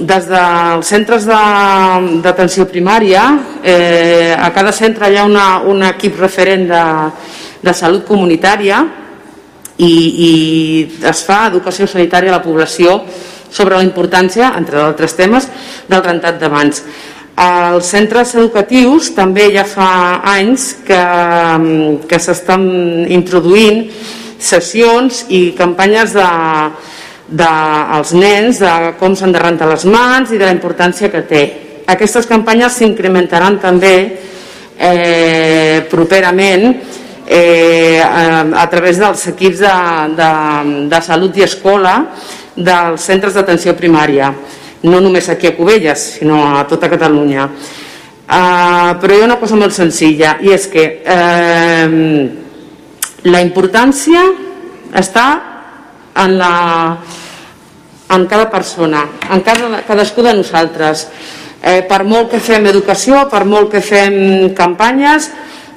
des 0.00 0.28
dels 0.30 0.88
centres 0.88 1.26
d'atenció 1.28 2.64
primària, 2.64 3.24
eh, 3.62 4.32
a 4.32 4.48
cada 4.54 4.72
centre 4.72 5.10
hi 5.12 5.18
ha 5.20 5.24
una, 5.28 5.58
un 5.60 5.82
equip 5.84 6.16
referent 6.18 6.64
de, 6.70 6.84
de 7.60 7.74
salut 7.76 8.06
comunitària 8.08 8.80
i, 9.76 9.92
i 9.92 10.30
es 11.04 11.20
fa 11.28 11.42
educació 11.50 11.84
sanitària 11.84 12.32
a 12.32 12.38
la 12.38 12.42
població 12.46 13.02
sobre 13.50 13.76
la 13.76 13.84
importància, 13.84 14.54
entre 14.56 14.80
altres 14.80 15.12
temes, 15.12 15.44
del 15.86 16.00
rentat 16.02 16.40
de 16.40 16.48
mans. 16.48 16.82
Als 17.36 17.92
centres 17.92 18.32
educatius 18.40 19.12
també 19.12 19.50
ja 19.52 19.68
fa 19.68 20.22
anys 20.32 20.78
que, 20.86 21.04
que 22.08 22.24
s'estan 22.24 22.64
introduint 23.12 23.84
sessions 24.40 25.26
i 25.28 25.50
campanyes 25.56 26.16
de, 26.16 26.24
dels 27.26 28.12
nens, 28.14 28.60
de 28.62 28.72
com 29.00 29.16
s'han 29.18 29.32
de 29.34 29.42
rentar 29.42 29.68
les 29.70 29.84
mans 29.90 30.30
i 30.30 30.38
de 30.38 30.46
la 30.46 30.54
importància 30.54 31.10
que 31.10 31.24
té. 31.26 31.42
Aquestes 31.86 32.26
campanyes 32.26 32.78
s'incrementaran 32.78 33.58
també 33.62 33.96
eh, 34.78 35.86
properament 35.90 36.68
eh, 37.26 38.02
a, 38.02 38.44
a 38.62 38.66
través 38.70 39.00
dels 39.02 39.26
equips 39.32 39.62
de, 39.62 39.74
de, 40.18 40.30
de 40.90 41.00
salut 41.02 41.36
i 41.36 41.46
escola 41.46 41.98
dels 42.56 43.02
centres 43.02 43.34
d'atenció 43.36 43.74
primària, 43.76 44.30
no 44.86 45.00
només 45.02 45.28
aquí 45.28 45.50
a 45.50 45.56
Cubelles, 45.56 46.06
sinó 46.20 46.40
a 46.56 46.64
tota 46.68 46.88
Catalunya. 46.88 47.50
Uh, 48.26 48.96
però 48.98 49.14
hi 49.14 49.20
ha 49.22 49.26
una 49.28 49.36
cosa 49.38 49.54
molt 49.54 49.70
senzilla 49.70 50.32
i 50.42 50.50
és 50.50 50.64
que 50.66 50.82
uh, 51.06 51.86
la 53.30 53.42
importància 53.44 54.24
està 54.98 55.26
en, 56.16 56.38
la, 56.38 56.96
en 58.10 58.26
cada 58.26 58.50
persona, 58.50 59.04
en 59.30 59.40
cada, 59.40 59.82
cadascú 59.86 60.22
de 60.22 60.34
nosaltres. 60.34 61.08
Eh, 61.62 61.82
per 61.88 62.04
molt 62.04 62.30
que 62.30 62.40
fem 62.40 62.66
educació, 62.70 63.24
per 63.30 63.44
molt 63.48 63.72
que 63.72 63.82
fem 63.82 64.52
campanyes, 64.54 65.30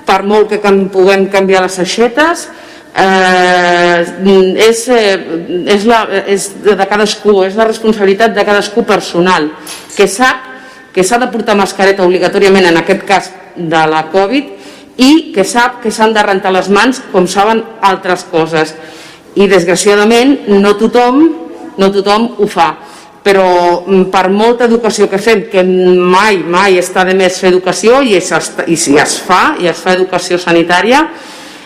per 0.05 0.21
molt 0.27 0.49
que 0.51 0.59
cam 0.61 0.87
puguem 0.93 1.27
canviar 1.31 1.63
les 1.65 1.79
aixetes, 1.81 2.47
eh, 2.93 4.03
és, 4.67 4.83
eh, 4.93 5.15
és, 5.75 5.87
la, 5.89 6.03
és 6.27 6.51
de 6.65 6.89
cadascú, 6.89 7.39
és 7.47 7.57
la 7.57 7.67
responsabilitat 7.69 8.35
de 8.35 8.45
cadascú 8.45 8.85
personal, 8.85 9.49
que 9.95 10.07
sap 10.07 10.49
que 10.93 11.03
s'ha 11.05 11.19
de 11.21 11.29
portar 11.31 11.55
mascareta 11.57 12.05
obligatòriament 12.05 12.65
en 12.71 12.79
aquest 12.81 13.03
cas 13.07 13.29
de 13.55 13.81
la 13.91 14.05
Covid 14.11 14.99
i 14.99 15.31
que 15.35 15.45
sap 15.47 15.79
que 15.83 15.91
s'han 15.93 16.15
de 16.15 16.23
rentar 16.25 16.51
les 16.51 16.69
mans 16.73 17.01
com 17.13 17.27
saben 17.29 17.61
altres 17.85 18.25
coses 18.31 18.73
i 19.35 19.47
desgraciadament 19.47 20.47
no 20.61 20.73
tothom, 20.79 21.21
no 21.77 21.91
tothom 21.93 22.29
ho 22.39 22.47
fa. 22.49 22.69
Però 23.23 23.83
mm, 23.85 24.07
per 24.13 24.29
molta 24.31 24.65
educació 24.65 25.09
que 25.11 25.19
fem 25.21 25.45
que 25.51 25.63
mai, 25.63 26.39
mai 26.39 26.79
està 26.79 27.03
de 27.05 27.13
més 27.17 27.37
fer 27.39 27.51
educació 27.51 28.01
i, 28.01 28.15
es, 28.17 28.31
i 28.67 28.77
si 28.79 28.97
es 28.97 29.19
fa 29.25 29.57
i 29.59 29.67
es 29.69 29.83
fa 29.83 29.93
educació 29.97 30.39
sanitària 30.39 31.03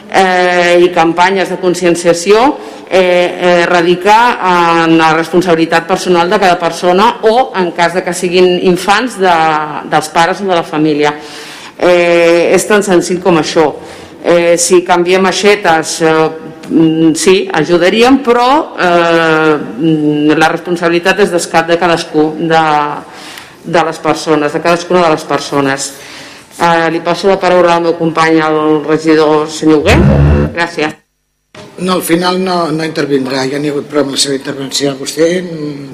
eh, 0.10 0.80
i 0.81 0.90
campanyes 0.94 1.49
de 1.53 1.60
conscienciació 1.61 2.41
eh, 2.90 2.99
eh, 2.99 3.65
radicar 3.65 4.38
en 4.85 4.98
la 4.98 5.14
responsabilitat 5.14 5.88
personal 5.88 6.30
de 6.30 6.40
cada 6.40 6.60
persona 6.60 7.10
o 7.30 7.52
en 7.57 7.72
cas 7.72 7.94
de 7.94 8.03
que 8.03 8.14
siguin 8.14 8.60
infants 8.69 9.18
de, 9.22 9.34
dels 9.90 10.10
pares 10.14 10.41
o 10.41 10.49
de 10.49 10.56
la 10.56 10.64
família. 10.64 11.14
Eh, 11.77 12.53
és 12.53 12.68
tan 12.69 12.84
senzill 12.85 13.22
com 13.22 13.40
això. 13.41 13.72
Eh, 14.23 14.56
si 14.61 14.84
canviem 14.85 15.26
aixetes 15.26 15.98
eh, 16.06 16.14
sí, 17.15 17.49
ajudaríem, 17.52 18.22
però 18.23 18.48
eh, 18.80 20.34
la 20.34 20.49
responsabilitat 20.52 21.19
és 21.26 21.34
de 21.34 21.77
cadascú 21.77 22.31
de, 22.40 22.64
de 23.64 23.85
les 23.90 23.99
persones, 23.99 24.53
de 24.53 24.64
cadascuna 24.64 25.06
de 25.07 25.14
les 25.15 25.23
persones. 25.23 25.94
Eh, 26.60 26.90
li 26.94 27.02
passo 27.02 27.27
la 27.27 27.40
paraula 27.41 27.77
al 27.77 27.88
meu 27.88 27.98
company, 27.99 28.40
el 28.40 28.84
regidor 28.88 29.48
senyor 29.49 29.81
Huguet. 29.81 30.11
Gràcies. 30.53 31.03
No, 31.84 31.94
al 31.94 32.02
final 32.02 32.38
no, 32.44 32.72
no 32.72 32.86
intervindrà, 32.86 33.42
ja 33.50 33.58
n'hi 33.60 33.68
ha 33.68 33.74
hagut 33.74 33.88
prou 33.90 34.04
amb 34.06 34.14
la 34.14 34.20
seva 34.22 34.36
intervenció. 34.38 34.92
Vostè, 34.98 35.26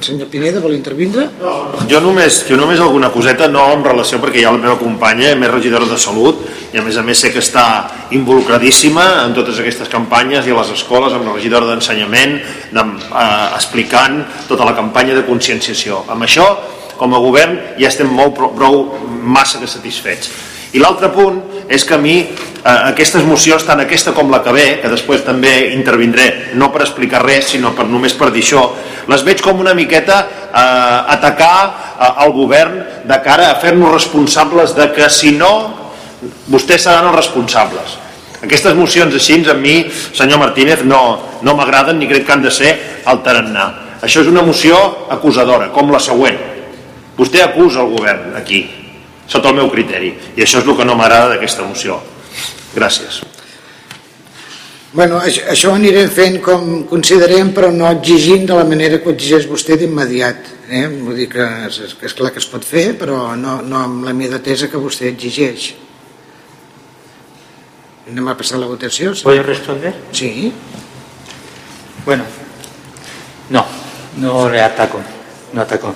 senyor 0.05 0.27
Pineda, 0.31 0.59
vol 0.59 0.75
intervindre? 0.75 1.25
No, 1.39 1.53
jo 1.89 2.01
només, 2.03 2.41
jo 2.49 2.57
només 2.59 2.81
alguna 2.83 3.09
coseta, 3.13 3.47
no 3.51 3.63
en 3.73 3.85
relació 3.87 4.19
perquè 4.21 4.43
ha 4.43 4.51
la 4.53 4.61
meva 4.61 4.75
companya, 4.79 5.31
més 5.39 5.51
regidora 5.53 5.87
de 5.89 5.97
Salut, 5.99 6.43
i 6.75 6.81
a 6.81 6.83
més 6.85 6.99
a 6.99 7.05
més 7.07 7.23
sé 7.23 7.31
que 7.33 7.41
està 7.41 7.63
involucradíssima 8.15 9.07
en 9.23 9.33
totes 9.37 9.63
aquestes 9.63 9.89
campanyes 9.91 10.45
i 10.45 10.53
a 10.53 10.59
les 10.59 10.75
escoles, 10.75 11.15
amb 11.15 11.25
la 11.27 11.37
regidora 11.39 11.71
d'Ensenyament, 11.71 12.37
eh, 12.75 12.85
explicant 13.55 14.21
tota 14.51 14.67
la 14.67 14.75
campanya 14.77 15.15
de 15.17 15.25
conscienciació. 15.27 16.03
Amb 16.11 16.27
això, 16.27 16.45
com 16.99 17.15
a 17.15 17.23
govern, 17.23 17.57
ja 17.79 17.87
estem 17.87 18.11
molt 18.11 18.35
prou, 18.37 18.53
prou 18.59 18.79
massa 19.23 19.63
que 19.63 19.67
satisfets 19.67 20.48
i 20.73 20.81
l'altre 20.81 21.09
punt 21.09 21.39
és 21.69 21.85
que 21.85 21.95
a 21.95 22.01
mi 22.01 22.19
eh, 22.21 22.79
aquestes 22.91 23.25
mocions, 23.25 23.63
tant 23.65 23.81
aquesta 23.81 24.13
com 24.13 24.29
la 24.29 24.41
que 24.45 24.53
ve, 24.53 24.67
que 24.81 24.91
després 24.91 25.23
també 25.25 25.71
intervindré, 25.73 26.55
no 26.59 26.69
per 26.73 26.83
explicar 26.85 27.23
res, 27.23 27.51
sinó 27.53 27.73
per 27.77 27.87
només 27.89 28.13
per 28.17 28.29
dir 28.35 28.43
això, 28.45 28.67
les 29.09 29.23
veig 29.25 29.41
com 29.41 29.61
una 29.61 29.73
miqueta 29.77 30.19
eh, 30.21 31.15
atacar 31.15 31.55
eh, 31.65 32.11
el 32.25 32.35
govern 32.37 32.77
de 33.09 33.19
cara 33.25 33.49
a 33.49 33.57
fer-nos 33.61 33.95
responsables 33.95 34.75
de 34.77 34.91
que 34.93 35.09
si 35.09 35.33
no, 35.37 35.53
vostès 36.51 36.85
seran 36.85 37.09
els 37.09 37.17
responsables. 37.17 37.97
Aquestes 38.39 38.75
mocions 38.77 39.15
així, 39.15 39.41
a 39.49 39.55
mi, 39.57 39.81
senyor 40.15 40.39
Martínez, 40.39 40.85
no, 40.87 41.01
no 41.43 41.55
m'agraden 41.57 41.97
ni 41.99 42.07
crec 42.07 42.27
que 42.27 42.35
han 42.37 42.45
de 42.45 42.53
ser 42.53 42.75
el 43.09 43.23
tarannà. 43.25 43.71
Això 44.05 44.21
és 44.23 44.29
una 44.31 44.45
moció 44.45 44.77
acusadora, 45.11 45.73
com 45.75 45.91
la 45.91 45.99
següent. 45.99 46.37
Vostè 47.17 47.41
acusa 47.43 47.81
el 47.83 47.91
govern 47.91 48.37
aquí, 48.39 48.61
sota 49.29 49.51
el 49.53 49.59
meu 49.61 49.69
criteri. 49.71 50.15
I 50.35 50.45
això 50.45 50.63
és 50.63 50.67
el 50.67 50.77
que 50.77 50.87
no 50.87 50.97
m'agrada 50.97 51.35
d'aquesta 51.35 51.67
moció. 51.67 51.99
Gràcies. 52.75 53.21
Bueno, 54.91 55.19
això, 55.21 55.43
això 55.53 55.69
ho 55.69 55.75
anirem 55.77 56.09
fent 56.09 56.39
com 56.41 56.69
considerem, 56.89 57.51
però 57.53 57.69
no 57.69 57.85
exigint 57.91 58.47
de 58.49 58.55
la 58.57 58.65
manera 58.65 58.97
que 58.97 59.11
ho 59.11 59.13
exigeix 59.13 59.45
vostè 59.49 59.77
d'immediat. 59.77 60.49
Eh? 60.69 60.87
Vull 60.89 61.19
dir 61.21 61.27
que 61.29 61.45
és, 61.67 61.77
és 62.09 62.17
clar 62.17 62.33
que 62.33 62.41
es 62.41 62.49
pot 62.49 62.65
fer, 62.65 62.95
però 62.97 63.35
no, 63.37 63.59
no 63.61 63.83
amb 63.83 64.07
la 64.07 64.15
immediatesa 64.17 64.69
que 64.71 64.81
vostè 64.81 65.11
exigeix. 65.11 65.69
Anem 68.09 68.31
a 68.31 68.37
passar 68.37 68.57
la 68.57 68.65
votació. 68.65 69.13
¿Puedo 69.21 69.43
responder? 69.45 69.93
Sí. 70.11 70.51
Bueno, 72.05 72.25
no, 73.51 73.65
no 74.17 74.49
le 74.49 74.63
ataco, 74.63 75.01
no 75.53 75.61
ataco. 75.61 75.93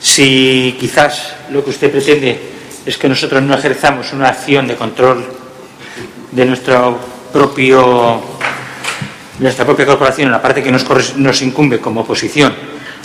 Si 0.00 0.76
quizás 0.78 1.32
lo 1.48 1.64
que 1.64 1.70
usted 1.70 1.90
pretende 1.90 2.53
es 2.86 2.98
que 2.98 3.08
nosotros 3.08 3.42
no 3.42 3.54
ejerzamos 3.54 4.12
una 4.12 4.28
acción 4.28 4.66
de 4.66 4.76
control 4.76 5.24
de 6.32 6.44
nuestro 6.44 6.98
propio 7.32 8.22
nuestra 9.38 9.64
propia 9.64 9.86
corporación 9.86 10.26
en 10.26 10.32
la 10.32 10.42
parte 10.42 10.62
que 10.62 10.70
nos, 10.70 11.42
incumbe 11.42 11.80
como 11.80 12.02
oposición 12.02 12.54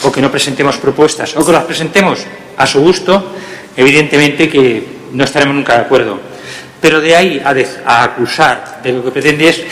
o 0.04 0.12
que 0.12 0.22
no 0.22 0.30
presentemos 0.30 0.78
propuestas 0.78 1.36
o 1.36 1.46
que 1.46 1.52
las 1.52 1.64
presentemos 1.64 2.26
a 2.58 2.68
su 2.68 2.82
gusto, 2.82 3.36
evidentemente 3.76 4.48
que 4.48 5.10
no 5.12 5.24
estaremos 5.24 5.56
nunca 5.56 5.74
de 5.74 5.82
acuerdo. 5.82 6.20
Pero 6.80 7.02
de 7.02 7.16
ahí 7.16 7.42
a, 7.44 8.04
acusar 8.04 8.80
de 8.84 8.94
lo 8.94 9.04
que 9.04 9.12
pretende 9.12 9.50
es, 9.50 9.64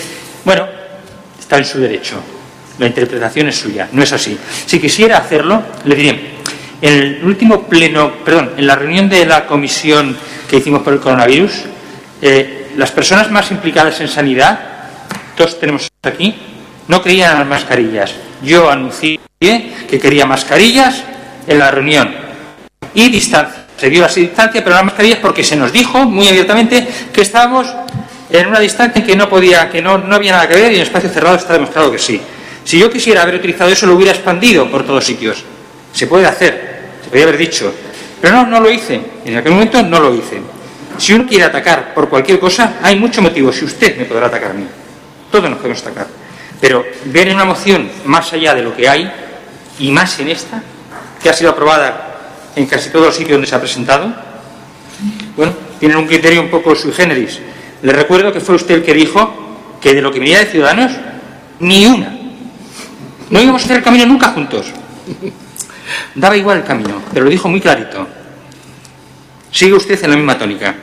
bueno, 0.44 0.68
está 1.40 1.58
en 1.58 1.66
su 1.66 1.80
derecho. 1.80 2.16
La 2.80 2.88
interpretación 2.88 3.48
es 3.48 3.56
suya, 3.56 3.88
no 3.92 4.04
es 4.04 4.12
así. 4.12 4.38
Si 4.66 4.80
quisiera 4.80 5.18
hacerlo, 5.18 5.62
le 5.86 5.96
diré, 5.96 6.27
en 6.82 6.94
el 6.94 7.24
último 7.24 7.64
pleno, 7.64 8.12
perdón, 8.24 8.52
en 8.58 8.68
la 8.68 8.76
reunión 8.76 9.10
de 9.10 9.26
la 9.26 9.46
comisión 9.46 10.16
que 10.50 10.58
hicimos 10.58 10.82
por 10.82 10.94
el 10.94 11.00
coronavirus, 11.00 11.64
eh, 12.22 12.72
las 12.78 12.92
personas 12.92 13.32
más 13.32 13.52
implicadas 13.52 14.00
en 14.02 14.08
sanidad, 14.08 14.60
todos 15.36 15.60
tenemos 15.60 15.90
aquí, 16.04 16.36
no 16.88 17.02
creían 17.02 17.34
en 17.34 17.40
las 17.40 17.48
mascarillas. 17.48 18.14
Yo 18.44 18.70
anuncié 18.70 19.20
que 19.40 20.00
quería 20.00 20.26
mascarillas 20.26 21.04
en 21.48 21.60
la 21.60 21.72
reunión 21.72 22.14
y 22.94 23.10
distancia. 23.10 23.66
Se 23.78 23.90
dio 23.90 24.02
la 24.02 24.08
distancia, 24.08 24.64
pero 24.64 24.76
las 24.76 24.86
mascarillas 24.86 25.20
porque 25.20 25.44
se 25.44 25.56
nos 25.56 25.72
dijo 25.72 26.06
muy 26.06 26.28
abiertamente 26.28 26.88
que 27.14 27.22
estábamos 27.22 27.68
en 28.30 28.48
una 28.48 28.60
distancia 28.60 29.04
que 29.04 29.16
no 29.16 29.30
podía, 29.30 29.70
que 29.70 29.82
no, 29.82 29.98
no 29.98 30.16
había 30.16 30.34
nada 30.34 30.48
que 30.48 30.56
ver 30.56 30.72
y 30.72 30.76
en 30.76 30.82
espacio 30.82 31.10
cerrado 31.10 31.36
está 31.36 31.54
demostrado 31.54 31.92
que 31.92 32.00
sí. 32.00 32.20
Si 32.64 32.80
yo 32.80 32.92
quisiera 32.92 33.22
haber 33.22 33.36
utilizado 33.36 33.70
eso, 33.70 33.86
lo 33.86 33.96
hubiera 33.96 34.12
expandido 34.12 34.70
por 34.70 34.86
todos 34.86 35.06
sitios. 35.06 35.44
Se 35.98 36.06
puede 36.06 36.28
hacer, 36.28 36.80
se 37.02 37.10
podría 37.10 37.24
haber 37.24 37.38
dicho. 37.40 37.74
Pero 38.22 38.36
no, 38.36 38.46
no 38.46 38.60
lo 38.60 38.70
hice. 38.70 39.02
En 39.26 39.36
aquel 39.36 39.54
momento 39.54 39.82
no 39.82 40.00
lo 40.00 40.14
hice. 40.14 40.40
Si 41.00 41.14
uno 41.14 41.26
quiere 41.26 41.46
atacar 41.46 41.96
por 41.96 42.08
cualquier 42.08 42.40
cosa, 42.40 42.76
hay 42.84 43.00
mucho 43.00 43.20
motivo. 43.20 43.52
Si 43.52 43.66
usted 43.66 43.98
me 43.98 44.06
podrá 44.06 44.28
atacar 44.28 44.52
a 44.52 44.54
mí. 44.54 44.68
Todos 45.32 45.50
nos 45.50 45.58
podemos 45.58 45.82
atacar. 45.82 46.06
Pero 46.62 46.86
ver 47.06 47.30
en 47.30 47.34
una 47.34 47.46
moción 47.46 47.90
más 48.06 48.32
allá 48.32 48.54
de 48.54 48.62
lo 48.62 48.76
que 48.76 48.88
hay, 48.88 49.12
y 49.80 49.90
más 49.90 50.20
en 50.20 50.30
esta, 50.30 50.62
que 51.20 51.32
ha 51.32 51.34
sido 51.34 51.50
aprobada 51.50 52.20
en 52.56 52.68
casi 52.68 52.92
todos 52.92 53.08
los 53.08 53.16
sitios 53.16 53.32
donde 53.32 53.48
se 53.48 53.56
ha 53.56 53.60
presentado, 53.60 54.14
bueno, 55.36 55.54
tienen 55.80 55.98
un 55.98 56.06
criterio 56.06 56.42
un 56.42 56.50
poco 56.52 56.76
sui 56.76 56.92
generis. 56.92 57.40
Le 57.82 57.92
recuerdo 57.92 58.32
que 58.32 58.40
fue 58.40 58.54
usted 58.54 58.76
el 58.76 58.84
que 58.84 58.94
dijo 58.94 59.34
que 59.82 59.96
de 59.96 60.04
lo 60.04 60.12
que 60.12 60.20
venía 60.20 60.38
de 60.38 60.46
Ciudadanos, 60.46 60.92
ni 61.60 61.88
una. 61.88 62.16
No 63.32 63.42
íbamos 63.42 63.64
a 63.64 63.66
hacer 63.66 63.78
el 63.78 63.84
camino 63.84 64.06
nunca 64.06 64.28
juntos. 64.28 64.68
Daba 66.16 66.36
igual 66.38 66.60
el 66.60 66.64
camino, 66.64 67.02
pero 67.14 67.26
lo 67.26 67.32
dijo 67.32 67.48
muy 67.48 67.62
clarito. 67.62 68.08
Sigue 69.52 69.74
usted 69.74 70.04
en 70.04 70.12
la 70.12 70.18
misma 70.18 70.38
tónica. 70.38 70.76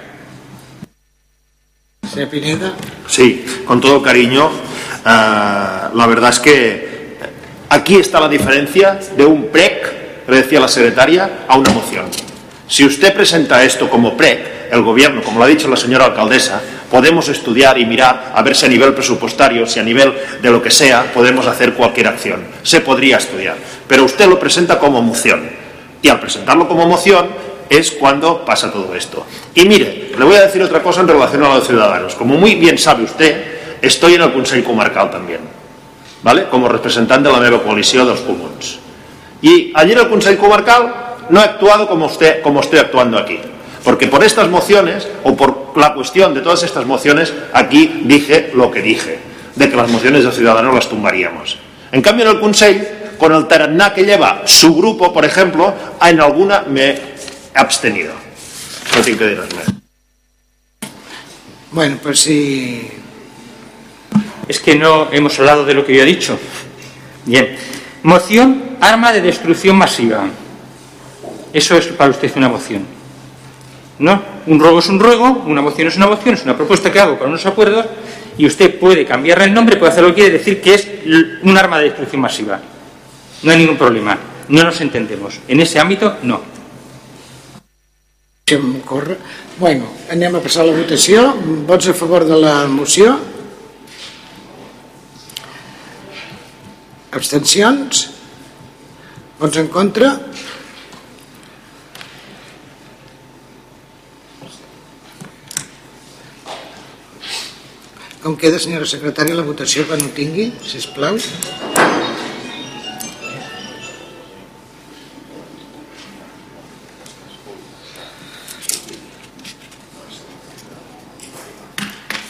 Sí, 3.08 3.44
con 3.66 3.80
todo 3.80 4.02
cariño. 4.02 4.46
Uh, 4.46 5.96
la 5.96 6.06
verdad 6.08 6.30
es 6.30 6.40
que 6.40 7.18
aquí 7.68 7.96
está 7.96 8.20
la 8.20 8.28
diferencia 8.28 8.98
de 9.16 9.24
un 9.24 9.48
PREC, 9.48 10.26
le 10.28 10.36
decía 10.36 10.60
la 10.60 10.68
secretaria, 10.68 11.44
a 11.48 11.58
una 11.58 11.70
moción. 11.70 12.06
Si 12.66 12.84
usted 12.84 13.14
presenta 13.14 13.62
esto 13.62 13.90
como 13.90 14.16
PREC, 14.16 14.70
el 14.70 14.82
gobierno, 14.82 15.22
como 15.22 15.38
lo 15.38 15.44
ha 15.44 15.48
dicho 15.48 15.68
la 15.68 15.76
señora 15.76 16.06
alcaldesa, 16.06 16.60
podemos 16.90 17.28
estudiar 17.28 17.78
y 17.78 17.84
mirar 17.84 18.32
a 18.34 18.42
ver 18.42 18.56
si 18.56 18.66
a 18.66 18.68
nivel 18.68 18.94
presupuestario, 18.94 19.66
si 19.66 19.80
a 19.80 19.82
nivel 19.82 20.14
de 20.40 20.50
lo 20.50 20.62
que 20.62 20.70
sea, 20.70 21.12
podemos 21.12 21.46
hacer 21.46 21.74
cualquier 21.74 22.08
acción. 22.08 22.44
Se 22.62 22.80
podría 22.80 23.18
estudiar. 23.18 23.56
Pero 23.86 24.04
usted 24.04 24.26
lo 24.26 24.38
presenta 24.38 24.78
como 24.78 25.02
moción. 25.02 25.50
Y 26.00 26.08
al 26.08 26.20
presentarlo 26.20 26.66
como 26.66 26.86
moción, 26.86 27.28
es 27.68 27.92
cuando 27.92 28.44
pasa 28.44 28.72
todo 28.72 28.94
esto. 28.94 29.26
Y 29.54 29.66
mire, 29.66 30.12
le 30.16 30.24
voy 30.24 30.36
a 30.36 30.42
decir 30.42 30.62
otra 30.62 30.82
cosa 30.82 31.00
en 31.00 31.08
relación 31.08 31.44
a 31.44 31.54
los 31.54 31.66
ciudadanos. 31.66 32.14
Como 32.14 32.36
muy 32.36 32.54
bien 32.54 32.78
sabe 32.78 33.04
usted, 33.04 33.44
estoy 33.82 34.14
en 34.14 34.22
el 34.22 34.32
Consejo 34.32 34.68
Comarcal 34.68 35.10
también, 35.10 35.40
¿vale? 36.22 36.46
Como 36.48 36.68
representante 36.68 37.28
de 37.28 37.34
la 37.34 37.40
nueva 37.40 37.62
coalición 37.62 38.06
de 38.06 38.12
los 38.12 38.20
comuns. 38.20 38.78
Y 39.42 39.72
allí 39.74 39.92
en 39.92 39.98
el 39.98 40.08
Consejo 40.08 40.42
Comarcal 40.42 41.13
no 41.30 41.40
he 41.40 41.44
actuado 41.44 41.88
como, 41.88 42.06
usted, 42.06 42.42
como 42.42 42.60
estoy 42.60 42.78
actuando 42.78 43.18
aquí. 43.18 43.38
Porque 43.82 44.06
por 44.06 44.24
estas 44.24 44.48
mociones, 44.48 45.06
o 45.24 45.36
por 45.36 45.72
la 45.76 45.92
cuestión 45.92 46.32
de 46.32 46.40
todas 46.40 46.62
estas 46.62 46.86
mociones, 46.86 47.32
aquí 47.52 48.02
dije 48.04 48.50
lo 48.54 48.70
que 48.70 48.80
dije, 48.80 49.18
de 49.54 49.68
que 49.68 49.76
las 49.76 49.90
mociones 49.90 50.24
de 50.24 50.32
Ciudadanos 50.32 50.74
las 50.74 50.88
tumbaríamos. 50.88 51.58
En 51.92 52.00
cambio, 52.00 52.24
en 52.24 52.36
el 52.36 52.40
Consejo, 52.40 52.84
con 53.18 53.32
el 53.32 53.46
tarannà 53.46 53.92
que 53.94 54.04
lleva 54.04 54.42
su 54.44 54.74
grupo, 54.74 55.12
por 55.12 55.24
ejemplo, 55.24 55.72
en 56.02 56.20
alguna 56.20 56.64
me 56.66 56.98
abstenido. 57.54 58.12
No 58.96 59.02
tengo 59.02 59.18
que 59.18 59.24
decir 59.24 59.56
más. 59.56 59.66
Bueno, 61.70 61.98
pues 62.02 62.20
sí. 62.20 62.88
Es 64.46 64.60
que 64.60 64.74
no 64.76 65.08
hemos 65.12 65.38
hablado 65.38 65.64
de 65.64 65.74
lo 65.74 65.84
que 65.84 65.94
yo 65.94 66.02
he 66.02 66.06
dicho. 66.06 66.38
Bien. 67.24 67.56
Moción, 68.02 68.76
arma 68.80 69.12
de 69.12 69.22
destrucción 69.22 69.76
masiva. 69.76 70.26
Eso 71.54 71.76
es 71.76 71.86
para 71.86 72.10
usted 72.10 72.32
una 72.36 72.48
moción. 72.48 72.84
¿No? 74.00 74.20
Un 74.46 74.58
ruego 74.58 74.80
es 74.80 74.88
un 74.88 74.98
ruego, 74.98 75.44
una 75.46 75.62
moción 75.62 75.86
es 75.86 75.96
una 75.96 76.08
moción, 76.08 76.34
es 76.34 76.42
una 76.42 76.56
propuesta 76.56 76.92
que 76.92 76.98
hago 76.98 77.14
para 77.14 77.28
unos 77.28 77.46
acuerdos 77.46 77.86
y 78.36 78.44
usted 78.44 78.78
puede 78.78 79.06
cambiarle 79.06 79.44
el 79.44 79.54
nombre, 79.54 79.76
puede 79.76 79.92
hacer 79.92 80.02
lo 80.02 80.08
que 80.08 80.22
quiere, 80.22 80.38
decir 80.38 80.60
que 80.60 80.74
es 80.74 80.88
un 81.42 81.56
arma 81.56 81.78
de 81.78 81.84
destrucción 81.84 82.20
masiva. 82.20 82.60
No 83.44 83.52
hay 83.52 83.58
ningún 83.58 83.76
problema. 83.76 84.18
No 84.48 84.64
nos 84.64 84.80
entendemos. 84.80 85.38
En 85.46 85.60
ese 85.60 85.78
ámbito, 85.78 86.16
no. 86.22 86.40
Córrer. 88.84 89.16
Bueno, 89.58 89.86
anem 90.10 90.34
a 90.36 90.40
passar 90.44 90.64
a 90.64 90.66
la 90.68 90.76
votació. 90.76 91.32
Vots 91.64 91.88
a 91.88 91.94
favor 91.96 92.26
de 92.28 92.36
la 92.36 92.66
moció? 92.68 93.16
Abstencions? 97.10 98.10
Vots 99.40 99.56
en 99.56 99.68
contra? 99.72 100.20
Com 108.24 108.38
queda, 108.40 108.56
senyora 108.56 108.86
secretària, 108.88 109.34
la 109.36 109.42
votació 109.44 109.82
quan 109.84 110.00
ho 110.00 110.06
tingui, 110.16 110.46
si 110.64 110.78
plau? 110.94 111.18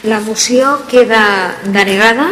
La 0.03 0.19
moció 0.25 0.73
queda 0.91 1.21
denegada 1.63 2.27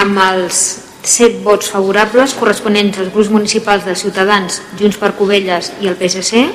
amb 0.00 0.22
els 0.24 0.62
7 1.04 1.44
vots 1.44 1.68
favorables 1.74 2.32
corresponents 2.40 2.96
als 2.96 3.12
grups 3.12 3.28
municipals 3.28 3.84
de 3.84 3.92
Ciutadans, 3.92 4.62
Junts 4.80 4.96
per 4.96 5.12
Covelles 5.20 5.68
i 5.84 5.92
el 5.92 6.00
PSC, 6.00 6.46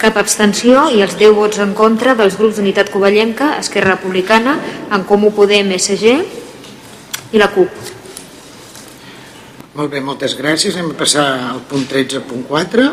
cap 0.00 0.16
abstenció 0.20 0.86
i 0.92 1.02
els 1.04 1.16
10 1.18 1.34
vots 1.36 1.60
en 1.62 1.72
contra 1.76 2.14
dels 2.18 2.36
grups 2.38 2.58
d'Unitat 2.58 2.90
Covellenca, 2.92 3.54
Esquerra 3.60 3.96
Republicana, 3.96 4.58
En 4.92 5.04
Comú 5.08 5.32
Podem, 5.34 5.72
SG 5.78 6.14
i 7.32 7.40
la 7.40 7.48
CUP. 7.54 7.94
Molt 9.76 9.92
bé, 9.92 10.00
moltes 10.00 10.36
gràcies. 10.38 10.76
Anem 10.76 10.94
a 10.94 10.98
passar 11.00 11.26
al 11.50 11.60
punt 11.68 11.84
13.4, 11.88 12.86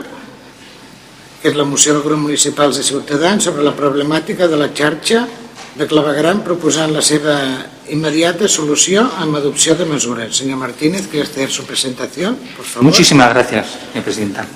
que 1.41 1.51
és 1.51 1.55
la 1.55 1.67
moció 1.67 1.93
del 1.95 2.03
grup 2.03 2.19
municipals 2.25 2.79
de 2.79 2.83
Ciutadans 2.83 3.43
sobre 3.47 3.63
la 3.63 3.75
problemàtica 3.75 4.49
de 4.51 4.59
la 4.59 4.71
xarxa 4.75 5.23
de 5.75 5.87
clavegram 5.89 6.43
proposant 6.45 6.91
la 6.93 7.01
seva 7.01 7.37
inmediata 7.91 8.47
solució 8.47 9.05
amb 9.23 9.39
adopció 9.39 9.75
de 9.75 9.87
mesures. 9.89 10.35
Señor 10.37 10.59
Martínez, 10.59 11.07
¿quiere 11.07 11.27
hacer 11.27 11.49
su 11.49 11.65
presentación? 11.65 12.37
Por 12.55 12.65
favor. 12.65 12.83
Muchísimas 12.83 13.29
gracias, 13.33 13.67
señora 13.91 14.03
presidenta. 14.03 14.47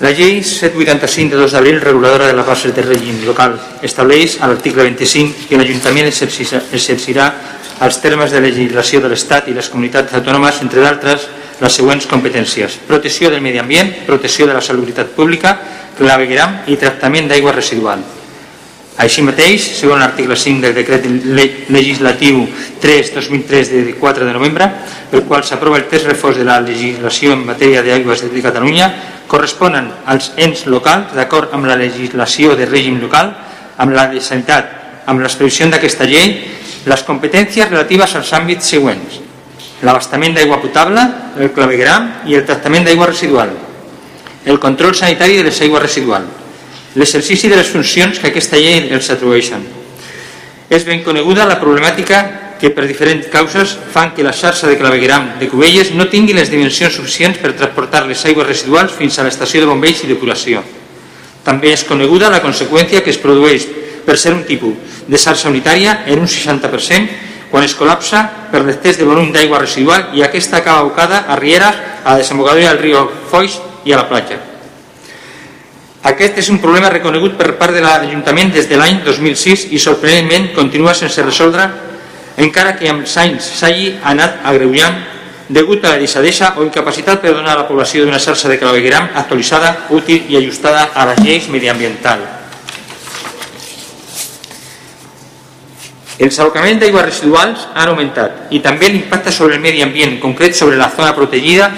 La 0.00 0.10
llei 0.10 0.42
785 0.42 1.30
de 1.30 1.38
2 1.38 1.52
d'abril, 1.54 1.80
reguladora 1.80 2.26
de 2.26 2.34
les 2.34 2.46
bases 2.46 2.74
de 2.74 2.82
règim 2.82 3.20
local, 3.22 3.54
estableix 3.80 4.40
a 4.42 4.48
l'article 4.50 4.82
25 4.88 5.46
que 5.46 5.60
l'Ajuntament 5.60 6.10
exercirà 6.10 7.28
els 7.86 8.00
termes 8.02 8.34
de 8.34 8.42
legislació 8.42 8.98
de 9.04 9.12
l'Estat 9.12 9.52
i 9.52 9.54
les 9.54 9.70
comunitats 9.70 10.18
autònomes, 10.18 10.58
entre 10.66 10.82
d'altres, 10.82 11.28
les 11.62 11.78
següents 11.78 12.10
competències. 12.10 12.80
Protecció 12.90 13.30
del 13.30 13.42
medi 13.44 13.62
ambient, 13.62 13.94
protecció 14.10 14.50
de 14.50 14.58
la 14.58 14.66
salubritat 14.66 15.14
pública, 15.14 15.54
clavegueram 15.94 16.64
i 16.66 16.76
tractament 16.76 17.30
d'aigua 17.30 17.54
residual. 17.54 18.02
Així 18.94 19.24
mateix, 19.26 19.64
segons 19.74 19.98
l'article 19.98 20.36
5 20.38 20.62
del 20.62 20.74
decret 20.76 21.06
legislatiu 21.74 22.44
3-2003 22.78 23.70
de 23.72 23.94
4 23.98 24.28
de 24.28 24.34
novembre, 24.36 24.68
pel 25.10 25.24
qual 25.26 25.42
s'aprova 25.42 25.80
el 25.80 25.88
test 25.90 26.06
reforç 26.06 26.38
de 26.38 26.46
la 26.46 26.60
legislació 26.62 27.32
en 27.34 27.42
matèria 27.42 27.82
d'aigües 27.82 28.22
de 28.22 28.42
Catalunya, 28.44 28.86
corresponen 29.26 29.90
als 30.06 30.30
ens 30.38 30.66
locals, 30.70 31.10
d'acord 31.16 31.50
amb 31.56 31.66
la 31.66 31.74
legislació 31.80 32.54
de 32.54 32.68
règim 32.70 33.00
local, 33.02 33.32
amb 33.82 33.96
la 33.98 34.06
de 34.12 34.22
sanitat, 34.22 34.70
amb 35.10 35.24
les 35.26 35.34
previsions 35.34 35.74
d'aquesta 35.74 36.06
llei, 36.06 36.38
les 36.86 37.02
competències 37.02 37.68
relatives 37.68 38.14
als 38.14 38.32
àmbits 38.32 38.70
següents. 38.76 39.20
l'abastament 39.84 40.32
d'aigua 40.32 40.62
potable, 40.62 41.02
el 41.36 41.50
clavegram 41.52 42.22
i 42.24 42.38
el 42.38 42.46
tractament 42.46 42.86
d'aigua 42.86 43.10
residual, 43.10 43.50
el 44.46 44.58
control 44.58 44.94
sanitari 44.94 45.36
de 45.36 45.42
les 45.44 45.60
aigües 45.60 45.82
residuals, 45.82 46.43
l'exercici 46.94 47.48
de 47.48 47.56
les 47.58 47.70
funcions 47.70 48.18
que 48.18 48.30
aquesta 48.30 48.58
llei 48.60 48.88
els 48.94 49.10
atribueixen. 49.10 49.62
És 50.70 50.86
ben 50.86 51.02
coneguda 51.04 51.46
la 51.46 51.58
problemàtica 51.60 52.22
que 52.60 52.70
per 52.70 52.86
diferents 52.86 53.26
causes 53.28 53.74
fan 53.92 54.14
que 54.14 54.24
la 54.24 54.32
xarxa 54.32 54.70
de 54.70 54.78
clavegueram 54.78 55.34
de 55.40 55.48
Cubelles 55.50 55.90
no 55.92 56.08
tingui 56.08 56.32
les 56.32 56.50
dimensions 56.50 56.94
suficients 56.94 57.38
per 57.42 57.52
transportar 57.58 58.06
les 58.06 58.24
aigües 58.24 58.46
residuals 58.46 58.94
fins 58.94 59.18
a 59.18 59.26
l'estació 59.26 59.60
de 59.60 59.68
bombeig 59.68 60.04
i 60.04 60.08
depuració. 60.08 60.62
També 61.44 61.74
és 61.74 61.84
coneguda 61.84 62.30
la 62.32 62.40
conseqüència 62.40 63.02
que 63.04 63.12
es 63.12 63.20
produeix 63.20 63.66
per 64.06 64.16
ser 64.16 64.32
un 64.32 64.46
tipus 64.48 65.04
de 65.08 65.20
xarxa 65.20 65.50
unitària 65.50 66.04
en 66.06 66.24
un 66.24 66.30
60% 66.30 67.20
quan 67.50 67.66
es 67.66 67.76
col·lapsa 67.76 68.24
per 68.50 68.64
l'excés 68.64 68.96
de 68.98 69.06
volum 69.06 69.28
d'aigua 69.34 69.60
residual 69.60 70.16
i 70.16 70.24
aquesta 70.24 70.62
acaba 70.62 70.80
abocada 70.86 71.24
a 71.28 71.36
rieres, 71.36 71.76
a 72.04 72.16
desembocadura 72.18 72.72
del 72.72 72.82
riu 72.82 73.06
Foix 73.30 73.60
i 73.84 73.92
a 73.92 74.00
la 74.00 74.08
platja. 74.08 74.53
Aquest 76.04 76.36
és 76.42 76.50
un 76.52 76.58
problema 76.60 76.90
reconegut 76.92 77.38
per 77.38 77.54
part 77.56 77.72
de 77.72 77.80
l'Ajuntament 77.80 78.50
des 78.52 78.68
de 78.68 78.76
l'any 78.76 79.00
2006 79.06 79.70
i 79.72 79.78
sorprenentment 79.80 80.50
continua 80.52 80.92
sense 80.92 81.22
resoldre 81.24 81.64
encara 82.44 82.74
que 82.76 82.90
amb 82.90 83.08
anys 83.22 83.46
s'hagi 83.56 83.94
anat 84.02 84.42
agreujant 84.44 84.98
degut 85.48 85.84
a 85.84 85.94
la 85.94 86.02
deixadesa 86.02 86.54
o 86.58 86.64
incapacitat 86.64 87.22
per 87.22 87.32
donar 87.32 87.54
a 87.54 87.62
la 87.62 87.68
població 87.68 88.04
d'una 88.04 88.20
xarxa 88.20 88.48
de 88.48 88.58
clavegueram 88.58 89.08
actualitzada, 89.14 89.86
útil 89.90 90.28
i 90.28 90.36
ajustada 90.36 90.90
a 90.94 91.06
les 91.06 91.24
lleis 91.24 91.48
mediambientals. 91.48 92.28
Els 96.18 96.38
abocaments 96.38 96.80
d'aigües 96.80 97.04
residuals 97.04 97.64
han 97.74 97.88
augmentat 97.90 98.52
i 98.54 98.60
també 98.60 98.92
l'impacte 98.92 99.32
sobre 99.32 99.56
el 99.56 99.64
medi 99.64 99.82
ambient, 99.82 100.20
concret 100.20 100.54
sobre 100.54 100.76
la 100.76 100.92
zona 100.92 101.14
protegida, 101.16 101.72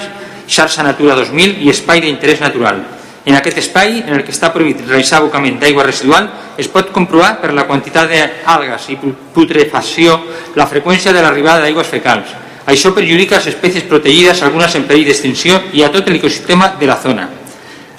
xarxa 0.46 0.82
Natura 0.82 1.14
2000 1.14 1.62
i 1.62 1.70
espai 1.70 2.02
d'interès 2.02 2.42
natural. 2.42 2.95
En 3.26 3.34
aquest 3.34 3.58
espai, 3.58 4.04
en 4.06 4.14
el 4.14 4.22
que 4.22 4.30
està 4.30 4.52
prohibit 4.54 4.84
realitzar 4.86 5.18
abocament 5.18 5.56
d'aigua 5.58 5.82
residual, 5.82 6.28
es 6.62 6.68
pot 6.70 6.92
comprovar 6.94 7.32
per 7.42 7.50
la 7.56 7.64
quantitat 7.66 8.06
d'algues 8.06 8.84
i 8.94 8.98
putrefacció 9.34 10.14
la 10.54 10.66
freqüència 10.70 11.10
de 11.12 11.24
l'arribada 11.24 11.64
d'aigües 11.64 11.90
fecals. 11.90 12.30
Això 12.70 12.92
perjudica 12.94 13.40
les 13.40 13.48
espècies 13.50 13.88
protegides, 13.90 14.44
algunes 14.46 14.78
en 14.78 14.86
perill 14.86 15.10
d'extinció 15.10 15.58
i 15.74 15.82
a 15.82 15.90
tot 15.90 16.06
l'ecosistema 16.06 16.76
de 16.78 16.86
la 16.86 17.00
zona. 17.02 17.26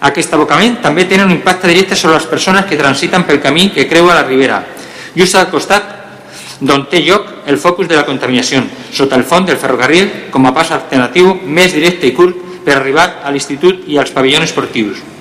Aquest 0.07 0.31
abocament 0.37 0.79
també 0.83 1.03
té 1.09 1.19
un 1.19 1.35
impacte 1.35 1.67
directe 1.67 1.99
sobre 1.99 2.15
les 2.15 2.29
persones 2.31 2.65
que 2.65 2.79
transiten 2.79 3.27
pel 3.27 3.41
camí 3.43 3.67
que 3.75 3.87
creua 3.87 4.15
la 4.15 4.23
ribera, 4.23 4.61
just 5.17 5.35
al 5.35 5.51
costat 5.51 5.91
d'on 6.61 6.87
té 6.87 7.03
lloc 7.03 7.43
el 7.51 7.59
focus 7.59 7.91
de 7.91 7.99
la 7.99 8.05
contaminació, 8.07 8.63
sota 8.93 9.19
el 9.19 9.27
font 9.27 9.45
del 9.45 9.59
ferrocarril 9.59 10.31
com 10.31 10.47
a 10.47 10.55
pas 10.55 10.71
alternatiu 10.71 11.35
més 11.43 11.75
directe 11.75 12.07
i 12.07 12.15
curt 12.15 12.63
per 12.63 12.79
arribar 12.79 13.21
a 13.23 13.31
l'institut 13.31 13.83
i 13.91 13.99
als 13.99 14.15
pavellons 14.15 14.47
esportius. 14.49 15.16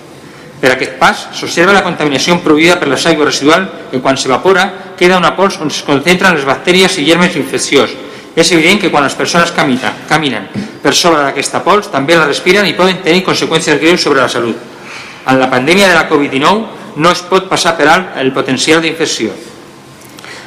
Per 0.60 0.70
aquest 0.72 0.96
pas 1.00 1.26
s'observa 1.36 1.74
la 1.76 1.84
contaminació 1.84 2.38
produïda 2.44 2.78
per 2.80 2.88
les 2.88 3.04
aigües 3.06 3.28
residuals 3.28 3.90
que 3.90 4.00
quan 4.00 4.16
s'evapora 4.16 4.94
queda 4.96 5.18
una 5.20 5.34
pols 5.36 5.58
on 5.60 5.68
es 5.72 5.82
concentren 5.84 6.36
les 6.36 6.46
bacteries 6.48 6.96
i 6.96 7.04
germes 7.04 7.36
infecciós. 7.36 7.92
És 8.36 8.52
evident 8.52 8.80
que 8.80 8.90
quan 8.92 9.04
les 9.04 9.16
persones 9.16 9.52
caminen, 9.52 10.04
caminen 10.08 10.48
per 10.82 10.94
sobre 10.94 11.22
d'aquesta 11.24 11.62
pols 11.64 11.90
també 11.92 12.16
la 12.16 12.28
respiren 12.28 12.68
i 12.68 12.76
poden 12.76 13.02
tenir 13.04 13.24
conseqüències 13.24 13.80
greus 13.80 14.02
sobre 14.02 14.20
la 14.20 14.28
salut. 14.32 14.56
En 15.26 15.40
la 15.40 15.50
pandèmia 15.50 15.88
de 15.88 15.96
la 15.96 16.08
Covid-19 16.08 16.96
no 16.96 17.12
es 17.12 17.22
pot 17.28 17.48
passar 17.48 17.76
per 17.76 17.88
alt 17.92 18.16
el 18.20 18.32
potencial 18.32 18.80
d'infecció. 18.80 19.32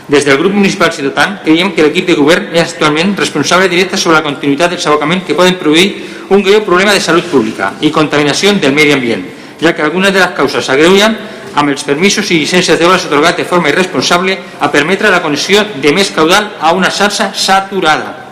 Des 0.10 0.26
del 0.26 0.40
grup 0.41 0.56
municipal 0.57 0.90
ciutadà 0.90 1.44
creiem 1.44 1.73
que 1.76 1.84
l'equip 1.86 2.07
de 2.10 2.15
govern 2.18 2.48
és 2.56 2.64
actualment 2.72 3.11
responsable 3.18 3.69
directe 3.69 3.98
sobre 3.98 4.18
la 4.18 4.26
continuïtat 4.26 4.73
dels 4.73 4.88
abocaments 4.90 5.27
que 5.27 5.38
poden 5.38 5.60
produir 5.61 5.91
un 6.30 6.41
greu 6.41 6.64
problema 6.65 6.95
de 6.95 7.02
salut 7.02 7.27
pública 7.30 7.76
i 7.81 7.91
contaminació 7.94 8.56
del 8.57 8.73
medi 8.73 8.95
ambient, 8.95 9.27
ja 9.61 9.76
que 9.76 9.81
algunes 9.81 10.14
de 10.14 10.19
les 10.19 10.36
causes 10.38 10.65
s'agreugen 10.65 11.18
amb 11.56 11.69
els 11.73 11.84
permisos 11.84 12.30
i 12.31 12.40
llicències 12.40 12.80
d'obres 12.80 13.06
atorgat 13.06 13.38
de 13.38 13.45
forma 13.45 13.69
irresponsable 13.69 14.38
a 14.60 14.72
permetre 14.72 15.11
la 15.11 15.22
connexió 15.22 15.65
de 15.81 15.94
més 15.94 16.11
caudal 16.15 16.56
a 16.60 16.73
una 16.73 16.91
xarxa 16.91 17.31
saturada. 17.34 18.30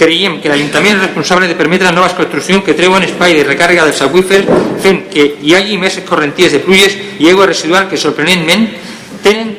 Creiem 0.00 0.38
que 0.40 0.48
l'Ajuntament 0.48 0.96
és 0.96 1.02
responsable 1.02 1.48
de 1.48 1.56
permetre 1.58 1.90
noves 1.92 2.14
construccions 2.16 2.64
que 2.64 2.76
treuen 2.76 3.04
espai 3.04 3.34
de 3.36 3.44
recàrrega 3.44 3.84
dels 3.88 4.00
aqüífers 4.06 4.48
fent 4.80 5.02
que 5.12 5.26
hi 5.42 5.56
hagi 5.56 5.76
més 5.80 5.98
correnties 6.08 6.54
de 6.56 6.62
pluges 6.64 6.96
i 7.18 7.28
aigua 7.28 7.50
residual 7.50 7.88
que 7.88 8.00
sorprenentment 8.00 8.68
tenen 9.24 9.52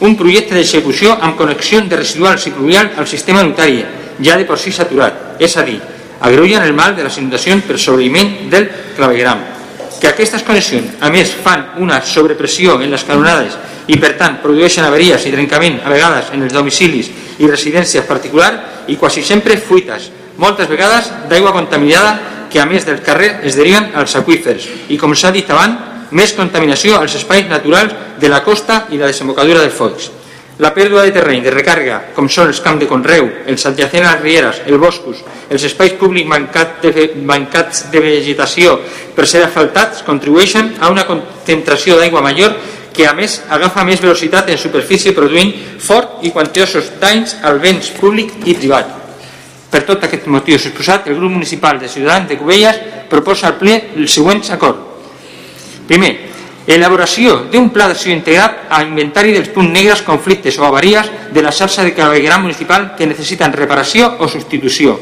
un 0.00 0.16
projecte 0.18 0.56
d'execució 0.56 1.14
amb 1.20 1.38
connexió 1.38 1.80
de 1.86 2.00
residuals 2.02 2.46
i 2.46 2.52
pluvial 2.52 2.90
al 2.98 3.06
sistema 3.06 3.44
notari, 3.46 3.84
ja 4.20 4.36
de 4.36 4.44
per 4.44 4.58
si 4.58 4.72
saturat, 4.72 5.38
és 5.38 5.56
a 5.56 5.64
dir, 5.64 5.78
agreugen 6.20 6.64
el 6.66 6.74
mal 6.74 6.96
de 6.96 7.06
les 7.06 7.18
inundacions 7.20 7.64
per 7.64 7.78
sobreïment 7.80 8.50
del 8.50 8.68
clavegram. 8.96 9.55
Que 10.00 10.10
aquestes 10.10 10.44
connexions, 10.44 10.98
a 11.00 11.08
més, 11.12 11.32
fan 11.44 11.78
una 11.80 12.02
sobrepressió 12.04 12.76
en 12.82 12.92
les 12.92 13.04
canonades 13.08 13.56
i, 13.88 13.96
per 14.02 14.14
tant, 14.20 14.38
produeixen 14.42 14.84
averies 14.84 15.24
i 15.24 15.32
trencament, 15.32 15.80
a 15.84 15.92
vegades, 15.92 16.32
en 16.36 16.44
els 16.44 16.52
domicilis 16.52 17.10
i 17.38 17.48
residències 17.48 18.04
particulars 18.08 18.90
i 18.92 18.96
quasi 19.00 19.24
sempre 19.24 19.56
fuites, 19.56 20.10
moltes 20.36 20.68
vegades 20.68 21.08
d'aigua 21.30 21.54
contaminada 21.56 22.18
que, 22.50 22.60
a 22.60 22.66
més 22.68 22.84
del 22.86 23.00
carrer, 23.02 23.38
es 23.48 23.56
deriven 23.56 23.90
als 23.96 24.16
aqüífers 24.20 24.68
i, 24.88 24.98
com 25.00 25.14
s'ha 25.16 25.32
dit 25.34 25.48
abans, 25.50 25.94
més 26.10 26.36
contaminació 26.36 27.00
als 27.00 27.16
espais 27.18 27.48
naturals 27.48 27.94
de 28.20 28.30
la 28.30 28.42
costa 28.44 28.84
i 28.92 29.00
la 29.00 29.10
desembocadura 29.10 29.64
dels 29.64 29.74
focs. 29.74 30.10
La 30.58 30.70
pèrdua 30.72 31.02
de 31.04 31.12
terreny 31.12 31.42
de 31.44 31.52
recàrrega, 31.52 31.98
com 32.16 32.30
són 32.32 32.48
els 32.48 32.62
camps 32.64 32.80
de 32.80 32.86
conreu, 32.88 33.26
els 33.44 33.66
adjacents 33.68 34.08
a 34.08 34.14
les 34.14 34.22
rieres, 34.22 34.60
els 34.64 34.80
boscos, 34.80 35.20
els 35.52 35.66
espais 35.68 35.92
públics 36.00 36.30
mancat 36.30 36.80
de, 36.80 37.10
mancats 37.28 37.90
de 37.92 38.00
vegetació 38.00 38.78
per 39.14 39.26
ser 39.28 39.42
asfaltats, 39.44 40.00
contribueixen 40.06 40.72
a 40.80 40.88
una 40.94 41.04
concentració 41.04 41.98
d'aigua 42.00 42.24
major 42.24 42.56
que 42.96 43.04
a 43.04 43.12
més 43.12 43.42
agafa 43.52 43.84
més 43.84 44.00
velocitat 44.00 44.48
en 44.48 44.56
superfície 44.56 45.12
produint 45.12 45.52
fort 45.76 46.24
i 46.24 46.32
quantiosos 46.32 46.94
danys 47.02 47.36
al 47.44 47.60
béns 47.60 47.92
públic 48.00 48.32
i 48.48 48.56
privat. 48.56 48.88
Per 49.68 49.84
tot 49.84 50.08
aquest 50.08 50.24
motiu 50.32 50.56
exposat, 50.56 51.04
el 51.10 51.20
grup 51.20 51.36
municipal 51.36 51.76
de 51.76 51.92
Ciutadans 51.92 52.30
de 52.30 52.40
Cubelles 52.40 52.80
proposa 53.12 53.50
al 53.50 53.60
ple 53.60 53.76
els 53.92 54.14
següents 54.16 54.48
acords 54.56 54.86
Primer, 55.86 56.16
elaboració 56.66 57.46
d'un 57.52 57.70
pla 57.70 57.86
d'acció 57.86 58.10
integrat 58.10 58.66
a 58.74 58.82
inventari 58.82 59.32
dels 59.32 59.52
punts 59.54 59.70
negres, 59.70 60.02
conflictes 60.02 60.58
o 60.58 60.66
avaries 60.66 61.06
de 61.32 61.42
la 61.42 61.54
xarxa 61.54 61.84
de 61.86 61.94
clavegueram 61.94 62.42
municipal 62.42 62.94
que 62.98 63.06
necessiten 63.06 63.54
reparació 63.54 64.16
o 64.18 64.28
substitució. 64.28 64.98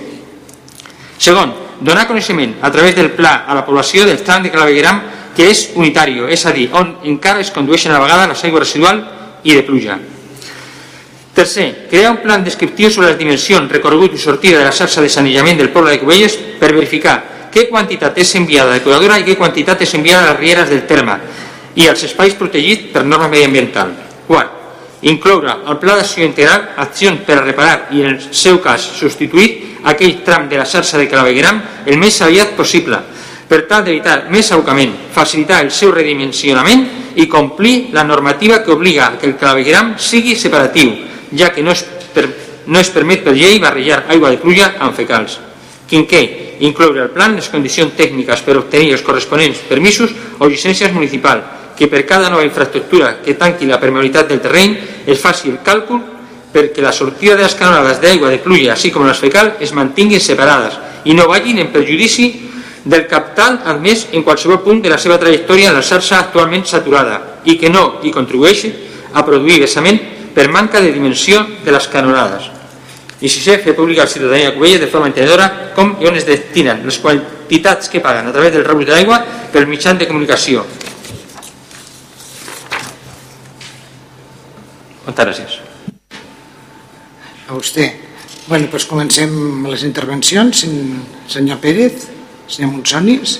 Segon, 1.16 1.54
donar 1.80 2.06
coneixement 2.06 2.58
a 2.60 2.70
través 2.70 2.94
del 2.94 3.12
pla 3.16 3.44
a 3.48 3.54
la 3.54 3.64
població 3.64 4.04
del 4.04 4.20
tram 4.22 4.42
de 4.44 4.52
clavegueram 4.52 5.00
que 5.34 5.48
és 5.50 5.70
unitari, 5.74 6.20
és 6.30 6.44
a 6.46 6.52
dir, 6.52 6.68
on 6.72 6.98
encara 7.10 7.40
es 7.40 7.50
condueixen 7.50 7.92
a 7.92 7.98
la 7.98 8.04
vegada 8.04 8.28
les 8.30 8.44
aigües 8.44 8.68
residual 8.68 9.00
i 9.42 9.54
de 9.56 9.62
pluja. 9.64 9.98
Tercer, 11.34 11.88
crear 11.90 12.12
un 12.12 12.20
plan 12.22 12.44
descriptiu 12.44 12.90
sobre 12.90 13.08
les 13.08 13.18
dimensions, 13.18 13.72
recorregut 13.72 14.14
i 14.14 14.20
sortida 14.22 14.60
de 14.60 14.68
la 14.68 14.72
xarxa 14.72 15.02
de 15.02 15.10
sanejament 15.10 15.58
del 15.58 15.72
poble 15.74 15.90
de 15.90 15.98
Cubelles 15.98 16.36
per 16.60 16.70
verificar 16.70 17.16
què 17.50 17.66
quantitat 17.70 18.16
és 18.18 18.34
enviada 18.38 18.70
a 18.70 18.78
depuradora 18.78 19.18
i 19.18 19.26
què 19.26 19.34
quantitat 19.38 19.82
és 19.82 19.94
enviada 19.94 20.28
a 20.28 20.32
les 20.32 20.40
rieres 20.40 20.70
del 20.70 20.86
terme 20.86 21.18
i 21.74 21.88
als 21.88 22.04
espais 22.06 22.36
protegits 22.38 22.92
per 22.92 23.04
norma 23.04 23.28
mediambiental. 23.28 23.92
Quart, 24.26 24.64
incloure 25.04 25.52
al 25.66 25.78
pla 25.78 25.98
d'acció 25.98 26.24
integral 26.24 26.70
accions 26.80 27.24
per 27.26 27.38
a 27.38 27.44
reparar 27.44 27.88
i, 27.92 28.02
en 28.02 28.14
el 28.14 28.20
seu 28.32 28.60
cas, 28.64 28.82
substituir 28.98 29.78
aquell 29.84 30.22
tram 30.24 30.48
de 30.48 30.58
la 30.58 30.66
xarxa 30.66 30.98
de 30.98 31.08
clavegueram 31.10 31.60
el 31.86 31.98
més 32.00 32.20
aviat 32.24 32.54
possible, 32.56 33.00
per 33.48 33.64
tal 33.68 33.84
d'evitar 33.84 34.30
més 34.32 34.50
abocament, 34.52 34.94
facilitar 35.12 35.60
el 35.64 35.70
seu 35.70 35.92
redimensionament 35.92 36.86
i 37.20 37.28
complir 37.28 37.90
la 37.92 38.04
normativa 38.04 38.62
que 38.64 38.72
obliga 38.72 39.12
que 39.20 39.28
el 39.28 39.36
clavegueram 39.36 39.94
sigui 39.98 40.36
separatiu, 40.36 40.94
ja 41.36 41.52
que 41.52 41.62
no 41.62 41.74
es, 41.74 41.84
per, 42.14 42.28
no 42.66 42.80
es 42.80 42.90
permet 42.90 43.26
per 43.26 43.34
llei 43.36 43.60
barrejar 43.60 44.06
aigua 44.08 44.32
de 44.32 44.40
pluja 44.40 44.72
amb 44.80 44.96
fecals. 44.96 45.36
Quinquè, 45.90 46.22
incloure 46.64 47.02
al 47.02 47.12
plan 47.12 47.36
les 47.36 47.50
condicions 47.52 47.92
tècniques 47.92 48.40
per 48.40 48.56
obtenir 48.56 48.94
els 48.96 49.04
corresponents 49.04 49.60
permisos 49.68 50.14
o 50.38 50.48
llicències 50.48 50.94
municipal, 50.96 51.42
que 51.76 51.88
per 51.90 52.04
cada 52.06 52.30
nova 52.30 52.44
infraestructura 52.46 53.18
que 53.24 53.34
tanqui 53.34 53.66
la 53.66 53.80
permeabilitat 53.80 54.28
del 54.30 54.40
terreny 54.40 54.76
es 55.06 55.20
faci 55.20 55.50
el 55.50 55.60
càlcul 55.64 56.00
perquè 56.54 56.82
la 56.82 56.92
sortida 56.94 57.34
de 57.34 57.42
les 57.42 57.56
canonades 57.58 58.00
d'aigua 58.00 58.30
de 58.30 58.38
pluja, 58.38 58.72
així 58.72 58.92
com 58.94 59.06
les 59.06 59.18
fecal, 59.18 59.56
es 59.60 59.74
mantinguin 59.74 60.22
separades 60.22 60.78
i 61.04 61.14
no 61.14 61.26
vagin 61.28 61.58
en 61.58 61.72
perjudici 61.74 62.30
del 62.84 63.06
capital 63.08 63.58
admès 63.64 64.06
en 64.12 64.22
qualsevol 64.22 64.60
punt 64.62 64.82
de 64.84 64.92
la 64.92 64.98
seva 65.00 65.18
trajectòria 65.18 65.72
en 65.72 65.78
la 65.80 65.82
xarxa 65.82 66.20
actualment 66.20 66.66
saturada 66.68 67.40
i 67.44 67.56
que 67.58 67.72
no 67.72 68.00
hi 68.04 68.12
contribueixi 68.12 68.70
a 69.12 69.24
produir 69.24 69.62
vessament 69.64 69.98
per 70.34 70.50
manca 70.52 70.80
de 70.80 70.92
dimensió 70.92 71.42
de 71.64 71.72
les 71.72 71.88
canonades. 71.88 72.50
I 73.24 73.28
si 73.30 73.40
sé, 73.40 73.56
fer 73.62 73.74
pública 73.74 74.02
a 74.02 74.04
la 74.04 74.10
ciutadania 74.10 74.50
de 74.50 74.56
Cubelles 74.56 74.80
de 74.82 74.90
forma 74.92 75.08
entenedora 75.08 75.72
com 75.74 75.94
i 76.02 76.06
on 76.06 76.18
es 76.18 76.26
destinen 76.28 76.82
les 76.84 76.98
quantitats 77.00 77.88
que 77.88 78.02
paguen 78.04 78.28
a 78.28 78.32
través 78.32 78.52
del 78.52 78.66
rebut 78.66 78.90
d'aigua 78.90 79.22
per 79.52 79.64
mitjans 79.66 79.98
de 79.98 80.10
comunicació. 80.10 80.66
Moltes 85.04 85.26
gràcies. 85.26 85.58
A 87.48 87.52
vostè. 87.52 87.90
Bueno, 88.48 88.68
doncs 88.72 88.86
comencem 88.88 89.66
les 89.68 89.84
intervencions. 89.84 90.64
Senyor 91.28 91.60
Pérez, 91.60 92.08
senyor 92.48 92.72
Monsonis. 92.72 93.38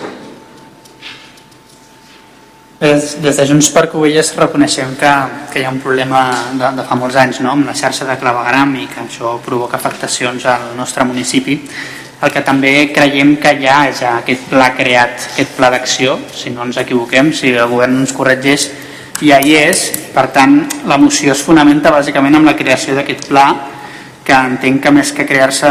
Des, 2.85 3.15
des 3.23 3.37
de 3.39 3.47
Junts 3.49 3.71
per 3.73 3.87
Covelles 3.89 4.35
reconeixem 4.37 4.97
que, 5.01 5.11
que 5.53 5.61
hi 5.61 5.65
ha 5.65 5.73
un 5.73 5.81
problema 5.81 6.25
de, 6.59 6.73
de 6.77 6.85
fa 6.85 6.99
molts 7.01 7.17
anys 7.17 7.39
no? 7.41 7.55
amb 7.55 7.69
la 7.71 7.77
xarxa 7.77 8.05
de 8.05 8.17
clavegram 8.21 8.75
i 8.77 8.89
que 8.91 9.01
això 9.07 9.39
provoca 9.45 9.79
afectacions 9.79 10.45
al 10.51 10.75
nostre 10.77 11.07
municipi. 11.09 11.57
El 12.25 12.33
que 12.35 12.43
també 12.45 12.91
creiem 12.93 13.37
que 13.41 13.55
hi 13.57 13.69
ha 13.71 13.79
és 13.89 14.03
ja 14.03 14.19
aquest 14.19 14.51
pla 14.51 14.69
creat, 14.77 15.31
aquest 15.33 15.57
pla 15.57 15.71
d'acció, 15.73 16.19
si 16.35 16.53
no 16.53 16.67
ens 16.67 16.81
equivoquem, 16.83 17.33
si 17.33 17.55
el 17.55 17.71
govern 17.73 18.03
ens 18.03 18.13
corregeix, 18.17 18.69
ja 19.23 19.39
hi 19.41 19.55
és. 19.59 19.87
Per 20.15 20.29
tant, 20.35 20.61
la 20.87 20.99
moció 20.99 21.35
es 21.35 21.43
fonamenta 21.43 21.93
bàsicament 21.95 22.39
amb 22.39 22.49
la 22.49 22.57
creació 22.59 22.95
d'aquest 22.95 23.29
pla 23.29 23.47
que 24.25 24.35
entenc 24.35 24.81
que 24.83 24.93
més 24.95 25.13
que 25.13 25.27
crear-se 25.29 25.71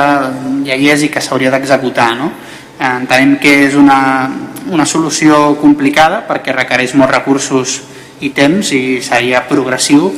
ja 0.68 0.76
hi 0.78 0.92
és 0.94 1.08
i 1.08 1.10
que 1.10 1.22
s'hauria 1.24 1.52
d'executar. 1.52 2.12
No? 2.20 2.30
Entenem 2.84 3.38
que 3.42 3.54
és 3.66 3.76
una, 3.80 4.30
una 4.70 4.86
solució 4.86 5.56
complicada 5.62 6.22
perquè 6.28 6.54
requereix 6.54 6.94
molts 7.00 7.16
recursos 7.16 7.80
i 8.24 8.30
temps 8.36 8.72
i 8.76 9.02
seria 9.04 9.44
progressiu, 9.50 10.12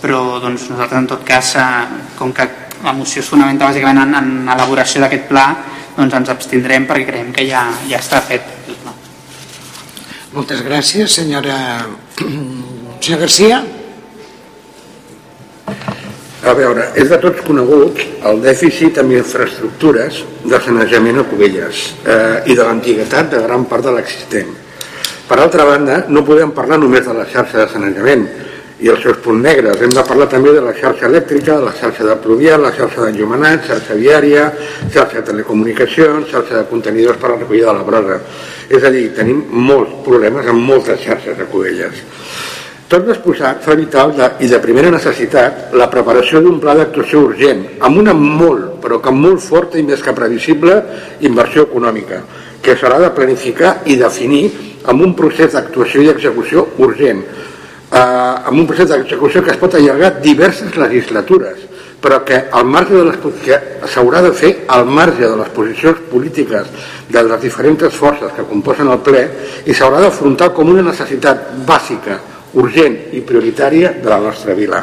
però 0.00 0.38
doncs, 0.40 0.68
nosaltres 0.70 1.02
en 1.02 1.08
tot 1.10 1.24
cas, 1.26 1.54
eh, 1.60 2.14
com 2.16 2.32
que 2.32 2.46
la 2.84 2.94
moció 2.96 3.20
es 3.20 3.28
fonamenta 3.28 3.68
bàsicament 3.68 4.00
en, 4.06 4.14
en 4.16 4.54
elaboració 4.54 5.02
d'aquest 5.02 5.26
pla, 5.28 5.44
doncs 5.96 6.16
ens 6.16 6.32
abstindrem 6.32 6.86
perquè 6.88 7.10
creiem 7.10 7.34
que 7.36 7.44
ja, 7.48 7.66
ja 7.90 8.00
està 8.00 8.22
fet. 8.24 8.59
Moltes 10.30 10.60
gràcies, 10.62 11.10
senyora, 11.10 11.56
senyora 13.02 13.20
Garcia. 13.24 13.56
A 16.46 16.52
veure, 16.54 16.84
és 16.94 17.10
de 17.10 17.18
tots 17.18 17.42
conegut 17.42 17.98
el 18.30 18.38
dèficit 18.44 19.00
en 19.02 19.10
infraestructures 19.10 20.20
de 20.46 20.60
sanejament 20.62 21.18
a 21.18 21.24
Cubelles 21.26 21.82
eh, 22.06 22.46
i 22.46 22.54
de 22.54 22.62
l'antiguitat 22.62 23.34
de 23.34 23.42
gran 23.42 23.66
part 23.70 23.88
de 23.88 23.96
l'existent. 23.96 24.54
Per 25.26 25.38
altra 25.38 25.66
banda, 25.66 26.04
no 26.06 26.22
podem 26.26 26.54
parlar 26.54 26.78
només 26.78 27.04
de 27.10 27.16
la 27.18 27.26
xarxa 27.26 27.64
de 27.64 27.66
sanejament 27.74 28.24
i 28.80 28.88
els 28.88 29.02
seus 29.04 29.18
punts 29.24 29.42
negres. 29.44 29.80
Hem 29.80 29.92
de 29.92 30.04
parlar 30.08 30.28
també 30.32 30.54
de 30.56 30.62
la 30.64 30.72
xarxa 30.76 31.08
elèctrica, 31.08 31.58
la 31.60 31.72
xarxa 31.76 32.06
de 32.08 32.16
pluvial, 32.22 32.62
la 32.64 32.72
xarxa 32.76 33.06
d'enllumenat, 33.06 33.66
xarxa 33.68 33.98
viària, 33.98 34.46
xarxa 34.92 35.20
de 35.20 35.26
telecomunicacions, 35.32 36.30
xarxa 36.30 36.62
de 36.62 36.68
contenidors 36.70 37.20
per 37.20 37.30
a 37.30 37.36
recollida 37.36 37.72
de 37.72 37.78
la 37.78 37.84
brosa. 37.84 38.20
És 38.70 38.84
a 38.84 38.92
dir, 38.94 39.10
tenim 39.16 39.44
molts 39.50 40.00
problemes 40.06 40.48
amb 40.48 40.64
moltes 40.64 41.02
xarxes 41.04 41.36
de 41.36 41.48
Cubelles. 41.52 42.04
Tot 42.90 43.04
l'exposat 43.06 43.60
fa 43.62 43.76
vital 43.78 44.10
de, 44.16 44.26
i 44.42 44.48
de 44.50 44.58
primera 44.58 44.90
necessitat 44.90 45.76
la 45.78 45.86
preparació 45.92 46.40
d'un 46.42 46.56
pla 46.58 46.72
d'actuació 46.74 47.20
urgent, 47.28 47.60
amb 47.86 48.00
una 48.00 48.16
molt, 48.18 48.80
però 48.82 48.98
que 48.98 49.12
molt 49.14 49.44
forta 49.44 49.78
i 49.78 49.84
més 49.86 50.02
que 50.02 50.14
previsible 50.16 50.74
inversió 51.28 51.68
econòmica, 51.68 52.24
que 52.58 52.74
s'haurà 52.74 52.98
de 53.04 53.12
planificar 53.14 53.76
i 53.86 53.94
definir 54.00 54.42
amb 54.90 55.04
un 55.06 55.14
procés 55.14 55.54
d'actuació 55.54 56.02
i 56.02 56.10
execució 56.10 56.66
urgent, 56.82 57.22
eh, 57.92 58.48
amb 58.48 58.58
un 58.58 58.66
procés 58.66 58.88
d'execució 58.88 59.42
que 59.42 59.54
es 59.54 59.60
pot 59.60 59.74
allargar 59.74 60.20
diverses 60.22 60.76
legislatures, 60.76 61.66
però 62.00 62.22
que 62.24 62.46
al 62.50 62.64
marge 62.64 62.96
de 62.96 63.04
les 63.04 63.18
que 63.44 63.58
s'haurà 63.92 64.22
de 64.24 64.32
fer 64.32 64.52
al 64.68 64.86
marge 64.86 65.26
de 65.26 65.36
les 65.36 65.48
posicions 65.52 65.98
polítiques 66.10 66.66
de 67.08 67.22
les 67.22 67.40
diferents 67.42 67.92
forces 67.94 68.32
que 68.36 68.46
composen 68.48 68.88
el 68.88 69.02
ple 69.04 69.26
i 69.66 69.74
s'haurà 69.74 70.00
d'afrontar 70.00 70.52
com 70.56 70.70
una 70.72 70.86
necessitat 70.86 71.50
bàsica 71.66 72.18
urgent 72.54 72.96
i 73.12 73.20
prioritària 73.20 73.92
de 74.02 74.08
la 74.08 74.18
nostra 74.18 74.54
vila. 74.54 74.80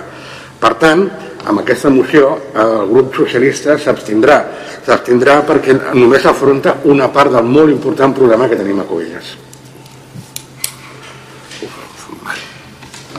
Per 0.59 0.73
tant, 0.77 1.07
amb 1.47 1.63
aquesta 1.63 1.89
moció 1.89 2.35
el 2.53 2.87
grup 2.91 3.15
socialista 3.15 3.77
s'abstindrà. 3.81 4.39
S'abstindrà 4.85 5.41
perquè 5.47 5.75
només 5.95 6.25
afronta 6.25 6.77
una 6.85 7.09
part 7.11 7.33
del 7.33 7.49
molt 7.49 7.73
important 7.73 8.13
problema 8.13 8.47
que 8.47 8.59
tenim 8.59 8.79
a 8.79 8.87
Covelles. 8.87 9.46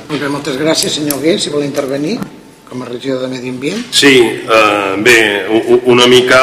Molt 0.09 0.23
bé, 0.25 0.29
moltes 0.33 0.55
gràcies, 0.57 0.95
senyor 0.97 1.19
Gué, 1.21 1.35
si 1.37 1.51
vol 1.53 1.67
intervenir 1.67 2.15
com 2.65 2.81
a 2.81 2.87
regidor 2.89 3.21
de 3.21 3.29
Medi 3.29 3.51
Ambient. 3.53 3.83
Sí, 3.93 4.15
eh, 4.41 4.95
bé, 5.05 5.19
una 5.85 6.07
mica 6.09 6.41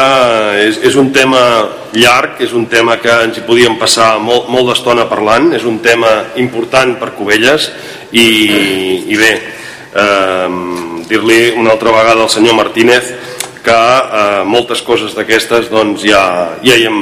eh, 0.54 0.68
és, 0.68 0.78
és 0.86 0.98
un 1.02 1.10
tema 1.14 1.42
llarg, 1.98 2.38
és 2.46 2.54
un 2.54 2.68
tema 2.70 3.00
que 3.02 3.16
ens 3.26 3.40
hi 3.40 3.46
podíem 3.46 3.80
passar 3.82 4.20
molt, 4.22 4.52
molt 4.54 4.70
d'estona 4.70 5.08
parlant, 5.10 5.50
és 5.58 5.66
un 5.66 5.80
tema 5.82 6.12
important 6.38 6.94
per 7.02 7.16
Cubelles 7.18 7.72
i, 8.14 8.28
i 9.10 9.18
bé, 9.18 9.34
eh, 9.98 10.48
dir-li 11.10 11.42
una 11.58 11.74
altra 11.74 11.94
vegada 11.94 12.22
al 12.22 12.34
senyor 12.34 12.58
Martínez 12.62 13.14
que 13.66 13.82
eh, 13.82 14.44
moltes 14.46 14.86
coses 14.86 15.18
d'aquestes 15.18 15.74
doncs 15.74 16.06
ja, 16.06 16.26
ja 16.62 16.78
hi, 16.78 16.86
hem, 16.86 17.02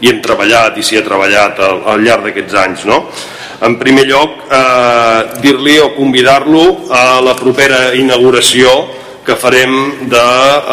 hi 0.00 0.12
hem 0.12 0.20
treballat 0.24 0.76
i 0.76 0.84
s'hi 0.84 1.00
ha 1.00 1.08
treballat 1.08 1.60
al, 1.60 1.86
al 1.94 2.04
llarg 2.04 2.28
d'aquests 2.28 2.64
anys, 2.68 2.84
no? 2.84 3.06
En 3.62 3.76
primer 3.78 4.08
lloc, 4.10 4.40
eh, 4.50 5.38
dir-li 5.42 5.78
o 5.78 5.92
convidar-lo 5.94 6.64
a 6.90 7.20
la 7.22 7.36
propera 7.38 7.92
inauguració 7.94 8.72
que 9.22 9.36
farem 9.38 10.08
de 10.10 10.22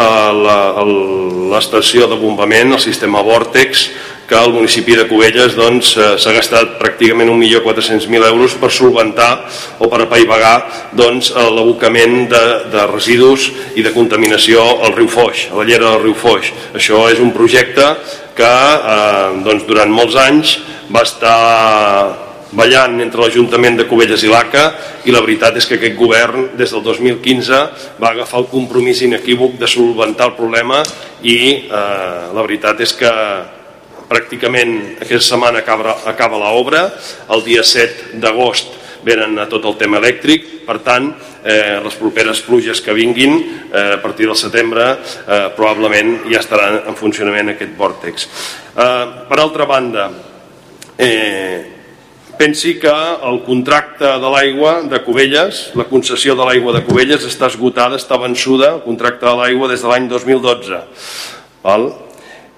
eh, 0.04 0.86
l'estació 1.52 2.08
de 2.10 2.18
bombament, 2.18 2.74
el 2.74 2.82
sistema 2.82 3.22
Vortex, 3.22 3.90
que 4.30 4.38
el 4.38 4.54
municipi 4.54 4.96
de 4.98 5.06
Cubelles 5.10 5.56
doncs, 5.58 5.92
s'ha 5.96 6.08
doncs, 6.14 6.26
gastat 6.38 6.74
pràcticament 6.82 7.30
1.400.000 7.34 8.26
euros 8.30 8.56
per 8.62 8.70
solventar 8.74 9.30
o 9.82 9.90
per 9.90 10.04
apaivagar 10.06 10.56
doncs, 10.94 11.32
l'abocament 11.34 12.26
de, 12.30 12.42
de 12.74 12.88
residus 12.90 13.50
i 13.78 13.86
de 13.86 13.94
contaminació 13.94 14.66
al 14.86 14.94
riu 14.98 15.10
Foix, 15.10 15.48
a 15.50 15.62
la 15.62 15.66
llera 15.70 15.94
del 15.94 16.04
riu 16.08 16.18
Foix. 16.18 16.50
Això 16.78 17.06
és 17.10 17.22
un 17.22 17.34
projecte 17.34 17.86
que 18.38 18.50
eh, 18.50 19.30
doncs, 19.46 19.66
durant 19.70 19.94
molts 19.94 20.18
anys 20.22 20.58
va 20.94 21.06
estar 21.06 22.29
ballant 22.52 22.98
entre 23.04 23.22
l'Ajuntament 23.22 23.78
de 23.78 23.86
Cubelles 23.90 24.24
i 24.26 24.32
l'ACA 24.32 24.64
i 25.06 25.14
la 25.14 25.22
veritat 25.22 25.60
és 25.60 25.68
que 25.70 25.78
aquest 25.78 25.96
govern 26.00 26.50
des 26.58 26.74
del 26.74 26.84
2015 26.86 27.62
va 28.02 28.12
agafar 28.12 28.42
el 28.42 28.50
compromís 28.52 29.04
inequívoc 29.06 29.60
de 29.60 29.70
solventar 29.70 30.32
el 30.32 30.38
problema 30.40 30.82
i 31.22 31.38
eh, 31.70 32.26
la 32.34 32.42
veritat 32.42 32.82
és 32.82 32.96
que 32.98 33.14
pràcticament 34.10 35.02
aquesta 35.04 35.36
setmana 35.36 35.62
acaba, 35.62 36.00
acaba 36.10 36.42
l'obra 36.42 36.88
el 37.30 37.46
dia 37.46 37.64
7 37.64 38.18
d'agost 38.22 38.80
venen 39.04 39.38
a 39.40 39.48
tot 39.48 39.66
el 39.66 39.78
tema 39.80 40.00
elèctric. 40.00 40.66
Per 40.68 40.78
tant 40.86 41.10
eh, 41.44 41.80
les 41.82 41.96
properes 41.98 42.42
pluges 42.46 42.82
que 42.86 42.94
vinguin 42.94 43.38
eh, 43.40 43.96
a 43.96 44.02
partir 44.04 44.28
del 44.28 44.38
setembre 44.38 44.92
eh, 44.92 45.48
probablement 45.56 46.26
ja 46.30 46.44
estarà 46.44 46.70
en 46.84 46.98
funcionament 47.00 47.54
aquest 47.56 47.76
vòrtex. 47.78 48.28
Eh, 48.76 49.06
per 49.30 49.40
altra 49.40 49.66
banda 49.70 50.10
eh, 50.98 51.79
pensi 52.40 52.78
que 52.80 52.92
el 53.28 53.42
contracte 53.44 54.08
de 54.24 54.30
l'aigua 54.32 54.78
de 54.88 55.02
Cubelles, 55.04 55.58
la 55.76 55.84
concessió 55.90 56.38
de 56.40 56.46
l'aigua 56.48 56.72
de 56.78 56.86
Cubelles 56.88 57.26
està 57.28 57.50
esgotada, 57.52 58.00
està 58.00 58.16
vençuda, 58.22 58.78
el 58.78 58.86
contracte 58.86 59.26
de 59.28 59.34
l'aigua 59.36 59.68
des 59.68 59.84
de 59.84 59.90
l'any 59.92 60.08
2012. 60.08 60.80
Val? 61.66 61.90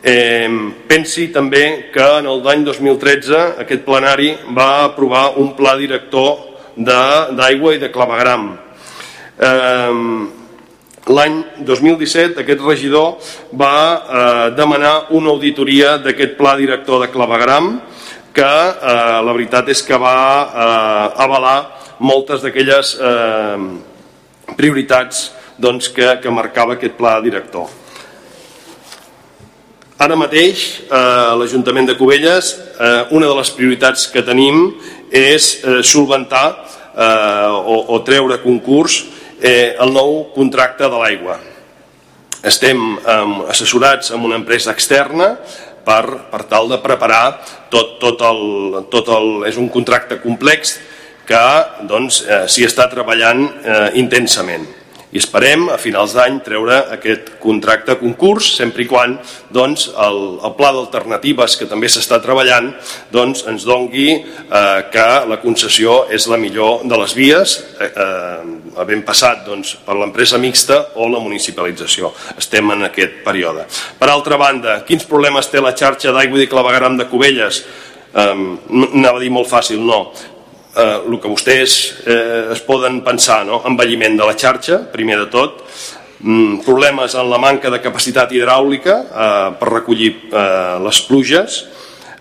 Eh, 0.05 0.49
pensi 0.89 1.27
també 1.33 1.63
que 1.93 2.05
en 2.19 2.29
el 2.29 2.43
d'any 2.45 2.61
2013 2.67 3.41
aquest 3.63 3.81
plenari 3.85 4.35
va 4.53 4.85
aprovar 4.85 5.31
un 5.41 5.55
pla 5.57 5.73
director 5.77 6.37
d'aigua 6.77 7.73
i 7.73 7.81
de 7.81 7.89
clavegram. 7.89 8.53
Eh, 9.41 10.37
L'any 11.09 11.39
2017 11.65 12.43
aquest 12.43 12.59
regidor 12.61 13.15
va 13.57 13.73
eh, 13.73 14.49
demanar 14.53 15.07
una 15.17 15.31
auditoria 15.33 15.95
d'aquest 15.97 16.35
pla 16.37 16.53
director 16.59 17.01
de 17.01 17.09
clavegram 17.09 17.79
que 18.33 18.47
eh, 18.47 19.19
la 19.25 19.35
veritat 19.35 19.69
és 19.73 19.83
que 19.83 19.97
va 19.99 20.17
eh, 20.47 21.23
avalar 21.23 21.57
moltes 21.99 22.41
d'aquelles 22.43 22.95
eh, 22.97 23.57
prioritats 24.57 25.29
doncs, 25.61 25.91
que, 25.93 26.07
que 26.23 26.33
marcava 26.33 26.75
aquest 26.77 26.97
pla 26.97 27.19
director. 27.21 27.69
Ara 30.01 30.17
mateix, 30.17 30.81
eh, 30.87 31.31
l'Ajuntament 31.37 31.91
de 31.91 31.95
Cubelles, 31.99 32.55
eh, 32.57 33.05
una 33.13 33.27
de 33.29 33.35
les 33.37 33.51
prioritats 33.53 34.07
que 34.09 34.23
tenim 34.25 34.71
és 35.13 35.51
eh, 35.61 35.81
solventar 35.85 36.45
eh, 36.55 37.51
o, 37.51 37.77
o 37.93 37.99
treure 38.07 38.39
concurs 38.41 39.03
eh, 39.37 39.75
el 39.77 39.93
nou 39.93 40.31
contracte 40.33 40.89
de 40.89 41.03
l'aigua. 41.03 41.37
Estem 42.41 42.81
eh, 42.97 43.17
assessorats 43.53 44.09
amb 44.15 44.25
una 44.25 44.39
empresa 44.41 44.73
externa 44.73 45.35
per, 45.85 46.03
per 46.31 46.43
tal 46.49 46.69
de 46.71 46.79
preparar 46.83 47.23
tot, 47.73 47.97
tot, 48.01 48.21
el, 48.27 48.41
tot 48.93 49.09
el... 49.15 49.31
És 49.49 49.59
un 49.61 49.69
contracte 49.73 50.19
complex 50.23 50.77
que 51.27 51.41
doncs, 51.89 52.23
eh, 52.27 52.43
s'hi 52.51 52.67
està 52.67 52.89
treballant 52.91 53.45
eh, 53.63 53.89
intensament. 54.01 54.67
I 55.11 55.19
esperem 55.19 55.67
a 55.73 55.77
finals 55.81 56.15
d'any 56.15 56.39
treure 56.45 56.77
aquest 56.95 57.33
contracte 57.43 57.97
concurs 57.99 58.53
sempre 58.57 58.85
i 58.85 58.87
quan 58.89 59.17
doncs, 59.51 59.89
el, 59.91 60.19
el 60.39 60.55
pla 60.55 60.71
d'alternatives 60.75 61.57
que 61.59 61.67
també 61.69 61.89
s'està 61.91 62.21
treballant 62.23 62.71
doncs, 63.11 63.43
ens 63.51 63.67
dongui 63.67 64.07
eh, 64.15 64.79
que 64.93 65.07
la 65.27 65.39
concessió 65.43 66.05
és 66.11 66.27
la 66.31 66.39
millor 66.39 66.85
de 66.87 67.01
les 67.03 67.15
vies 67.17 67.57
eh, 67.59 67.91
eh, 67.91 68.55
havent 68.79 69.03
passat 69.07 69.45
doncs, 69.47 69.75
per 69.85 69.97
l'empresa 69.99 70.39
mixta 70.39 70.79
o 70.95 71.09
la 71.11 71.19
municipalització. 71.19 72.13
Estem 72.39 72.71
en 72.71 72.87
aquest 72.87 73.21
període. 73.25 73.67
Per 73.99 74.09
altra 74.09 74.39
banda, 74.39 74.81
quins 74.87 75.05
problemes 75.09 75.51
té 75.51 75.59
la 75.59 75.75
xarxa 75.75 76.13
d'aigua 76.15 76.41
i 76.41 76.49
clavegaram 76.51 76.97
de 76.99 77.09
Cubelles? 77.11 77.63
Um, 78.11 78.57
anava 78.91 79.21
a 79.21 79.23
dir 79.23 79.29
molt 79.31 79.47
fàcil, 79.47 79.79
no 79.87 80.09
eh, 80.75 80.99
el 81.05 81.19
que 81.19 81.31
vostès 81.31 81.77
eh, 82.05 82.51
es 82.53 82.61
poden 82.65 83.01
pensar, 83.05 83.43
no? 83.45 83.61
envelliment 83.67 84.17
de 84.19 84.27
la 84.27 84.35
xarxa, 84.37 84.81
primer 84.91 85.19
de 85.23 85.27
tot, 85.31 85.63
mm, 86.19 86.61
problemes 86.65 87.15
en 87.15 87.29
la 87.29 87.39
manca 87.41 87.69
de 87.69 87.81
capacitat 87.81 88.31
hidràulica 88.31 88.97
eh, 89.03 89.47
per 89.59 89.71
recollir 89.71 90.11
eh, 90.31 90.77
les 90.83 91.01
pluges, 91.07 91.63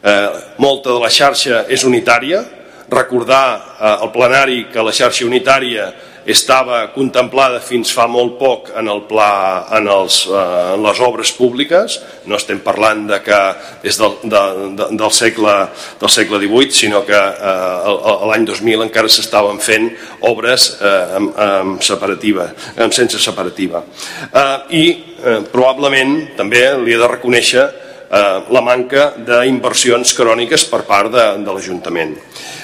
eh, 0.02 0.28
molta 0.58 0.90
de 0.90 1.00
la 1.00 1.10
xarxa 1.10 1.64
és 1.68 1.84
unitària, 1.84 2.44
recordar 2.90 3.44
eh, 3.78 4.08
plenari 4.12 4.64
que 4.72 4.82
la 4.82 4.92
xarxa 4.92 5.26
unitària 5.26 5.92
estava 6.32 6.80
contemplada 6.94 7.60
fins 7.64 7.92
fa 7.94 8.06
molt 8.10 8.36
poc 8.40 8.70
en, 8.76 8.88
el 8.92 9.02
pla, 9.08 9.30
en, 9.76 9.88
els, 9.90 10.22
eh, 10.28 10.74
en 10.74 10.84
les 10.84 11.00
obres 11.04 11.32
públiques, 11.36 11.98
no 12.30 12.38
estem 12.38 12.60
parlant 12.64 13.06
de 13.08 13.20
que 13.24 13.38
és 13.86 13.98
del, 14.00 14.16
de, 14.22 14.42
de, 14.78 14.88
del, 15.00 15.12
segle, 15.16 15.54
del 16.00 16.12
segle 16.12 16.40
XVIII, 16.42 16.76
sinó 16.76 17.02
que 17.08 17.18
eh, 17.18 17.96
l'any 18.30 18.46
2000 18.48 18.86
encara 18.86 19.10
s'estaven 19.10 19.60
fent 19.64 19.90
obres 20.28 20.70
eh, 20.78 20.94
amb, 21.18 21.34
amb 21.46 21.84
separativa, 21.84 22.50
amb 22.78 22.96
sense 22.96 23.20
separativa. 23.22 23.84
Eh, 24.30 24.56
I 24.80 24.84
eh, 24.92 25.40
probablement 25.52 26.16
també 26.38 26.66
li 26.84 26.94
he 26.94 27.00
de 27.00 27.12
reconèixer 27.16 27.66
eh, 27.66 28.38
la 28.50 28.64
manca 28.64 29.10
d'inversions 29.18 30.14
cròniques 30.18 30.68
per 30.70 30.84
part 30.88 31.12
de, 31.14 31.28
de 31.44 31.54
l'Ajuntament. 31.54 32.16
Eh, 32.16 32.59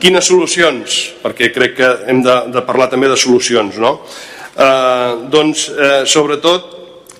quines 0.00 0.26
solucions? 0.26 0.98
Perquè 1.22 1.50
crec 1.54 1.76
que 1.78 1.88
hem 2.10 2.22
de, 2.24 2.36
de 2.54 2.62
parlar 2.66 2.88
també 2.90 3.08
de 3.10 3.18
solucions, 3.20 3.78
no? 3.78 3.98
Eh, 4.56 5.10
doncs, 5.30 5.68
eh, 5.70 6.02
sobretot, 6.08 6.76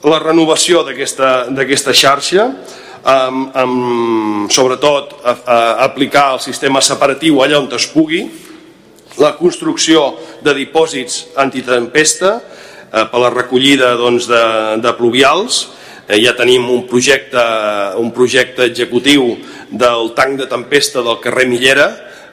la 0.09 0.19
renovació 0.23 0.82
d'aquesta 0.87 1.93
xarxa, 1.93 2.47
amb, 3.11 3.57
amb, 3.57 4.51
sobretot 4.53 5.19
a, 5.24 5.35
a 5.35 5.59
aplicar 5.87 6.35
el 6.35 6.41
sistema 6.45 6.81
separatiu 6.85 7.41
allà 7.45 7.61
on 7.61 7.69
es 7.77 7.87
pugui, 7.93 8.24
la 9.20 9.35
construcció 9.37 10.15
de 10.45 10.55
dipòsits 10.57 11.37
antitempesta 11.41 12.39
eh, 12.41 13.05
per 13.12 13.20
la 13.20 13.32
recollida 13.32 13.95
doncs, 14.01 14.28
de, 14.31 14.45
de 14.81 14.95
pluvials, 14.97 15.62
eh, 15.65 15.80
ja 16.19 16.35
tenim 16.39 16.69
un 16.70 16.87
projecte, 16.91 17.43
un 18.01 18.11
projecte 18.11 18.66
executiu 18.70 19.37
del 19.70 20.15
tanc 20.16 20.41
de 20.41 20.49
tempesta 20.51 21.05
del 21.07 21.20
carrer 21.23 21.47
Millera, 21.47 21.91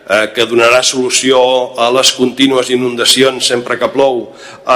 eh, 0.08 0.32
que 0.34 0.46
donarà 0.48 0.82
solució 0.84 1.40
a 1.80 1.90
les 1.92 2.12
contínues 2.16 2.70
inundacions 2.72 3.48
sempre 3.52 3.78
que 3.80 3.90
plou 3.92 4.24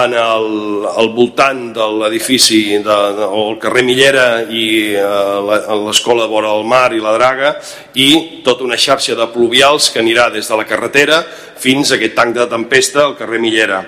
en 0.02 0.16
el, 0.18 0.48
al 0.92 1.12
voltant 1.16 1.70
de 1.76 1.88
l'edifici 2.02 2.62
o 2.84 3.44
el 3.50 3.58
carrer 3.62 3.86
Millera 3.88 4.28
i 4.44 4.66
eh, 5.00 5.74
l'escola 5.86 6.28
vora 6.32 6.52
del 6.52 6.68
mar 6.68 6.92
i 6.94 7.02
la 7.04 7.16
Draga 7.18 7.56
i 7.96 8.42
tota 8.46 8.68
una 8.68 8.80
xarxa 8.80 9.16
de 9.16 9.30
pluvials 9.32 9.90
que 9.92 10.04
anirà 10.04 10.30
des 10.34 10.48
de 10.48 10.60
la 10.60 10.68
carretera 10.68 11.24
fins 11.62 11.92
a 11.92 11.98
aquest 11.98 12.16
tanc 12.18 12.36
de 12.36 12.48
tempesta 12.50 13.06
al 13.06 13.18
carrer 13.18 13.40
Millera. 13.40 13.84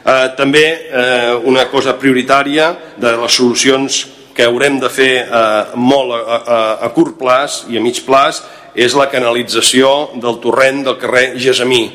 Eh, 0.00 0.28
també 0.36 0.66
eh, 0.66 1.36
una 1.44 1.68
cosa 1.70 1.98
prioritària 2.00 2.72
de 2.96 3.14
les 3.20 3.36
solucions 3.36 4.06
que 4.34 4.46
haurem 4.46 4.78
de 4.80 4.90
fer 4.92 5.12
eh, 5.24 5.76
molt 5.76 6.14
a, 6.16 6.38
a, 6.38 6.58
a 6.86 6.90
curt 6.94 7.18
plaç 7.18 7.64
i 7.70 7.78
a 7.78 7.84
mig 7.84 8.02
plaç 8.06 8.42
és 8.74 8.94
la 8.94 9.08
canalització 9.10 10.12
del 10.22 10.38
torrent 10.42 10.84
del 10.86 10.96
carrer 11.00 11.34
Gesamí. 11.42 11.88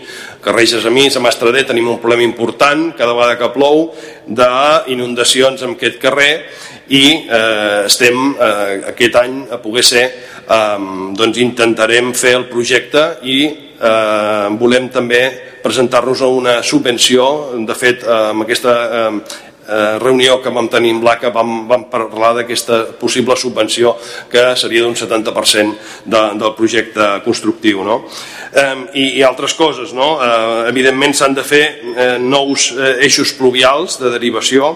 Carrer 0.43 0.65
Gesamí, 0.67 1.07
a 1.07 1.23
Mastrader 1.23 1.63
tenim 1.65 1.87
un 1.89 1.99
problema 2.01 2.25
important 2.25 2.91
cada 2.97 3.15
vegada 3.15 3.37
que 3.39 3.51
plou 3.55 3.87
d'inundacions 4.27 5.63
en 5.63 5.75
aquest 5.77 5.99
carrer 6.01 6.33
i 6.93 7.03
eh, 7.25 7.85
estem 7.87 8.35
eh, 8.35 8.91
aquest 8.91 9.15
any 9.23 9.39
a 9.49 9.61
poder 9.61 9.83
ser 9.83 10.05
eh, 10.05 10.79
doncs 11.17 11.41
intentarem 11.41 12.13
fer 12.13 12.35
el 12.41 12.49
projecte 12.51 13.07
i 13.23 13.39
eh, 13.47 14.47
volem 14.59 14.91
també 14.93 15.23
presentar-nos 15.63 16.21
a 16.21 16.29
una 16.29 16.59
subvenció 16.63 17.55
de 17.65 17.75
fet 17.77 18.03
eh, 18.05 18.19
amb 18.29 18.45
aquesta 18.45 18.75
eh, 18.85 19.43
eh, 19.67 19.97
reunió 19.99 20.39
que 20.41 20.53
vam 20.53 20.69
tenir 20.71 20.93
amb 20.95 21.05
l'ACA 21.05 21.31
vam, 21.35 21.55
vam 21.69 21.87
parlar 21.91 22.33
d'aquesta 22.39 22.81
possible 22.99 23.37
subvenció 23.39 23.95
que 24.31 24.53
seria 24.59 24.83
d'un 24.85 24.95
70% 24.95 26.05
de, 26.05 26.23
del 26.39 26.53
projecte 26.57 27.09
constructiu. 27.25 27.83
No? 27.83 28.01
Eh, 28.53 28.75
i, 28.93 29.07
I 29.19 29.25
altres 29.25 29.55
coses, 29.57 29.93
no? 29.93 30.15
eh, 30.21 30.69
evidentment 30.69 31.15
s'han 31.15 31.35
de 31.37 31.43
fer 31.43 31.65
eh, 31.95 32.15
nous 32.21 32.71
eh, 32.75 32.95
eixos 33.07 33.35
pluvials 33.39 33.99
de 34.01 34.13
derivació 34.13 34.75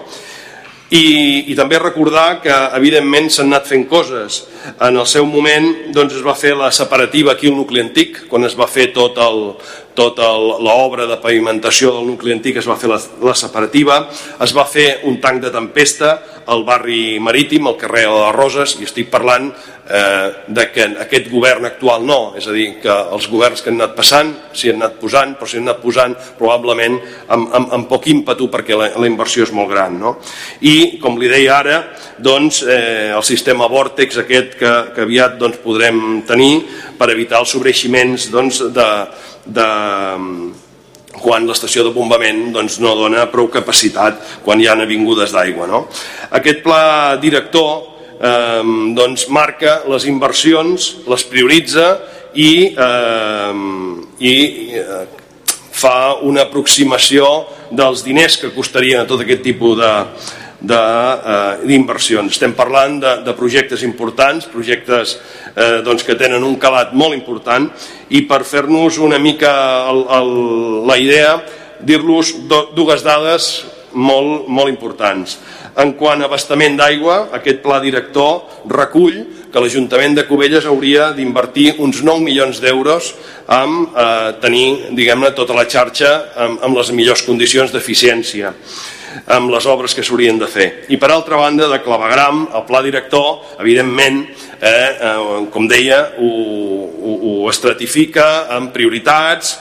i, 0.90 1.50
i 1.52 1.54
també 1.54 1.78
recordar 1.78 2.40
que 2.42 2.54
evidentment 2.74 3.28
s'han 3.30 3.52
anat 3.52 3.68
fent 3.70 3.86
coses 3.90 4.42
en 4.82 4.98
el 4.98 5.06
seu 5.06 5.26
moment 5.28 5.68
doncs, 5.94 6.16
es 6.18 6.24
va 6.26 6.34
fer 6.34 6.56
la 6.58 6.72
separativa 6.74 7.36
aquí 7.36 7.46
al 7.50 7.58
nucli 7.60 7.82
antic 7.82 8.24
quan 8.30 8.44
es 8.48 8.56
va 8.58 8.66
fer 8.70 8.90
tot 8.96 9.18
el, 9.22 9.52
tota 10.00 10.32
l'obra 10.64 11.04
de 11.10 11.18
pavimentació 11.20 11.92
del 11.98 12.08
nucli 12.08 12.32
antic 12.32 12.62
es 12.62 12.68
va 12.68 12.78
fer 12.80 12.88
la, 12.88 13.00
la 13.20 13.36
separativa, 13.36 14.06
es 14.40 14.54
va 14.56 14.64
fer 14.64 15.02
un 15.10 15.20
tanc 15.20 15.44
de 15.44 15.52
tempesta 15.52 16.14
al 16.50 16.64
barri 16.64 17.20
marítim, 17.22 17.68
al 17.68 17.76
carrer 17.78 18.06
de 18.08 18.16
les 18.16 18.34
Roses, 18.34 18.74
i 18.80 18.88
estic 18.88 19.10
parlant 19.12 19.50
eh, 19.52 20.30
de 20.48 20.64
que 20.72 20.86
aquest 21.04 21.28
govern 21.30 21.68
actual 21.68 22.04
no, 22.06 22.32
és 22.38 22.48
a 22.48 22.54
dir, 22.54 22.66
que 22.82 22.90
els 22.90 23.28
governs 23.30 23.62
que 23.62 23.70
han 23.70 23.78
anat 23.78 23.94
passant 23.98 24.32
s'hi 24.56 24.72
han 24.72 24.80
anat 24.80 24.98
posant, 25.02 25.36
però 25.38 25.50
s'hi 25.50 25.60
han 25.60 25.68
anat 25.68 25.82
posant 25.82 26.16
probablement 26.38 26.98
amb, 27.28 27.50
amb, 27.60 27.72
amb 27.78 27.88
poc 27.90 28.08
ímpetu 28.10 28.48
perquè 28.50 28.78
la, 28.78 28.90
la 28.96 29.10
inversió 29.10 29.46
és 29.46 29.54
molt 29.54 29.70
gran. 29.70 29.98
No? 30.00 30.16
I, 30.66 30.98
com 31.02 31.20
li 31.20 31.30
deia 31.30 31.58
ara, 31.60 31.80
doncs, 32.18 32.64
eh, 32.64 33.10
el 33.14 33.26
sistema 33.26 33.68
Vortex 33.70 34.22
aquest 34.24 34.56
que, 34.60 34.74
que 34.96 35.06
aviat 35.06 35.38
doncs, 35.40 35.60
podrem 35.62 36.22
tenir 36.28 36.54
per 36.98 37.12
evitar 37.12 37.44
els 37.44 37.52
sobreiximents 37.54 38.30
doncs, 38.32 38.64
de, 38.74 38.88
de, 39.56 39.68
quan 41.20 41.46
l'estació 41.48 41.84
de 41.86 41.92
bombament 41.94 42.50
doncs, 42.54 42.78
no 42.82 42.94
dona 42.98 43.26
prou 43.32 43.50
capacitat 43.52 44.20
quan 44.44 44.60
hi 44.60 44.68
ha 44.68 44.76
avingudes 44.78 45.34
d'aigua. 45.34 45.68
No? 45.70 45.84
Aquest 46.30 46.62
pla 46.64 47.16
director 47.22 47.70
eh, 48.20 48.62
doncs, 48.96 49.28
marca 49.28 49.80
les 49.90 50.06
inversions, 50.10 50.90
les 51.10 51.24
prioritza 51.28 51.88
i, 52.34 52.74
eh, 52.74 53.54
i 54.18 54.34
eh, 54.80 55.06
fa 55.80 56.20
una 56.26 56.44
aproximació 56.48 57.26
dels 57.70 58.04
diners 58.04 58.36
que 58.40 58.52
costarien 58.54 59.02
a 59.02 59.08
tot 59.08 59.22
aquest 59.24 59.42
tipus 59.46 59.78
de, 59.78 59.92
Eh, 60.60 61.64
d'inversions. 61.64 62.28
Estem 62.28 62.52
parlant 62.52 62.98
de, 63.00 63.14
de 63.24 63.32
projectes 63.32 63.80
importants, 63.80 64.44
projectes 64.52 65.14
eh, 65.56 65.80
doncs, 65.80 66.04
que 66.04 66.18
tenen 66.20 66.44
un 66.44 66.58
calat 66.60 66.92
molt 66.92 67.16
important 67.16 67.70
i 68.12 68.26
per 68.28 68.42
fer-nos 68.44 68.98
una 69.00 69.16
mica 69.16 69.54
el, 69.88 70.04
el, 70.18 70.28
la 70.84 70.98
idea, 71.00 71.38
dir-los 71.80 72.34
dues 72.76 73.06
dades 73.06 73.48
molt, 73.96 74.52
molt 74.52 74.68
importants. 74.68 75.38
En 75.80 75.94
quant 75.96 76.20
a 76.20 76.28
abastament 76.28 76.76
d'aigua, 76.76 77.30
aquest 77.40 77.64
pla 77.64 77.80
director 77.80 78.44
recull 78.68 79.16
que 79.48 79.64
l'Ajuntament 79.64 80.18
de 80.18 80.28
Cubelles 80.28 80.68
hauria 80.68 81.14
d'invertir 81.16 81.78
uns 81.80 82.04
9 82.04 82.20
milions 82.20 82.60
d'euros 82.60 83.14
en 83.48 83.76
eh, 83.88 84.30
tenir 84.44 84.92
diguem-ne 84.92 85.32
tota 85.32 85.56
la 85.56 85.64
xarxa 85.64 86.16
amb, 86.36 86.60
amb 86.68 86.82
les 86.84 86.92
millors 86.92 87.24
condicions 87.24 87.72
d'eficiència 87.72 88.52
amb 89.26 89.50
les 89.52 89.66
obres 89.66 89.94
que 89.94 90.04
s'haurien 90.06 90.38
de 90.40 90.48
fer. 90.50 90.68
I 90.88 90.98
per 91.00 91.10
altra 91.12 91.38
banda, 91.40 91.68
de 91.70 91.80
clavegram, 91.84 92.46
el 92.54 92.66
pla 92.68 92.82
director, 92.82 93.40
evidentment, 93.58 94.22
eh, 94.60 94.70
eh, 94.70 95.46
com 95.50 95.68
deia, 95.68 96.02
ho, 96.18 96.30
ho, 96.30 97.16
ho 97.30 97.34
estratifica 97.50 98.46
amb 98.56 98.72
prioritats, 98.74 99.58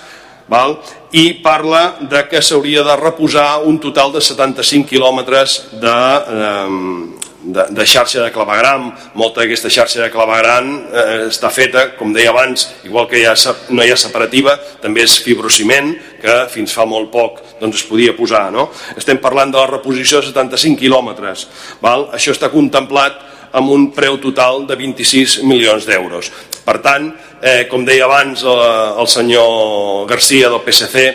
val? 0.49 0.80
i 1.11 1.39
parla 1.41 1.97
de 2.01 2.21
que 2.30 2.41
s'hauria 2.41 2.84
de 2.85 2.95
reposar 2.99 3.63
un 3.65 3.80
total 3.81 4.11
de 4.13 4.21
75 4.21 4.85
quilòmetres 4.89 5.55
de, 5.81 5.95
eh, 6.35 7.17
de, 7.41 7.65
de 7.73 7.85
xarxa 7.85 8.23
de 8.23 8.31
clavegram, 8.34 8.89
molta 9.17 9.41
d'aquesta 9.41 9.71
xarxa 9.73 10.03
de 10.03 10.11
clavegram 10.13 10.69
eh, 10.91 11.27
està 11.30 11.49
feta, 11.53 11.89
com 11.97 12.13
deia 12.13 12.34
abans, 12.34 12.67
igual 12.85 13.07
que 13.09 13.23
ha, 13.26 13.35
no 13.69 13.85
hi 13.85 13.93
ha 13.93 13.97
separativa, 13.97 14.57
també 14.84 15.05
és 15.07 15.17
fibrociment, 15.23 15.95
que 16.21 16.35
fins 16.53 16.76
fa 16.76 16.85
molt 16.85 17.09
poc 17.13 17.41
doncs, 17.60 17.84
es 17.84 17.88
podia 17.90 18.15
posar. 18.18 18.48
No? 18.52 18.69
Estem 18.98 19.19
parlant 19.22 19.52
de 19.52 19.60
la 19.60 19.68
reposició 19.68 20.22
de 20.22 20.31
75 20.31 20.80
quilòmetres. 20.80 21.48
Això 21.84 22.36
està 22.36 22.52
contemplat 22.53 23.19
amb 23.57 23.72
un 23.73 23.90
preu 23.95 24.19
total 24.22 24.65
de 24.69 24.77
26 24.77 25.40
milions 25.49 25.88
d'euros. 25.90 26.31
Per 26.65 26.77
tant, 26.86 27.10
eh, 27.41 27.65
com 27.69 27.86
deia 27.86 28.06
abans 28.06 28.44
eh, 28.44 28.56
el 29.02 29.07
senyor 29.10 30.06
Garcia 30.10 30.49
del 30.49 30.61
PSC, 30.65 31.06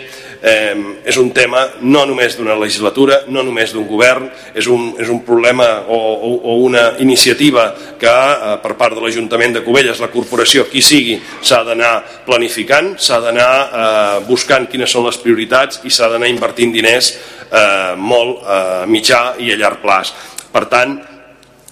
eh, 0.45 1.01
és 1.09 1.17
un 1.17 1.31
tema 1.33 1.65
no 1.81 2.05
només 2.07 2.37
d'una 2.37 2.57
legislatura, 2.61 3.23
no 3.33 3.43
només 3.47 3.73
d'un 3.73 3.87
govern, 3.89 4.29
és 4.55 4.69
un, 4.69 4.91
és 5.01 5.09
un 5.11 5.23
problema 5.25 5.67
o, 5.89 5.97
o, 5.97 6.33
o 6.53 6.57
una 6.67 6.85
iniciativa 7.01 7.71
que 8.01 8.13
eh, 8.13 8.53
per 8.63 8.75
part 8.81 8.97
de 8.97 9.05
l'Ajuntament 9.05 9.57
de 9.57 9.65
Cubelles, 9.65 10.03
la 10.05 10.13
corporació, 10.13 10.67
qui 10.69 10.85
sigui, 10.85 11.17
s'ha 11.41 11.63
d'anar 11.65 11.95
planificant, 12.29 12.95
s'ha 13.01 13.23
d'anar 13.25 13.51
eh, 13.65 14.21
buscant 14.29 14.69
quines 14.71 14.93
són 14.93 15.09
les 15.09 15.19
prioritats 15.23 15.81
i 15.89 15.93
s'ha 15.93 16.13
d'anar 16.13 16.29
invertint 16.29 16.75
diners 16.75 17.15
eh, 17.15 17.97
molt 17.97 18.45
a 18.45 18.61
mitjà 18.91 19.25
i 19.41 19.53
a 19.55 19.59
llarg 19.59 19.81
plaç. 19.83 20.13
Per 20.53 20.67
tant, 20.71 20.99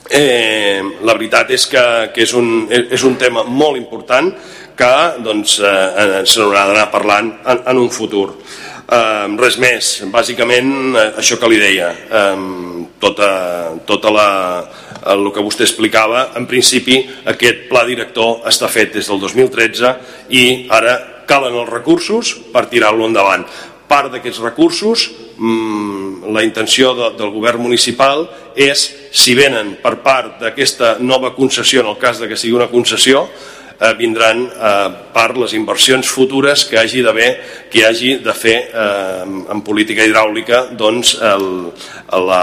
eh, 0.08 0.80
la 1.04 1.14
veritat 1.14 1.52
és 1.54 1.68
que, 1.68 1.84
que 2.14 2.24
és, 2.24 2.32
un, 2.34 2.66
és 2.72 3.04
un 3.04 3.20
tema 3.20 3.44
molt 3.44 3.78
important 3.80 4.32
que 4.82 5.22
doncs, 5.22 5.60
eh, 5.62 6.22
se 6.26 6.40
n'haurà 6.40 6.66
d'anar 6.66 6.90
parlant 6.90 7.30
en, 7.46 7.62
en 7.70 7.78
un 7.78 7.90
futur. 7.94 8.32
Eh, 8.92 9.26
res 9.38 9.58
més, 9.62 9.90
bàsicament 10.10 10.72
eh, 10.98 11.04
això 11.22 11.38
que 11.38 11.50
li 11.50 11.60
deia, 11.60 11.92
eh, 11.92 12.88
tota, 13.02 13.30
tota 13.86 14.10
la, 14.10 14.28
el 15.14 15.30
que 15.34 15.44
vostè 15.44 15.66
explicava, 15.68 16.32
en 16.38 16.48
principi 16.50 16.98
aquest 17.30 17.68
pla 17.70 17.84
director 17.86 18.42
està 18.50 18.70
fet 18.70 18.94
des 18.98 19.10
del 19.10 19.22
2013 19.22 19.94
i 20.34 20.44
ara 20.70 20.98
calen 21.30 21.54
els 21.62 21.70
recursos 21.70 22.34
per 22.52 22.66
tirar-lo 22.72 23.06
endavant. 23.06 23.46
Part 23.88 24.10
d'aquests 24.12 24.42
recursos, 24.42 25.06
mmm, 25.36 26.28
la 26.34 26.42
intenció 26.42 26.94
de, 26.98 27.14
del 27.18 27.30
govern 27.34 27.62
municipal 27.62 28.26
és, 28.58 28.88
si 29.12 29.34
venen 29.38 29.76
per 29.82 29.98
part 30.02 30.40
d'aquesta 30.42 30.96
nova 31.00 31.36
concessió, 31.36 31.84
en 31.84 31.92
el 31.94 32.00
cas 32.02 32.18
de 32.18 32.28
que 32.30 32.38
sigui 32.40 32.56
una 32.58 32.70
concessió, 32.72 33.28
eh, 33.78 33.92
vindran 33.98 34.44
eh, 34.46 34.88
per 35.14 35.30
les 35.38 35.54
inversions 35.58 36.08
futures 36.08 36.66
que 36.68 36.78
hagi 36.80 37.02
d'haver, 37.02 37.30
que 37.72 37.86
hagi 37.86 38.16
de 38.24 38.34
fer 38.34 38.58
eh, 38.68 39.22
en 39.24 39.62
política 39.66 40.04
hidràulica 40.06 40.66
doncs, 40.78 41.16
el, 41.22 41.48
la, 42.28 42.42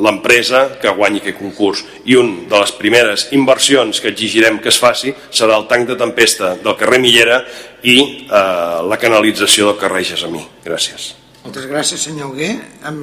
l'empresa 0.00 0.66
que 0.80 0.92
guanyi 0.96 1.20
aquest 1.20 1.38
concurs 1.40 1.82
i 2.08 2.16
un 2.16 2.32
de 2.48 2.58
les 2.58 2.74
primeres 2.78 3.28
inversions 3.36 4.00
que 4.00 4.12
exigirem 4.12 4.60
que 4.62 4.72
es 4.72 4.80
faci 4.80 5.12
serà 5.30 5.58
el 5.58 5.68
tanc 5.70 5.90
de 5.90 5.98
tempesta 6.00 6.54
del 6.62 6.78
carrer 6.80 7.00
Millera 7.02 7.42
i 7.82 7.98
eh, 8.02 8.78
la 8.88 9.00
canalització 9.00 9.72
del 9.72 9.80
carrer 9.80 10.06
Gesamí. 10.14 10.46
Gràcies. 10.64 11.21
Moltes 11.42 11.64
gràcies, 11.66 11.98
senyor 12.06 12.28
Hugué. 12.30 12.52
Em, 12.86 12.98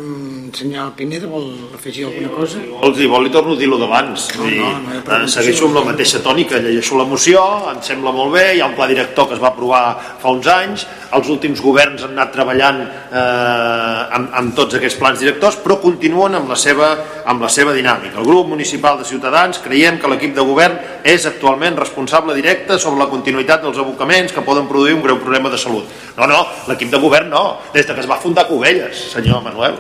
senyor 0.56 0.94
Pineda, 0.96 1.28
vol 1.28 1.50
afegir 1.76 2.06
alguna 2.08 2.30
cosa? 2.32 2.62
Vols 2.80 2.96
dir, 2.96 3.10
vol 3.12 3.26
li 3.28 3.32
torno 3.34 3.52
a 3.52 3.60
dir-lo 3.60 3.76
d'abans. 3.82 4.30
No, 4.38 4.46
no, 4.46 4.70
no 4.80 4.94
hi 4.94 5.00
ha 5.00 5.04
pregunta, 5.04 5.34
Segueixo 5.34 5.68
amb 5.68 5.76
la 5.76 5.84
mateixa 5.90 6.22
tònica, 6.24 6.62
llegeixo 6.64 6.96
la 6.96 7.04
moció, 7.10 7.42
em 7.74 7.82
sembla 7.84 8.14
molt 8.16 8.32
bé, 8.38 8.46
hi 8.56 8.62
ha 8.64 8.70
un 8.72 8.78
pla 8.78 8.88
director 8.88 9.28
que 9.28 9.36
es 9.36 9.44
va 9.44 9.52
aprovar 9.52 9.82
fa 10.24 10.32
uns 10.32 10.48
anys, 10.54 10.88
els 11.20 11.28
últims 11.36 11.60
governs 11.60 12.06
han 12.08 12.16
anat 12.16 12.32
treballant 12.38 12.80
eh, 12.80 14.16
amb, 14.16 14.32
amb 14.42 14.56
tots 14.56 14.80
aquests 14.80 15.02
plans 15.04 15.20
directors, 15.20 15.60
però 15.60 15.82
continuen 15.84 16.40
amb 16.40 16.48
la, 16.54 16.56
seva, 16.64 16.94
amb 17.30 17.44
la 17.46 17.50
seva 17.54 17.76
dinàmica. 17.78 18.18
El 18.18 18.26
grup 18.26 18.48
municipal 18.50 18.98
de 18.98 19.06
Ciutadans 19.06 19.60
creiem 19.62 20.00
que 20.02 20.10
l'equip 20.10 20.34
de 20.34 20.46
govern 20.46 20.80
és 21.06 21.28
actualment 21.30 21.78
responsable 21.78 22.34
directe 22.34 22.80
sobre 22.82 23.04
la 23.04 23.10
continuïtat 23.12 23.62
dels 23.62 23.78
abocaments 23.78 24.34
que 24.34 24.46
poden 24.46 24.68
produir 24.68 24.96
un 24.98 25.04
greu 25.04 25.20
problema 25.22 25.52
de 25.54 25.60
salut. 25.62 25.86
No, 26.18 26.26
no, 26.26 26.42
l'equip 26.68 26.90
de 26.90 27.02
govern 27.02 27.30
no, 27.30 27.44
des 27.74 27.86
de 27.86 27.94
que 27.94 28.02
es 28.02 28.10
va 28.10 28.18
fundar 28.18 28.48
Cubelles, 28.50 29.04
senyor 29.14 29.44
Manuel. 29.46 29.78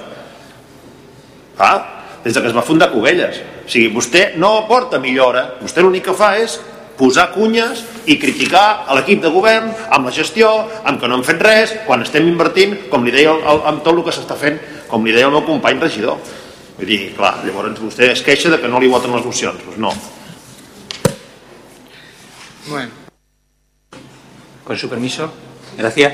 Ah, 1.57 1.77
des 2.23 2.35
de 2.35 2.41
que 2.41 2.51
es 2.51 2.55
va 2.55 2.61
fundar 2.61 2.91
Cubelles. 2.91 3.39
O 3.65 3.69
sigui, 3.69 3.89
vostè 3.95 4.35
no 4.37 4.59
aporta 4.59 4.99
millora, 5.01 5.55
vostè 5.63 5.81
l'únic 5.81 6.05
que 6.05 6.13
fa 6.17 6.35
és 6.37 6.59
posar 6.99 7.31
cunyes 7.31 7.81
i 8.11 8.19
criticar 8.19 8.83
a 8.85 8.97
l'equip 8.97 9.23
de 9.23 9.31
govern 9.33 9.71
amb 9.89 10.05
la 10.05 10.13
gestió, 10.13 10.51
amb 10.83 11.01
que 11.01 11.09
no 11.09 11.17
han 11.17 11.25
fet 11.25 11.41
res, 11.41 11.73
quan 11.87 12.03
estem 12.05 12.27
invertint, 12.27 12.75
com 12.91 13.07
li 13.07 13.15
deia, 13.15 13.33
amb 13.71 13.81
tot 13.81 13.95
el 13.95 14.03
que 14.05 14.13
s'està 14.13 14.37
fent, 14.37 14.59
com 14.91 15.07
li 15.07 15.15
deia 15.15 15.31
el 15.31 15.33
meu 15.33 15.45
company 15.47 15.79
regidor. 15.81 16.19
Vull 16.79 16.87
dir, 16.87 17.09
clar, 17.11 17.41
llavors 17.43 17.75
vostè 17.83 18.07
es 18.13 18.21
queixa 18.23 18.49
de 18.53 18.57
que 18.61 18.69
no 18.71 18.79
li 18.79 18.87
voten 18.87 19.11
les 19.11 19.25
mocions. 19.25 19.59
Doncs 19.65 19.79
no. 19.83 19.91
Bueno. 22.69 22.91
Con 24.63 24.77
su 24.77 24.87
permiso. 24.87 25.27
Gracias. 25.77 26.13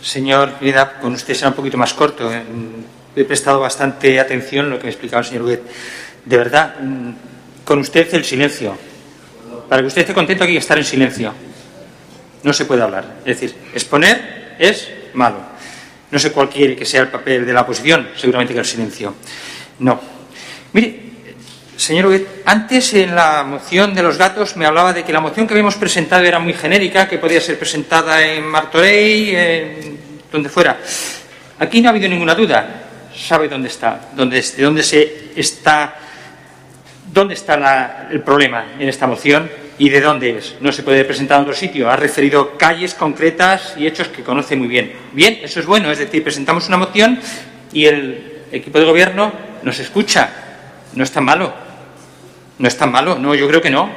Señor 0.00 0.54
Pineda, 0.60 1.00
con 1.00 1.12
usted 1.14 1.34
será 1.34 1.48
un 1.48 1.54
poquito 1.54 1.76
más 1.76 1.92
corto. 1.92 2.32
eh. 2.32 2.42
He 3.16 3.24
prestado 3.24 3.58
bastante 3.58 4.20
atención 4.20 4.66
a 4.66 4.68
lo 4.68 4.78
que 4.78 4.84
me 4.84 4.90
explicaba 4.90 5.20
el 5.22 5.26
señor 5.26 5.42
Huguet. 5.42 5.62
De 6.24 6.36
verdad, 6.36 6.76
mm, 6.80 7.10
con 7.64 7.80
usted 7.80 8.06
el 8.14 8.24
silencio. 8.24 8.78
Para 9.68 9.82
que 9.82 9.88
usted 9.88 10.02
esté 10.02 10.14
contento 10.14 10.44
hay 10.44 10.52
que 10.52 10.58
estar 10.58 10.78
en 10.78 10.84
silencio. 10.84 11.34
No 12.44 12.52
se 12.52 12.64
puede 12.64 12.82
hablar. 12.82 13.16
Es 13.24 13.40
decir, 13.40 13.56
exponer 13.74 14.54
es 14.58 14.88
malo. 15.14 15.49
No 16.10 16.18
sé 16.18 16.32
cuál 16.32 16.48
quiere 16.48 16.74
que 16.74 16.84
sea 16.84 17.02
el 17.02 17.08
papel 17.08 17.46
de 17.46 17.52
la 17.52 17.62
oposición, 17.62 18.08
seguramente 18.16 18.52
que 18.52 18.60
el 18.60 18.66
silencio. 18.66 19.14
No. 19.78 20.00
Mire, 20.72 21.00
Señor 21.76 22.06
Huguet, 22.06 22.42
antes 22.44 22.92
en 22.94 23.14
la 23.14 23.44
moción 23.44 23.94
de 23.94 24.02
los 24.02 24.18
gatos 24.18 24.56
me 24.56 24.66
hablaba 24.66 24.92
de 24.92 25.04
que 25.04 25.12
la 25.12 25.20
moción 25.20 25.46
que 25.46 25.54
habíamos 25.54 25.76
presentado 25.76 26.24
era 26.24 26.38
muy 26.38 26.52
genérica, 26.52 27.08
que 27.08 27.18
podía 27.18 27.40
ser 27.40 27.58
presentada 27.58 28.22
en 28.22 28.44
Martorell, 28.46 29.34
en 29.34 29.98
donde 30.30 30.48
fuera. 30.48 30.78
Aquí 31.58 31.80
no 31.80 31.88
ha 31.88 31.92
habido 31.92 32.08
ninguna 32.08 32.34
duda. 32.34 32.84
Sabe 33.16 33.48
dónde 33.48 33.68
está, 33.68 34.10
dónde, 34.14 34.40
de 34.40 34.62
dónde 34.62 34.82
se 34.82 35.30
está, 35.36 35.94
dónde 37.12 37.34
está 37.34 38.08
el 38.10 38.20
problema 38.20 38.72
en 38.78 38.88
esta 38.88 39.06
moción 39.06 39.59
y 39.80 39.88
de 39.88 40.02
dónde 40.02 40.36
es. 40.36 40.56
No 40.60 40.72
se 40.72 40.82
puede 40.82 41.06
presentar 41.06 41.38
en 41.38 41.44
otro 41.44 41.54
sitio. 41.54 41.88
Ha 41.90 41.96
referido 41.96 42.58
calles 42.58 42.92
concretas 42.92 43.74
y 43.78 43.86
hechos 43.86 44.08
que 44.08 44.22
conoce 44.22 44.54
muy 44.54 44.68
bien. 44.68 44.92
Bien, 45.12 45.40
eso 45.42 45.58
es 45.58 45.64
bueno. 45.64 45.90
Es 45.90 45.98
decir, 45.98 46.22
presentamos 46.22 46.68
una 46.68 46.76
moción 46.76 47.18
y 47.72 47.86
el 47.86 48.42
equipo 48.52 48.78
de 48.78 48.84
gobierno 48.84 49.32
nos 49.62 49.78
escucha. 49.78 50.28
No 50.92 51.02
es 51.02 51.10
tan 51.10 51.24
malo. 51.24 51.54
No 52.58 52.68
es 52.68 52.76
tan 52.76 52.92
malo, 52.92 53.18
no, 53.18 53.34
yo 53.34 53.48
creo 53.48 53.62
que 53.62 53.70
no. 53.70 53.88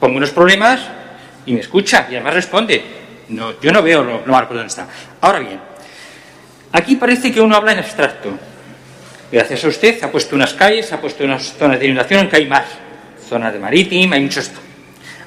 Pongo 0.00 0.16
unos 0.16 0.30
problemas 0.30 0.80
y 1.46 1.54
me 1.54 1.60
escucha 1.60 2.08
y 2.10 2.16
además 2.16 2.34
responde. 2.34 2.82
No, 3.28 3.60
yo 3.60 3.70
no 3.70 3.82
veo 3.84 4.02
lo, 4.02 4.26
lo 4.26 4.32
malo 4.32 4.48
por 4.48 4.56
dónde 4.56 4.70
está. 4.70 4.88
Ahora 5.20 5.38
bien, 5.38 5.60
aquí 6.72 6.96
parece 6.96 7.30
que 7.30 7.40
uno 7.40 7.54
habla 7.54 7.70
en 7.70 7.78
abstracto. 7.78 8.36
Gracias 9.30 9.64
a 9.64 9.68
usted 9.68 10.02
ha 10.02 10.10
puesto 10.10 10.34
unas 10.34 10.54
calles, 10.54 10.92
ha 10.92 11.00
puesto 11.00 11.22
unas 11.22 11.54
zonas 11.56 11.78
de 11.78 11.86
inundación, 11.86 12.18
aunque 12.18 12.34
hay 12.34 12.46
más. 12.46 12.66
Zonas 13.28 13.52
de 13.52 13.60
marítima, 13.60 14.16
hay 14.16 14.22
muchos. 14.22 14.50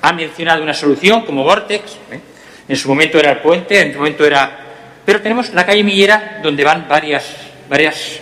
Ha 0.02 0.14
mencionado 0.14 0.64
una 0.64 0.74
solución 0.74 1.26
como 1.26 1.44
Vortex. 1.44 1.98
¿eh? 2.12 2.20
En 2.68 2.76
su 2.76 2.88
momento 2.88 3.18
era 3.18 3.32
el 3.32 3.40
puente, 3.40 3.80
en 3.80 3.94
su 3.94 4.00
momento 4.00 4.26
era. 4.26 4.60
Pero 5.06 5.22
tenemos 5.22 5.54
la 5.54 5.66
calle 5.66 5.84
Millera, 5.84 6.40
donde 6.44 6.64
van 6.64 6.88
varias, 6.88 7.26
varias 7.70 8.20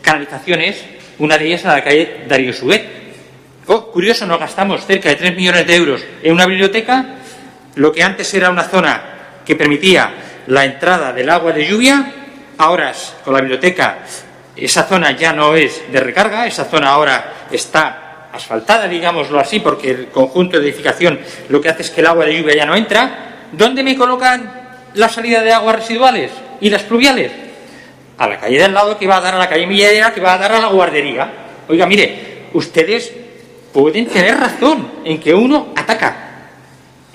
canalizaciones. 0.00 0.84
Una 1.18 1.36
de 1.38 1.46
ellas 1.46 1.60
es 1.60 1.66
la 1.66 1.84
calle 1.84 2.24
Darío 2.26 2.52
Suet. 2.52 3.02
Oh, 3.66 3.90
curioso, 3.92 4.26
nos 4.26 4.40
gastamos 4.40 4.84
cerca 4.86 5.08
de 5.08 5.16
3 5.16 5.36
millones 5.36 5.66
de 5.66 5.76
euros 5.76 6.04
en 6.22 6.32
una 6.32 6.46
biblioteca, 6.46 7.04
lo 7.76 7.92
que 7.92 8.02
antes 8.02 8.34
era 8.34 8.50
una 8.50 8.64
zona 8.64 9.02
que 9.46 9.54
permitía 9.54 10.12
la 10.48 10.64
entrada 10.64 11.12
del 11.12 11.30
agua 11.30 11.52
de 11.52 11.66
lluvia, 11.66 12.12
ahora 12.58 12.92
con 13.24 13.34
la 13.34 13.40
biblioteca 13.40 13.98
esa 14.56 14.84
zona 14.84 15.12
ya 15.12 15.32
no 15.32 15.54
es 15.54 15.90
de 15.90 16.00
recarga, 16.00 16.46
esa 16.46 16.64
zona 16.64 16.90
ahora 16.90 17.46
está 17.50 18.11
asfaltada, 18.32 18.88
digámoslo 18.88 19.38
así, 19.38 19.60
porque 19.60 19.90
el 19.90 20.06
conjunto 20.08 20.58
de 20.58 20.68
edificación 20.68 21.20
lo 21.48 21.60
que 21.60 21.68
hace 21.68 21.82
es 21.82 21.90
que 21.90 22.00
el 22.00 22.06
agua 22.06 22.24
de 22.24 22.38
lluvia 22.38 22.56
ya 22.56 22.66
no 22.66 22.74
entra. 22.74 23.48
¿Dónde 23.52 23.82
me 23.82 23.96
colocan 23.96 24.50
la 24.94 25.08
salida 25.08 25.42
de 25.42 25.52
aguas 25.52 25.76
residuales 25.76 26.30
y 26.60 26.70
las 26.70 26.82
pluviales? 26.82 27.30
A 28.18 28.28
la 28.28 28.38
calle 28.38 28.58
del 28.58 28.72
lado 28.72 28.98
que 28.98 29.06
va 29.06 29.18
a 29.18 29.20
dar 29.20 29.34
a 29.34 29.38
la 29.38 29.48
calle 29.48 29.66
Millera, 29.66 30.12
que 30.12 30.20
va 30.20 30.34
a 30.34 30.38
dar 30.38 30.52
a 30.52 30.60
la 30.60 30.68
guardería. 30.68 31.30
Oiga, 31.68 31.86
mire, 31.86 32.48
ustedes 32.54 33.12
pueden 33.72 34.06
tener 34.06 34.36
razón 34.38 34.90
en 35.04 35.20
que 35.20 35.34
uno 35.34 35.72
ataca. 35.76 36.30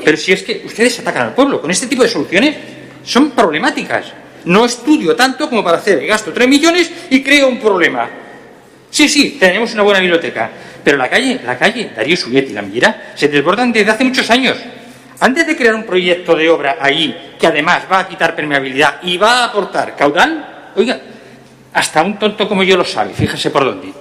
Pero 0.03 0.18
si 0.18 0.34
es 0.34 0.44
que 0.44 0.64
ustedes 0.65 0.99
atacan 0.99 1.27
al 1.27 1.34
pueblo, 1.34 1.60
con 1.60 1.72
este 1.72 1.88
tipo 1.88 2.03
de 2.03 2.10
soluciones 2.10 2.56
son 3.03 3.31
problemáticas. 3.31 4.06
No 4.45 4.65
estudio 4.65 5.15
tanto 5.15 5.49
como 5.49 5.64
para 5.64 5.77
hacer, 5.77 6.06
gasto 6.06 6.31
3 6.31 6.48
millones 6.48 6.91
y 7.10 7.23
creo 7.23 7.48
un 7.48 7.60
problema. 7.60 8.10
Sí, 8.98 9.07
sí, 9.07 9.38
tenemos 9.40 9.72
una 9.76 9.84
buena 9.84 9.99
biblioteca, 9.99 10.49
pero 10.84 10.98
la 10.98 11.07
calle, 11.07 11.40
la 11.45 11.56
calle 11.56 11.91
Darío 11.95 12.18
Suguet 12.18 12.49
y 12.49 12.53
la 12.53 12.64
Millera 12.64 13.11
se 13.14 13.28
desbordan 13.28 13.72
desde 13.72 13.91
hace 13.91 14.03
muchos 14.03 14.28
años. 14.32 14.57
Antes 15.19 15.45
de 15.45 15.56
crear 15.56 15.76
un 15.76 15.84
proyecto 15.84 16.36
de 16.36 16.49
obra 16.49 16.78
ahí, 16.82 17.36
que 17.40 17.45
además 17.45 17.84
va 17.91 17.99
a 17.99 18.07
quitar 18.07 18.36
permeabilidad 18.36 18.95
y 19.03 19.15
va 19.18 19.41
a 19.41 19.45
aportar 19.45 19.95
caudal, 19.95 20.72
oiga, 20.76 20.99
hasta 21.74 22.02
un 22.02 22.18
tonto 22.18 22.49
como 22.49 22.64
yo 22.64 22.76
lo 22.76 22.84
sabe, 22.84 23.14
fíjese 23.14 23.52
por 23.52 23.65
dónde. 23.65 23.94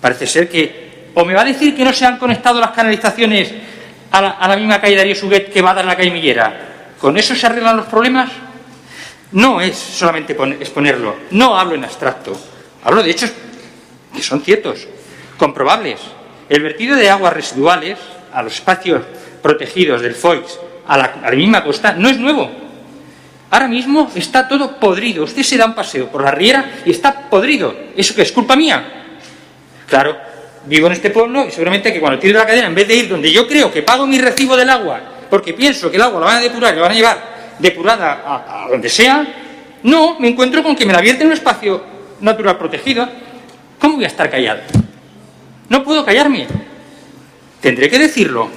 Parece 0.00 0.26
ser 0.26 0.48
que 0.48 1.10
o 1.14 1.22
me 1.26 1.34
va 1.34 1.42
a 1.42 1.44
decir 1.44 1.76
que 1.76 1.84
no 1.84 1.92
se 1.92 2.06
han 2.06 2.16
conectado 2.16 2.60
las 2.60 2.70
canalizaciones 2.70 3.52
a 4.10 4.22
la, 4.22 4.30
a 4.30 4.48
la 4.48 4.56
misma 4.56 4.80
calle 4.80 4.96
Darío 4.96 5.14
Suguet 5.16 5.52
que 5.52 5.60
va 5.60 5.72
a 5.72 5.74
dar 5.74 5.84
la 5.84 5.94
calle 5.98 6.12
Millera. 6.12 6.94
¿Con 6.98 7.18
eso 7.18 7.34
se 7.34 7.44
arreglan 7.44 7.76
los 7.76 7.84
problemas? 7.88 8.30
No 9.32 9.60
es 9.60 9.76
solamente 9.76 10.34
pon- 10.34 10.54
exponerlo, 10.54 11.14
no 11.32 11.58
hablo 11.58 11.74
en 11.74 11.84
abstracto, 11.84 12.40
hablo 12.84 13.02
de 13.02 13.10
hechos 13.10 13.30
que 14.14 14.22
son 14.22 14.42
ciertos, 14.42 14.86
comprobables. 15.36 16.00
El 16.48 16.62
vertido 16.62 16.96
de 16.96 17.10
aguas 17.10 17.32
residuales 17.32 17.98
a 18.32 18.42
los 18.42 18.54
espacios 18.54 19.02
protegidos 19.42 20.02
del 20.02 20.14
FOIX 20.14 20.58
a 20.86 20.98
la, 20.98 21.04
a 21.22 21.30
la 21.30 21.36
misma 21.36 21.62
costa 21.62 21.92
no 21.92 22.08
es 22.08 22.18
nuevo. 22.18 22.50
Ahora 23.50 23.68
mismo 23.68 24.10
está 24.14 24.46
todo 24.46 24.78
podrido. 24.78 25.24
Usted 25.24 25.42
se 25.42 25.56
da 25.56 25.66
un 25.66 25.74
paseo 25.74 26.08
por 26.08 26.22
la 26.22 26.30
riera 26.30 26.82
y 26.84 26.90
está 26.90 27.28
podrido. 27.28 27.74
¿Eso 27.96 28.14
qué 28.14 28.22
es 28.22 28.32
culpa 28.32 28.56
mía? 28.56 29.08
Claro, 29.88 30.16
vivo 30.66 30.86
en 30.86 30.92
este 30.92 31.10
pueblo 31.10 31.46
y 31.46 31.50
seguramente 31.50 31.92
que 31.92 32.00
cuando 32.00 32.18
tiro 32.18 32.38
la 32.38 32.46
cadena, 32.46 32.68
en 32.68 32.74
vez 32.74 32.86
de 32.86 32.96
ir 32.96 33.08
donde 33.08 33.32
yo 33.32 33.46
creo 33.46 33.72
que 33.72 33.82
pago 33.82 34.06
mi 34.06 34.18
recibo 34.18 34.56
del 34.56 34.70
agua, 34.70 35.00
porque 35.28 35.54
pienso 35.54 35.90
que 35.90 35.96
el 35.96 36.02
agua 36.02 36.20
la 36.20 36.26
van 36.26 36.36
a 36.36 36.40
depurar, 36.40 36.74
la 36.74 36.82
van 36.82 36.92
a 36.92 36.94
llevar 36.94 37.56
depurada 37.58 38.22
a, 38.24 38.64
a 38.64 38.68
donde 38.68 38.88
sea, 38.88 39.26
no, 39.82 40.18
me 40.18 40.28
encuentro 40.28 40.62
con 40.62 40.76
que 40.76 40.84
me 40.84 40.92
la 40.92 41.00
vierte 41.00 41.22
en 41.22 41.28
un 41.28 41.34
espacio 41.34 41.82
natural 42.20 42.58
protegido. 42.58 43.08
¿Cómo 43.80 43.96
voy 43.96 44.04
a 44.04 44.08
estar 44.08 44.30
callado? 44.30 44.60
No 45.68 45.82
puedo 45.82 46.04
callarme. 46.04 46.46
Tendré 47.60 47.88
que 47.88 47.98
decirlo. 47.98 48.48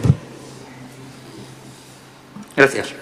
Gracias. 2.56 2.94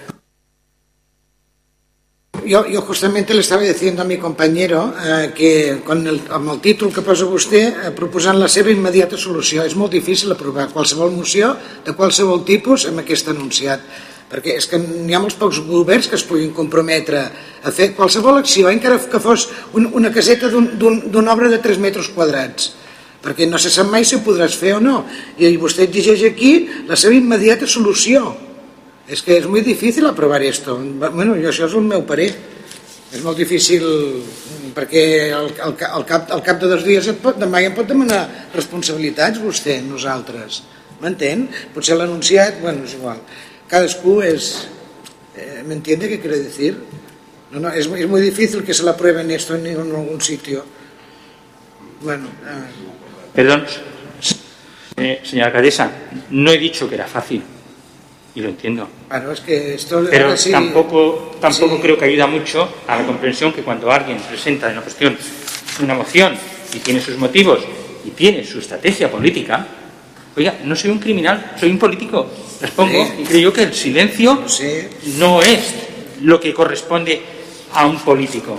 Yo, 2.44 2.66
yo 2.66 2.80
justamente 2.82 3.34
le 3.34 3.40
estava 3.40 3.62
dient 3.62 4.00
a 4.00 4.04
mi 4.04 4.16
compañero 4.18 4.92
eh, 4.98 5.32
que 5.34 5.80
con 5.86 6.06
el, 6.06 6.20
amb 6.28 6.50
el 6.50 6.60
títol 6.60 6.90
que 6.90 7.04
posa 7.06 7.28
vostè 7.30 7.60
eh, 7.70 7.90
proposant 7.94 8.40
la 8.40 8.48
seva 8.50 8.72
immediata 8.74 9.14
solució 9.14 9.62
és 9.62 9.76
molt 9.78 9.94
difícil 9.94 10.34
aprovar 10.34 10.66
qualsevol 10.72 11.14
moció 11.14 11.52
de 11.86 11.94
qualsevol 11.94 12.42
tipus 12.42 12.88
amb 12.90 13.04
aquest 13.04 13.30
anunciat 13.30 13.86
perquè 14.32 14.56
és 14.56 14.68
que 14.68 14.80
hi 14.80 15.14
ha 15.14 15.20
molts 15.20 15.36
pocs 15.36 15.60
governs 15.66 16.08
que 16.08 16.16
es 16.16 16.24
puguin 16.24 16.54
comprometre 16.56 17.24
a 17.62 17.72
fer 17.74 17.92
qualsevol 17.96 18.40
acció, 18.40 18.70
encara 18.72 18.96
que 18.98 19.20
fos 19.20 19.48
un, 19.76 19.90
una 19.92 20.12
caseta 20.14 20.48
d'una 20.48 20.88
un, 20.88 21.02
un, 21.12 21.28
obra 21.28 21.50
de 21.52 21.60
3 21.60 21.82
metres 21.82 22.08
quadrats 22.14 22.72
perquè 23.22 23.46
no 23.46 23.60
se 23.60 23.70
sap 23.70 23.92
mai 23.92 24.06
si 24.08 24.16
ho 24.16 24.24
podràs 24.24 24.56
fer 24.58 24.78
o 24.78 24.80
no 24.80 25.04
i 25.38 25.52
vostè 25.60 25.84
exigeix 25.86 26.24
aquí 26.32 26.54
la 26.88 26.96
seva 26.96 27.14
immediata 27.14 27.68
solució 27.68 28.32
és 29.12 29.22
que 29.22 29.36
és 29.40 29.46
molt 29.50 29.66
difícil 29.66 30.06
aprovar 30.06 30.40
esto. 30.46 30.78
Bueno, 30.78 31.34
jo, 31.36 31.50
això 31.50 31.66
és 31.66 31.76
el 31.76 31.86
meu 31.86 32.04
parer. 32.08 32.30
És 33.12 33.20
molt 33.20 33.36
difícil 33.36 33.82
perquè 34.72 35.02
al, 35.36 35.50
al, 35.60 35.74
al, 35.98 36.04
cap, 36.08 36.30
al 36.32 36.40
cap 36.46 36.60
de 36.62 36.70
dos 36.70 36.84
dies 36.86 37.10
et 37.10 37.18
pot, 37.20 37.36
demà 37.36 37.60
ja 37.60 37.68
em 37.68 37.74
pot 37.76 37.88
demanar 37.88 38.22
responsabilitats 38.54 39.42
vostè, 39.42 39.82
nosaltres. 39.84 40.62
M'entén? 41.02 41.44
Potser 41.74 41.98
l'anunciat, 41.98 42.62
bueno, 42.62 42.86
és 42.88 42.94
igual. 42.96 43.20
Cadascú 43.72 44.20
és... 44.20 44.68
Eh, 45.32 45.62
¿Me 45.64 45.78
què 45.80 45.96
quiere 45.96 46.42
decir? 46.44 46.76
No, 47.52 47.60
no, 47.60 47.70
es, 47.72 47.86
es 47.86 48.08
muy 48.08 48.20
difícil 48.20 48.64
que 48.64 48.74
se 48.74 48.84
la 48.84 48.94
prueben 48.96 49.30
esto 49.30 49.54
en, 49.56 49.66
en 49.66 49.78
algún 49.80 50.20
sitio. 50.20 50.64
Bueno. 52.02 52.28
Eh. 52.28 53.32
Perdón, 53.34 53.64
eh, 54.96 55.20
señora 55.24 55.46
alcaldesa, 55.46 55.90
no 56.30 56.52
he 56.52 56.58
dicho 56.58 56.86
que 56.88 56.96
era 56.96 57.06
fácil. 57.06 57.42
y 58.34 58.40
lo 58.40 58.48
entiendo. 58.48 58.88
Claro, 59.08 59.32
es 59.32 59.40
que 59.40 59.74
esto 59.74 60.06
Pero 60.10 60.36
sí, 60.36 60.50
tampoco, 60.50 61.36
tampoco 61.40 61.76
sí. 61.76 61.82
creo 61.82 61.98
que 61.98 62.06
ayuda 62.06 62.26
mucho 62.26 62.68
a 62.86 62.96
la 62.96 63.06
comprensión 63.06 63.52
que 63.52 63.62
cuando 63.62 63.90
alguien 63.90 64.18
presenta 64.18 64.68
una 64.68 64.80
cuestión 64.80 65.16
una 65.82 65.94
moción 65.94 66.34
y 66.74 66.78
tiene 66.78 67.00
sus 67.00 67.16
motivos 67.16 67.60
y 68.04 68.10
tiene 68.10 68.44
su 68.44 68.58
estrategia 68.58 69.10
política, 69.10 69.66
oiga, 70.36 70.58
no 70.64 70.76
soy 70.76 70.90
un 70.90 70.98
criminal, 70.98 71.54
soy 71.58 71.70
un 71.70 71.78
político, 71.78 72.30
respongo, 72.60 73.04
sí. 73.04 73.22
y 73.22 73.24
creo 73.24 73.52
que 73.52 73.62
el 73.64 73.74
silencio 73.74 74.44
sí. 74.46 74.88
no 75.18 75.42
es 75.42 75.74
lo 76.22 76.40
que 76.40 76.52
corresponde 76.54 77.20
a 77.72 77.86
un 77.86 77.98
político. 78.00 78.58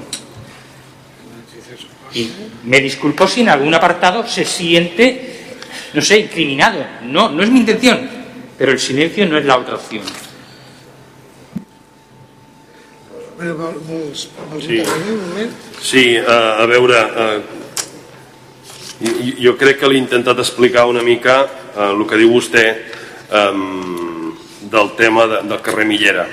Y 2.14 2.30
me 2.66 2.80
disculpo 2.80 3.28
si 3.28 3.42
en 3.42 3.50
algún 3.50 3.74
apartado 3.74 4.28
se 4.28 4.46
siente, 4.46 5.56
no 5.94 6.02
sé, 6.02 6.20
incriminado. 6.20 6.86
No, 7.04 7.30
no 7.30 7.42
es 7.42 7.50
mi 7.50 7.60
intención 7.60 8.24
pero 8.58 8.72
el 8.72 8.80
silencio 8.80 9.28
no 9.28 9.38
es 9.38 9.46
la 9.46 9.58
otra 9.58 9.76
opción. 9.76 10.04
Sí, 14.62 14.84
sí 15.82 16.18
uh, 16.18 16.62
a 16.62 16.66
veure, 16.66 16.96
uh, 17.04 17.42
jo 19.44 19.56
crec 19.60 19.82
que 19.82 19.90
l'he 19.90 20.00
intentat 20.00 20.40
explicar 20.40 20.86
una 20.88 21.04
mica 21.04 21.42
uh, 21.44 21.92
el 21.92 22.06
que 22.08 22.20
diu 22.22 22.32
vostè 22.34 22.68
del 23.34 24.92
tema 24.96 25.26
de, 25.26 25.40
del 25.50 25.62
carrer 25.66 25.86
Millera. 25.90 26.28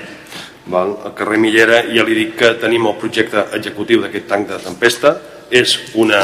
El 0.69 0.91
carrer 1.17 1.39
Millera 1.41 1.79
ja 1.89 2.03
li 2.05 2.13
dic 2.13 2.35
que 2.37 2.51
tenim 2.61 2.85
el 2.85 2.99
projecte 3.01 3.47
executiu 3.57 4.03
d'aquest 4.03 4.27
tanc 4.29 4.47
de 4.51 4.59
tempesta, 4.61 5.15
és 5.51 5.75
una 5.99 6.21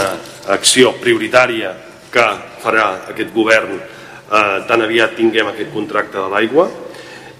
acció 0.54 0.94
prioritària 1.02 1.74
que 2.12 2.26
farà 2.64 2.88
aquest 3.12 3.34
govern 3.36 3.76
eh, 3.76 4.60
tan 4.68 4.84
aviat 4.86 5.18
tinguem 5.18 5.52
aquest 5.52 5.74
contracte 5.74 6.18
de 6.18 6.30
l'aigua 6.32 6.70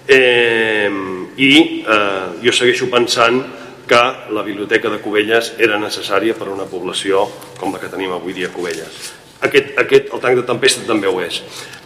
eh, 0.06 0.90
i 1.36 1.52
eh, 1.80 2.26
jo 2.44 2.52
segueixo 2.52 2.90
pensant 2.92 3.40
que 3.88 4.02
la 4.34 4.44
biblioteca 4.46 4.90
de 4.92 5.00
Cubelles 5.02 5.54
era 5.58 5.80
necessària 5.80 6.36
per 6.36 6.50
a 6.50 6.54
una 6.54 6.68
població 6.68 7.24
com 7.58 7.72
la 7.72 7.80
que 7.80 7.90
tenim 7.90 8.12
avui 8.12 8.36
dia 8.36 8.52
a 8.52 8.54
Cubelles. 8.54 9.08
Aquest, 9.38 9.76
aquest, 9.78 10.08
el 10.10 10.18
tanc 10.18 10.34
de 10.40 10.42
tempesta 10.42 10.82
també 10.86 11.06
ho 11.06 11.20
és. 11.22 11.36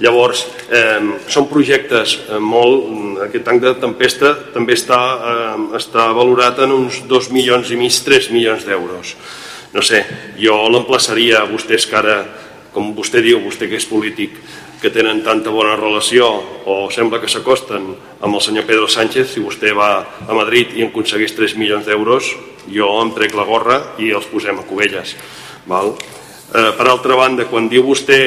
Llavors, 0.00 0.46
eh, 0.72 1.00
són 1.28 1.50
projectes 1.50 2.16
eh, 2.22 2.38
molt... 2.40 2.88
Aquest 3.26 3.44
tanc 3.44 3.60
de 3.62 3.74
tempesta 3.78 4.32
també 4.54 4.74
està, 4.74 4.98
eh, 5.30 5.66
està 5.76 6.08
valorat 6.16 6.62
en 6.64 6.72
uns 6.72 7.02
2 7.10 7.28
milions 7.34 7.68
i 7.70 7.76
mig, 7.76 7.98
3 8.06 8.30
milions 8.32 8.64
d'euros. 8.64 9.12
No 9.76 9.84
sé, 9.84 10.00
jo 10.40 10.56
l'emplaçaria 10.72 11.42
a 11.42 11.48
vostès 11.48 11.84
que 11.88 12.00
ara, 12.00 12.16
com 12.72 12.94
vostè 12.96 13.20
diu, 13.24 13.40
vostè 13.44 13.68
que 13.68 13.76
és 13.76 13.88
polític, 13.88 14.40
que 14.82 14.90
tenen 14.90 15.22
tanta 15.22 15.52
bona 15.54 15.76
relació 15.78 16.26
o 16.66 16.88
sembla 16.90 17.20
que 17.22 17.30
s'acosten 17.30 17.84
amb 18.18 18.34
el 18.34 18.42
senyor 18.42 18.66
Pedro 18.66 18.88
Sánchez, 18.90 19.30
si 19.30 19.40
vostè 19.40 19.70
va 19.78 19.92
a 20.26 20.34
Madrid 20.34 20.74
i 20.74 20.82
en 20.82 20.90
aconsegueix 20.90 21.36
3 21.38 21.54
milions 21.60 21.86
d'euros, 21.86 22.32
jo 22.66 22.88
em 23.00 23.12
trec 23.14 23.36
la 23.38 23.46
gorra 23.46 23.78
i 24.02 24.10
els 24.10 24.26
posem 24.26 24.58
a 24.58 24.66
Cubelles. 24.66 25.14
Val? 25.70 25.94
Eh, 25.94 26.70
per 26.76 26.88
altra 26.90 27.14
banda, 27.16 27.46
quan 27.46 27.70
diu 27.70 27.86
vostè 27.86 28.18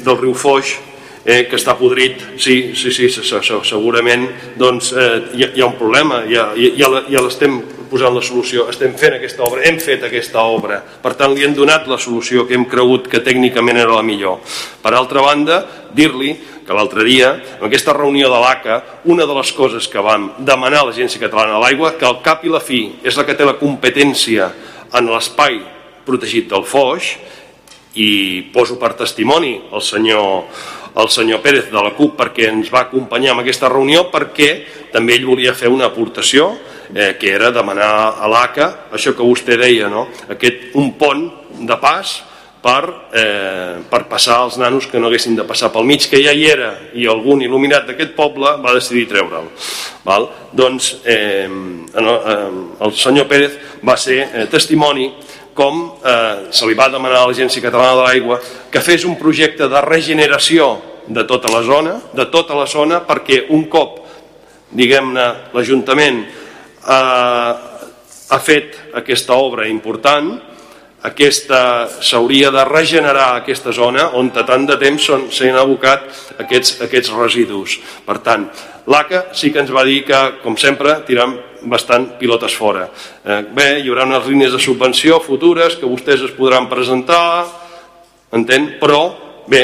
del 0.00 0.16
riu 0.16 0.32
Foix, 0.32 0.78
eh, 1.24 1.44
que 1.44 1.60
està 1.60 1.76
podrit, 1.76 2.24
sí, 2.40 2.72
sí, 2.74 2.90
sí, 2.90 3.10
segurament 3.12 4.24
doncs, 4.56 4.94
eh, 4.96 5.10
hi, 5.36 5.44
hi 5.58 5.60
ha 5.60 5.68
un 5.68 5.76
problema, 5.76 6.22
ja, 6.30 6.48
ja, 6.56 6.88
ja 7.04 7.22
l'estem 7.22 7.60
posant 7.90 8.14
la 8.14 8.22
solució, 8.24 8.66
estem 8.72 8.94
fent 8.98 9.16
aquesta 9.16 9.44
obra, 9.46 9.64
hem 9.68 9.78
fet 9.82 10.04
aquesta 10.06 10.44
obra, 10.44 10.80
per 11.02 11.14
tant 11.18 11.34
li 11.34 11.44
hem 11.46 11.56
donat 11.56 11.88
la 11.90 11.98
solució 12.00 12.46
que 12.46 12.56
hem 12.56 12.66
cregut 12.70 13.08
que 13.10 13.22
tècnicament 13.24 13.80
era 13.80 13.96
la 13.96 14.04
millor. 14.06 14.38
Per 14.82 14.92
altra 14.94 15.24
banda, 15.24 15.62
dir-li 15.94 16.34
que 16.66 16.76
l'altre 16.76 17.04
dia, 17.08 17.32
en 17.58 17.64
aquesta 17.66 17.96
reunió 17.96 18.28
de 18.28 18.42
l'ACA, 18.42 18.82
una 19.08 19.26
de 19.26 19.38
les 19.38 19.52
coses 19.56 19.88
que 19.88 20.04
vam 20.04 20.30
demanar 20.38 20.82
a 20.82 20.90
l'Agència 20.90 21.22
Catalana 21.22 21.56
de 21.56 21.64
l'Aigua, 21.64 21.94
que 21.96 22.06
al 22.06 22.20
cap 22.24 22.44
i 22.44 22.52
la 22.52 22.60
fi 22.60 22.84
és 23.02 23.16
la 23.16 23.24
que 23.24 23.36
té 23.36 23.48
la 23.48 23.56
competència 23.56 24.52
en 24.98 25.08
l'espai 25.08 25.58
protegit 26.04 26.48
del 26.52 26.68
Foix, 26.68 27.16
i 27.98 28.50
poso 28.54 28.78
per 28.78 28.94
testimoni 28.98 29.56
el 29.72 29.82
senyor, 29.82 30.44
el 30.98 31.08
senyor 31.10 31.40
Pérez 31.42 31.70
de 31.72 31.82
la 31.82 31.94
CUP 31.96 32.16
perquè 32.18 32.48
ens 32.52 32.70
va 32.72 32.84
acompanyar 32.86 33.34
en 33.34 33.42
aquesta 33.42 33.70
reunió 33.72 34.06
perquè 34.12 34.50
també 34.92 35.16
ell 35.16 35.26
volia 35.28 35.56
fer 35.56 35.70
una 35.72 35.88
aportació 35.90 36.52
eh, 36.94 37.16
que 37.20 37.32
era 37.34 37.50
demanar 37.50 38.16
a 38.20 38.28
l'ACA 38.30 38.68
això 38.92 39.14
que 39.16 39.26
vostè 39.26 39.58
deia, 39.60 39.88
no? 39.92 40.08
Aquest, 40.28 40.70
un 40.78 40.92
pont 40.98 41.28
de 41.58 41.76
pas 41.80 42.18
per, 42.62 42.82
eh, 43.14 43.78
per 43.88 44.04
passar 44.10 44.42
els 44.44 44.58
nanos 44.58 44.88
que 44.90 44.98
no 44.98 45.08
haguessin 45.08 45.36
de 45.36 45.46
passar 45.46 45.70
pel 45.72 45.86
mig, 45.86 46.08
que 46.10 46.20
ja 46.22 46.32
hi 46.34 46.46
era 46.50 46.72
i 46.94 47.06
algun 47.06 47.42
il·luminat 47.44 47.86
d'aquest 47.86 48.14
poble 48.16 48.56
va 48.62 48.74
decidir 48.74 49.06
treure'l. 49.08 49.48
Val? 50.04 50.28
Doncs 50.52 50.96
eh, 51.04 51.46
el 51.46 52.94
senyor 52.98 53.28
Pérez 53.30 53.58
va 53.86 53.96
ser 53.96 54.20
eh, 54.26 54.46
testimoni 54.50 55.12
com 55.54 55.98
eh, 56.02 56.50
se 56.54 56.66
li 56.66 56.76
va 56.78 56.90
demanar 56.90 57.22
a 57.22 57.30
l'Agència 57.30 57.62
Catalana 57.62 57.96
de 57.98 58.04
l'Aigua 58.06 58.40
que 58.70 58.82
fes 58.82 59.06
un 59.06 59.16
projecte 59.18 59.68
de 59.70 59.80
regeneració 59.82 60.76
de 61.08 61.24
tota 61.24 61.50
la 61.50 61.62
zona, 61.64 61.96
de 62.12 62.26
tota 62.28 62.54
la 62.54 62.66
zona, 62.68 63.00
perquè 63.06 63.46
un 63.54 63.64
cop, 63.72 64.02
diguem-ne, 64.76 65.24
l'Ajuntament 65.54 66.20
eh, 66.84 67.52
ha 68.28 68.38
fet 68.44 68.76
aquesta 68.98 69.36
obra 69.40 69.68
important, 69.68 70.36
aquesta 71.08 71.86
s'hauria 72.02 72.50
de 72.50 72.64
regenerar 72.66 73.36
aquesta 73.36 73.70
zona 73.72 74.08
on 74.18 74.32
de 74.34 74.42
tant 74.42 74.64
de 74.66 74.76
temps 74.80 75.04
s'han 75.30 75.56
abocat 75.56 76.08
aquests, 76.42 76.80
aquests 76.82 77.12
residus. 77.14 77.78
Per 78.04 78.18
tant, 78.26 78.48
l'ACA 78.90 79.28
sí 79.32 79.52
que 79.54 79.62
ens 79.62 79.70
va 79.70 79.84
dir 79.86 80.02
que, 80.08 80.18
com 80.42 80.56
sempre, 80.58 80.98
tiram 81.06 81.36
bastant 81.70 82.16
pilotes 82.18 82.54
fora. 82.54 82.88
Eh, 83.24 83.42
bé, 83.54 83.68
hi 83.78 83.90
haurà 83.90 84.06
unes 84.08 84.26
línies 84.26 84.52
de 84.54 84.62
subvenció 84.62 85.20
futures 85.22 85.78
que 85.78 85.86
vostès 85.86 86.22
es 86.26 86.34
podran 86.34 86.68
presentar, 86.70 87.46
entén? 88.34 88.74
Però, 88.80 89.02
bé, 89.46 89.62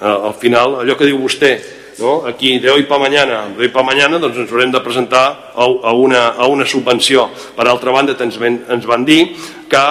eh, 0.00 0.02
al 0.02 0.34
final, 0.34 0.80
allò 0.82 0.98
que 0.98 1.06
diu 1.06 1.18
vostè, 1.22 1.56
no? 2.02 2.26
aquí 2.26 2.58
de 2.58 2.68
hoy 2.70 2.82
pa 2.84 2.98
mañana, 2.98 3.48
de 3.48 3.62
hoy 3.62 3.70
pa 3.72 3.82
mañana 3.82 4.18
doncs 4.18 4.36
ens 4.42 4.50
haurem 4.50 4.74
de 4.74 4.80
presentar 4.84 5.54
a, 5.54 5.64
a, 5.64 5.92
una, 5.94 6.34
a 6.36 6.46
una 6.50 6.66
subvenció. 6.66 7.30
Per 7.56 7.64
altra 7.64 7.94
banda, 7.94 8.16
ens, 8.18 8.36
ens 8.42 8.84
van 8.86 9.06
dir 9.06 9.32
que 9.70 9.86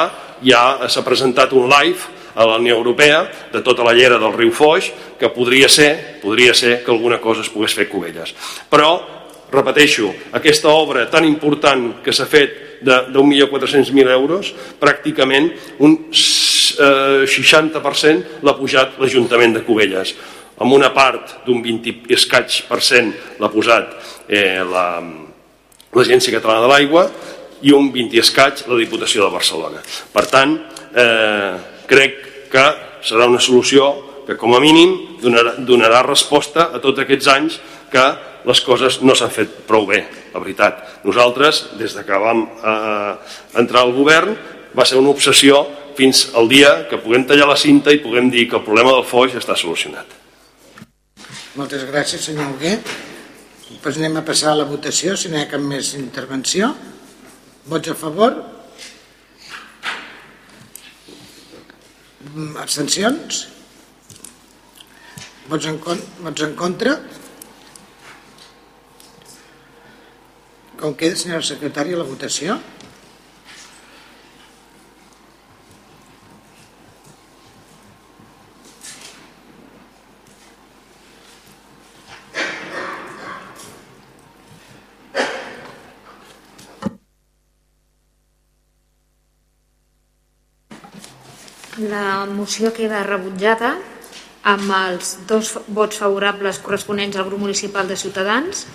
ja 0.45 0.89
s'ha 0.91 1.05
presentat 1.07 1.53
un 1.57 1.71
live 1.71 2.19
a 2.35 2.45
la 2.45 2.59
Unió 2.59 2.75
Europea 2.75 3.23
de 3.51 3.61
tota 3.61 3.83
la 3.83 3.93
llera 3.93 4.19
del 4.19 4.35
riu 4.35 4.51
Foix 4.51 4.91
que 5.19 5.31
podria 5.33 5.69
ser, 5.69 6.19
podria 6.21 6.53
ser 6.53 6.83
que 6.83 6.91
alguna 6.91 7.19
cosa 7.19 7.41
es 7.41 7.49
pogués 7.49 7.73
fer 7.73 7.87
a 7.87 7.91
Cubelles. 7.91 8.35
Però 8.69 8.91
repeteixo, 9.51 10.13
aquesta 10.31 10.71
obra 10.71 11.09
tan 11.11 11.25
important 11.27 12.01
que 12.03 12.13
s'ha 12.15 12.25
fet 12.25 12.81
d'1.400.000 12.81 14.09
euros, 14.09 14.53
pràcticament 14.79 15.51
un 15.85 15.97
eh, 16.09 17.27
60% 17.27 18.41
l'ha 18.41 18.55
pujat 18.57 18.97
l'Ajuntament 18.97 19.59
de 19.59 19.65
Cubelles. 19.67 20.15
Amb 20.61 20.75
una 20.77 20.91
part 20.93 21.39
d'un 21.47 21.61
20 21.63 22.11
escaig 22.13 22.61
per 22.69 22.81
cent 22.85 23.09
l'ha 23.41 23.49
posat 23.49 23.95
eh, 24.29 24.61
l'Agència 24.61 26.29
la, 26.29 26.37
Catalana 26.37 26.67
de 26.67 26.69
l'Aigua 26.69 27.05
i 27.65 27.73
un 27.73 27.89
20 27.93 28.21
escaig 28.21 28.63
la 28.69 28.77
Diputació 28.77 29.25
de 29.25 29.33
Barcelona. 29.33 29.81
Per 30.13 30.25
tant, 30.29 30.53
eh, 30.93 31.53
crec 31.89 32.21
que 32.53 32.65
serà 33.05 33.25
una 33.29 33.41
solució 33.41 33.89
que 34.27 34.37
com 34.37 34.53
a 34.53 34.61
mínim 34.61 35.17
donarà, 35.21 35.55
donarà 35.57 36.03
resposta 36.05 36.69
a 36.69 36.81
tots 36.83 37.01
aquests 37.01 37.31
anys 37.33 37.57
que 37.91 38.05
les 38.45 38.61
coses 38.65 39.01
no 39.05 39.17
s'han 39.17 39.33
fet 39.33 39.61
prou 39.67 39.85
bé, 39.89 40.03
la 40.33 40.41
veritat. 40.41 41.01
Nosaltres, 41.05 41.65
des 41.81 41.97
de 41.97 42.05
que 42.05 42.21
vam 42.21 42.45
eh, 42.45 43.11
entrar 43.61 43.85
al 43.85 43.97
govern, 43.97 44.37
va 44.77 44.85
ser 44.85 45.01
una 45.01 45.13
obsessió 45.13 45.65
fins 45.97 46.29
al 46.37 46.47
dia 46.49 46.85
que 46.89 47.01
puguem 47.01 47.25
tallar 47.27 47.49
la 47.49 47.59
cinta 47.59 47.93
i 47.93 48.01
puguem 48.01 48.29
dir 48.31 48.47
que 48.49 48.61
el 48.61 48.65
problema 48.65 48.93
del 48.95 49.07
foix 49.09 49.35
està 49.37 49.57
solucionat. 49.57 50.20
Moltes 51.51 51.81
gràcies, 51.83 52.21
senyor 52.23 52.53
Huguet. 52.53 52.87
Pues 53.83 53.97
anem 53.99 54.15
a 54.15 54.23
passar 54.23 54.53
a 54.53 54.59
la 54.61 54.65
votació, 54.69 55.17
si 55.19 55.27
no 55.27 55.35
hi 55.35 55.41
ha 55.43 55.49
cap 55.51 55.59
més 55.59 55.89
intervenció. 55.99 56.69
Vots 57.67 57.91
a 57.91 57.95
favor? 57.99 58.37
Mm, 62.29 62.55
abstencions? 62.63 63.41
Vots 65.51 65.67
en, 65.67 65.81
vots 66.23 66.47
en 66.47 66.55
contra? 66.55 66.95
Com 70.79 70.95
queda, 70.95 71.19
senyora 71.19 71.43
secretària, 71.43 71.99
la 71.99 72.07
votació? 72.07 72.61
La 91.81 92.27
moció 92.29 92.69
queda 92.75 92.99
rebutjada 93.01 93.71
amb 94.45 94.69
els 94.75 95.15
dos 95.25 95.55
vots 95.73 95.97
favorables 95.97 96.59
corresponents 96.61 97.17
al 97.17 97.25
grup 97.25 97.41
municipal 97.41 97.87
de 97.89 97.97
Ciutadans, 97.97 98.67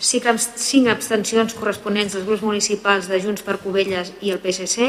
cinc 0.00 0.88
abstencions 0.88 1.52
corresponents 1.58 2.16
als 2.16 2.24
grups 2.24 2.44
municipals 2.46 3.10
de 3.10 3.20
Junts 3.20 3.44
per 3.44 3.58
Covelles 3.60 4.14
i 4.24 4.32
el 4.32 4.40
PSC 4.40 4.88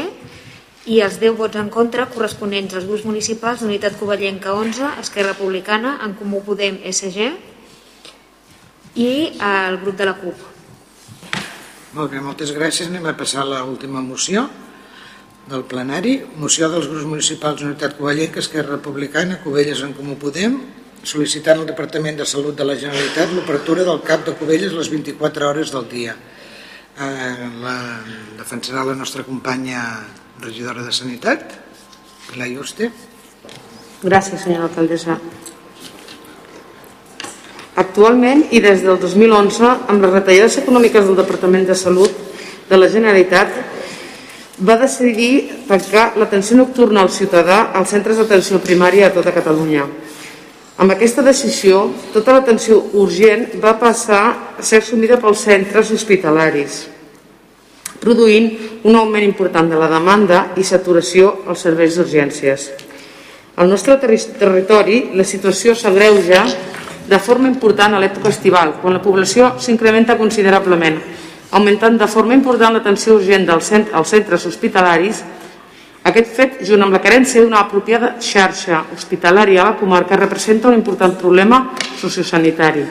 i 0.86 1.00
els 1.04 1.20
10 1.20 1.36
vots 1.36 1.60
en 1.60 1.68
contra 1.68 2.06
corresponents 2.08 2.78
als 2.78 2.88
grups 2.88 3.04
municipals 3.04 3.60
d'Unitat 3.60 3.98
Covellenca 4.00 4.54
11, 4.56 4.94
Esquerra 5.02 5.34
Republicana, 5.34 5.98
En 6.04 6.14
Comú 6.16 6.40
Podem, 6.46 6.78
SG 6.80 7.32
i 8.96 9.10
el 9.36 9.82
grup 9.82 9.98
de 10.00 10.06
la 10.08 10.14
CUP. 10.16 10.46
Molt 11.96 12.12
bé, 12.12 12.20
moltes 12.24 12.54
gràcies. 12.56 12.88
Anem 12.88 13.04
a 13.10 13.16
passar 13.18 13.44
a 13.44 13.50
l'última 13.50 14.00
moció 14.00 14.48
del 15.46 15.64
plenari. 15.64 16.18
Moció 16.40 16.68
dels 16.70 16.88
grups 16.90 17.06
municipals 17.06 17.62
d'Unitat 17.62 17.96
Covellenca, 17.98 18.42
Esquerra 18.42 18.76
Republicana, 18.76 19.38
Covelles, 19.42 19.82
En 19.86 19.94
Comú 19.94 20.16
Podem, 20.18 20.58
sol·licitant 21.06 21.60
al 21.62 21.68
Departament 21.68 22.18
de 22.18 22.26
Salut 22.26 22.56
de 22.58 22.66
la 22.66 22.74
Generalitat 22.78 23.32
l'obertura 23.34 23.86
del 23.86 24.02
CAP 24.02 24.26
de 24.26 24.34
Cubelles 24.40 24.74
les 24.74 24.90
24 24.90 25.48
hores 25.48 25.70
del 25.74 25.86
dia. 25.88 26.16
Eh, 26.96 27.48
la 27.62 27.76
defensarà 28.38 28.84
la 28.84 28.96
nostra 28.98 29.22
companya 29.22 29.82
regidora 30.42 30.82
de 30.82 30.92
Sanitat, 30.92 31.54
Pilar 32.30 32.48
Juste. 32.50 32.90
Gràcies, 34.02 34.42
senyora 34.42 34.66
alcaldessa. 34.66 35.20
Actualment 37.76 38.46
i 38.56 38.60
des 38.64 38.82
del 38.82 38.98
2011, 38.98 39.68
amb 39.92 40.02
les 40.02 40.12
retallades 40.12 40.58
econòmiques 40.62 41.04
del 41.04 41.18
Departament 41.20 41.66
de 41.68 41.76
Salut 41.76 42.12
de 42.68 42.76
la 42.80 42.88
Generalitat, 42.88 43.75
va 44.58 44.78
decidir 44.80 45.66
tancar 45.68 46.14
l'atenció 46.16 46.56
nocturna 46.56 47.02
al 47.04 47.10
ciutadà 47.12 47.72
als 47.76 47.92
centres 47.92 48.16
d'atenció 48.16 48.60
primària 48.64 49.08
a 49.08 49.12
tota 49.12 49.34
Catalunya. 49.34 49.84
Amb 50.76 50.92
aquesta 50.92 51.22
decisió, 51.24 51.86
tota 52.12 52.34
l'atenció 52.36 52.78
urgent 53.00 53.56
va 53.60 53.76
passar 53.80 54.56
a 54.56 54.62
ser 54.62 54.82
assumida 54.82 55.16
pels 55.20 55.44
centres 55.44 55.90
hospitalaris, 55.92 56.86
produint 58.00 58.50
un 58.84 58.96
augment 58.96 59.24
important 59.24 59.68
de 59.72 59.76
la 59.80 59.88
demanda 59.92 60.50
i 60.56 60.64
saturació 60.64 61.32
als 61.48 61.64
serveis 61.64 61.96
d'urgències. 61.96 62.70
Al 63.56 63.72
nostre 63.72 63.96
territori, 63.96 65.12
la 65.16 65.24
situació 65.24 65.74
s'agreuja 65.74 66.44
de 67.08 67.18
forma 67.18 67.48
important 67.48 67.94
a 67.94 68.00
l'època 68.00 68.28
estival, 68.28 68.74
quan 68.82 68.96
la 68.96 69.04
població 69.04 69.54
s'incrementa 69.60 70.18
considerablement, 70.20 71.00
augmentant 71.50 71.98
de 71.98 72.08
forma 72.10 72.34
important 72.34 72.74
l'atenció 72.74 73.16
urgent 73.20 73.46
dels 73.46 73.72
centres 74.10 74.46
hospitalaris 74.46 75.22
aquest 76.06 76.28
fet, 76.36 76.52
junt 76.62 76.84
amb 76.84 76.94
la 76.94 77.00
carència 77.02 77.42
d'una 77.42 77.64
apropiada 77.64 78.12
xarxa 78.22 78.84
hospitalària 78.94 79.64
a 79.64 79.72
la 79.72 79.78
comarca, 79.80 80.14
representa 80.14 80.68
un 80.70 80.76
important 80.78 81.16
problema 81.18 81.72
sociosanitari. 81.98 82.84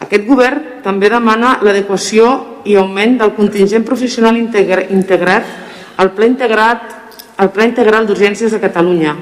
Aquest 0.00 0.24
govern 0.24 0.80
també 0.84 1.10
demana 1.12 1.58
l'adequació 1.60 2.62
i 2.64 2.78
augment 2.80 3.18
del 3.20 3.34
contingent 3.36 3.84
professional 3.84 4.40
integrat 4.40 5.52
al 6.00 6.14
Pla 6.16 6.30
Integrat 6.30 6.98
al 7.42 7.50
Pla 7.52 7.68
Integral 7.68 8.06
d'Urgències 8.08 8.52
de 8.52 8.60
Catalunya, 8.62 9.12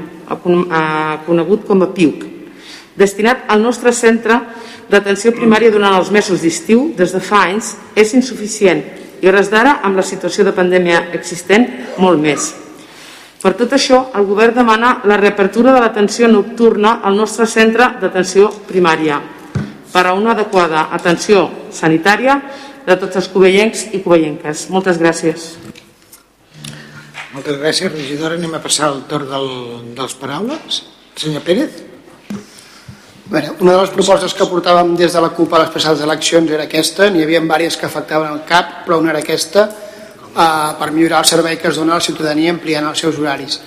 conegut 1.27 1.66
com 1.66 1.82
a 1.82 1.90
PIUC, 1.90 2.24
destinat 2.98 3.47
al 3.48 3.62
nostre 3.62 3.90
centre 3.97 4.39
d'atenció 4.91 5.33
primària 5.37 5.71
durant 5.71 5.95
els 5.97 6.11
mesos 6.11 6.43
d'estiu, 6.43 6.91
des 6.99 7.15
de 7.15 7.21
fa 7.23 7.45
anys, 7.49 7.77
és 7.95 8.15
insuficient 8.15 8.83
i 9.21 9.29
hores 9.29 9.51
d'ara, 9.53 9.79
amb 9.85 9.97
la 9.97 10.05
situació 10.07 10.45
de 10.47 10.55
pandèmia 10.57 11.11
existent, 11.17 11.67
molt 12.01 12.21
més. 12.21 12.51
Per 13.41 13.55
tot 13.57 13.73
això, 13.73 14.11
el 14.17 14.27
govern 14.29 14.57
demana 14.57 14.99
la 15.09 15.17
reapertura 15.17 15.73
de 15.73 15.81
l'atenció 15.81 16.29
nocturna 16.29 16.99
al 17.05 17.17
nostre 17.17 17.47
centre 17.49 17.95
d'atenció 18.01 18.51
primària 18.69 19.21
per 19.91 20.05
a 20.07 20.15
una 20.15 20.35
adequada 20.37 20.89
atenció 20.93 21.49
sanitària 21.73 22.37
de 22.87 22.97
tots 23.01 23.17
els 23.17 23.29
covellencs 23.33 23.89
i 23.97 24.03
covellenques. 24.05 24.69
Moltes 24.71 25.01
gràcies. 25.01 25.55
Moltes 27.33 27.61
gràcies, 27.61 27.93
regidora. 27.93 28.37
Anem 28.37 28.57
a 28.59 28.62
passar 28.62 28.91
el 28.93 29.05
torn 29.11 29.29
del, 29.31 29.49
dels 29.97 30.17
paraules. 30.21 30.83
Senyor 31.17 31.45
Pérez. 31.47 31.90
Bé, 33.31 33.44
una 33.61 33.77
de 33.77 33.82
les 33.85 33.90
propostes 33.94 34.32
que 34.35 34.47
portàvem 34.51 34.97
des 34.98 35.12
de 35.15 35.20
la 35.23 35.28
CUP 35.31 35.52
a 35.55 35.61
les 35.61 35.69
passades 35.70 36.01
eleccions 36.02 36.48
era 36.51 36.65
aquesta, 36.66 37.07
n'hi 37.15 37.23
havia 37.23 37.39
diverses 37.44 37.77
que 37.78 37.86
afectaven 37.86 38.32
el 38.35 38.40
CAP, 38.48 38.73
però 38.89 38.98
una 38.98 39.12
era 39.12 39.20
aquesta, 39.23 39.69
eh, 39.70 40.73
per 40.81 40.89
millorar 40.90 41.20
el 41.23 41.28
servei 41.31 41.57
que 41.57 41.69
es 41.69 41.78
dona 41.78 41.94
a 41.94 42.01
la 42.01 42.07
ciutadania 42.09 42.51
ampliant 42.51 42.89
els 42.90 42.98
seus 42.98 43.23
horaris. 43.23 43.61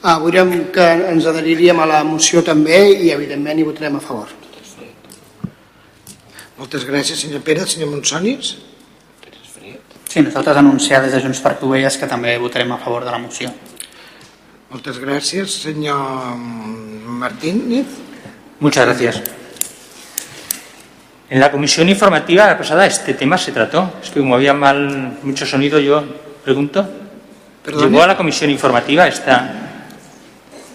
Eh, 0.00 0.16
veurem 0.24 0.72
que 0.72 0.88
ens 1.12 1.26
adheriríem 1.26 1.84
a 1.84 1.90
la 1.92 2.00
moció 2.02 2.40
també 2.42 2.80
i 2.96 3.12
evidentment 3.12 3.58
hi 3.58 3.68
votarem 3.68 3.96
a 3.96 4.00
favor. 4.00 4.32
Moltes 6.56 6.88
gràcies, 6.88 7.20
senyor 7.20 7.42
Pere. 7.42 7.66
Senyor 7.66 7.90
Monsonis? 7.90 8.56
Sí, 10.08 10.22
nosaltres 10.22 10.56
anunciar 10.56 11.02
des 11.02 11.12
de 11.12 11.20
Junts 11.20 11.40
per 11.40 11.58
Covelles 11.58 11.98
que 11.98 12.08
també 12.08 12.38
votarem 12.38 12.72
a 12.72 12.78
favor 12.78 13.04
de 13.04 13.10
la 13.10 13.18
moció. 13.18 13.52
Moltes 14.70 14.96
gràcies, 14.98 15.60
senyor 15.60 16.36
Martínez. 17.20 18.08
Muchas 18.60 18.84
gracias. 18.84 19.22
En 21.30 21.40
la 21.40 21.50
comisión 21.50 21.88
informativa 21.88 22.46
la 22.46 22.58
pasada 22.58 22.84
este 22.84 23.14
tema 23.14 23.38
se 23.38 23.52
trató. 23.52 23.94
Es 24.02 24.10
que 24.10 24.20
como 24.20 24.34
había 24.34 24.52
mal 24.52 25.18
mucho 25.22 25.46
sonido, 25.46 25.80
yo 25.80 26.04
pregunto. 26.44 26.86
¿Llegó 27.66 28.02
a 28.02 28.06
la 28.06 28.18
comisión 28.18 28.50
informativa 28.50 29.08
esta, 29.08 29.54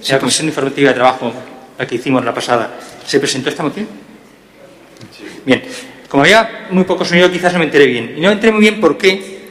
la 0.09 0.19
comisión 0.19 0.47
informativa 0.47 0.89
de 0.89 0.95
trabajo, 0.95 1.31
la 1.77 1.85
que 1.85 1.95
hicimos 1.95 2.25
la 2.25 2.33
pasada, 2.33 2.71
se 3.05 3.19
presentó 3.19 3.49
esta 3.49 3.61
moción? 3.61 3.87
Bien, 5.45 5.61
como 6.09 6.23
había 6.23 6.67
muy 6.71 6.85
poco 6.85 7.05
sonido, 7.05 7.31
quizás 7.31 7.53
no 7.53 7.59
me 7.59 7.65
enteré 7.65 7.85
bien. 7.85 8.15
Y 8.17 8.21
no 8.21 8.29
me 8.29 8.33
enteré 8.33 8.51
muy 8.51 8.61
bien 8.61 8.79
por 8.79 8.97
qué 8.97 9.49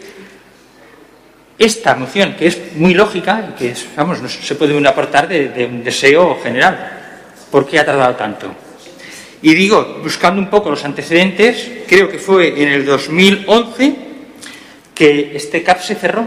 esta 1.57 1.95
moción, 1.95 2.35
que 2.35 2.49
es 2.49 2.75
muy 2.75 2.95
lógica 2.95 3.51
y 3.51 3.59
que 3.59 3.71
es, 3.71 3.87
vamos, 3.95 4.21
no 4.21 4.29
se 4.29 4.55
puede 4.57 4.89
aportar 4.89 5.29
de, 5.29 5.51
de 5.51 5.67
un 5.67 5.85
deseo 5.85 6.41
general, 6.43 7.04
¿Por 7.55 7.69
qué 7.69 7.79
ha 7.79 7.85
tardado 7.85 8.17
tanto? 8.17 8.53
Y 9.41 9.55
digo, 9.55 10.01
buscando 10.03 10.43
un 10.43 10.51
poco 10.51 10.71
los 10.71 10.85
antecedentes, 10.85 11.71
creo 11.87 12.09
que 12.09 12.19
fue 12.19 12.49
en 12.61 12.67
el 12.67 12.85
2011 12.85 13.95
que 14.93 15.37
este 15.37 15.63
CAP 15.63 15.81
se 15.81 15.95
cerró, 15.95 16.27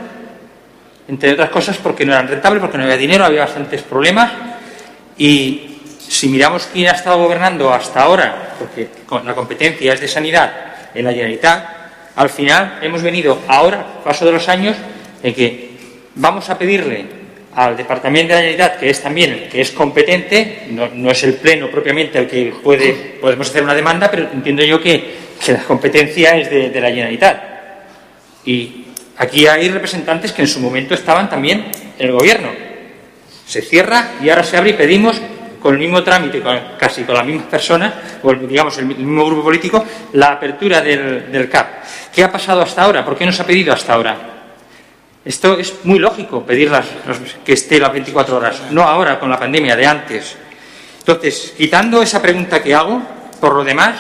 entre 1.05 1.33
otras 1.33 1.49
cosas 1.49 1.75
porque 1.83 2.05
no 2.05 2.13
eran 2.13 2.29
rentables, 2.29 2.61
porque 2.61 2.77
no 2.77 2.85
había 2.85 2.95
dinero, 2.95 3.25
había 3.25 3.41
bastantes 3.41 3.81
problemas 3.81 4.31
y 5.17 5.81
si 5.99 6.29
miramos 6.29 6.69
quién 6.71 6.87
ha 6.87 6.93
estado 6.93 7.17
gobernando 7.17 7.73
hasta 7.73 8.03
ahora, 8.03 8.55
porque 8.57 8.87
la 9.25 9.35
competencia 9.35 9.91
es 9.91 9.99
de 9.99 10.07
sanidad 10.07 10.53
en 10.93 11.03
la 11.03 11.11
Generalitat, 11.11 11.69
al 12.15 12.29
final 12.29 12.79
hemos 12.81 13.01
venido 13.01 13.39
ahora, 13.49 14.01
paso 14.01 14.23
de 14.23 14.31
los 14.31 14.47
años, 14.47 14.77
en 15.21 15.33
que 15.35 15.71
vamos 16.15 16.49
a 16.49 16.57
pedirle 16.57 17.16
al 17.57 17.75
Departamento 17.75 18.29
de 18.29 18.35
la 18.35 18.41
Generalitat, 18.41 18.79
que 18.79 18.89
es 18.91 19.01
también 19.01 19.31
el 19.31 19.49
que 19.49 19.61
es 19.61 19.71
competente, 19.71 20.67
no, 20.69 21.09
es 21.09 21.23
el 21.23 21.33
Pleno 21.33 21.71
propiamente 21.71 22.19
el 22.19 22.27
que 22.27 22.53
puede, 22.63 23.17
podemos 23.19 23.49
hacer 23.49 23.63
una 23.63 23.73
demanda, 23.73 24.11
pero 24.11 24.29
entiendo 24.31 24.63
yo 24.63 24.79
que, 24.79 25.27
la 25.47 25.63
competencia 25.63 26.37
es 26.37 26.51
de, 26.51 26.69
de 26.69 26.81
la 26.81 26.89
Generalitat. 26.89 27.43
Y 28.45 28.85
aquí 29.17 29.47
hay 29.47 29.69
representantes 29.69 30.31
que 30.33 30.43
en 30.43 30.47
su 30.47 30.59
momento 30.59 30.93
estaban 30.93 31.29
también 31.29 31.65
en 31.97 32.05
el 32.05 32.11
Gobierno. 32.11 32.49
Se 33.47 33.63
cierra 33.63 34.11
y 34.21 34.29
ahora 34.29 34.43
se 34.43 34.57
abre 34.57 34.71
y 34.71 34.73
pedimos 34.73 35.19
con 35.59 35.73
el 35.73 35.79
mismo 35.79 36.03
trámite, 36.03 36.43
casi 36.77 37.03
con 37.05 37.15
las 37.15 37.25
mismas 37.25 37.47
personas, 37.47 37.91
o 38.21 38.33
digamos 38.35 38.77
el 38.77 38.85
mismo 38.85 39.25
grupo 39.25 39.45
político, 39.45 39.83
la 40.13 40.33
apertura 40.33 40.81
del, 40.81 41.49
CAP. 41.49 41.67
¿Qué 42.13 42.23
ha 42.23 42.31
pasado 42.31 42.61
hasta 42.61 42.83
ahora? 42.83 43.03
¿Por 43.03 43.17
qué 43.17 43.25
no 43.25 43.31
se 43.31 43.41
ha 43.41 43.45
pedido 43.45 43.73
hasta 43.73 43.95
ahora? 43.95 44.36
Esto 45.27 45.59
es 45.59 45.73
muy 45.83 45.99
lógico, 45.99 46.45
pedirlas 46.45 46.85
que 47.43 47.51
esté 47.51 47.81
las 47.81 47.91
24 47.91 48.37
horas, 48.37 48.61
no 48.71 48.83
ahora 48.83 49.19
con 49.19 49.29
la 49.29 49.37
pandemia, 49.37 49.75
de 49.75 49.85
antes. 49.85 50.37
Entonces, 50.99 51.53
quitando 51.57 52.01
esa 52.01 52.21
pregunta 52.21 52.63
que 52.63 52.73
hago, 52.73 53.01
por 53.41 53.53
lo 53.53 53.65
demás, 53.65 53.97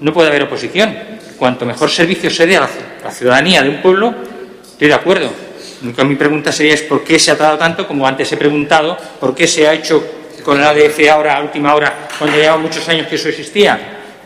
no 0.00 0.12
puede 0.12 0.30
haber 0.30 0.42
oposición. 0.42 0.96
Cuanto 1.38 1.64
mejor 1.64 1.90
servicio 1.90 2.28
se 2.28 2.44
dé 2.44 2.56
a 2.56 2.68
la 3.04 3.10
ciudadanía 3.12 3.62
de 3.62 3.68
un 3.68 3.80
pueblo, 3.80 4.12
estoy 4.64 4.88
de 4.88 4.94
acuerdo. 4.94 5.30
Nunca 5.82 6.02
mi 6.02 6.16
pregunta 6.16 6.50
sería 6.50 6.74
es 6.74 6.82
por 6.82 7.04
qué 7.04 7.20
se 7.20 7.30
ha 7.30 7.38
tardado 7.38 7.58
tanto, 7.58 7.86
como 7.86 8.04
antes 8.04 8.32
he 8.32 8.36
preguntado, 8.36 8.96
por 9.20 9.32
qué 9.32 9.46
se 9.46 9.68
ha 9.68 9.74
hecho 9.74 10.04
con 10.42 10.58
el 10.58 10.64
ADF 10.64 11.08
ahora, 11.08 11.36
a 11.36 11.40
última 11.40 11.72
hora, 11.72 12.08
cuando 12.18 12.36
llevaba 12.36 12.58
muchos 12.58 12.88
años 12.88 13.06
que 13.06 13.14
eso 13.14 13.28
existía. 13.28 13.78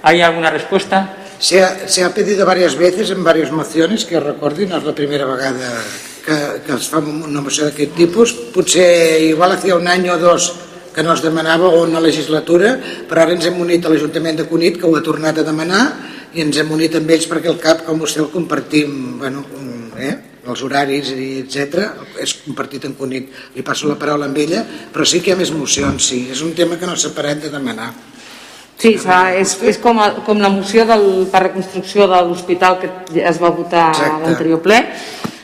¿Hay 0.02 0.22
alguna 0.22 0.48
respuesta? 0.48 1.16
Se 1.40 1.62
ha, 1.64 1.88
se 1.88 2.04
ha 2.04 2.12
pedido 2.12 2.44
varias 2.44 2.76
veces 2.76 3.10
en 3.10 3.24
varias 3.24 3.50
mociones, 3.50 4.04
que 4.04 4.20
recordi, 4.20 4.66
no 4.68 4.76
és 4.76 4.84
la 4.84 4.92
primera 4.94 5.24
vegada 5.24 5.70
que, 6.20 6.36
que 6.66 6.74
es 6.76 6.88
fa 6.92 7.00
una 7.00 7.40
moció 7.40 7.64
d'aquest 7.64 7.96
tipus. 7.96 8.34
Potser 8.52 9.22
igual 9.24 9.56
hacía 9.56 9.78
un 9.80 9.88
any 9.88 10.10
o 10.12 10.18
dos 10.20 10.52
que 10.94 11.02
no 11.02 11.14
es 11.14 11.22
demanava 11.22 11.70
o 11.70 11.84
una 11.86 12.02
legislatura, 12.02 12.74
però 13.08 13.24
ara 13.24 13.36
ens 13.36 13.46
hem 13.48 13.60
unit 13.62 13.86
a 13.86 13.92
l'Ajuntament 13.92 14.42
de 14.42 14.48
Cunit, 14.50 14.76
que 14.80 14.88
ho 14.88 14.96
ha 14.98 15.04
tornat 15.06 15.38
a 15.40 15.46
demanar, 15.46 15.84
i 16.34 16.44
ens 16.44 16.58
hem 16.60 16.76
unit 16.76 16.98
amb 16.98 17.10
ells 17.10 17.28
perquè 17.30 17.48
el 17.50 17.60
CAP, 17.62 17.86
com 17.86 18.02
vostè 18.02 18.20
el 18.20 18.28
compartim, 18.34 19.16
bueno, 19.22 19.46
eh? 19.96 20.16
els 20.50 20.62
horaris, 20.66 21.12
etc. 21.14 21.86
és 22.20 22.34
compartit 22.44 22.84
en 22.88 22.96
Cunit. 22.98 23.30
Li 23.54 23.64
passo 23.66 23.88
la 23.88 23.98
paraula 24.00 24.26
amb 24.28 24.38
ella, 24.40 24.64
però 24.92 25.06
sí 25.06 25.22
que 25.22 25.32
hi 25.32 25.36
ha 25.36 25.40
més 25.40 25.54
mocions, 25.54 26.10
sí. 26.12 26.26
És 26.32 26.42
un 26.42 26.52
tema 26.58 26.78
que 26.80 26.88
no 26.90 26.96
s'ha 26.98 27.14
parat 27.16 27.44
de 27.44 27.52
demanar. 27.52 27.92
Sí, 28.80 28.94
és, 29.36 29.50
és 29.68 29.78
com, 29.78 29.98
a, 30.00 30.08
com 30.24 30.38
la 30.40 30.48
moció 30.48 30.86
del, 30.88 31.26
per 31.28 31.42
reconstrucció 31.50 32.06
de 32.08 32.20
l'hospital 32.24 32.78
que 32.80 32.88
es 33.28 33.40
va 33.42 33.52
votar 33.52 33.90
a 33.92 34.18
l'anterior 34.22 34.62
ple. 34.64 34.78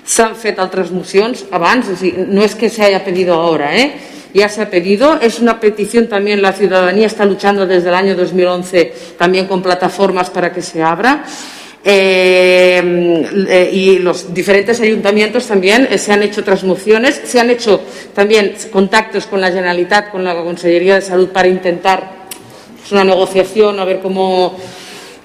S'han 0.07 0.37
fet 0.41 0.61
altres 0.63 0.89
mocions 0.95 1.45
abans, 1.53 1.91
o 1.93 1.97
sigui, 1.99 2.25
no 2.31 2.45
és 2.47 2.55
que 2.57 2.71
se 2.73 2.85
haya 2.87 3.03
pedido 3.05 3.35
ahora, 3.35 3.75
¿eh? 3.77 3.91
ya 4.37 4.49
se 4.49 4.61
ha 4.61 4.71
pedido, 4.71 5.19
es 5.21 5.39
una 5.39 5.59
petición 5.59 6.09
también, 6.09 6.43
la 6.43 6.53
ciudadanía 6.53 7.07
está 7.07 7.25
luchando 7.25 7.67
desde 7.67 7.89
el 7.89 7.95
año 7.95 8.15
2011 8.15 8.93
también 9.19 9.47
con 9.47 9.63
plataformas 9.63 10.31
para 10.31 10.53
que 10.53 10.63
se 10.63 10.83
abra. 10.83 11.25
Eh, 11.89 12.83
eh, 13.49 13.71
y 13.73 13.99
los 14.01 14.35
diferentes 14.35 14.81
ayuntamientos 14.81 15.47
también 15.47 15.87
eh, 15.89 15.99
se 15.99 16.13
han 16.13 16.23
hecho 16.25 16.41
otras 16.41 16.65
mociones, 16.65 17.21
se 17.25 17.39
han 17.39 17.49
hecho 17.49 17.81
también 18.13 18.57
contactos 18.73 19.27
con 19.27 19.41
la 19.41 19.53
Generalitat, 19.53 20.11
con 20.11 20.25
la 20.25 20.35
Consellería 20.35 20.97
de 20.97 21.03
Salud 21.03 21.29
para 21.29 21.47
intentar 21.47 22.16
pues, 22.87 22.93
una 22.93 23.05
negociación, 23.05 23.81
a 23.81 23.85
ver 23.85 23.99
cómo 24.01 24.55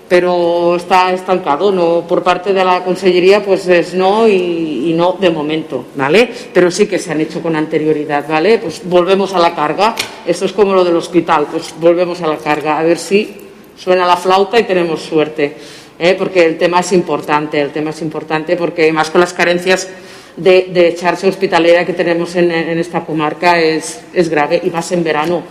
pero 0.10 0.76
está 0.76 1.14
estancado, 1.14 1.72
no 1.72 2.06
por 2.06 2.22
parte 2.22 2.52
de 2.52 2.66
la 2.66 2.84
consellería 2.84 3.46
pues 3.46 3.66
es 3.68 3.94
no 3.94 4.28
y, 4.28 4.94
no 4.94 5.16
de 5.18 5.30
momento, 5.30 5.86
¿vale? 5.96 6.30
Pero 6.54 6.70
sí 6.70 6.86
que 6.88 7.00
se 7.00 7.12
han 7.12 7.22
hecho 7.22 7.42
con 7.42 7.56
anterioridad, 7.56 8.28
¿vale? 8.28 8.58
Pues 8.58 8.82
volvemos 8.84 9.34
a 9.34 9.40
la 9.40 9.56
carga, 9.56 9.96
esto 10.26 10.46
es 10.46 10.52
como 10.52 10.74
lo 10.74 10.84
del 10.84 10.98
hospital, 10.98 11.48
pues 11.50 11.74
volvemos 11.80 12.20
a 12.22 12.28
la 12.28 12.38
carga, 12.38 12.78
a 12.78 12.84
ver 12.84 12.98
si 12.98 13.34
suena 13.78 14.06
la 14.06 14.18
flauta 14.18 14.60
y 14.60 14.64
tenemos 14.64 15.02
suerte. 15.02 15.56
¿eh? 15.98 16.16
porque 16.18 16.46
el 16.46 16.58
tema 16.58 16.80
es 16.80 16.92
importante, 16.92 17.62
el 17.62 17.70
tema 17.70 17.92
es 17.92 18.02
importante 18.02 18.58
porque 18.58 18.92
más 18.92 19.12
con 19.12 19.22
las 19.22 19.34
carencias 19.34 19.88
de, 20.36 20.72
de 20.74 20.90
echarse 20.90 21.28
hospitalera 21.28 21.86
que 21.86 21.94
tenemos 21.94 22.36
en, 22.36 22.52
en 22.52 22.80
esta 22.80 23.06
comarca 23.06 23.60
es, 23.60 24.02
es, 24.14 24.30
grave 24.30 24.60
y 24.64 24.72
más 24.72 24.92
en 24.92 25.04
verano, 25.04 25.44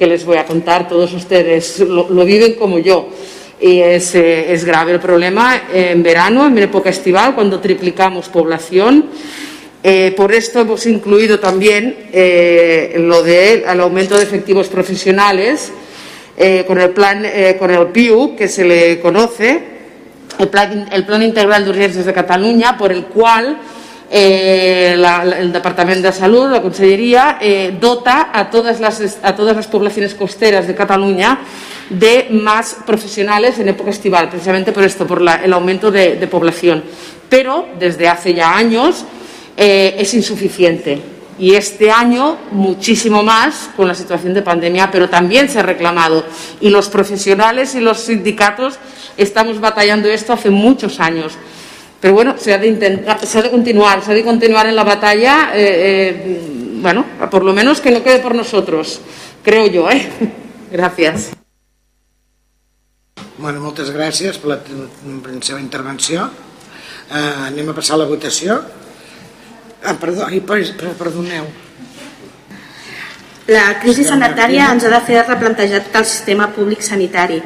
que 0.00 0.06
les 0.06 0.24
voy 0.24 0.38
a 0.38 0.46
contar, 0.46 0.88
todos 0.88 1.12
ustedes 1.12 1.78
lo, 1.80 2.08
lo 2.08 2.24
viven 2.24 2.54
como 2.54 2.78
yo. 2.78 3.10
Y 3.60 3.80
es, 3.80 4.14
eh, 4.14 4.50
es, 4.50 4.64
grave 4.64 4.92
el 4.92 4.98
problema 4.98 5.64
en 5.70 6.02
verano, 6.02 6.46
en 6.46 6.56
época 6.56 6.88
estival, 6.88 7.34
cuando 7.34 7.60
triplicamos 7.60 8.30
población. 8.30 9.10
Eh, 9.82 10.14
por 10.16 10.32
esto 10.32 10.60
hemos 10.60 10.86
incluido 10.86 11.38
también 11.38 12.08
eh, 12.12 12.94
lo 12.98 13.22
del 13.22 13.62
de, 13.62 13.68
aumento 13.68 14.16
de 14.16 14.22
efectivos 14.22 14.68
profesionales 14.68 15.70
eh, 16.38 16.64
con 16.66 16.80
el 16.80 16.90
plan, 16.90 17.26
con 17.58 17.70
el 17.70 17.86
PIU, 17.88 18.34
que 18.36 18.48
se 18.48 18.64
le 18.64 19.00
conoce, 19.00 19.68
el 20.38 20.48
Plan, 20.48 20.88
el 20.90 21.04
plan 21.04 21.22
Integral 21.22 21.66
de 21.66 21.70
Urgències 21.72 22.06
de 22.06 22.14
Catalunya, 22.14 22.78
por 22.78 22.90
el 22.90 23.04
cual 23.04 23.58
eh, 24.12 24.96
la, 24.98 25.22
el 25.22 25.52
Departament 25.52 26.02
de 26.02 26.12
Salud, 26.12 26.50
la 26.50 26.60
Conselleria, 26.60 27.38
eh, 27.40 27.76
dota 27.80 28.30
a 28.32 28.50
todas, 28.50 28.80
las, 28.80 29.18
a 29.22 29.36
todas 29.36 29.54
las 29.54 29.68
poblaciones 29.68 30.14
costeras 30.14 30.66
de 30.66 30.74
Cataluña 30.74 31.38
de 31.88 32.26
más 32.30 32.78
profesionales 32.84 33.58
en 33.60 33.68
época 33.68 33.90
estival, 33.90 34.28
precisamente 34.28 34.72
por 34.72 34.82
esto, 34.82 35.06
por 35.06 35.22
el 35.22 35.52
aumento 35.52 35.92
de, 35.92 36.16
de, 36.16 36.26
población. 36.26 36.82
Pero 37.28 37.68
desde 37.78 38.08
hace 38.08 38.34
ya 38.34 38.56
años 38.56 39.04
eh, 39.56 39.94
es 39.98 40.12
insuficiente. 40.14 41.00
Y 41.38 41.54
este 41.54 41.90
año 41.90 42.36
muchísimo 42.50 43.22
más 43.22 43.70
con 43.76 43.88
la 43.88 43.94
situación 43.94 44.34
de 44.34 44.42
pandemia, 44.42 44.90
pero 44.90 45.08
también 45.08 45.48
se 45.48 45.60
ha 45.60 45.62
reclamado. 45.62 46.24
Y 46.60 46.68
los 46.68 46.88
profesionales 46.88 47.74
y 47.74 47.80
los 47.80 48.00
sindicatos 48.00 48.78
estamos 49.16 49.60
batallando 49.60 50.08
esto 50.08 50.32
hace 50.32 50.50
muchos 50.50 51.00
años. 51.00 51.34
Pero 52.00 52.14
bueno, 52.14 52.34
se 52.38 52.54
ha 52.54 52.58
de, 52.58 52.70
continuar, 53.50 54.02
se 54.02 54.10
ha 54.10 54.14
de 54.14 54.24
continuar 54.24 54.66
en 54.66 54.74
la 54.74 54.84
batalla, 54.84 55.50
eh, 55.54 56.14
eh, 56.16 56.40
bueno, 56.80 57.04
por 57.30 57.44
lo 57.44 57.52
menos 57.52 57.80
que 57.80 57.90
no 57.90 58.02
quede 58.02 58.20
por 58.20 58.34
nosotros, 58.34 59.00
creo 59.42 59.66
yo, 59.66 59.90
¿eh? 59.90 60.08
Gracias. 60.72 61.30
Bueno, 63.40 63.60
moltes 63.64 63.88
gràcies 63.88 64.36
per 64.36 64.50
la, 64.50 64.56
per 64.60 65.32
la 65.32 65.40
seva 65.40 65.60
intervenció. 65.62 66.26
Uh, 67.10 67.46
anem 67.48 67.70
a 67.72 67.74
passar 67.74 67.96
a 67.96 68.02
la 68.02 68.06
votació. 68.06 68.58
Ah, 69.82 69.94
perdó, 69.96 70.26
ai, 70.28 70.42
perdoneu. 70.44 71.48
La 73.48 73.64
crisi 73.80 74.04
sanitària 74.04 74.68
ens 74.70 74.84
ha 74.84 74.92
de 74.92 75.00
fer 75.08 75.24
replantejar 75.24 75.80
tot 75.86 76.02
el 76.02 76.06
sistema 76.06 76.50
públic 76.54 76.84
sanitari 76.84 77.40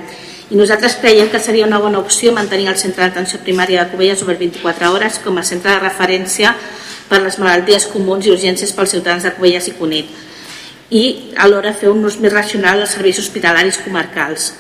i 0.55 0.57
nosaltres 0.57 0.95
creiem 1.03 1.33
que 1.33 1.41
seria 1.43 1.67
una 1.67 1.81
bona 1.83 1.99
opció 1.99 2.31
mantenir 2.33 2.69
el 2.71 2.79
centre 2.79 3.03
d'atenció 3.03 3.41
primària 3.43 3.83
de 3.83 3.91
Cubelles 3.91 4.21
obert 4.23 4.39
24 4.39 4.91
hores 4.93 5.19
com 5.25 5.41
a 5.41 5.43
centre 5.43 5.73
de 5.73 5.81
referència 5.83 6.53
per 7.09 7.19
les 7.25 7.41
malalties 7.43 7.89
comuns 7.91 8.29
i 8.29 8.31
urgències 8.31 8.71
pels 8.77 8.95
ciutadans 8.95 9.27
de 9.27 9.33
Cubelles 9.35 9.67
i 9.67 9.75
Cunit 9.75 10.13
i 10.95 11.03
alhora 11.43 11.73
fer 11.75 11.91
un 11.91 12.07
ús 12.07 12.21
més 12.23 12.33
racional 12.33 12.79
dels 12.79 12.95
serveis 12.95 13.19
hospitalaris 13.19 13.81
comarcals 13.83 14.53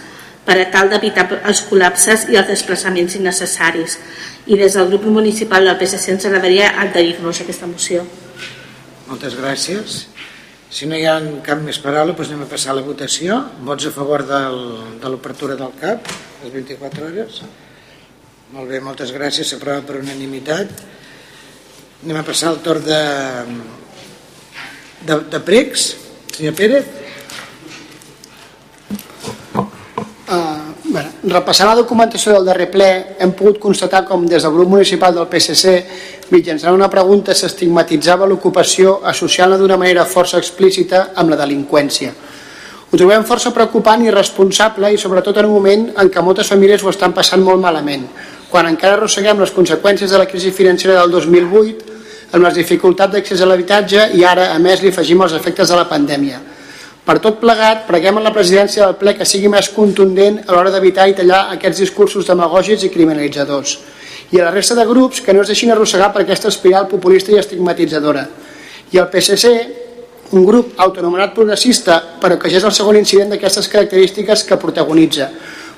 per 0.44 0.56
a 0.60 0.66
tal 0.72 0.90
d'evitar 0.90 1.28
els 1.46 1.62
col·lapses 1.68 2.26
i 2.32 2.40
els 2.40 2.50
desplaçaments 2.50 3.14
innecessaris. 3.16 3.94
I 4.50 4.58
des 4.60 4.74
del 4.76 4.90
grup 4.90 5.06
municipal 5.08 5.64
del 5.64 5.78
PSC 5.80 6.12
ens 6.12 6.26
agradaria 6.28 6.74
adherir-nos 6.82 7.40
a 7.40 7.46
aquesta 7.46 7.70
moció. 7.70 8.02
Moltes 9.08 9.38
gràcies. 9.38 10.02
Si 10.74 10.88
no 10.90 10.96
hi 10.98 11.04
ha 11.06 11.20
cap 11.46 11.60
més 11.62 11.76
paraula, 11.78 12.16
doncs 12.18 12.32
anem 12.32 12.48
a 12.48 12.50
passar 12.50 12.72
a 12.72 12.74
la 12.74 12.82
votació. 12.82 13.36
Vots 13.62 13.84
a 13.86 13.92
favor 13.94 14.24
del, 14.26 14.56
de 14.98 15.12
l'obertura 15.12 15.54
del 15.54 15.70
CAP, 15.78 16.08
les 16.42 16.50
24 16.50 17.04
hores. 17.06 17.36
Molt 18.50 18.72
bé, 18.72 18.80
moltes 18.82 19.12
gràcies. 19.14 19.52
S'aprova 19.52 19.84
per 19.86 20.00
unanimitat. 20.00 20.72
Anem 22.02 22.18
a 22.18 22.24
passar 22.26 22.50
al 22.50 22.58
torn 22.66 22.82
de, 22.88 22.98
de, 25.06 25.20
de 25.36 25.42
pregs. 25.46 25.86
Senyor 26.34 26.58
Pérez. 26.58 26.90
Uh, 30.26 30.73
bueno, 30.94 31.10
repassant 31.26 31.66
la 31.66 31.74
documentació 31.74 32.36
del 32.36 32.44
darrer 32.46 32.68
ple, 32.70 32.88
hem 33.18 33.32
pogut 33.34 33.56
constatar 33.58 34.04
com 34.06 34.28
des 34.30 34.44
del 34.46 34.52
grup 34.54 34.68
municipal 34.76 35.16
del 35.16 35.26
PSC 35.26 35.72
mitjançant 36.30 36.76
una 36.76 36.86
pregunta 36.92 37.34
s'estigmatitzava 37.34 38.28
l'ocupació 38.30 39.00
associant-la 39.10 39.58
d'una 39.58 39.78
manera 39.80 40.04
força 40.06 40.38
explícita 40.38 41.08
amb 41.18 41.34
la 41.34 41.40
delinqüència. 41.40 42.12
Ho 42.92 43.00
trobem 43.00 43.26
força 43.26 43.50
preocupant 43.50 44.04
i 44.06 44.14
responsable 44.14 44.92
i 44.94 45.00
sobretot 45.02 45.42
en 45.42 45.50
un 45.50 45.56
moment 45.56 45.84
en 45.98 46.12
què 46.14 46.22
moltes 46.22 46.52
famílies 46.54 46.86
ho 46.86 46.94
estan 46.94 47.12
passant 47.12 47.42
molt 47.42 47.58
malament, 47.58 48.06
quan 48.52 48.70
encara 48.70 48.94
arrosseguem 48.94 49.42
les 49.42 49.50
conseqüències 49.50 50.14
de 50.14 50.20
la 50.22 50.30
crisi 50.30 50.54
financera 50.54 51.00
del 51.00 51.10
2008 51.10 51.90
amb 52.38 52.46
les 52.46 52.54
dificultats 52.54 53.16
d'accés 53.16 53.42
a 53.42 53.50
l'habitatge 53.50 54.12
i 54.14 54.22
ara, 54.22 54.52
a 54.54 54.62
més, 54.62 54.78
li 54.78 54.94
afegim 54.94 55.26
els 55.26 55.34
efectes 55.34 55.74
de 55.74 55.74
la 55.74 55.90
pandèmia. 55.90 56.38
Per 57.04 57.18
tot 57.20 57.36
plegat, 57.36 57.82
preguem 57.84 58.16
a 58.16 58.22
la 58.24 58.32
presidència 58.32 58.86
del 58.86 58.94
ple 58.96 59.12
que 59.12 59.26
sigui 59.28 59.50
més 59.52 59.66
contundent 59.68 60.38
a 60.46 60.54
l'hora 60.54 60.70
d'evitar 60.72 61.04
i 61.10 61.16
tallar 61.18 61.50
aquests 61.52 61.82
discursos 61.82 62.24
demagògics 62.30 62.86
i 62.86 62.90
criminalitzadors. 62.94 63.74
I 64.32 64.40
a 64.40 64.46
la 64.46 64.54
resta 64.54 64.76
de 64.78 64.86
grups 64.88 65.20
que 65.20 65.34
no 65.36 65.42
es 65.42 65.52
deixin 65.52 65.74
arrossegar 65.74 66.08
per 66.14 66.22
aquesta 66.22 66.48
espiral 66.48 66.88
populista 66.88 67.34
i 67.34 67.36
estigmatitzadora. 67.42 68.24
I 68.96 69.02
al 69.02 69.10
PSC, 69.12 69.52
un 70.32 70.48
grup 70.48 70.80
autonomenat 70.80 71.36
progressista, 71.36 72.00
però 72.22 72.40
que 72.40 72.48
ja 72.48 72.56
és 72.56 72.64
el 72.64 72.72
segon 72.72 72.96
incident 72.96 73.36
d'aquestes 73.36 73.68
característiques 73.68 74.48
que 74.48 74.62
protagonitza, 74.64 75.28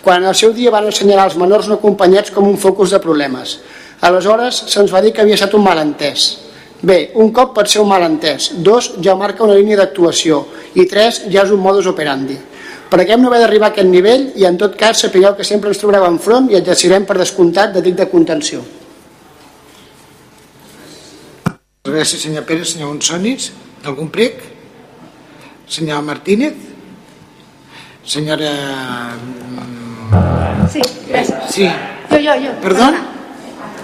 quan 0.06 0.22
en 0.22 0.30
el 0.30 0.38
seu 0.38 0.54
dia 0.54 0.70
van 0.70 0.86
assenyalar 0.86 1.26
els 1.32 1.40
menors 1.42 1.66
no 1.66 1.80
acompanyats 1.80 2.30
com 2.30 2.46
un 2.46 2.54
focus 2.56 2.94
de 2.94 3.02
problemes. 3.02 3.58
Aleshores 4.06 4.62
se'ns 4.70 4.94
va 4.94 5.02
dir 5.02 5.10
que 5.10 5.26
havia 5.26 5.34
estat 5.34 5.58
un 5.58 5.66
malentès. 5.66 6.45
Bé, 6.82 7.12
un 7.16 7.32
cop 7.32 7.54
pot 7.56 7.68
ser 7.70 7.80
un 7.80 7.88
malentès, 7.88 8.50
dos 8.60 8.92
ja 9.02 9.14
marca 9.16 9.44
una 9.44 9.56
línia 9.56 9.78
d'actuació 9.80 10.42
i 10.76 10.84
tres 10.90 11.22
ja 11.32 11.46
és 11.46 11.52
un 11.54 11.62
modus 11.62 11.88
operandi. 11.88 12.36
Per 12.90 13.00
què 13.02 13.16
no 13.18 13.30
haver 13.30 13.40
d'arribar 13.42 13.70
a 13.70 13.74
aquest 13.74 13.88
nivell 13.88 14.28
i 14.38 14.44
en 14.46 14.58
tot 14.60 14.76
cas 14.78 15.00
sapigueu 15.02 15.34
que 15.38 15.44
sempre 15.44 15.72
ens 15.72 15.80
trobareu 15.80 16.06
enfront 16.06 16.50
i 16.52 16.58
exercirem 16.58 17.06
per 17.08 17.16
descomptat 17.18 17.72
de 17.74 17.82
dic 17.82 17.96
de 17.98 18.06
contenció. 18.12 18.60
Gràcies, 21.86 22.20
senyor 22.22 22.44
Pérez. 22.46 22.74
Senyor 22.74 22.92
Monsonis, 22.92 23.50
algun 23.86 24.10
prec? 24.12 24.42
Senyor 25.70 26.02
Martínez? 26.02 26.54
Senyora... 28.06 28.52
Sí, 30.70 30.82
gràcies. 31.08 31.50
Sí. 31.50 31.68
Jo, 32.10 32.18
jo, 32.22 32.40
jo. 32.44 32.56
Perdó? 32.62 32.90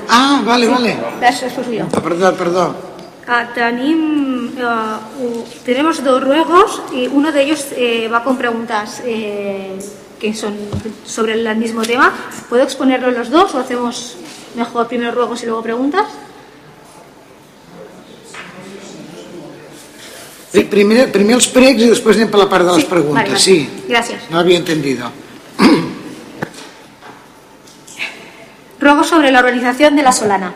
Ah, 0.09 0.43
vale, 0.45 0.67
Sí, 0.67 0.73
vale. 0.73 0.97
Gràcies, 1.21 1.53
pues 1.55 1.67
yo. 1.69 1.85
Ah, 1.93 2.01
perdó, 2.01 2.35
perdó. 2.35 2.75
Ah, 3.27 3.47
tenim, 3.55 4.49
eh, 4.59 5.45
tenemos 5.65 6.03
dos 6.03 6.23
ruegos 6.23 6.83
y 6.93 7.07
uno 7.07 7.31
de 7.31 7.43
ellos 7.43 7.67
eh, 7.77 8.09
va 8.13 8.25
con 8.25 8.37
preguntas 8.37 9.01
eh, 9.05 9.79
que 10.19 10.35
son 10.35 10.55
sobre 11.05 11.35
el 11.35 11.57
mismo 11.57 11.83
tema. 11.83 12.13
¿Puedo 12.49 12.63
exponerlos 12.65 13.15
los 13.15 13.31
dos 13.31 13.55
o 13.55 13.59
hacemos 13.59 14.17
mejor 14.57 14.89
primero 14.89 15.13
ruegos 15.13 15.43
y 15.43 15.47
luego 15.47 15.63
preguntas? 15.63 16.07
Sí. 20.53 20.65
Primer, 20.69 21.11
primer 21.11 21.39
els 21.39 21.47
pregs 21.49 21.81
i 21.81 21.89
després 21.89 22.19
anem 22.19 22.29
per 22.29 22.43
la 22.43 22.49
part 22.51 22.67
de 22.69 22.75
les 22.77 22.85
preguntes. 22.85 23.15
Vale, 23.23 23.31
vale. 23.31 23.41
Sí, 23.41 23.71
Gracias. 23.89 24.29
no 24.29 24.39
había 24.39 24.59
entendido. 24.59 25.11
Ruego 28.83 29.05
sobre 29.05 29.31
la 29.31 29.39
urbanización 29.39 29.95
de 29.95 30.03
La 30.03 30.11
Solana. 30.11 30.55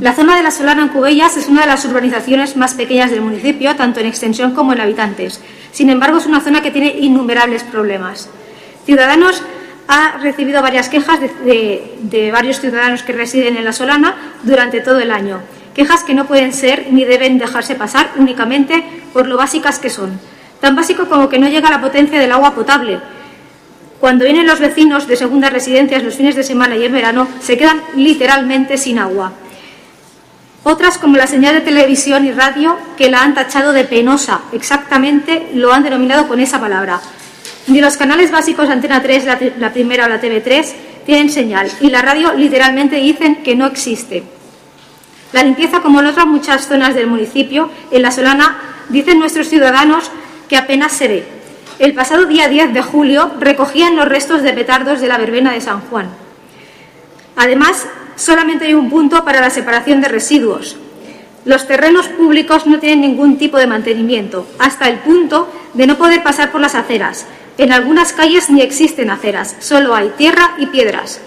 La 0.00 0.14
zona 0.14 0.36
de 0.36 0.44
La 0.44 0.52
Solana 0.52 0.82
en 0.82 0.88
Cubellas 0.90 1.36
es 1.36 1.48
una 1.48 1.62
de 1.62 1.66
las 1.66 1.84
urbanizaciones 1.84 2.56
más 2.56 2.74
pequeñas 2.74 3.10
del 3.10 3.22
municipio, 3.22 3.74
tanto 3.74 3.98
en 3.98 4.06
extensión 4.06 4.54
como 4.54 4.72
en 4.72 4.80
habitantes. 4.80 5.40
Sin 5.72 5.90
embargo, 5.90 6.18
es 6.18 6.26
una 6.26 6.40
zona 6.40 6.62
que 6.62 6.70
tiene 6.70 6.94
innumerables 6.96 7.64
problemas. 7.64 8.30
Ciudadanos 8.86 9.42
ha 9.88 10.18
recibido 10.18 10.62
varias 10.62 10.88
quejas 10.88 11.18
de, 11.20 12.30
varios 12.32 12.60
ciudadanos 12.60 13.02
que 13.02 13.14
residen 13.14 13.56
en 13.56 13.64
La 13.64 13.72
Solana 13.72 14.14
durante 14.44 14.80
todo 14.80 15.00
el 15.00 15.10
año. 15.10 15.40
Quejas 15.74 16.04
que 16.04 16.14
no 16.14 16.26
pueden 16.26 16.52
ser 16.52 16.86
ni 16.92 17.04
deben 17.04 17.38
dejarse 17.38 17.74
pasar 17.74 18.12
únicamente 18.16 18.84
por 19.12 19.26
lo 19.26 19.36
básicas 19.36 19.80
que 19.80 19.90
son. 19.90 20.20
Tan 20.60 20.76
básico 20.76 21.08
como 21.08 21.28
que 21.28 21.40
no 21.40 21.48
llega 21.48 21.68
la 21.68 21.80
potencia 21.80 22.20
del 22.20 22.30
agua 22.30 22.54
potable, 22.54 23.00
cuando 24.00 24.24
vienen 24.24 24.46
los 24.46 24.60
vecinos 24.60 25.06
de 25.06 25.16
segundas 25.16 25.52
residencias 25.52 26.02
los 26.02 26.14
fines 26.14 26.36
de 26.36 26.44
semana 26.44 26.76
y 26.76 26.84
en 26.84 26.92
verano, 26.92 27.26
se 27.40 27.56
quedan 27.56 27.82
literalmente 27.96 28.78
sin 28.78 28.98
agua. 28.98 29.32
Otras, 30.62 30.98
como 30.98 31.16
la 31.16 31.26
señal 31.26 31.54
de 31.54 31.60
televisión 31.62 32.24
y 32.24 32.32
radio, 32.32 32.76
que 32.96 33.10
la 33.10 33.22
han 33.22 33.34
tachado 33.34 33.72
de 33.72 33.84
penosa, 33.84 34.42
exactamente 34.52 35.48
lo 35.54 35.72
han 35.72 35.82
denominado 35.82 36.28
con 36.28 36.40
esa 36.40 36.60
palabra. 36.60 37.00
Ni 37.66 37.80
los 37.80 37.96
canales 37.96 38.30
básicos 38.30 38.68
Antena 38.68 39.02
3, 39.02 39.24
la, 39.24 39.38
la 39.58 39.72
primera 39.72 40.06
o 40.06 40.08
la 40.08 40.20
TV3, 40.20 40.66
tienen 41.06 41.30
señal, 41.30 41.70
y 41.80 41.90
la 41.90 42.02
radio 42.02 42.34
literalmente 42.34 42.96
dicen 42.96 43.36
que 43.36 43.56
no 43.56 43.66
existe. 43.66 44.24
La 45.32 45.42
limpieza, 45.42 45.80
como 45.80 46.00
en 46.00 46.06
otras 46.06 46.26
muchas 46.26 46.66
zonas 46.66 46.94
del 46.94 47.06
municipio, 47.06 47.70
en 47.90 48.02
La 48.02 48.10
Solana, 48.10 48.58
dicen 48.88 49.18
nuestros 49.18 49.48
ciudadanos 49.48 50.10
que 50.48 50.56
apenas 50.56 50.92
se 50.92 51.08
ve. 51.08 51.37
El 51.78 51.94
pasado 51.94 52.26
día 52.26 52.48
10 52.48 52.74
de 52.74 52.82
julio 52.82 53.30
recogían 53.38 53.94
los 53.94 54.08
restos 54.08 54.42
de 54.42 54.52
petardos 54.52 55.00
de 55.00 55.06
la 55.06 55.16
verbena 55.16 55.52
de 55.52 55.60
San 55.60 55.80
Juan. 55.82 56.08
Además, 57.36 57.86
solamente 58.16 58.64
hay 58.64 58.74
un 58.74 58.90
punto 58.90 59.24
para 59.24 59.40
la 59.40 59.48
separación 59.48 60.00
de 60.00 60.08
residuos. 60.08 60.76
Los 61.44 61.68
terrenos 61.68 62.08
públicos 62.08 62.66
no 62.66 62.80
tienen 62.80 63.02
ningún 63.02 63.38
tipo 63.38 63.58
de 63.58 63.68
mantenimiento, 63.68 64.44
hasta 64.58 64.88
el 64.88 64.98
punto 64.98 65.52
de 65.74 65.86
no 65.86 65.96
poder 65.96 66.24
pasar 66.24 66.50
por 66.50 66.60
las 66.60 66.74
aceras. 66.74 67.26
En 67.58 67.72
algunas 67.72 68.12
calles 68.12 68.50
ni 68.50 68.60
existen 68.60 69.08
aceras, 69.08 69.54
solo 69.60 69.94
hay 69.94 70.08
tierra 70.18 70.56
y 70.58 70.66
piedras. 70.66 71.20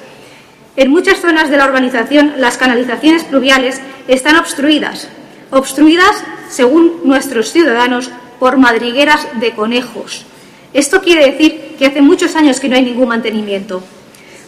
En 0.75 0.91
muchas 0.91 1.19
zonas 1.21 1.49
de 1.49 1.55
la 1.55 1.65
urbanización 1.65 2.33
las 2.39 2.57
canalizaciones 2.57 3.23
pluviales 3.23 3.79
están 4.09 4.35
obstruidas, 4.35 5.07
obstruidas, 5.49 6.25
según 6.49 6.99
nuestros 7.05 7.53
ciudadanos, 7.53 8.11
por 8.37 8.57
madrigueras 8.57 9.27
de 9.39 9.51
conejos. 9.51 10.25
Esto 10.73 11.01
quiere 11.01 11.31
decir 11.31 11.75
que 11.77 11.85
hace 11.85 12.01
muchos 12.01 12.35
años 12.35 12.59
que 12.59 12.69
no 12.69 12.75
hay 12.75 12.83
ningún 12.83 13.09
mantenimiento. 13.09 13.83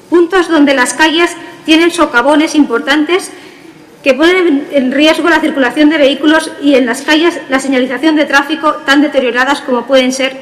Puntos 0.10 0.48
donde 0.48 0.74
las 0.74 0.94
calles 0.94 1.32
tienen 1.66 1.92
socavones 1.92 2.56
importantes 2.56 3.32
que 4.04 4.14
ponen 4.14 4.68
en 4.72 4.92
riesgo 4.92 5.30
la 5.30 5.40
circulación 5.40 5.90
de 5.90 5.98
vehículos 5.98 6.52
y 6.62 6.76
en 6.76 6.86
las 6.86 7.02
calles 7.02 7.40
la 7.50 7.60
señalización 7.60 8.16
de 8.16 8.26
tráfico 8.26 8.74
tan 8.86 9.02
deterioradas 9.02 9.62
como 9.62 9.86
pueden 9.86 10.12
ser 10.12 10.36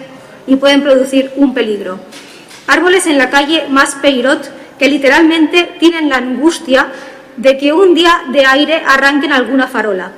y 0.47 0.55
pueden 0.55 0.81
producir 0.81 1.31
un 1.35 1.53
peligro. 1.53 1.99
Árboles 2.67 3.05
en 3.05 3.17
la 3.17 3.29
calle 3.29 3.65
Más 3.69 3.95
Peirot 3.95 4.51
que 4.79 4.89
literalmente 4.89 5.75
tienen 5.79 6.09
la 6.09 6.17
angustia 6.17 6.87
de 7.37 7.57
que 7.57 7.71
un 7.71 7.93
día 7.93 8.23
de 8.31 8.45
aire 8.45 8.81
arranquen 8.85 9.31
alguna 9.31 9.67
farola. 9.67 10.11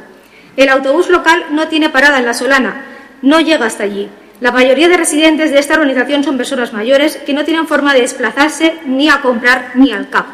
El 0.55 0.69
autobús 0.69 1.09
local 1.09 1.47
no 1.51 1.67
tiene 1.67 1.89
parada 1.89 2.19
en 2.19 2.25
la 2.25 2.33
Solana, 2.33 2.85
no 3.21 3.41
llega 3.41 3.65
hasta 3.65 3.83
allí. 3.83 4.09
La 4.43 4.51
mayoría 4.51 4.89
de 4.89 4.97
residentes 4.97 5.51
de 5.51 5.59
esta 5.59 5.75
organización 5.75 6.21
son 6.21 6.35
personas 6.35 6.73
mayores 6.73 7.15
que 7.15 7.31
no 7.31 7.45
tienen 7.45 7.65
forma 7.65 7.93
de 7.93 8.01
desplazarse 8.01 8.73
ni 8.85 9.07
a 9.07 9.21
comprar 9.21 9.71
ni 9.75 9.93
al 9.93 10.09
CAP. 10.09 10.25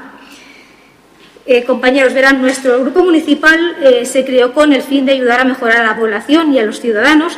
Eh, 1.45 1.64
compañeros, 1.64 2.15
verán, 2.15 2.41
nuestro 2.41 2.80
grupo 2.80 3.03
municipal 3.03 3.77
eh, 3.84 4.07
se 4.07 4.26
creó 4.26 4.52
con 4.52 4.73
el 4.73 4.81
fin 4.81 5.06
de 5.06 5.11
ayudar 5.11 5.41
a 5.41 5.44
mejorar 5.44 5.81
a 5.81 5.84
la 5.84 5.95
población 5.95 6.52
y 6.52 6.57
a 6.57 6.64
los 6.64 6.80
ciudadanos 6.80 7.38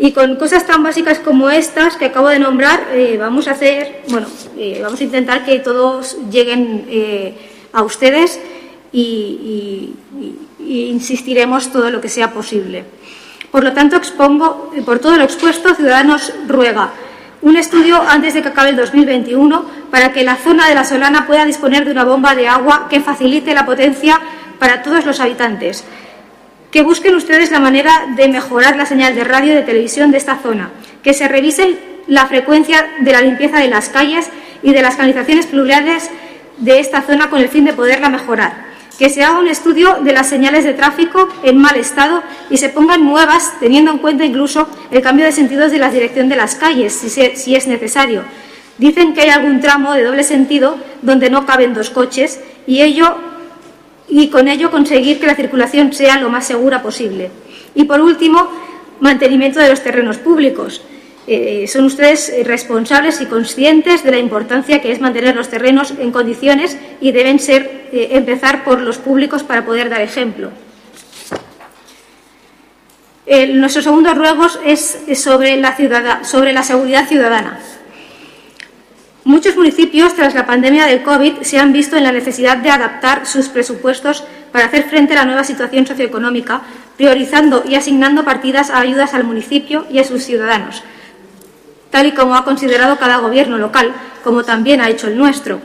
y 0.00 0.10
con 0.10 0.34
cosas 0.34 0.66
tan 0.66 0.82
básicas 0.82 1.20
como 1.20 1.50
estas 1.50 1.94
que 1.94 2.06
acabo 2.06 2.30
de 2.30 2.40
nombrar 2.40 2.88
eh, 2.94 3.16
vamos 3.16 3.46
a 3.46 3.52
hacer, 3.52 4.02
bueno, 4.08 4.26
vamos 4.82 5.00
a 5.00 5.04
intentar 5.04 5.44
que 5.44 5.60
todos 5.60 6.16
lleguen 6.32 6.84
a 7.72 7.84
ustedes 7.84 8.40
y 8.90 9.94
insistiremos 10.58 11.70
todo 11.70 11.92
lo 11.92 12.00
que 12.00 12.08
sea 12.08 12.32
posible. 12.32 12.97
Por 13.50 13.64
lo 13.64 13.72
tanto, 13.72 13.96
expongo, 13.96 14.72
eh, 14.74 14.82
por 14.82 14.98
todo 14.98 15.16
lo 15.16 15.24
expuesto, 15.24 15.74
Ciudadanos 15.74 16.32
ruega 16.46 16.90
un 17.40 17.56
estudio 17.56 18.02
antes 18.02 18.34
de 18.34 18.42
que 18.42 18.48
acabe 18.48 18.70
el 18.70 18.76
2021 18.76 19.64
para 19.90 20.12
que 20.12 20.24
la 20.24 20.36
zona 20.36 20.68
de 20.68 20.74
la 20.74 20.84
Solana 20.84 21.26
pueda 21.26 21.44
disponer 21.44 21.84
de 21.84 21.92
una 21.92 22.04
bomba 22.04 22.34
de 22.34 22.48
agua 22.48 22.88
que 22.90 23.00
facilite 23.00 23.54
la 23.54 23.64
potencia 23.64 24.20
para 24.58 24.82
todos 24.82 25.06
los 25.06 25.20
habitantes. 25.20 25.84
Que 26.72 26.82
busquen 26.82 27.14
ustedes 27.14 27.50
la 27.50 27.60
manera 27.60 27.92
de 28.16 28.28
mejorar 28.28 28.76
la 28.76 28.86
señal 28.86 29.14
de 29.14 29.24
radio 29.24 29.52
y 29.52 29.56
de 29.56 29.62
televisión 29.62 30.10
de 30.10 30.18
esta 30.18 30.36
zona. 30.36 30.70
Que 31.02 31.14
se 31.14 31.28
revisen 31.28 31.78
la 32.08 32.26
frecuencia 32.26 32.86
de 33.00 33.12
la 33.12 33.22
limpieza 33.22 33.58
de 33.58 33.68
las 33.68 33.88
calles 33.88 34.28
y 34.62 34.72
de 34.72 34.82
las 34.82 34.96
canalizaciones 34.96 35.46
pluviales 35.46 36.10
de 36.58 36.80
esta 36.80 37.02
zona 37.02 37.30
con 37.30 37.40
el 37.40 37.48
fin 37.48 37.64
de 37.64 37.72
poderla 37.72 38.08
mejorar. 38.08 38.67
Que 38.98 39.10
se 39.10 39.22
haga 39.22 39.38
un 39.38 39.46
estudio 39.46 39.98
de 40.02 40.12
las 40.12 40.28
señales 40.28 40.64
de 40.64 40.74
tráfico 40.74 41.28
en 41.44 41.56
mal 41.56 41.76
estado 41.76 42.22
y 42.50 42.56
se 42.56 42.68
pongan 42.68 43.04
nuevas, 43.04 43.52
teniendo 43.60 43.92
en 43.92 43.98
cuenta 43.98 44.24
incluso 44.24 44.68
el 44.90 45.02
cambio 45.02 45.24
de 45.24 45.32
sentidos 45.32 45.70
de 45.70 45.78
la 45.78 45.90
dirección 45.90 46.28
de 46.28 46.34
las 46.34 46.56
calles, 46.56 46.92
si, 46.94 47.54
es 47.54 47.66
necesario. 47.68 48.24
Dicen 48.76 49.14
que 49.14 49.22
hay 49.22 49.28
algún 49.28 49.60
tramo 49.60 49.94
de 49.94 50.02
doble 50.02 50.24
sentido 50.24 50.76
donde 51.02 51.30
no 51.30 51.46
caben 51.46 51.74
dos 51.74 51.90
coches 51.90 52.40
y 52.66 52.82
ello 52.82 53.16
y 54.08 54.30
con 54.30 54.48
ello 54.48 54.70
conseguir 54.70 55.20
que 55.20 55.26
la 55.26 55.36
circulación 55.36 55.92
sea 55.92 56.18
lo 56.18 56.28
más 56.28 56.46
segura 56.46 56.82
posible. 56.82 57.30
Y 57.74 57.84
por 57.84 58.00
último, 58.00 58.48
mantenimiento 59.00 59.60
de 59.60 59.68
los 59.68 59.82
terrenos 59.82 60.18
públicos. 60.18 60.82
Eh, 61.30 61.66
son 61.68 61.84
ustedes 61.84 62.30
eh, 62.30 62.42
responsables 62.42 63.20
y 63.20 63.26
conscientes 63.26 64.02
de 64.02 64.10
la 64.10 64.18
importancia 64.18 64.80
que 64.80 64.90
es 64.90 65.00
mantener 65.00 65.36
los 65.36 65.48
terrenos 65.48 65.92
en 65.98 66.10
condiciones 66.10 66.78
y 67.02 67.12
deben 67.12 67.38
ser 67.38 67.77
eh, 67.92 68.08
empezar 68.12 68.64
por 68.64 68.80
los 68.80 68.98
públicos 68.98 69.42
para 69.42 69.64
poder 69.64 69.88
dar 69.90 70.00
ejemplo. 70.00 70.50
El- 73.26 73.60
nuestro 73.60 73.82
segundo 73.82 74.14
ruego 74.14 74.46
es 74.64 74.98
sobre 75.14 75.56
la 75.56 75.76
seguridad 76.62 77.06
ciudadana. 77.06 77.58
Muchos 79.24 79.56
municipios, 79.56 80.14
tras 80.14 80.34
la 80.34 80.46
pandemia 80.46 80.86
del 80.86 81.02
COVID, 81.02 81.42
se 81.42 81.58
han 81.58 81.72
visto 81.74 81.96
en 81.98 82.04
la 82.04 82.12
necesidad 82.12 82.56
de 82.56 82.70
adaptar 82.70 83.26
sus 83.26 83.48
presupuestos 83.48 84.24
para 84.52 84.64
hacer 84.66 84.84
frente 84.84 85.12
a 85.12 85.16
la 85.16 85.24
nueva 85.26 85.44
situación 85.44 85.86
socioeconómica, 85.86 86.62
priorizando 86.96 87.62
y 87.68 87.74
asignando 87.74 88.24
partidas 88.24 88.70
a 88.70 88.78
ayudas 88.80 89.12
al 89.12 89.24
municipio 89.24 89.86
y 89.90 89.98
a 89.98 90.04
sus 90.04 90.22
ciudadanos, 90.24 90.82
tal 91.90 92.06
y 92.06 92.12
como 92.12 92.34
ha 92.36 92.44
considerado 92.44 92.96
cada 92.98 93.18
gobierno 93.18 93.58
local, 93.58 93.92
como 94.24 94.44
también 94.44 94.80
ha 94.80 94.88
hecho 94.88 95.08
el 95.08 95.18
nuestro. 95.18 95.60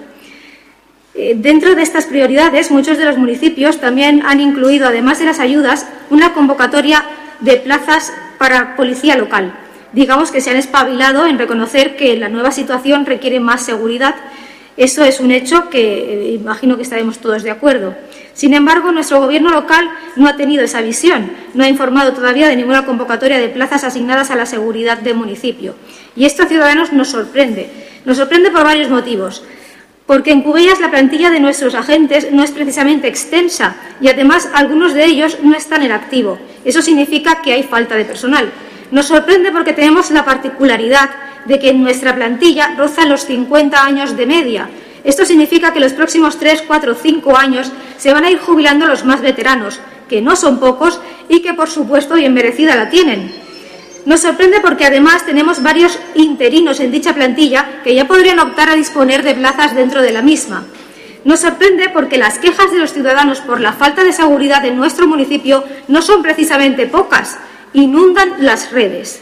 Eh, 1.15 1.35
dentro 1.38 1.76
de 1.76 1.84
estas 1.84 2.06
prioridades, 2.06 2.72
muchos 2.72 2.98
de 2.98 3.06
los 3.06 3.18
municipios 3.18 3.80
también 3.80 4.23
han 4.26 4.40
incluido, 4.40 4.88
además 4.88 5.19
de 5.19 5.26
las 5.26 5.40
ayudas, 5.40 5.88
una 6.10 6.34
convocatoria 6.34 7.06
de 7.40 7.57
plazas 7.57 8.11
para 8.40 8.76
policía 8.76 9.15
local. 9.15 9.53
Digamos 9.91 10.31
que 10.31 10.41
se 10.41 10.49
han 10.49 10.57
espabilado 10.57 11.27
en 11.27 11.38
reconocer 11.38 11.95
que 11.95 12.18
la 12.18 12.30
nueva 12.30 12.52
situación 12.52 13.06
requiere 13.06 13.40
más 13.40 13.64
seguridad. 13.64 14.15
Eso 14.76 15.03
es 15.03 15.19
un 15.19 15.30
hecho 15.30 15.69
que 15.69 15.81
eh, 15.81 16.31
imagino 16.34 16.77
que 16.77 16.84
estaremos 16.84 17.19
todos 17.19 17.44
de 17.44 17.52
acuerdo. 17.52 17.94
Sin 18.34 18.56
embargo, 18.56 18.91
nuestro 18.91 19.19
Gobierno 19.19 19.52
local 19.52 19.88
no 20.15 20.27
ha 20.27 20.35
tenido 20.35 20.64
esa 20.64 20.81
visión, 20.81 21.31
no 21.53 21.64
ha 21.64 21.69
informado 21.69 22.14
todavía 22.14 22.48
de 22.48 22.56
ninguna 22.56 22.88
convocatoria 22.88 23.38
de 23.38 23.49
plazas 23.49 23.84
asignadas 23.84 24.31
a 24.31 24.35
la 24.35 24.48
seguridad 24.48 24.98
del 24.98 25.14
municipio. 25.14 25.76
Y 26.15 26.26
esto 26.26 26.41
a 26.41 26.48
Ciudadanos 26.48 26.91
nos 26.91 27.10
sorprende. 27.10 27.69
Nos 28.03 28.18
sorprende 28.18 28.49
por 28.49 28.64
varios 28.64 28.90
motivos. 28.90 29.44
Porque 30.05 30.31
en 30.31 30.41
Cubellas 30.41 30.81
la 30.81 30.91
plantilla 30.91 31.30
de 31.30 31.39
nuestros 31.39 31.75
agentes 31.75 32.31
no 32.31 32.43
es 32.43 32.51
precisamente 32.51 33.07
extensa 33.07 33.75
y 34.01 34.09
además 34.09 34.49
algunos 34.53 34.93
de 34.93 35.05
ellos 35.05 35.38
no 35.41 35.55
están 35.55 35.81
en 35.81 35.93
activo. 35.93 36.38
Eso 36.65 36.81
significa 36.81 37.41
que 37.41 37.53
hay 37.53 37.63
falta 37.63 37.95
de 37.95 38.05
personal. 38.05 38.51
Nos 38.91 39.07
sorprende 39.07 39.51
porque 39.51 39.73
tenemos 39.73 40.11
la 40.11 40.25
particularidad 40.25 41.09
de 41.45 41.57
que 41.59 41.73
nuestra 41.73 42.15
plantilla 42.15 42.75
rozan 42.77 43.09
los 43.09 43.25
50 43.25 43.84
años 43.84 44.17
de 44.17 44.25
media. 44.25 44.69
Esto 45.03 45.25
significa 45.25 45.73
que 45.73 45.80
los 45.80 45.93
próximos 45.93 46.38
3, 46.38 46.63
4, 46.67 46.95
5 46.95 47.38
años 47.38 47.71
se 47.97 48.13
van 48.13 48.25
a 48.25 48.30
ir 48.30 48.39
jubilando 48.39 48.85
los 48.88 49.03
más 49.05 49.21
veteranos, 49.21 49.80
que 50.09 50.21
no 50.21 50.35
son 50.35 50.59
pocos 50.59 50.99
y 51.30 51.41
que 51.41 51.53
por 51.53 51.69
supuesto 51.69 52.15
bien 52.15 52.34
merecida 52.34 52.75
la 52.75 52.89
tienen. 52.89 53.34
Nos 54.05 54.21
sorprende 54.21 54.59
porque 54.59 54.85
además 54.85 55.25
tenemos 55.25 55.63
varios 55.63 55.97
interinos 56.15 56.80
en 56.80 56.91
dicha 56.91 57.13
plantilla 57.13 57.81
que 57.84 57.95
ya 57.95 58.05
podrían 58.05 58.39
optar 58.39 58.69
a 58.69 58.75
disponer 58.75 59.23
de 59.23 59.35
plazas 59.35 59.75
dentro 59.75 60.01
de 60.01 60.11
la 60.11 60.21
misma. 60.21 60.65
Nos 61.23 61.39
sorprende 61.39 61.89
porque 61.89 62.17
las 62.17 62.38
quejas 62.38 62.71
de 62.71 62.80
los 62.80 62.91
ciudadanos 62.91 63.39
por 63.39 63.61
la 63.61 63.71
falta 63.71 64.03
de 64.03 64.11
seguridad 64.11 64.65
en 64.65 64.75
nuestro 64.75 65.07
municipio 65.07 65.63
no 65.88 66.01
son 66.01 66.21
precisamente 66.21 66.85
pocas, 66.85 67.38
inundan 67.71 68.34
las 68.39 68.71
redes. 68.71 69.21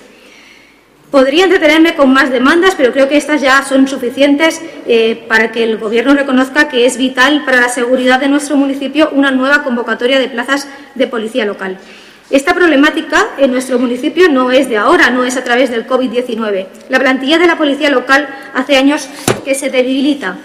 Podría 1.11 1.47
detenerme 1.47 1.95
con 1.95 2.11
más 2.11 2.31
demandas, 2.31 2.73
pero 2.75 2.91
creo 2.91 3.07
que 3.07 3.17
estas 3.17 3.41
ya 3.41 3.63
son 3.63 3.87
suficientes 3.87 4.61
eh, 4.87 5.25
para 5.27 5.51
que 5.51 5.61
el 5.63 5.77
Gobierno 5.77 6.15
reconozca 6.15 6.69
que 6.69 6.85
es 6.85 6.97
vital 6.97 7.43
para 7.45 7.59
la 7.59 7.69
seguridad 7.69 8.19
de 8.19 8.29
nuestro 8.29 8.55
municipio 8.55 9.09
una 9.11 9.29
nueva 9.29 9.61
convocatoria 9.63 10.19
de 10.19 10.29
plazas 10.29 10.67
de 10.95 11.07
policía 11.07 11.45
local. 11.45 11.77
Esta 12.31 12.53
problemática 12.53 13.27
en 13.37 13.51
nuestro 13.51 13.77
municipio 13.77 14.29
no 14.29 14.51
es 14.51 14.69
de 14.69 14.77
ahora, 14.77 15.09
no 15.09 15.25
es 15.25 15.35
a 15.35 15.43
través 15.43 15.69
del 15.69 15.85
COVID-19. 15.85 16.65
La 16.87 16.97
plantilla 16.97 17.37
de 17.37 17.45
la 17.45 17.57
policía 17.57 17.89
local 17.89 18.25
hace 18.53 18.77
años 18.77 19.09
que 19.43 19.53
se 19.53 19.69
debilita. 19.69 20.37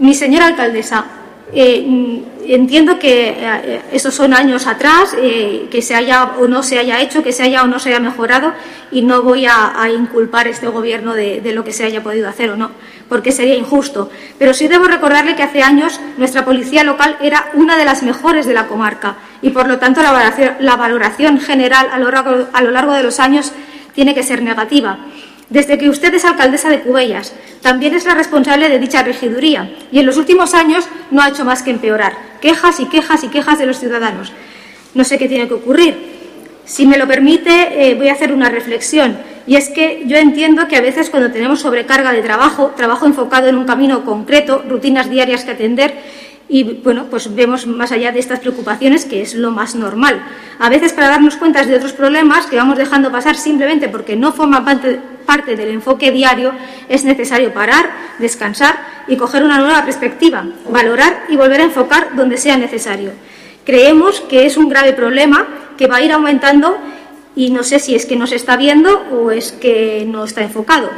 Mi 0.00 0.14
señora 0.14 0.46
alcaldesa, 0.46 1.04
eh, 1.52 2.24
entiendo 2.46 2.98
que 2.98 3.36
eh, 3.38 3.82
esos 3.92 4.14
son 4.14 4.32
años 4.32 4.66
atrás, 4.66 5.14
eh, 5.20 5.68
que 5.70 5.82
se 5.82 5.94
haya 5.94 6.24
o 6.38 6.48
no 6.48 6.62
se 6.62 6.78
haya 6.78 7.02
hecho, 7.02 7.22
que 7.22 7.32
se 7.32 7.42
haya 7.42 7.64
o 7.64 7.66
no 7.66 7.78
se 7.78 7.90
haya 7.90 8.00
mejorado, 8.00 8.54
y 8.90 9.02
no 9.02 9.22
voy 9.22 9.44
a, 9.44 9.90
inculpar 9.90 10.46
a 10.46 10.50
este 10.50 10.68
gobierno 10.68 11.12
de, 11.12 11.42
lo 11.52 11.64
que 11.64 11.74
se 11.74 11.84
haya 11.84 12.02
podido 12.02 12.30
hacer 12.30 12.48
o 12.48 12.56
no, 12.56 12.70
porque 13.10 13.30
sería 13.32 13.56
injusto. 13.56 14.10
Pero 14.38 14.54
sí 14.54 14.68
debo 14.68 14.86
recordarle 14.86 15.36
que 15.36 15.42
hace 15.42 15.62
años 15.62 16.00
nuestra 16.16 16.46
policía 16.46 16.82
local 16.82 17.18
era 17.20 17.50
una 17.52 17.76
de 17.76 17.84
las 17.84 18.02
mejores 18.02 18.46
de 18.46 18.54
la 18.54 18.68
comarca 18.68 19.16
y, 19.42 19.50
por 19.50 19.68
lo 19.68 19.78
tanto, 19.78 20.00
la 20.02 20.76
valoración, 20.76 21.40
general 21.40 21.88
a 21.92 21.98
lo, 21.98 22.10
largo, 22.10 22.48
a 22.52 22.62
lo 22.62 22.70
largo 22.70 22.92
de 22.92 23.02
los 23.02 23.20
años 23.20 23.52
tiene 23.94 24.14
que 24.14 24.22
ser 24.22 24.42
negativa. 24.42 24.98
Desde 25.50 25.78
que 25.78 25.88
usted 25.88 26.12
es 26.12 26.24
alcaldesa 26.24 26.68
de 26.68 26.80
Cubellas, 26.80 27.34
también 27.62 27.94
es 27.94 28.04
la 28.04 28.14
responsable 28.14 28.68
de 28.68 28.78
dicha 28.78 29.02
regiduría 29.02 29.70
y 29.90 29.98
en 29.98 30.06
los 30.06 30.18
últimos 30.18 30.52
años 30.52 30.86
no 31.10 31.22
ha 31.22 31.28
hecho 31.30 31.44
más 31.44 31.62
que 31.62 31.70
empeorar. 31.70 32.12
Quejas 32.40 32.80
y 32.80 32.86
quejas 32.86 33.24
y 33.24 33.28
quejas 33.28 33.58
de 33.58 33.66
los 33.66 33.78
ciudadanos. 33.78 34.32
No 34.94 35.04
sé 35.04 35.18
qué 35.18 35.26
tiene 35.26 35.48
que 35.48 35.54
ocurrir. 35.54 36.18
Si 36.66 36.86
me 36.86 36.98
lo 36.98 37.08
permite, 37.08 37.90
eh, 37.90 37.94
voy 37.94 38.08
a 38.08 38.12
hacer 38.12 38.30
una 38.30 38.50
reflexión. 38.50 39.16
Y 39.46 39.56
es 39.56 39.70
que 39.70 40.02
yo 40.04 40.18
entiendo 40.18 40.68
que 40.68 40.76
a 40.76 40.82
veces 40.82 41.08
cuando 41.08 41.32
tenemos 41.32 41.60
sobrecarga 41.60 42.12
de 42.12 42.20
trabajo, 42.20 42.74
trabajo 42.76 43.06
enfocado 43.06 43.48
en 43.48 43.56
un 43.56 43.64
camino 43.64 44.04
concreto, 44.04 44.62
rutinas 44.68 45.08
diarias 45.08 45.44
que 45.44 45.52
atender, 45.52 45.94
y 46.48 46.62
bueno, 46.62 47.06
pues 47.10 47.34
vemos 47.34 47.66
más 47.66 47.92
allá 47.92 48.10
de 48.10 48.20
estas 48.20 48.40
preocupaciones 48.40 49.04
que 49.04 49.20
es 49.20 49.34
lo 49.34 49.50
más 49.50 49.74
normal. 49.74 50.22
A 50.58 50.70
veces 50.70 50.92
para 50.92 51.08
darnos 51.08 51.36
cuenta 51.36 51.62
de 51.64 51.76
otros 51.76 51.92
problemas 51.92 52.46
que 52.46 52.56
vamos 52.56 52.78
dejando 52.78 53.12
pasar 53.12 53.36
simplemente 53.36 53.88
porque 53.88 54.16
no 54.16 54.32
forman 54.32 54.64
parte, 54.64 54.98
parte 55.26 55.56
del 55.56 55.68
enfoque 55.68 56.10
diario, 56.10 56.52
es 56.88 57.04
necesario 57.04 57.52
parar, 57.52 57.90
descansar 58.18 58.76
y 59.08 59.16
coger 59.16 59.44
una 59.44 59.58
nueva 59.58 59.84
perspectiva, 59.84 60.46
valorar 60.70 61.24
y 61.28 61.36
volver 61.36 61.60
a 61.60 61.64
enfocar 61.64 62.16
donde 62.16 62.38
sea 62.38 62.56
necesario. 62.56 63.12
Creemos 63.64 64.22
que 64.22 64.46
es 64.46 64.56
un 64.56 64.70
grave 64.70 64.94
problema 64.94 65.46
que 65.76 65.86
va 65.86 65.96
a 65.96 66.02
ir 66.02 66.12
aumentando 66.12 66.78
y 67.36 67.50
no 67.50 67.62
sé 67.62 67.78
si 67.78 67.94
es 67.94 68.06
que 68.06 68.16
no 68.16 68.26
se 68.26 68.36
está 68.36 68.56
viendo 68.56 69.04
o 69.12 69.30
es 69.30 69.52
que 69.52 70.06
no 70.08 70.24
está 70.24 70.42
enfocado. 70.42 70.88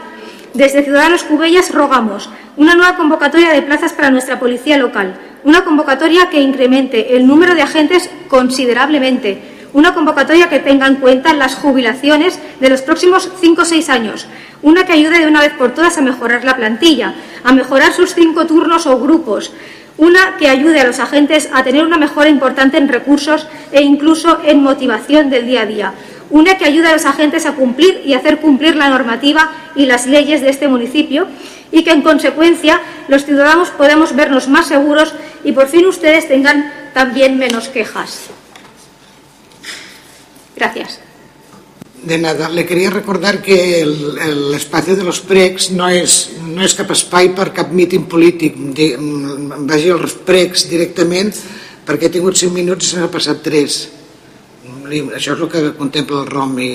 Desde 0.54 0.82
Ciudadanos 0.82 1.22
Cubellas 1.22 1.72
rogamos 1.72 2.28
una 2.56 2.74
nueva 2.74 2.96
convocatoria 2.96 3.52
de 3.52 3.62
plazas 3.62 3.92
para 3.92 4.10
nuestra 4.10 4.40
policía 4.40 4.78
local, 4.78 5.14
una 5.44 5.64
convocatoria 5.64 6.28
que 6.28 6.40
incremente 6.40 7.16
el 7.16 7.28
número 7.28 7.54
de 7.54 7.62
agentes 7.62 8.10
considerablemente, 8.28 9.40
una 9.72 9.94
convocatoria 9.94 10.48
que 10.48 10.58
tenga 10.58 10.88
en 10.88 10.96
cuenta 10.96 11.34
las 11.34 11.54
jubilaciones 11.54 12.40
de 12.58 12.68
los 12.68 12.82
próximos 12.82 13.30
cinco 13.40 13.62
o 13.62 13.64
seis 13.64 13.88
años, 13.88 14.26
una 14.62 14.86
que 14.86 14.92
ayude 14.92 15.20
de 15.20 15.28
una 15.28 15.40
vez 15.40 15.52
por 15.52 15.72
todas 15.72 15.96
a 15.98 16.02
mejorar 16.02 16.42
la 16.42 16.56
plantilla, 16.56 17.14
a 17.44 17.52
mejorar 17.52 17.92
sus 17.92 18.14
cinco 18.14 18.46
turnos 18.46 18.86
o 18.86 18.98
grupos, 18.98 19.52
una 19.98 20.36
que 20.36 20.48
ayude 20.48 20.80
a 20.80 20.86
los 20.86 20.98
agentes 20.98 21.48
a 21.52 21.62
tener 21.62 21.84
una 21.84 21.96
mejora 21.96 22.28
importante 22.28 22.76
en 22.76 22.88
recursos 22.88 23.46
e 23.70 23.82
incluso 23.82 24.40
en 24.44 24.64
motivación 24.64 25.30
del 25.30 25.46
día 25.46 25.62
a 25.62 25.66
día, 25.66 25.92
una 26.31 26.57
que 26.57 26.65
ayude 26.65 26.89
a 26.89 26.92
los 26.92 27.05
agentes 27.05 27.47
a 27.47 27.55
cumplir 27.55 28.02
y 28.05 28.15
hacer 28.15 28.39
cumplir 28.39 28.76
la 28.76 28.89
normativa 28.89 29.52
y 29.75 29.86
las 29.86 30.07
leyes 30.07 30.41
de 30.41 30.50
este 30.50 30.68
municipio 30.68 31.26
y 31.73 31.84
que 31.84 31.91
en 31.91 32.02
consecuencia 32.02 32.81
los 33.09 33.25
ciudadanos 33.25 33.70
podamos 33.70 34.15
vernos 34.15 34.49
más 34.49 34.68
seguros 34.68 35.12
y 35.44 35.52
por 35.52 35.68
fin 35.68 35.86
ustedes 35.86 36.28
tengan 36.28 36.73
también 36.94 37.39
menos 37.39 37.68
quejas. 37.68 38.28
Gracias. 40.57 41.00
De 42.02 42.17
nada, 42.17 42.49
le 42.49 42.65
quería 42.65 42.89
recordar 42.89 43.42
que 43.42 43.84
l'espai 43.84 44.97
de 44.97 45.05
los 45.05 45.20
pregs 45.20 45.68
no 45.76 45.84
és, 45.92 46.33
no 46.49 46.65
és 46.65 46.73
cap 46.73 46.89
espai 46.97 47.34
per 47.36 47.50
cap 47.52 47.75
míting 47.76 48.09
polític. 48.09 48.57
Vagi 49.68 49.92
als 49.92 50.17
pregs 50.25 50.65
directament 50.70 51.34
perquè 51.84 52.09
he 52.09 52.15
tingut 52.17 52.41
5 52.41 52.57
minuts 52.57 52.89
i 52.89 52.94
se 52.94 53.00
n'ha 53.02 53.12
passat 53.12 53.44
3 53.44 53.99
això 54.91 55.35
és 55.36 55.43
el 55.44 55.49
que 55.52 55.62
contempla 55.78 56.23
el 56.23 56.28
ROM 56.28 56.57
i 56.62 56.70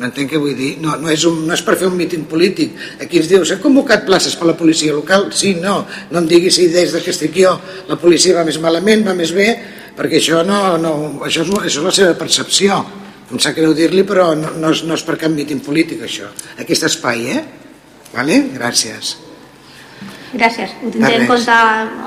m'entenc 0.00 0.32
què 0.32 0.40
vull 0.42 0.56
dir. 0.58 0.72
No, 0.82 0.96
no, 1.00 1.10
és 1.12 1.24
un, 1.28 1.44
no 1.46 1.54
és 1.56 1.62
per 1.66 1.76
fer 1.80 1.88
un 1.88 1.96
míting 1.98 2.26
polític. 2.30 2.74
Aquí 3.00 3.20
ens 3.22 3.30
diu, 3.30 3.44
s'han 3.46 3.62
convocat 3.62 4.04
places 4.08 4.36
per 4.36 4.50
la 4.50 4.56
policia 4.58 4.96
local? 4.96 5.30
sí, 5.36 5.54
no, 5.60 5.84
no 6.10 6.18
em 6.18 6.26
digui 6.28 6.50
si 6.50 6.68
des 6.72 6.92
que 6.92 7.14
estic 7.14 7.36
jo. 7.36 7.54
La 7.88 7.96
policia 8.00 8.36
va 8.36 8.44
més 8.44 8.60
malament, 8.60 9.06
va 9.06 9.14
més 9.16 9.32
bé 9.36 9.48
perquè 9.96 10.20
això 10.20 10.42
no, 10.46 10.76
no 10.80 10.92
això, 11.26 11.44
és, 11.44 11.50
això 11.50 11.80
és 11.80 11.86
la 11.86 11.96
seva 11.96 12.18
percepció. 12.18 12.82
Em 13.30 13.38
sap 13.38 13.54
greu 13.54 13.74
dir-li 13.78 14.02
però 14.04 14.32
no, 14.34 14.54
no, 14.58 14.74
és, 14.74 14.84
no 14.84 14.98
és 14.98 15.06
per 15.06 15.18
cap 15.20 15.32
míting 15.32 15.62
polític 15.64 16.02
això. 16.06 16.30
Aquest 16.58 16.90
espai, 16.90 17.26
eh? 17.38 17.42
Vale? 18.14 18.42
Gràcies 18.56 19.29
Gràcies, 20.30 20.76
ho 20.78 20.90
tindré 20.94 21.16
en 21.18 21.26
compte 21.26 21.54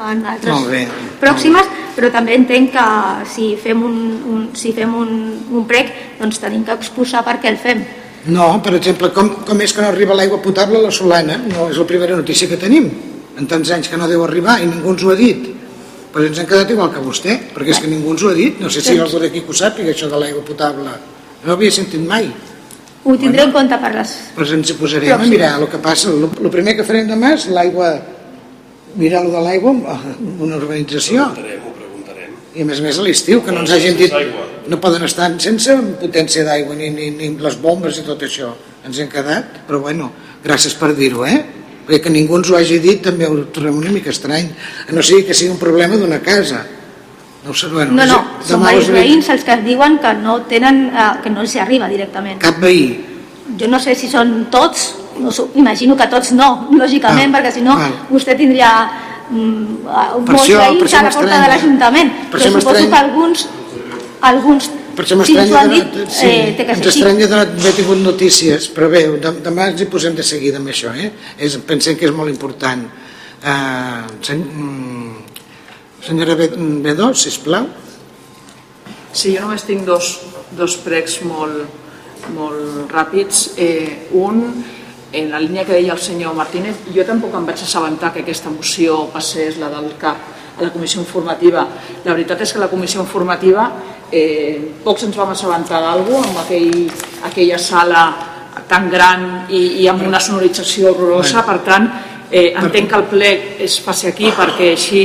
en 0.07 0.21
altres 0.31 0.93
pròximes, 1.19 1.71
però 1.97 2.11
també 2.13 2.37
entenc 2.39 2.71
que 2.71 2.85
si 3.33 3.49
fem 3.59 3.81
un, 3.83 3.97
un, 4.31 4.45
si 4.55 4.71
fem 4.75 4.93
un, 4.95 5.09
un 5.51 5.65
prec 5.67 5.91
doncs 6.21 6.39
tenim 6.39 6.63
que 6.63 6.77
exposar 6.77 7.25
per 7.27 7.41
què 7.43 7.51
el 7.51 7.59
fem. 7.59 7.83
No, 8.31 8.47
per 8.63 8.77
exemple, 8.77 9.09
com, 9.11 9.33
com 9.43 9.59
és 9.65 9.73
que 9.75 9.83
no 9.83 9.89
arriba 9.91 10.15
l'aigua 10.15 10.39
potable 10.39 10.79
a 10.79 10.85
la 10.85 10.93
Solana? 10.95 11.35
No 11.49 11.67
és 11.73 11.81
la 11.81 11.87
primera 11.89 12.15
notícia 12.15 12.47
que 12.47 12.59
tenim. 12.61 12.87
En 13.35 13.49
tants 13.49 13.73
anys 13.75 13.89
que 13.91 13.99
no 13.99 14.07
deu 14.07 14.23
arribar 14.23 14.61
i 14.61 14.69
ningú 14.69 14.93
ens 14.93 15.03
ho 15.03 15.11
ha 15.11 15.17
dit. 15.19 15.49
Però 16.13 16.23
ens 16.29 16.39
hem 16.39 16.47
quedat 16.47 16.71
igual 16.71 16.93
que 16.93 17.03
vostè, 17.03 17.35
perquè 17.51 17.73
és 17.75 17.83
que 17.83 17.91
ningú 17.91 18.13
ens 18.13 18.23
ho 18.23 18.31
ha 18.31 18.37
dit. 18.37 18.61
No 18.63 18.71
sé 18.71 18.85
si 18.85 18.93
hi 18.93 19.01
ha 19.01 19.03
algú 19.03 19.19
d'aquí 19.19 19.43
que 19.43 19.51
ho 19.51 19.57
sàpiga, 19.57 19.91
això 19.91 20.07
de 20.07 20.21
l'aigua 20.21 20.45
potable. 20.47 20.95
No 21.43 21.51
ho 21.51 21.57
havia 21.57 21.75
sentit 21.75 22.07
mai. 22.07 22.29
Ho 23.03 23.17
tindré 23.17 23.43
bueno, 23.43 23.49
en 23.49 23.53
compte 23.57 23.77
per 23.83 23.91
les... 23.97 24.11
Doncs 24.37 24.51
ens 24.55 24.69
hi 24.71 24.75
posarem 24.79 25.13
a 25.17 25.27
mirar 25.27 25.53
el 25.59 25.67
que 25.71 25.79
passa. 25.83 26.11
El 26.13 26.51
primer 26.53 26.77
que 26.77 26.85
farem 26.87 27.09
demà 27.09 27.33
és 27.35 27.49
l'aigua 27.51 27.97
mirar 28.95 29.23
lo 29.25 29.31
de 29.31 29.41
l'aigua 29.43 29.73
en 29.73 30.35
una 30.39 30.55
urbanització. 30.55 31.25
Ho 31.25 31.33
preguntarem, 31.33 31.65
ho 31.67 31.73
preguntarem. 31.77 32.35
I 32.55 32.63
a 32.63 32.67
més 32.69 32.79
a 32.79 32.85
més 32.85 32.99
a 32.99 33.05
l'estiu, 33.07 33.41
que 33.43 33.51
no 33.51 33.63
ens 33.65 33.73
hagin 33.75 33.97
dit... 33.99 34.13
No 34.71 34.77
poden 34.79 35.03
estar 35.03 35.27
sense 35.43 35.73
potència 35.99 36.45
d'aigua, 36.47 36.77
ni, 36.79 36.87
ni, 36.95 37.09
ni 37.17 37.27
les 37.43 37.57
bombes 37.59 37.97
i 37.99 38.05
tot 38.07 38.21
això. 38.23 38.53
Ens 38.87 39.01
hem 39.03 39.09
quedat, 39.11 39.65
però 39.67 39.81
bueno, 39.83 40.07
gràcies 40.45 40.77
per 40.79 40.93
dir-ho, 40.95 41.25
eh? 41.27 41.41
Perquè 41.83 42.05
que 42.05 42.13
ningú 42.13 42.37
ens 42.39 42.47
ho 42.47 42.55
hagi 42.55 42.77
dit 42.79 43.01
també 43.03 43.27
ho 43.27 43.41
trobem 43.51 43.81
una 43.81 43.91
mica 43.91 44.13
estrany. 44.13 44.47
A 44.87 44.95
no 44.95 45.03
sigui 45.03 45.25
que 45.27 45.35
sigui 45.35 45.51
un 45.51 45.59
problema 45.59 45.99
d'una 45.99 46.21
casa. 46.23 46.63
No 47.45 47.53
sé, 47.53 47.67
bueno, 47.67 47.91
No, 47.91 48.05
no, 48.05 48.17
sí, 48.41 48.49
són 48.53 48.61
diversos 48.63 48.89
veïns 48.95 49.29
els 49.29 49.43
que 49.43 49.57
diuen 49.65 49.97
que 49.99 50.13
no 50.13 50.41
tenen, 50.47 50.85
eh, 50.95 51.07
que 51.23 51.29
no 51.29 51.41
els 51.41 51.55
arriba 51.57 51.89
directament. 51.89 52.39
Cap 52.39 52.59
veí. 52.59 52.85
Jo 53.59 53.67
no 53.67 53.79
sé 53.79 53.95
si 53.95 54.07
són 54.07 54.47
tots, 54.49 54.95
no 55.19 55.29
imagino 55.55 55.95
que 55.97 56.07
tots 56.07 56.31
no, 56.31 56.67
lògicament, 56.83 57.33
Ah, 57.33 57.37
perquè 57.39 57.51
si 57.51 57.61
no 57.61 57.75
val. 57.75 57.91
vostè 58.09 58.37
tindria 58.37 58.69
mm, 59.29 59.63
eh, 59.87 60.21
molts 60.23 60.47
això- 60.47 60.61
veïns 60.61 60.93
a 60.93 61.03
la 61.03 61.09
porta 61.11 61.41
de 61.41 61.49
l'Ajuntament, 61.51 62.13
Per 62.31 62.39
però 62.39 62.51
suposo 62.61 62.89
que 62.89 62.95
alguns, 62.95 63.47
alguns 64.21 64.69
Per 64.95 65.03
això 65.05 65.15
m'estranya 65.17 65.63
de- 65.67 65.69
dit, 65.73 65.93
de- 65.93 66.09
sí, 66.09 66.25
eh, 66.27 66.53
té 66.55 66.65
que 66.65 66.71
ens 66.77 66.85
estranya 66.85 67.27
de 67.27 67.35
no 67.35 67.41
haver 67.41 67.73
tingut 67.73 67.97
notícies, 67.97 68.69
però 68.73 68.89
bé, 68.89 69.07
de- 69.19 69.39
demà 69.43 69.67
ens 69.71 69.81
hi 69.81 69.85
posem 69.85 70.15
de 70.15 70.23
seguida 70.23 70.57
amb 70.57 70.67
això, 70.69 70.93
eh? 70.95 71.11
És, 71.37 71.57
pensem 71.65 71.97
que 71.97 72.05
és 72.05 72.11
molt 72.13 72.29
important. 72.29 72.85
Uh, 73.43 74.05
sen, 74.21 74.39
mm, 74.39 75.22
senyora 76.05 76.35
Be- 76.35 76.53
Bedó, 76.83 77.13
sisplau. 77.13 77.67
Sí, 79.13 79.35
jo 79.35 79.43
només 79.45 79.63
tinc 79.67 79.85
dos, 79.85 80.19
dos 80.57 80.75
pregs 80.81 81.19
molt, 81.27 81.67
molt 82.33 82.91
ràpids. 82.91 83.51
Eh, 83.57 84.09
un, 84.17 84.41
en 85.13 85.29
la 85.29 85.39
línia 85.39 85.63
que 85.65 85.75
deia 85.77 85.93
el 85.93 86.01
senyor 86.01 86.33
Martínez, 86.33 86.79
jo 86.95 87.05
tampoc 87.05 87.35
em 87.37 87.45
vaig 87.45 87.61
assabentar 87.61 88.11
que 88.13 88.23
aquesta 88.23 88.49
moció 88.49 89.03
passés, 89.13 89.57
la 89.61 89.69
del 89.69 89.91
CAP, 90.01 90.17
a 90.57 90.61
la 90.63 90.71
comissió 90.73 91.01
informativa. 91.01 91.67
La 92.05 92.13
veritat 92.13 92.41
és 92.41 92.53
que 92.53 92.59
la 92.61 92.69
comissió 92.69 93.01
informativa 93.01 93.67
eh, 94.11 94.73
pocs 94.83 95.05
ens 95.07 95.15
vam 95.17 95.31
assabentar 95.33 95.79
d'algú 95.81 96.17
amb 96.19 96.41
aquell, 96.43 96.87
aquella 97.25 97.57
sala 97.57 98.03
tan 98.69 98.89
gran 98.89 99.23
i, 99.49 99.81
i 99.83 99.87
amb 99.89 100.05
una 100.05 100.19
sonorització 100.21 100.91
horrorosa, 100.91 101.41
per 101.45 101.59
tant, 101.65 101.87
eh, 102.31 102.51
entenc 102.57 102.89
que 102.89 102.97
el 102.99 103.07
ple 103.09 103.31
es 103.65 103.79
faci 103.81 104.07
aquí 104.09 104.29
perquè 104.33 104.71
així 104.73 105.01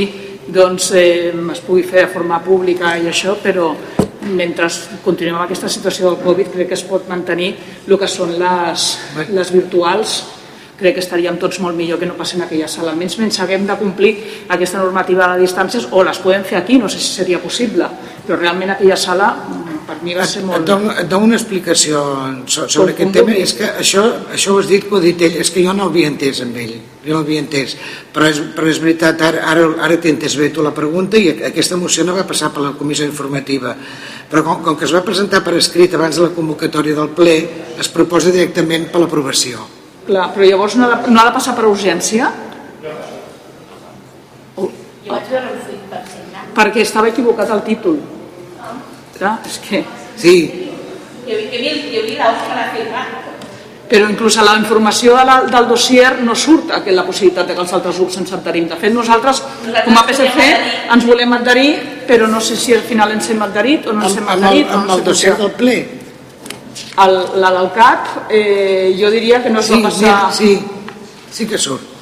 doncs, 0.53 0.91
eh, 0.97 1.31
es 1.53 1.61
pugui 1.65 1.83
fer 1.83 2.05
de 2.05 2.13
forma 2.13 2.39
pública 2.43 2.95
i 2.97 3.07
això, 3.09 3.35
però 3.41 3.71
mentre 4.29 4.67
continuem 5.03 5.37
amb 5.37 5.45
aquesta 5.45 5.69
situació 5.71 6.09
del 6.09 6.19
Covid 6.23 6.51
crec 6.53 6.67
que 6.69 6.77
es 6.77 6.83
pot 6.83 7.07
mantenir 7.09 7.53
el 7.87 7.97
que 7.97 8.07
són 8.07 8.35
les, 8.39 8.89
les 9.31 9.53
virtuals 9.53 10.19
crec 10.79 10.95
que 10.95 11.03
estaríem 11.03 11.37
tots 11.39 11.59
molt 11.59 11.75
millor 11.75 11.99
que 11.99 12.07
no 12.07 12.15
passem 12.15 12.39
a 12.39 12.45
aquella 12.47 12.67
sala. 12.71 12.93
Almenys 12.93 13.17
menys 13.19 13.39
haguem 13.43 13.65
de 13.67 13.75
complir 13.79 14.13
aquesta 14.47 14.79
normativa 14.79 15.27
de 15.33 15.43
distàncies 15.43 15.89
o 15.91 16.03
les 16.07 16.21
podem 16.23 16.45
fer 16.47 16.59
aquí, 16.61 16.77
no 16.79 16.87
sé 16.87 17.01
si 17.03 17.11
seria 17.19 17.41
possible, 17.43 17.89
però 18.25 18.39
realment 18.39 18.71
aquella 18.75 18.95
sala 18.99 19.33
per 19.89 19.97
mi 20.05 20.13
va 20.15 20.25
ser 20.29 20.43
Et 20.43 20.47
molt... 20.47 20.67
dono, 20.69 20.91
et 21.01 21.07
dono 21.09 21.25
una 21.25 21.37
explicació 21.39 22.01
so- 22.45 22.67
sobre 22.69 22.93
Com- 22.93 22.95
aquest 22.95 23.15
tema. 23.17 23.33
És 23.41 23.55
que 23.57 23.65
això, 23.81 24.03
això 24.35 24.53
ho 24.53 24.59
has 24.61 24.69
dit 24.69 24.85
que 24.85 24.93
ho 24.93 24.99
ha 24.99 25.03
dit 25.03 25.21
ell, 25.25 25.39
és 25.41 25.49
que 25.51 25.63
jo 25.65 25.73
no 25.73 25.87
l'havia 25.89 26.11
entès 26.11 26.41
amb 26.45 26.57
ell, 26.61 26.75
jo 27.05 27.15
no 27.15 27.23
l'havia 27.23 27.41
entès. 27.41 27.73
Però 28.13 28.29
és, 28.29 28.39
però 28.55 28.69
és 28.69 28.79
veritat, 28.83 29.21
ara, 29.25 29.41
ara, 29.49 29.65
ara 29.87 29.97
t'he 29.97 30.13
entès 30.13 30.37
bé 30.37 30.51
tu 30.53 30.61
la 30.65 30.71
pregunta 30.77 31.17
i 31.17 31.31
aquesta 31.49 31.77
moció 31.81 32.05
no 32.05 32.13
va 32.15 32.27
passar 32.29 32.51
per 32.53 32.61
la 32.67 32.75
comissió 32.77 33.05
informativa. 33.09 33.73
Però 34.29 34.43
com, 34.45 34.61
com 34.63 34.77
que 34.77 34.85
es 34.85 34.93
va 34.93 35.01
presentar 35.01 35.41
per 35.43 35.55
escrit 35.57 35.93
abans 35.97 36.15
de 36.21 36.27
la 36.27 36.35
convocatòria 36.37 36.95
del 37.01 37.09
ple, 37.17 37.35
es 37.81 37.89
proposa 37.89 38.29
directament 38.31 38.91
per 38.93 39.01
l'aprovació. 39.01 39.65
Clar, 40.05 40.29
però 40.35 40.45
llavors 40.45 40.75
no 40.77 40.85
ha, 40.85 41.01
de, 41.01 41.09
no 41.11 41.19
ha 41.21 41.25
de 41.27 41.33
passar 41.33 41.55
per 41.57 41.65
urgència? 41.69 42.29
Jo 45.05 45.15
vaig 45.15 45.29
veure 45.31 45.49
un 45.55 45.59
full 45.65 45.77
per 45.89 45.99
signar. 46.05 46.43
Perquè 46.57 46.83
estava 46.85 47.09
equivocat 47.09 47.49
el 47.55 47.61
títol. 47.65 47.97
Clar, 49.19 49.37
és 49.45 49.59
que... 49.63 49.83
Sí, 50.19 50.35
jo, 51.29 51.37
jo 51.37 52.05
vi 52.05 52.15
l'Òscar 52.17 52.57
a 52.57 52.69
firmar. 52.73 53.07
Però 53.89 54.05
inclús 54.05 54.35
a 54.37 54.43
la 54.45 54.53
informació 54.59 55.15
de 55.17 55.23
la, 55.25 55.35
del 55.49 55.67
dossier 55.69 56.19
no 56.21 56.35
surt 56.37 56.75
que 56.85 56.93
la 56.93 57.03
possibilitat 57.07 57.47
de 57.49 57.55
que 57.57 57.63
els 57.63 57.71
altres 57.73 57.97
grups 57.97 58.19
ens 58.21 58.33
adherim. 58.37 58.67
De 58.69 58.77
fet, 58.77 58.93
nosaltres, 58.93 59.41
com 59.65 59.97
a 59.97 60.03
PSC, 60.05 60.45
ens 60.93 61.07
volem 61.09 61.33
adherir, 61.39 61.71
però 62.09 62.27
no 62.29 62.41
sé 62.41 62.57
si 62.57 62.75
al 62.77 62.85
final 62.85 63.15
ens 63.15 63.31
hem 63.33 63.41
adherit 63.47 63.89
o 63.89 63.95
no 63.97 64.05
ens 64.05 64.19
hem 64.19 64.27
amb, 64.27 64.35
amb, 64.35 64.43
el, 64.43 64.47
adherit. 64.51 64.69
o 64.69 64.77
amb 64.77 64.91
no 64.91 64.93
el 64.93 64.99
sé 64.99 65.03
què 65.03 65.09
dossier 65.09 65.37
del 65.41 65.55
ple. 65.57 65.77
El, 67.05 67.15
la 67.41 67.53
del 67.57 67.71
CAP, 67.75 68.11
eh, 68.29 68.95
jo 68.99 69.09
diria 69.09 69.41
que 69.41 69.49
no 69.49 69.63
es 69.63 69.71
Sí, 69.71 69.79
va 69.79 69.89
passar... 69.89 70.17
sí, 70.37 70.53
sí 71.33 71.47
que 71.49 71.57
surt. 71.57 71.98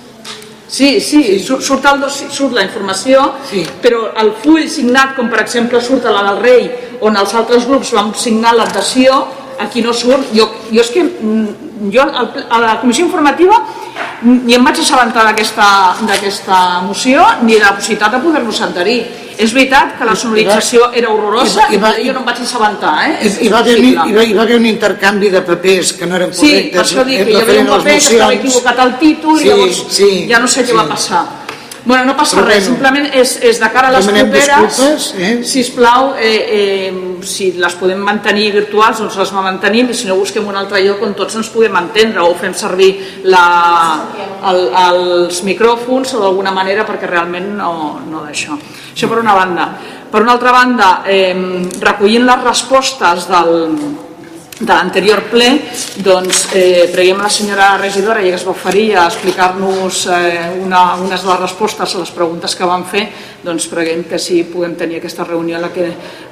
Sí, 0.67 0.99
sí, 0.99 1.39
surt, 1.39 1.63
surt, 1.63 1.85
el 1.87 2.03
surt 2.11 2.53
la 2.53 2.65
informació, 2.67 3.23
sí. 3.47 3.63
però 3.81 4.09
el 4.19 4.33
full 4.43 4.65
signat, 4.67 5.15
com 5.15 5.29
per 5.31 5.39
exemple 5.45 5.79
surt 5.81 6.05
a 6.05 6.11
la 6.11 6.25
del 6.27 6.41
rei, 6.43 6.67
on 7.07 7.15
els 7.15 7.33
altres 7.39 7.67
grups 7.69 7.93
van 7.95 8.11
signar 8.19 8.51
l'adhesió, 8.57 9.21
aquí 9.63 9.81
no 9.81 9.93
surt. 9.95 10.33
Jo, 10.35 10.49
jo 10.71 10.83
és 10.83 10.91
que 10.91 11.05
mm, 11.05 11.91
jo 11.93 12.03
a 12.03 12.59
la 12.59 12.79
comissió 12.81 13.05
informativa 13.07 13.61
ni 14.23 14.55
em 14.55 14.63
vaig 14.65 14.79
assabentar 14.81 15.23
d'aquesta 15.27 16.81
moció 16.81 17.23
ni 17.43 17.53
de 17.55 17.59
la 17.63 17.75
possibilitat 17.75 18.11
de 18.11 18.19
poder-nos 18.19 18.61
adherir. 18.61 18.99
És 19.37 19.51
veritat 19.53 19.99
que 19.99 20.05
la 20.05 20.15
sonorització 20.17 20.87
era 20.97 21.11
horrorosa 21.13 21.67
i, 21.69 21.75
I 21.75 21.77
va- 21.77 21.91
jo 22.01 22.11
no 22.13 22.23
em 22.23 22.25
vaig 22.25 22.39
assabentar, 22.41 22.93
eh? 23.05 23.29
I, 23.45 23.49
va 23.53 23.59
haver, 23.59 23.75
hi, 23.77 23.91
va, 23.93 24.23
hi 24.25 24.33
va 24.33 24.41
haver 24.41 24.55
un 24.57 24.65
intercanvi 24.65 25.29
de 25.29 25.41
papers 25.45 25.93
que 25.93 26.07
no 26.09 26.15
eren 26.17 26.33
Sí, 26.33 26.49
correctes. 26.49 26.73
per 26.73 26.81
això 26.87 27.03
dic 27.05 27.23
que 27.23 27.31
hi 27.35 27.41
havia 27.43 27.61
un 27.61 27.67
paper 27.67 27.91
que 27.91 27.97
estava 28.15 28.33
equivocat 28.33 28.79
al 28.79 28.97
títol 28.97 29.37
Sí, 29.37 29.45
i 29.45 29.49
llavors 29.51 29.83
sí, 29.93 30.09
ja 30.31 30.39
no 30.39 30.47
sé 30.47 30.63
què 30.65 30.71
sí. 30.73 30.77
va 30.79 30.87
passar. 30.89 31.21
Bueno, 31.87 32.03
no 32.03 32.17
passa 32.17 32.35
Però 32.35 32.49
res, 32.49 32.65
bueno, 32.65 32.73
simplement 32.73 33.05
és, 33.15 33.37
és 33.47 33.59
de 33.61 33.67
cara 33.71 33.87
a 33.87 33.93
les 33.95 34.07
demanem 34.09 34.27
properes, 34.27 34.65
disculpes, 34.75 35.05
eh? 35.23 35.29
sisplau, 35.47 36.09
eh, 36.19 36.31
eh, 36.57 36.89
si 37.23 37.53
les 37.55 37.77
podem 37.79 38.01
mantenir 38.03 38.49
virtuals, 38.57 38.99
doncs 38.99 39.15
les 39.21 39.31
mantenim, 39.31 39.93
i 39.93 39.95
si 39.95 40.09
no 40.09 40.17
busquem 40.19 40.49
un 40.51 40.57
altre 40.59 40.81
lloc 40.83 41.05
on 41.07 41.15
tots 41.15 41.37
ens 41.39 41.47
puguem 41.53 41.77
entendre, 41.79 42.25
o 42.27 42.33
fem 42.35 42.51
servir 42.59 42.89
la, 43.31 43.45
el, 44.51 44.59
els 44.81 45.39
micròfons 45.47 46.11
o 46.17 46.25
d'alguna 46.25 46.51
manera 46.51 46.83
perquè 46.87 47.07
realment 47.07 47.53
no, 47.61 47.71
no 48.03 48.25
d'això. 48.25 48.59
Això 48.91 49.07
per 49.07 49.21
una 49.23 49.37
banda. 49.37 49.69
Per 50.11 50.25
una 50.25 50.35
altra 50.35 50.51
banda, 50.51 50.91
eh, 51.07 51.31
recollint 51.79 52.27
les 52.27 52.43
respostes 52.43 53.31
del, 53.31 53.55
de 54.59 54.73
l'anterior 54.73 55.21
ple, 55.29 55.47
doncs 56.01 56.47
eh, 56.57 56.87
preguem 56.89 57.19
a 57.19 57.27
la 57.27 57.29
senyora 57.29 57.67
regidora, 57.77 58.23
ja 58.23 58.31
que 58.33 58.39
es 58.39 58.45
va 58.47 58.55
oferir 58.55 58.87
a 58.97 59.05
explicar-nos 59.05 60.07
eh, 60.09 60.57
una, 60.63 60.95
unes 60.97 61.21
de 61.21 61.29
les 61.29 61.41
respostes 61.43 61.93
a 61.93 62.01
les 62.01 62.13
preguntes 62.15 62.55
que 62.57 62.65
vam 62.65 62.85
fer, 62.89 63.03
doncs 63.43 63.67
preguem 63.69 64.03
que 64.09 64.17
si 64.17 64.41
puguem 64.49 64.73
tenir 64.79 64.97
aquesta 64.97 65.27
reunió 65.27 65.59
en 65.59 65.67
la 65.67 65.71
que 65.73 65.91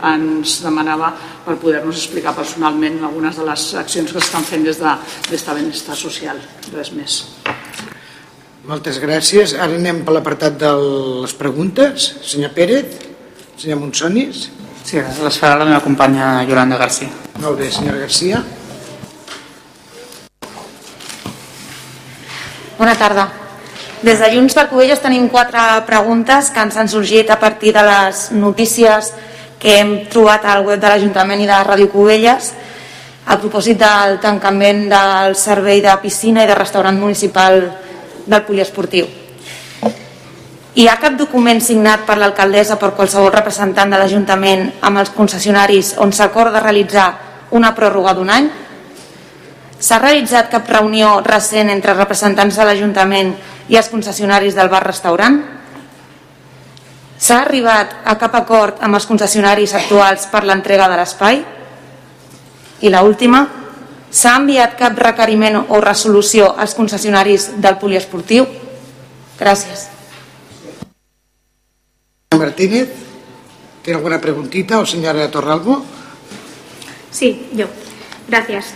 ens 0.10 0.58
demanava 0.66 1.12
per 1.46 1.60
poder-nos 1.62 2.02
explicar 2.02 2.34
personalment 2.34 3.04
algunes 3.06 3.38
de 3.38 3.46
les 3.46 3.68
accions 3.84 4.12
que 4.12 4.20
s'estan 4.20 4.48
fent 4.48 4.66
des 4.66 4.82
de, 4.82 4.96
des 5.30 5.46
de 5.46 5.58
benestar 5.62 5.98
social. 6.00 6.42
Res 6.74 6.92
més. 6.98 7.22
Moltes 8.66 8.98
gràcies. 8.98 9.54
Ara 9.54 9.78
anem 9.78 10.02
per 10.02 10.16
l'apartat 10.18 10.58
de 10.58 10.72
les 11.22 11.38
preguntes. 11.38 12.16
Senyor 12.26 12.56
Pérez, 12.58 12.98
senyor 13.62 13.84
Monsonis. 13.84 14.48
Sí, 14.86 15.00
les 15.02 15.38
farà 15.42 15.56
la 15.58 15.66
meva 15.66 15.82
companya 15.82 16.44
Yolanda 16.46 16.78
García. 16.78 17.10
Molt 17.42 17.58
bé, 17.58 17.72
senyora 17.74 18.04
Garcia. 18.04 18.44
Bona 22.78 22.94
tarda. 23.00 23.26
Des 24.06 24.22
de 24.22 24.30
Junts 24.36 24.54
per 24.54 24.68
Covelles 24.70 25.02
tenim 25.02 25.26
quatre 25.34 25.64
preguntes 25.88 26.52
que 26.54 26.62
ens 26.62 26.78
han 26.78 26.92
sorgit 26.92 27.34
a 27.34 27.40
partir 27.42 27.74
de 27.74 27.82
les 27.82 28.28
notícies 28.38 29.10
que 29.58 29.80
hem 29.80 29.96
trobat 30.14 30.46
al 30.46 30.62
web 30.68 30.78
de 30.78 30.94
l'Ajuntament 30.94 31.42
i 31.42 31.50
de 31.50 31.60
Ràdio 31.66 31.90
Covelles 31.90 32.54
a 33.26 33.40
propòsit 33.42 33.82
del 33.82 34.20
tancament 34.22 34.86
del 34.92 35.34
servei 35.34 35.82
de 35.82 35.98
piscina 36.04 36.46
i 36.46 36.52
de 36.52 36.62
restaurant 36.62 37.00
municipal 37.02 37.64
del 38.28 38.46
poliesportiu. 38.46 39.25
Hi 40.76 40.90
ha 40.92 40.98
cap 41.00 41.14
document 41.16 41.62
signat 41.64 42.02
per 42.04 42.18
l'alcaldessa 42.20 42.76
per 42.76 42.90
qualsevol 42.98 43.30
representant 43.32 43.94
de 43.94 43.96
l'Ajuntament 43.96 44.66
amb 44.84 45.00
els 45.00 45.14
concessionaris 45.16 45.94
on 46.04 46.12
s'acorda 46.12 46.60
realitzar 46.60 47.06
una 47.56 47.70
pròrroga 47.78 48.12
d'un 48.18 48.34
any? 48.36 48.50
S'ha 49.80 50.02
realitzat 50.02 50.50
cap 50.52 50.68
reunió 50.68 51.22
recent 51.24 51.72
entre 51.72 51.96
representants 51.96 52.60
de 52.60 52.68
l'Ajuntament 52.68 53.32
i 53.72 53.80
els 53.80 53.88
concessionaris 53.88 54.60
del 54.60 54.74
bar-restaurant? 54.74 55.40
S'ha 57.16 57.40
arribat 57.46 57.96
a 58.04 58.20
cap 58.20 58.36
acord 58.44 58.84
amb 58.84 59.00
els 59.00 59.08
concessionaris 59.08 59.78
actuals 59.80 60.28
per 60.28 60.44
l'entrega 60.44 60.92
de 60.92 61.00
l'espai? 61.00 61.44
I 62.84 62.92
la 62.92 63.08
última, 63.08 63.46
s'ha 64.12 64.36
enviat 64.44 64.76
cap 64.76 65.00
requeriment 65.08 65.64
o 65.70 65.80
resolució 65.80 66.52
als 66.52 66.76
concessionaris 66.76 67.54
del 67.64 67.80
poliesportiu? 67.80 68.44
Gràcies. 69.40 69.95
Martínez, 72.32 72.90
¿tiene 73.82 73.98
alguna 73.98 74.20
preguntita 74.20 74.80
o 74.80 74.86
señora 74.86 75.30
Torralbo? 75.32 75.86
Sí, 77.12 77.48
yo. 77.54 77.68
Gracias. 78.28 78.74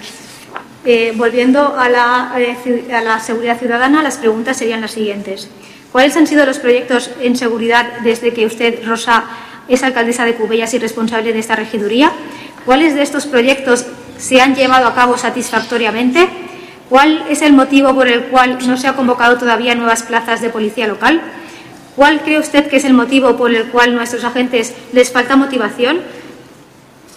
Eh, 0.85 1.13
volviendo 1.15 1.75
a 1.75 1.89
la, 1.89 2.33
eh, 2.37 2.93
a 2.93 3.01
la 3.01 3.19
seguridad 3.19 3.59
ciudadana, 3.59 4.01
las 4.01 4.17
preguntas 4.17 4.57
serían 4.57 4.81
las 4.81 4.91
siguientes. 4.91 5.49
¿Cuáles 5.91 6.15
han 6.15 6.27
sido 6.27 6.45
los 6.45 6.59
proyectos 6.59 7.09
en 7.19 7.35
seguridad 7.35 7.99
desde 8.03 8.31
que 8.31 8.45
usted, 8.45 8.85
Rosa, 8.85 9.25
es 9.67 9.83
alcaldesa 9.83 10.23
de 10.23 10.35
Cubellas 10.35 10.73
y 10.73 10.79
responsable 10.79 11.33
de 11.33 11.39
esta 11.39 11.55
regiduría? 11.55 12.11
¿Cuáles 12.65 12.95
de 12.95 13.01
estos 13.01 13.25
proyectos 13.25 13.87
se 14.17 14.39
han 14.39 14.55
llevado 14.55 14.87
a 14.87 14.95
cabo 14.95 15.17
satisfactoriamente? 15.17 16.29
¿Cuál 16.89 17.25
es 17.29 17.41
el 17.41 17.53
motivo 17.53 17.93
por 17.93 18.07
el 18.07 18.25
cual 18.25 18.57
no 18.67 18.77
se 18.77 18.87
ha 18.87 18.95
convocado 18.95 19.37
todavía 19.37 19.75
nuevas 19.75 20.03
plazas 20.03 20.41
de 20.41 20.49
policía 20.49 20.87
local? 20.87 21.21
¿Cuál 21.99 22.21
cree 22.21 22.39
usted 22.39 22.67
que 22.67 22.77
es 22.77 22.85
el 22.85 22.93
motivo 22.93 23.35
por 23.35 23.53
el 23.53 23.65
cual 23.65 23.93
nuestros 23.93 24.23
agentes 24.23 24.73
les 24.93 25.11
falta 25.11 25.35
motivación? 25.35 25.99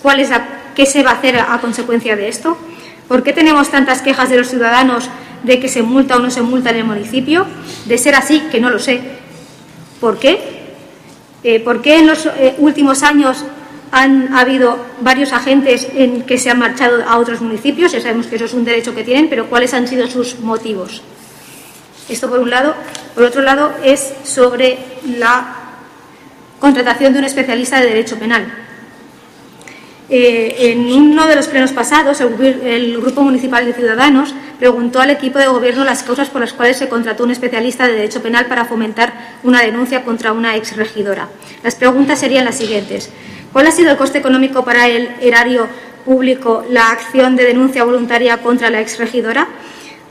¿Cuál 0.02 0.18
es 0.18 0.30
¿Qué 0.74 0.86
se 0.86 1.04
va 1.04 1.10
a 1.10 1.14
hacer 1.14 1.36
a, 1.36 1.54
a 1.54 1.60
consecuencia 1.60 2.16
de 2.16 2.26
esto? 2.26 2.58
¿Por 3.06 3.22
qué 3.22 3.32
tenemos 3.32 3.70
tantas 3.70 4.02
quejas 4.02 4.28
de 4.28 4.38
los 4.38 4.48
ciudadanos 4.48 5.08
de 5.44 5.60
que 5.60 5.68
se 5.68 5.82
multa 5.84 6.16
o 6.16 6.18
no 6.18 6.32
se 6.32 6.42
multa 6.42 6.70
en 6.70 6.78
el 6.78 6.84
municipio? 6.84 7.46
De 7.84 7.96
ser 7.96 8.16
así, 8.16 8.40
que 8.50 8.58
no 8.58 8.70
lo 8.70 8.80
sé. 8.80 9.00
¿Por 10.00 10.18
qué? 10.18 10.40
Eh, 11.44 11.60
¿Por 11.60 11.80
qué 11.80 12.00
en 12.00 12.08
los 12.08 12.26
eh, 12.26 12.56
últimos 12.58 13.04
años 13.04 13.44
han 13.92 14.34
habido 14.34 14.84
varios 15.00 15.32
agentes 15.32 15.86
en 15.94 16.22
que 16.22 16.38
se 16.38 16.50
han 16.50 16.58
marchado 16.58 17.04
a 17.08 17.18
otros 17.18 17.40
municipios? 17.40 17.92
Ya 17.92 18.00
sabemos 18.00 18.26
que 18.26 18.34
eso 18.34 18.46
es 18.46 18.52
un 18.52 18.64
derecho 18.64 18.92
que 18.96 19.04
tienen, 19.04 19.28
pero 19.28 19.46
¿cuáles 19.46 19.74
han 19.74 19.86
sido 19.86 20.08
sus 20.08 20.40
motivos? 20.40 21.02
Esto 22.08 22.28
por 22.28 22.40
un 22.40 22.50
lado. 22.50 22.74
Por 23.14 23.24
otro 23.24 23.42
lado, 23.42 23.72
es 23.82 24.14
sobre 24.24 24.78
la 25.18 25.56
contratación 26.58 27.12
de 27.12 27.18
un 27.18 27.24
especialista 27.24 27.80
de 27.80 27.86
derecho 27.86 28.18
penal. 28.18 28.62
Eh, 30.08 30.70
en 30.70 30.92
uno 30.92 31.26
de 31.26 31.36
los 31.36 31.46
plenos 31.46 31.72
pasados, 31.72 32.20
el, 32.20 32.34
el, 32.66 33.00
Grupo 33.00 33.22
Municipal 33.22 33.64
de 33.64 33.72
Ciudadanos 33.72 34.34
preguntó 34.58 35.00
al 35.00 35.10
equipo 35.10 35.38
de 35.38 35.46
gobierno 35.46 35.84
las 35.84 36.02
causas 36.02 36.28
por 36.28 36.42
las 36.42 36.52
cuales 36.52 36.76
se 36.76 36.88
contrató 36.88 37.24
un 37.24 37.30
especialista 37.30 37.86
de 37.86 37.94
derecho 37.94 38.22
penal 38.22 38.46
para 38.46 38.66
fomentar 38.66 39.38
una 39.42 39.62
denuncia 39.62 40.04
contra 40.04 40.32
una 40.32 40.54
exregidora. 40.54 41.28
Las 41.64 41.76
preguntas 41.76 42.20
serían 42.20 42.44
las 42.44 42.56
siguientes. 42.56 43.10
¿Cuál 43.52 43.68
ha 43.68 43.70
sido 43.70 43.90
el 43.90 43.96
coste 43.96 44.18
económico 44.18 44.64
para 44.64 44.86
el 44.86 45.08
erario 45.20 45.66
público 46.04 46.64
la 46.68 46.90
acción 46.90 47.34
de 47.34 47.44
denuncia 47.44 47.84
voluntaria 47.84 48.36
contra 48.38 48.70
la 48.70 48.80
exregidora? 48.80 49.48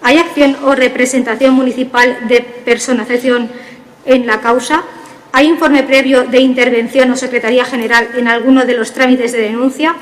¿Hay 0.01 0.17
acción 0.17 0.57
o 0.63 0.73
representación 0.73 1.53
municipal 1.53 2.27
de 2.27 2.41
personación 2.41 3.49
en 4.05 4.25
la 4.25 4.41
causa? 4.41 4.83
¿Hay 5.31 5.47
informe 5.47 5.83
previo 5.83 6.23
de 6.23 6.39
intervención 6.39 7.11
o 7.11 7.15
Secretaría 7.15 7.65
General 7.65 8.09
en 8.15 8.27
alguno 8.27 8.65
de 8.65 8.73
los 8.73 8.93
trámites 8.93 9.31
de 9.31 9.41
denuncia? 9.41 9.95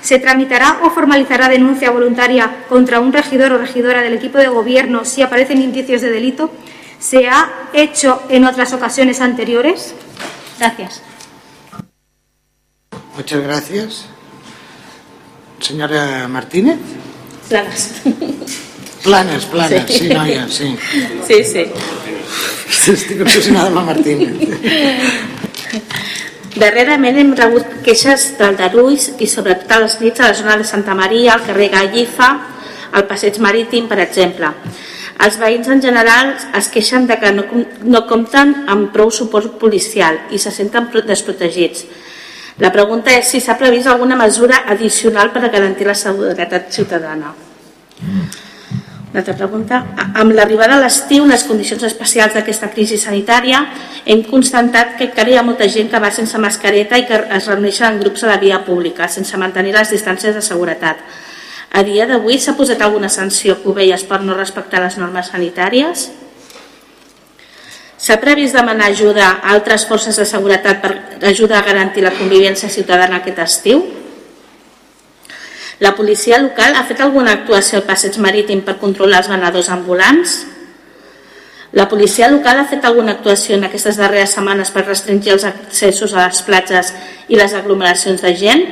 ¿Se 0.00 0.18
tramitará 0.18 0.80
o 0.82 0.90
formalizará 0.90 1.48
denuncia 1.48 1.90
voluntaria 1.90 2.64
contra 2.68 3.00
un 3.00 3.12
regidor 3.12 3.52
o 3.52 3.58
regidora 3.58 4.02
del 4.02 4.14
equipo 4.14 4.38
de 4.38 4.48
gobierno 4.48 5.04
si 5.04 5.20
aparecen 5.20 5.60
indicios 5.60 6.00
de 6.00 6.10
delito? 6.10 6.50
¿Se 6.98 7.28
ha 7.28 7.68
hecho 7.72 8.22
en 8.28 8.44
otras 8.44 8.72
ocasiones 8.72 9.20
anteriores? 9.20 9.94
Gracias. 10.58 11.02
Muchas 13.16 13.42
gracias. 13.42 14.06
Señora 15.58 16.28
Martínez. 16.28 16.78
Planes. 17.48 18.02
Planes, 19.02 19.46
planes, 19.46 19.84
sí, 19.88 19.98
sí 19.98 20.08
noia, 20.12 20.46
sí. 20.48 20.76
Sí, 21.26 21.42
sí. 21.44 21.64
Estic 22.92 23.22
obsessionada 23.24 23.70
amb 23.70 23.80
la 23.80 23.84
Martina. 23.88 24.28
Darrerament 26.60 27.16
hem 27.20 27.32
rebut 27.38 27.80
queixes 27.86 28.32
d'aldarulls 28.38 29.12
i 29.22 29.28
sobretot 29.30 29.72
a 29.72 29.80
les 29.84 29.96
nits 30.02 30.20
a 30.20 30.30
la 30.30 30.36
zona 30.36 30.56
de 30.60 30.66
Santa 30.68 30.96
Maria, 30.98 31.34
al 31.34 31.44
carrer 31.46 31.70
Gallifa, 31.72 32.30
al 32.92 33.06
passeig 33.08 33.38
marítim, 33.40 33.86
per 33.88 34.00
exemple. 34.02 34.50
Els 35.20 35.36
veïns 35.40 35.68
en 35.68 35.82
general 35.84 36.32
es 36.56 36.68
queixen 36.72 37.06
de 37.08 37.16
que 37.20 37.32
no, 37.36 37.44
no 37.84 38.04
compten 38.08 38.54
amb 38.72 38.88
prou 38.94 39.12
suport 39.12 39.58
policial 39.60 40.16
i 40.32 40.40
se 40.40 40.52
senten 40.52 40.88
desprotegits. 41.06 41.84
La 42.60 42.72
pregunta 42.72 43.12
és 43.16 43.28
si 43.32 43.40
s'ha 43.40 43.56
previst 43.56 43.88
alguna 43.88 44.16
mesura 44.16 44.64
addicional 44.66 45.32
per 45.32 45.44
a 45.44 45.52
garantir 45.52 45.86
la 45.86 45.96
seguretat 45.96 46.72
ciutadana. 46.72 47.34
Una 49.10 49.24
altra 49.24 49.34
pregunta. 49.34 49.80
Amb 50.14 50.30
l'arribada 50.38 50.76
a 50.76 50.82
l'estiu, 50.84 51.24
les 51.26 51.42
condicions 51.42 51.82
especials 51.82 52.36
d'aquesta 52.36 52.68
crisi 52.70 52.94
sanitària, 52.94 53.64
hem 54.06 54.22
constatat 54.22 54.94
que 55.00 55.08
encara 55.08 55.32
hi 55.32 55.38
ha 55.40 55.42
molta 55.42 55.66
gent 55.66 55.90
que 55.90 55.98
va 55.98 56.12
sense 56.14 56.38
mascareta 56.38 56.98
i 56.98 57.08
que 57.08 57.18
es 57.18 57.48
reuneixen 57.50 57.88
en 57.88 57.98
grups 58.04 58.22
a 58.22 58.30
la 58.30 58.38
via 58.38 58.60
pública, 58.62 59.08
sense 59.10 59.40
mantenir 59.40 59.74
les 59.74 59.90
distàncies 59.90 60.36
de 60.38 60.42
seguretat. 60.46 61.02
A 61.74 61.82
dia 61.82 62.06
d'avui 62.06 62.38
s'ha 62.38 62.54
posat 62.54 62.82
alguna 62.82 63.10
sanció 63.10 63.56
a 63.56 63.60
Covelles 63.64 64.06
per 64.06 64.20
no 64.22 64.36
respectar 64.38 64.82
les 64.84 64.98
normes 65.02 65.32
sanitàries? 65.34 66.06
S'ha 67.98 68.16
previst 68.22 68.54
demanar 68.54 68.92
ajuda 68.94 69.26
a 69.26 69.56
altres 69.56 69.88
forces 69.90 70.16
de 70.16 70.24
seguretat 70.24 70.78
per 70.80 70.94
ajudar 71.28 71.58
a 71.58 71.66
garantir 71.66 72.06
la 72.06 72.14
convivència 72.14 72.70
ciutadana 72.70 73.18
aquest 73.18 73.42
estiu? 73.42 73.82
La 75.80 75.94
policia 75.96 76.36
local 76.38 76.76
ha 76.76 76.84
fet 76.84 77.00
alguna 77.00 77.32
actuació 77.38 77.78
al 77.80 77.86
passeig 77.88 78.18
marítim 78.20 78.60
per 78.66 78.76
controlar 78.82 79.22
els 79.22 79.30
venedors 79.32 79.70
ambulants? 79.72 80.34
La 81.72 81.86
policia 81.88 82.28
local 82.28 82.60
ha 82.60 82.66
fet 82.68 82.84
alguna 82.84 83.14
actuació 83.16 83.56
en 83.56 83.64
aquestes 83.64 83.96
darreres 83.96 84.34
setmanes 84.36 84.72
per 84.74 84.84
restringir 84.84 85.32
els 85.36 85.46
accessos 85.48 86.12
a 86.12 86.26
les 86.26 86.42
platges 86.44 86.92
i 87.32 87.40
les 87.40 87.56
aglomeracions 87.56 88.20
de 88.20 88.34
gent? 88.36 88.66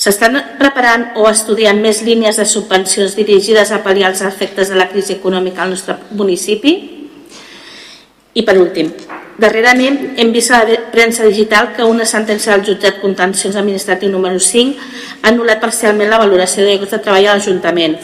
S'estan 0.00 0.40
preparant 0.56 1.10
o 1.20 1.28
estudiant 1.28 1.76
més 1.76 2.00
línies 2.06 2.40
de 2.40 2.48
subvencions 2.48 3.18
dirigides 3.18 3.68
a 3.68 3.82
pal·liar 3.84 4.14
els 4.14 4.24
efectes 4.24 4.72
de 4.72 4.80
la 4.80 4.88
crisi 4.88 5.18
econòmica 5.18 5.66
al 5.66 5.74
nostre 5.76 5.98
municipi? 6.16 6.76
I 8.32 8.46
per 8.46 8.56
últim, 8.56 8.94
darrerament 9.40 10.18
hem 10.20 10.32
vist 10.34 10.52
a 10.52 10.60
la 10.64 10.78
premsa 10.92 11.24
digital 11.24 11.72
que 11.76 11.86
una 11.88 12.04
sentència 12.04 12.52
del 12.52 12.66
jutjat 12.68 13.00
contencions 13.00 13.56
administratiu 13.56 14.12
número 14.12 14.38
5 14.38 14.88
ha 15.22 15.30
anul·lat 15.32 15.62
parcialment 15.62 16.10
la 16.12 16.20
valoració 16.20 16.66
de 16.66 16.76
llocs 16.76 16.92
de 16.92 17.00
treball 17.00 17.28
a 17.28 17.36
l'Ajuntament, 17.38 17.96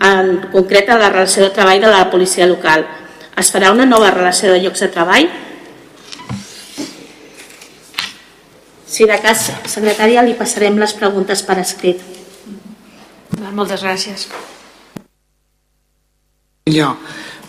en 0.00 0.30
concret 0.52 0.88
a 0.88 0.98
la 1.00 1.10
relació 1.12 1.44
de 1.44 1.52
treball 1.54 1.82
de 1.84 1.90
la 1.92 2.06
policia 2.10 2.48
local. 2.48 2.86
Es 3.36 3.50
farà 3.52 3.72
una 3.74 3.86
nova 3.86 4.12
relació 4.14 4.52
de 4.52 4.62
llocs 4.62 4.80
de 4.80 4.88
treball? 4.94 5.28
Si 8.94 9.08
de 9.10 9.16
cas, 9.18 9.48
secretària, 9.66 10.22
li 10.22 10.36
passarem 10.38 10.78
les 10.78 10.94
preguntes 10.94 11.42
per 11.42 11.58
escrit. 11.58 12.00
Moltes 13.54 13.82
gràcies. 13.82 14.28
Millor. 16.66 16.96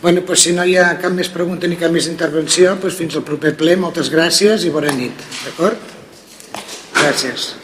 Bueno, 0.06 0.22
pues 0.22 0.42
si 0.42 0.52
no 0.54 0.62
hi 0.70 0.76
ha 0.78 1.00
cap 1.02 1.16
més 1.18 1.32
pregunta 1.34 1.66
ni 1.66 1.80
cap 1.82 1.90
més 1.90 2.06
intervenció, 2.06 2.76
pues 2.78 2.94
fins 2.94 3.16
al 3.18 3.24
proper 3.26 3.56
ple, 3.58 3.74
moltes 3.82 4.12
gràcies 4.14 4.62
i 4.62 4.70
bona 4.70 4.94
nit, 4.94 5.26
d'acord? 5.42 5.82
Gràcies. 6.94 7.56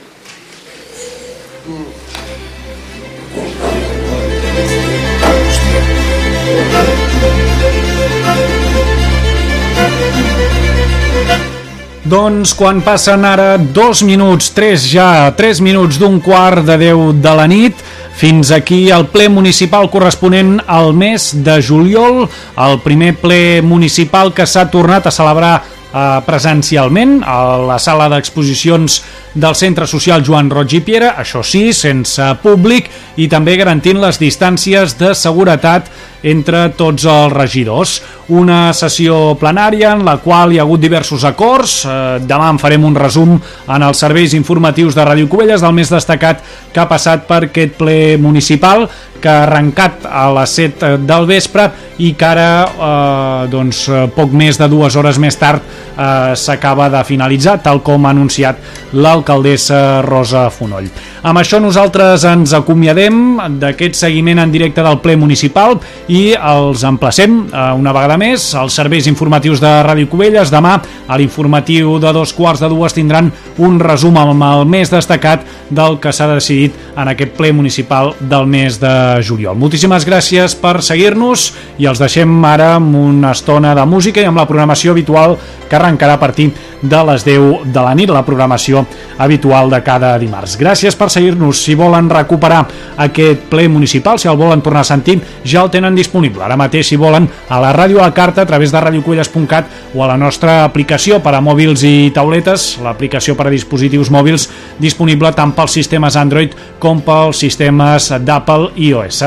Doncs 12.02 12.56
quan 12.58 12.80
passen 12.82 13.22
ara 13.30 13.60
dos 13.62 14.00
minuts, 14.02 14.48
tres 14.56 14.88
ja, 14.90 15.30
tres 15.38 15.60
minuts 15.62 16.00
d'un 16.02 16.18
quart 16.18 16.66
de 16.66 16.78
deu 16.82 17.12
de 17.14 17.34
la 17.38 17.46
nit, 17.46 17.78
fins 18.18 18.50
aquí 18.50 18.88
el 18.90 19.06
ple 19.14 19.28
municipal 19.30 19.86
corresponent 19.94 20.56
al 20.66 20.96
mes 20.98 21.30
de 21.46 21.60
juliol, 21.62 22.24
el 22.58 22.80
primer 22.82 23.14
ple 23.22 23.62
municipal 23.62 24.34
que 24.34 24.50
s'ha 24.50 24.66
tornat 24.74 25.06
a 25.06 25.14
celebrar 25.14 25.54
eh, 25.94 26.22
presencialment 26.26 27.20
a 27.28 27.58
la 27.68 27.80
sala 27.80 28.10
d'exposicions 28.11 29.02
del 29.34 29.56
Centre 29.56 29.88
Social 29.88 30.24
Joan 30.26 30.50
Roig 30.52 30.74
i 30.76 30.82
Piera, 30.84 31.14
això 31.20 31.44
sí, 31.44 31.70
sense 31.76 32.26
públic 32.44 32.90
i 33.22 33.30
també 33.32 33.56
garantint 33.60 34.02
les 34.02 34.20
distàncies 34.20 34.98
de 35.00 35.14
seguretat 35.16 35.88
entre 36.24 36.68
tots 36.78 37.06
els 37.10 37.34
regidors. 37.34 37.95
Una 38.30 38.72
sessió 38.78 39.36
plenària 39.42 39.95
en 39.95 40.03
la 40.06 40.18
qual 40.22 40.53
hi 40.53 40.60
ha 40.60 40.66
hagut 40.66 40.82
diversos 40.84 41.24
acords. 41.26 41.82
Eh, 41.86 42.20
demà 42.28 42.52
en 42.52 42.60
farem 42.61 42.86
un 42.86 42.95
resum 42.95 43.38
en 43.40 43.88
els 43.88 44.03
serveis 44.03 44.36
informatius 44.38 44.95
de 44.95 45.06
Ràdio 45.08 45.30
Cubelles 45.32 45.64
del 45.64 45.74
més 45.74 45.92
destacat 45.92 46.44
que 46.72 46.82
ha 46.84 46.90
passat 46.90 47.26
per 47.28 47.45
aquest 47.48 47.78
ple 47.80 48.18
municipal 48.22 48.88
que 49.22 49.30
ha 49.30 49.44
arrencat 49.45 50.06
a 50.10 50.28
les 50.34 50.53
7 50.58 50.95
del 51.06 51.28
vespre 51.30 51.68
i 52.02 52.14
que 52.18 52.26
ara, 52.26 52.52
eh, 52.66 53.50
doncs, 53.52 53.84
poc 54.16 54.34
més 54.34 54.58
de 54.58 54.70
dues 54.70 54.95
hores 54.98 55.20
més 55.22 55.38
tard, 55.38 55.61
eh, 55.98 56.35
s'acaba 56.35 56.90
de 56.90 57.03
finalitzar, 57.08 57.60
tal 57.64 57.82
com 57.85 58.06
ha 58.06 58.14
anunciat 58.16 58.93
l'alcaldessa 58.93 60.01
Rosa 60.06 60.50
Fonoll. 60.50 60.90
Amb 61.22 61.38
això 61.38 61.59
nosaltres 61.61 62.24
ens 62.25 62.50
acomiadem 62.58 63.38
d'aquest 63.61 63.93
seguiment 64.00 64.40
en 64.41 64.50
directe 64.50 64.82
del 64.82 64.98
ple 65.03 65.14
municipal 65.22 65.75
i 66.09 66.32
els 66.33 66.82
emplacem 66.88 67.35
eh, 67.43 67.66
una 67.77 67.93
vegada 67.93 68.16
més 68.17 68.48
als 68.58 68.74
serveis 68.80 69.06
informatius 69.06 69.61
de 69.61 69.69
Ràdio 69.85 70.09
Cubelles. 70.09 70.50
Demà 70.50 70.80
a 70.82 71.19
l'informatiu 71.22 72.00
de 72.01 72.14
dos 72.17 72.33
quarts 72.33 72.64
de 72.64 72.72
dues 72.74 72.98
tindran 72.98 73.30
un 73.61 73.77
resum 73.77 74.17
amb 74.17 74.48
el 74.48 74.66
més 74.66 74.90
destacat 74.90 75.45
del 75.69 76.00
que 76.01 76.09
s'ha 76.09 76.32
decidit 76.32 76.74
en 76.98 77.14
aquest 77.14 77.38
ple 77.38 77.53
municipal 77.53 78.16
del 78.17 78.50
mes 78.50 78.82
de 78.82 79.22
juliol. 79.22 79.59
Moltíssimes 79.61 80.09
gràcies 80.09 80.58
per 80.58 80.80
seguir-nos 80.82 81.51
i 81.77 81.85
els 81.85 82.01
deixem 82.01 82.33
ara 82.50 82.74
amb 82.80 82.98
una 82.98 83.35
estona 83.38 83.75
de 83.77 83.85
música 83.85 84.25
i 84.25 84.30
amb 84.32 84.41
la 84.41 84.50
programació 84.50 84.98
habitual 84.98 85.38
que 85.69 85.77
arrencarà 85.77 86.17
a 86.17 86.19
partir 86.19 86.50
de 86.82 87.03
les 87.11 87.24
10 87.24 87.69
de 87.69 87.85
la 87.85 87.93
nit, 87.93 88.09
la 88.09 88.25
programació 88.25 88.88
habitual 89.22 89.69
de 89.69 89.83
cada 89.85 90.16
dimarts. 90.17 90.58
Gràcies 90.58 90.98
per 90.98 91.11
seguir-nos 91.12 91.64
si 91.64 91.76
volen 91.76 92.10
recuperar 92.10 92.62
aquest 93.02 93.48
ple 93.50 93.68
municipal, 93.72 94.20
si 94.20 94.30
el 94.30 94.38
volen 94.38 94.62
tornar 94.62 94.86
a 94.86 94.90
sentir, 94.92 95.20
ja 95.46 95.64
el 95.64 95.72
tenen 95.74 95.98
disponible. 95.98 96.44
Ara 96.46 96.60
mateix, 96.60 96.92
si 96.92 97.00
volen, 97.00 97.28
a 97.50 97.60
la 97.64 97.74
ràdio 97.76 98.00
a 98.00 98.10
la 98.10 98.14
carta 98.14 98.44
a 98.44 98.50
través 98.50 98.72
de 98.72 98.82
radiocuelles.cat 98.82 99.96
o 99.96 100.04
a 100.04 100.12
la 100.12 100.18
nostra 100.18 100.62
aplicació 100.64 101.22
per 101.24 101.36
a 101.36 101.42
mòbils 101.42 101.86
i 101.88 102.12
tauletes, 102.14 102.78
l'aplicació 102.84 103.36
per 103.36 103.50
a 103.50 103.54
dispositius 103.54 104.12
mòbils 104.14 104.50
disponible 104.80 105.34
tant 105.34 105.56
pels 105.58 105.80
sistemes 105.80 106.18
Android 106.20 106.56
com 106.80 107.02
pels 107.06 107.42
sistemes 107.42 108.12
d'Apple 108.22 108.72
i 108.76 108.92
iOS. 108.92 109.24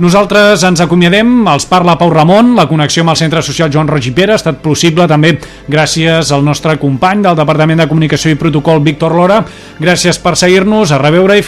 Nosaltres 0.00 0.62
ens 0.64 0.80
acomiadem, 0.80 1.28
els 1.52 1.66
parla 1.68 1.92
Pau 2.00 2.08
Ramon, 2.08 2.54
la 2.56 2.64
connexió 2.64 3.02
amb 3.04 3.12
el 3.12 3.18
Centre 3.20 3.42
Social 3.44 3.68
Joan 3.68 3.88
Roig 3.90 4.06
i 4.08 4.12
Pere 4.16 4.32
ha 4.32 4.38
estat 4.40 4.62
possible 4.64 5.04
també 5.04 5.34
gràcies 5.68 6.30
al 6.32 6.40
nostre 6.40 6.78
company 6.80 7.20
del 7.26 7.36
Departament 7.36 7.82
de 7.82 7.86
Comunicació 7.90 8.32
i 8.32 8.38
Protocol, 8.40 8.80
Víctor 8.80 9.12
Lora. 9.12 9.42
Gràcies 9.76 10.16
per 10.24 10.38
seguir-nos, 10.40 10.94
a 10.96 11.02
reveure 11.02 11.36
i 11.36 11.44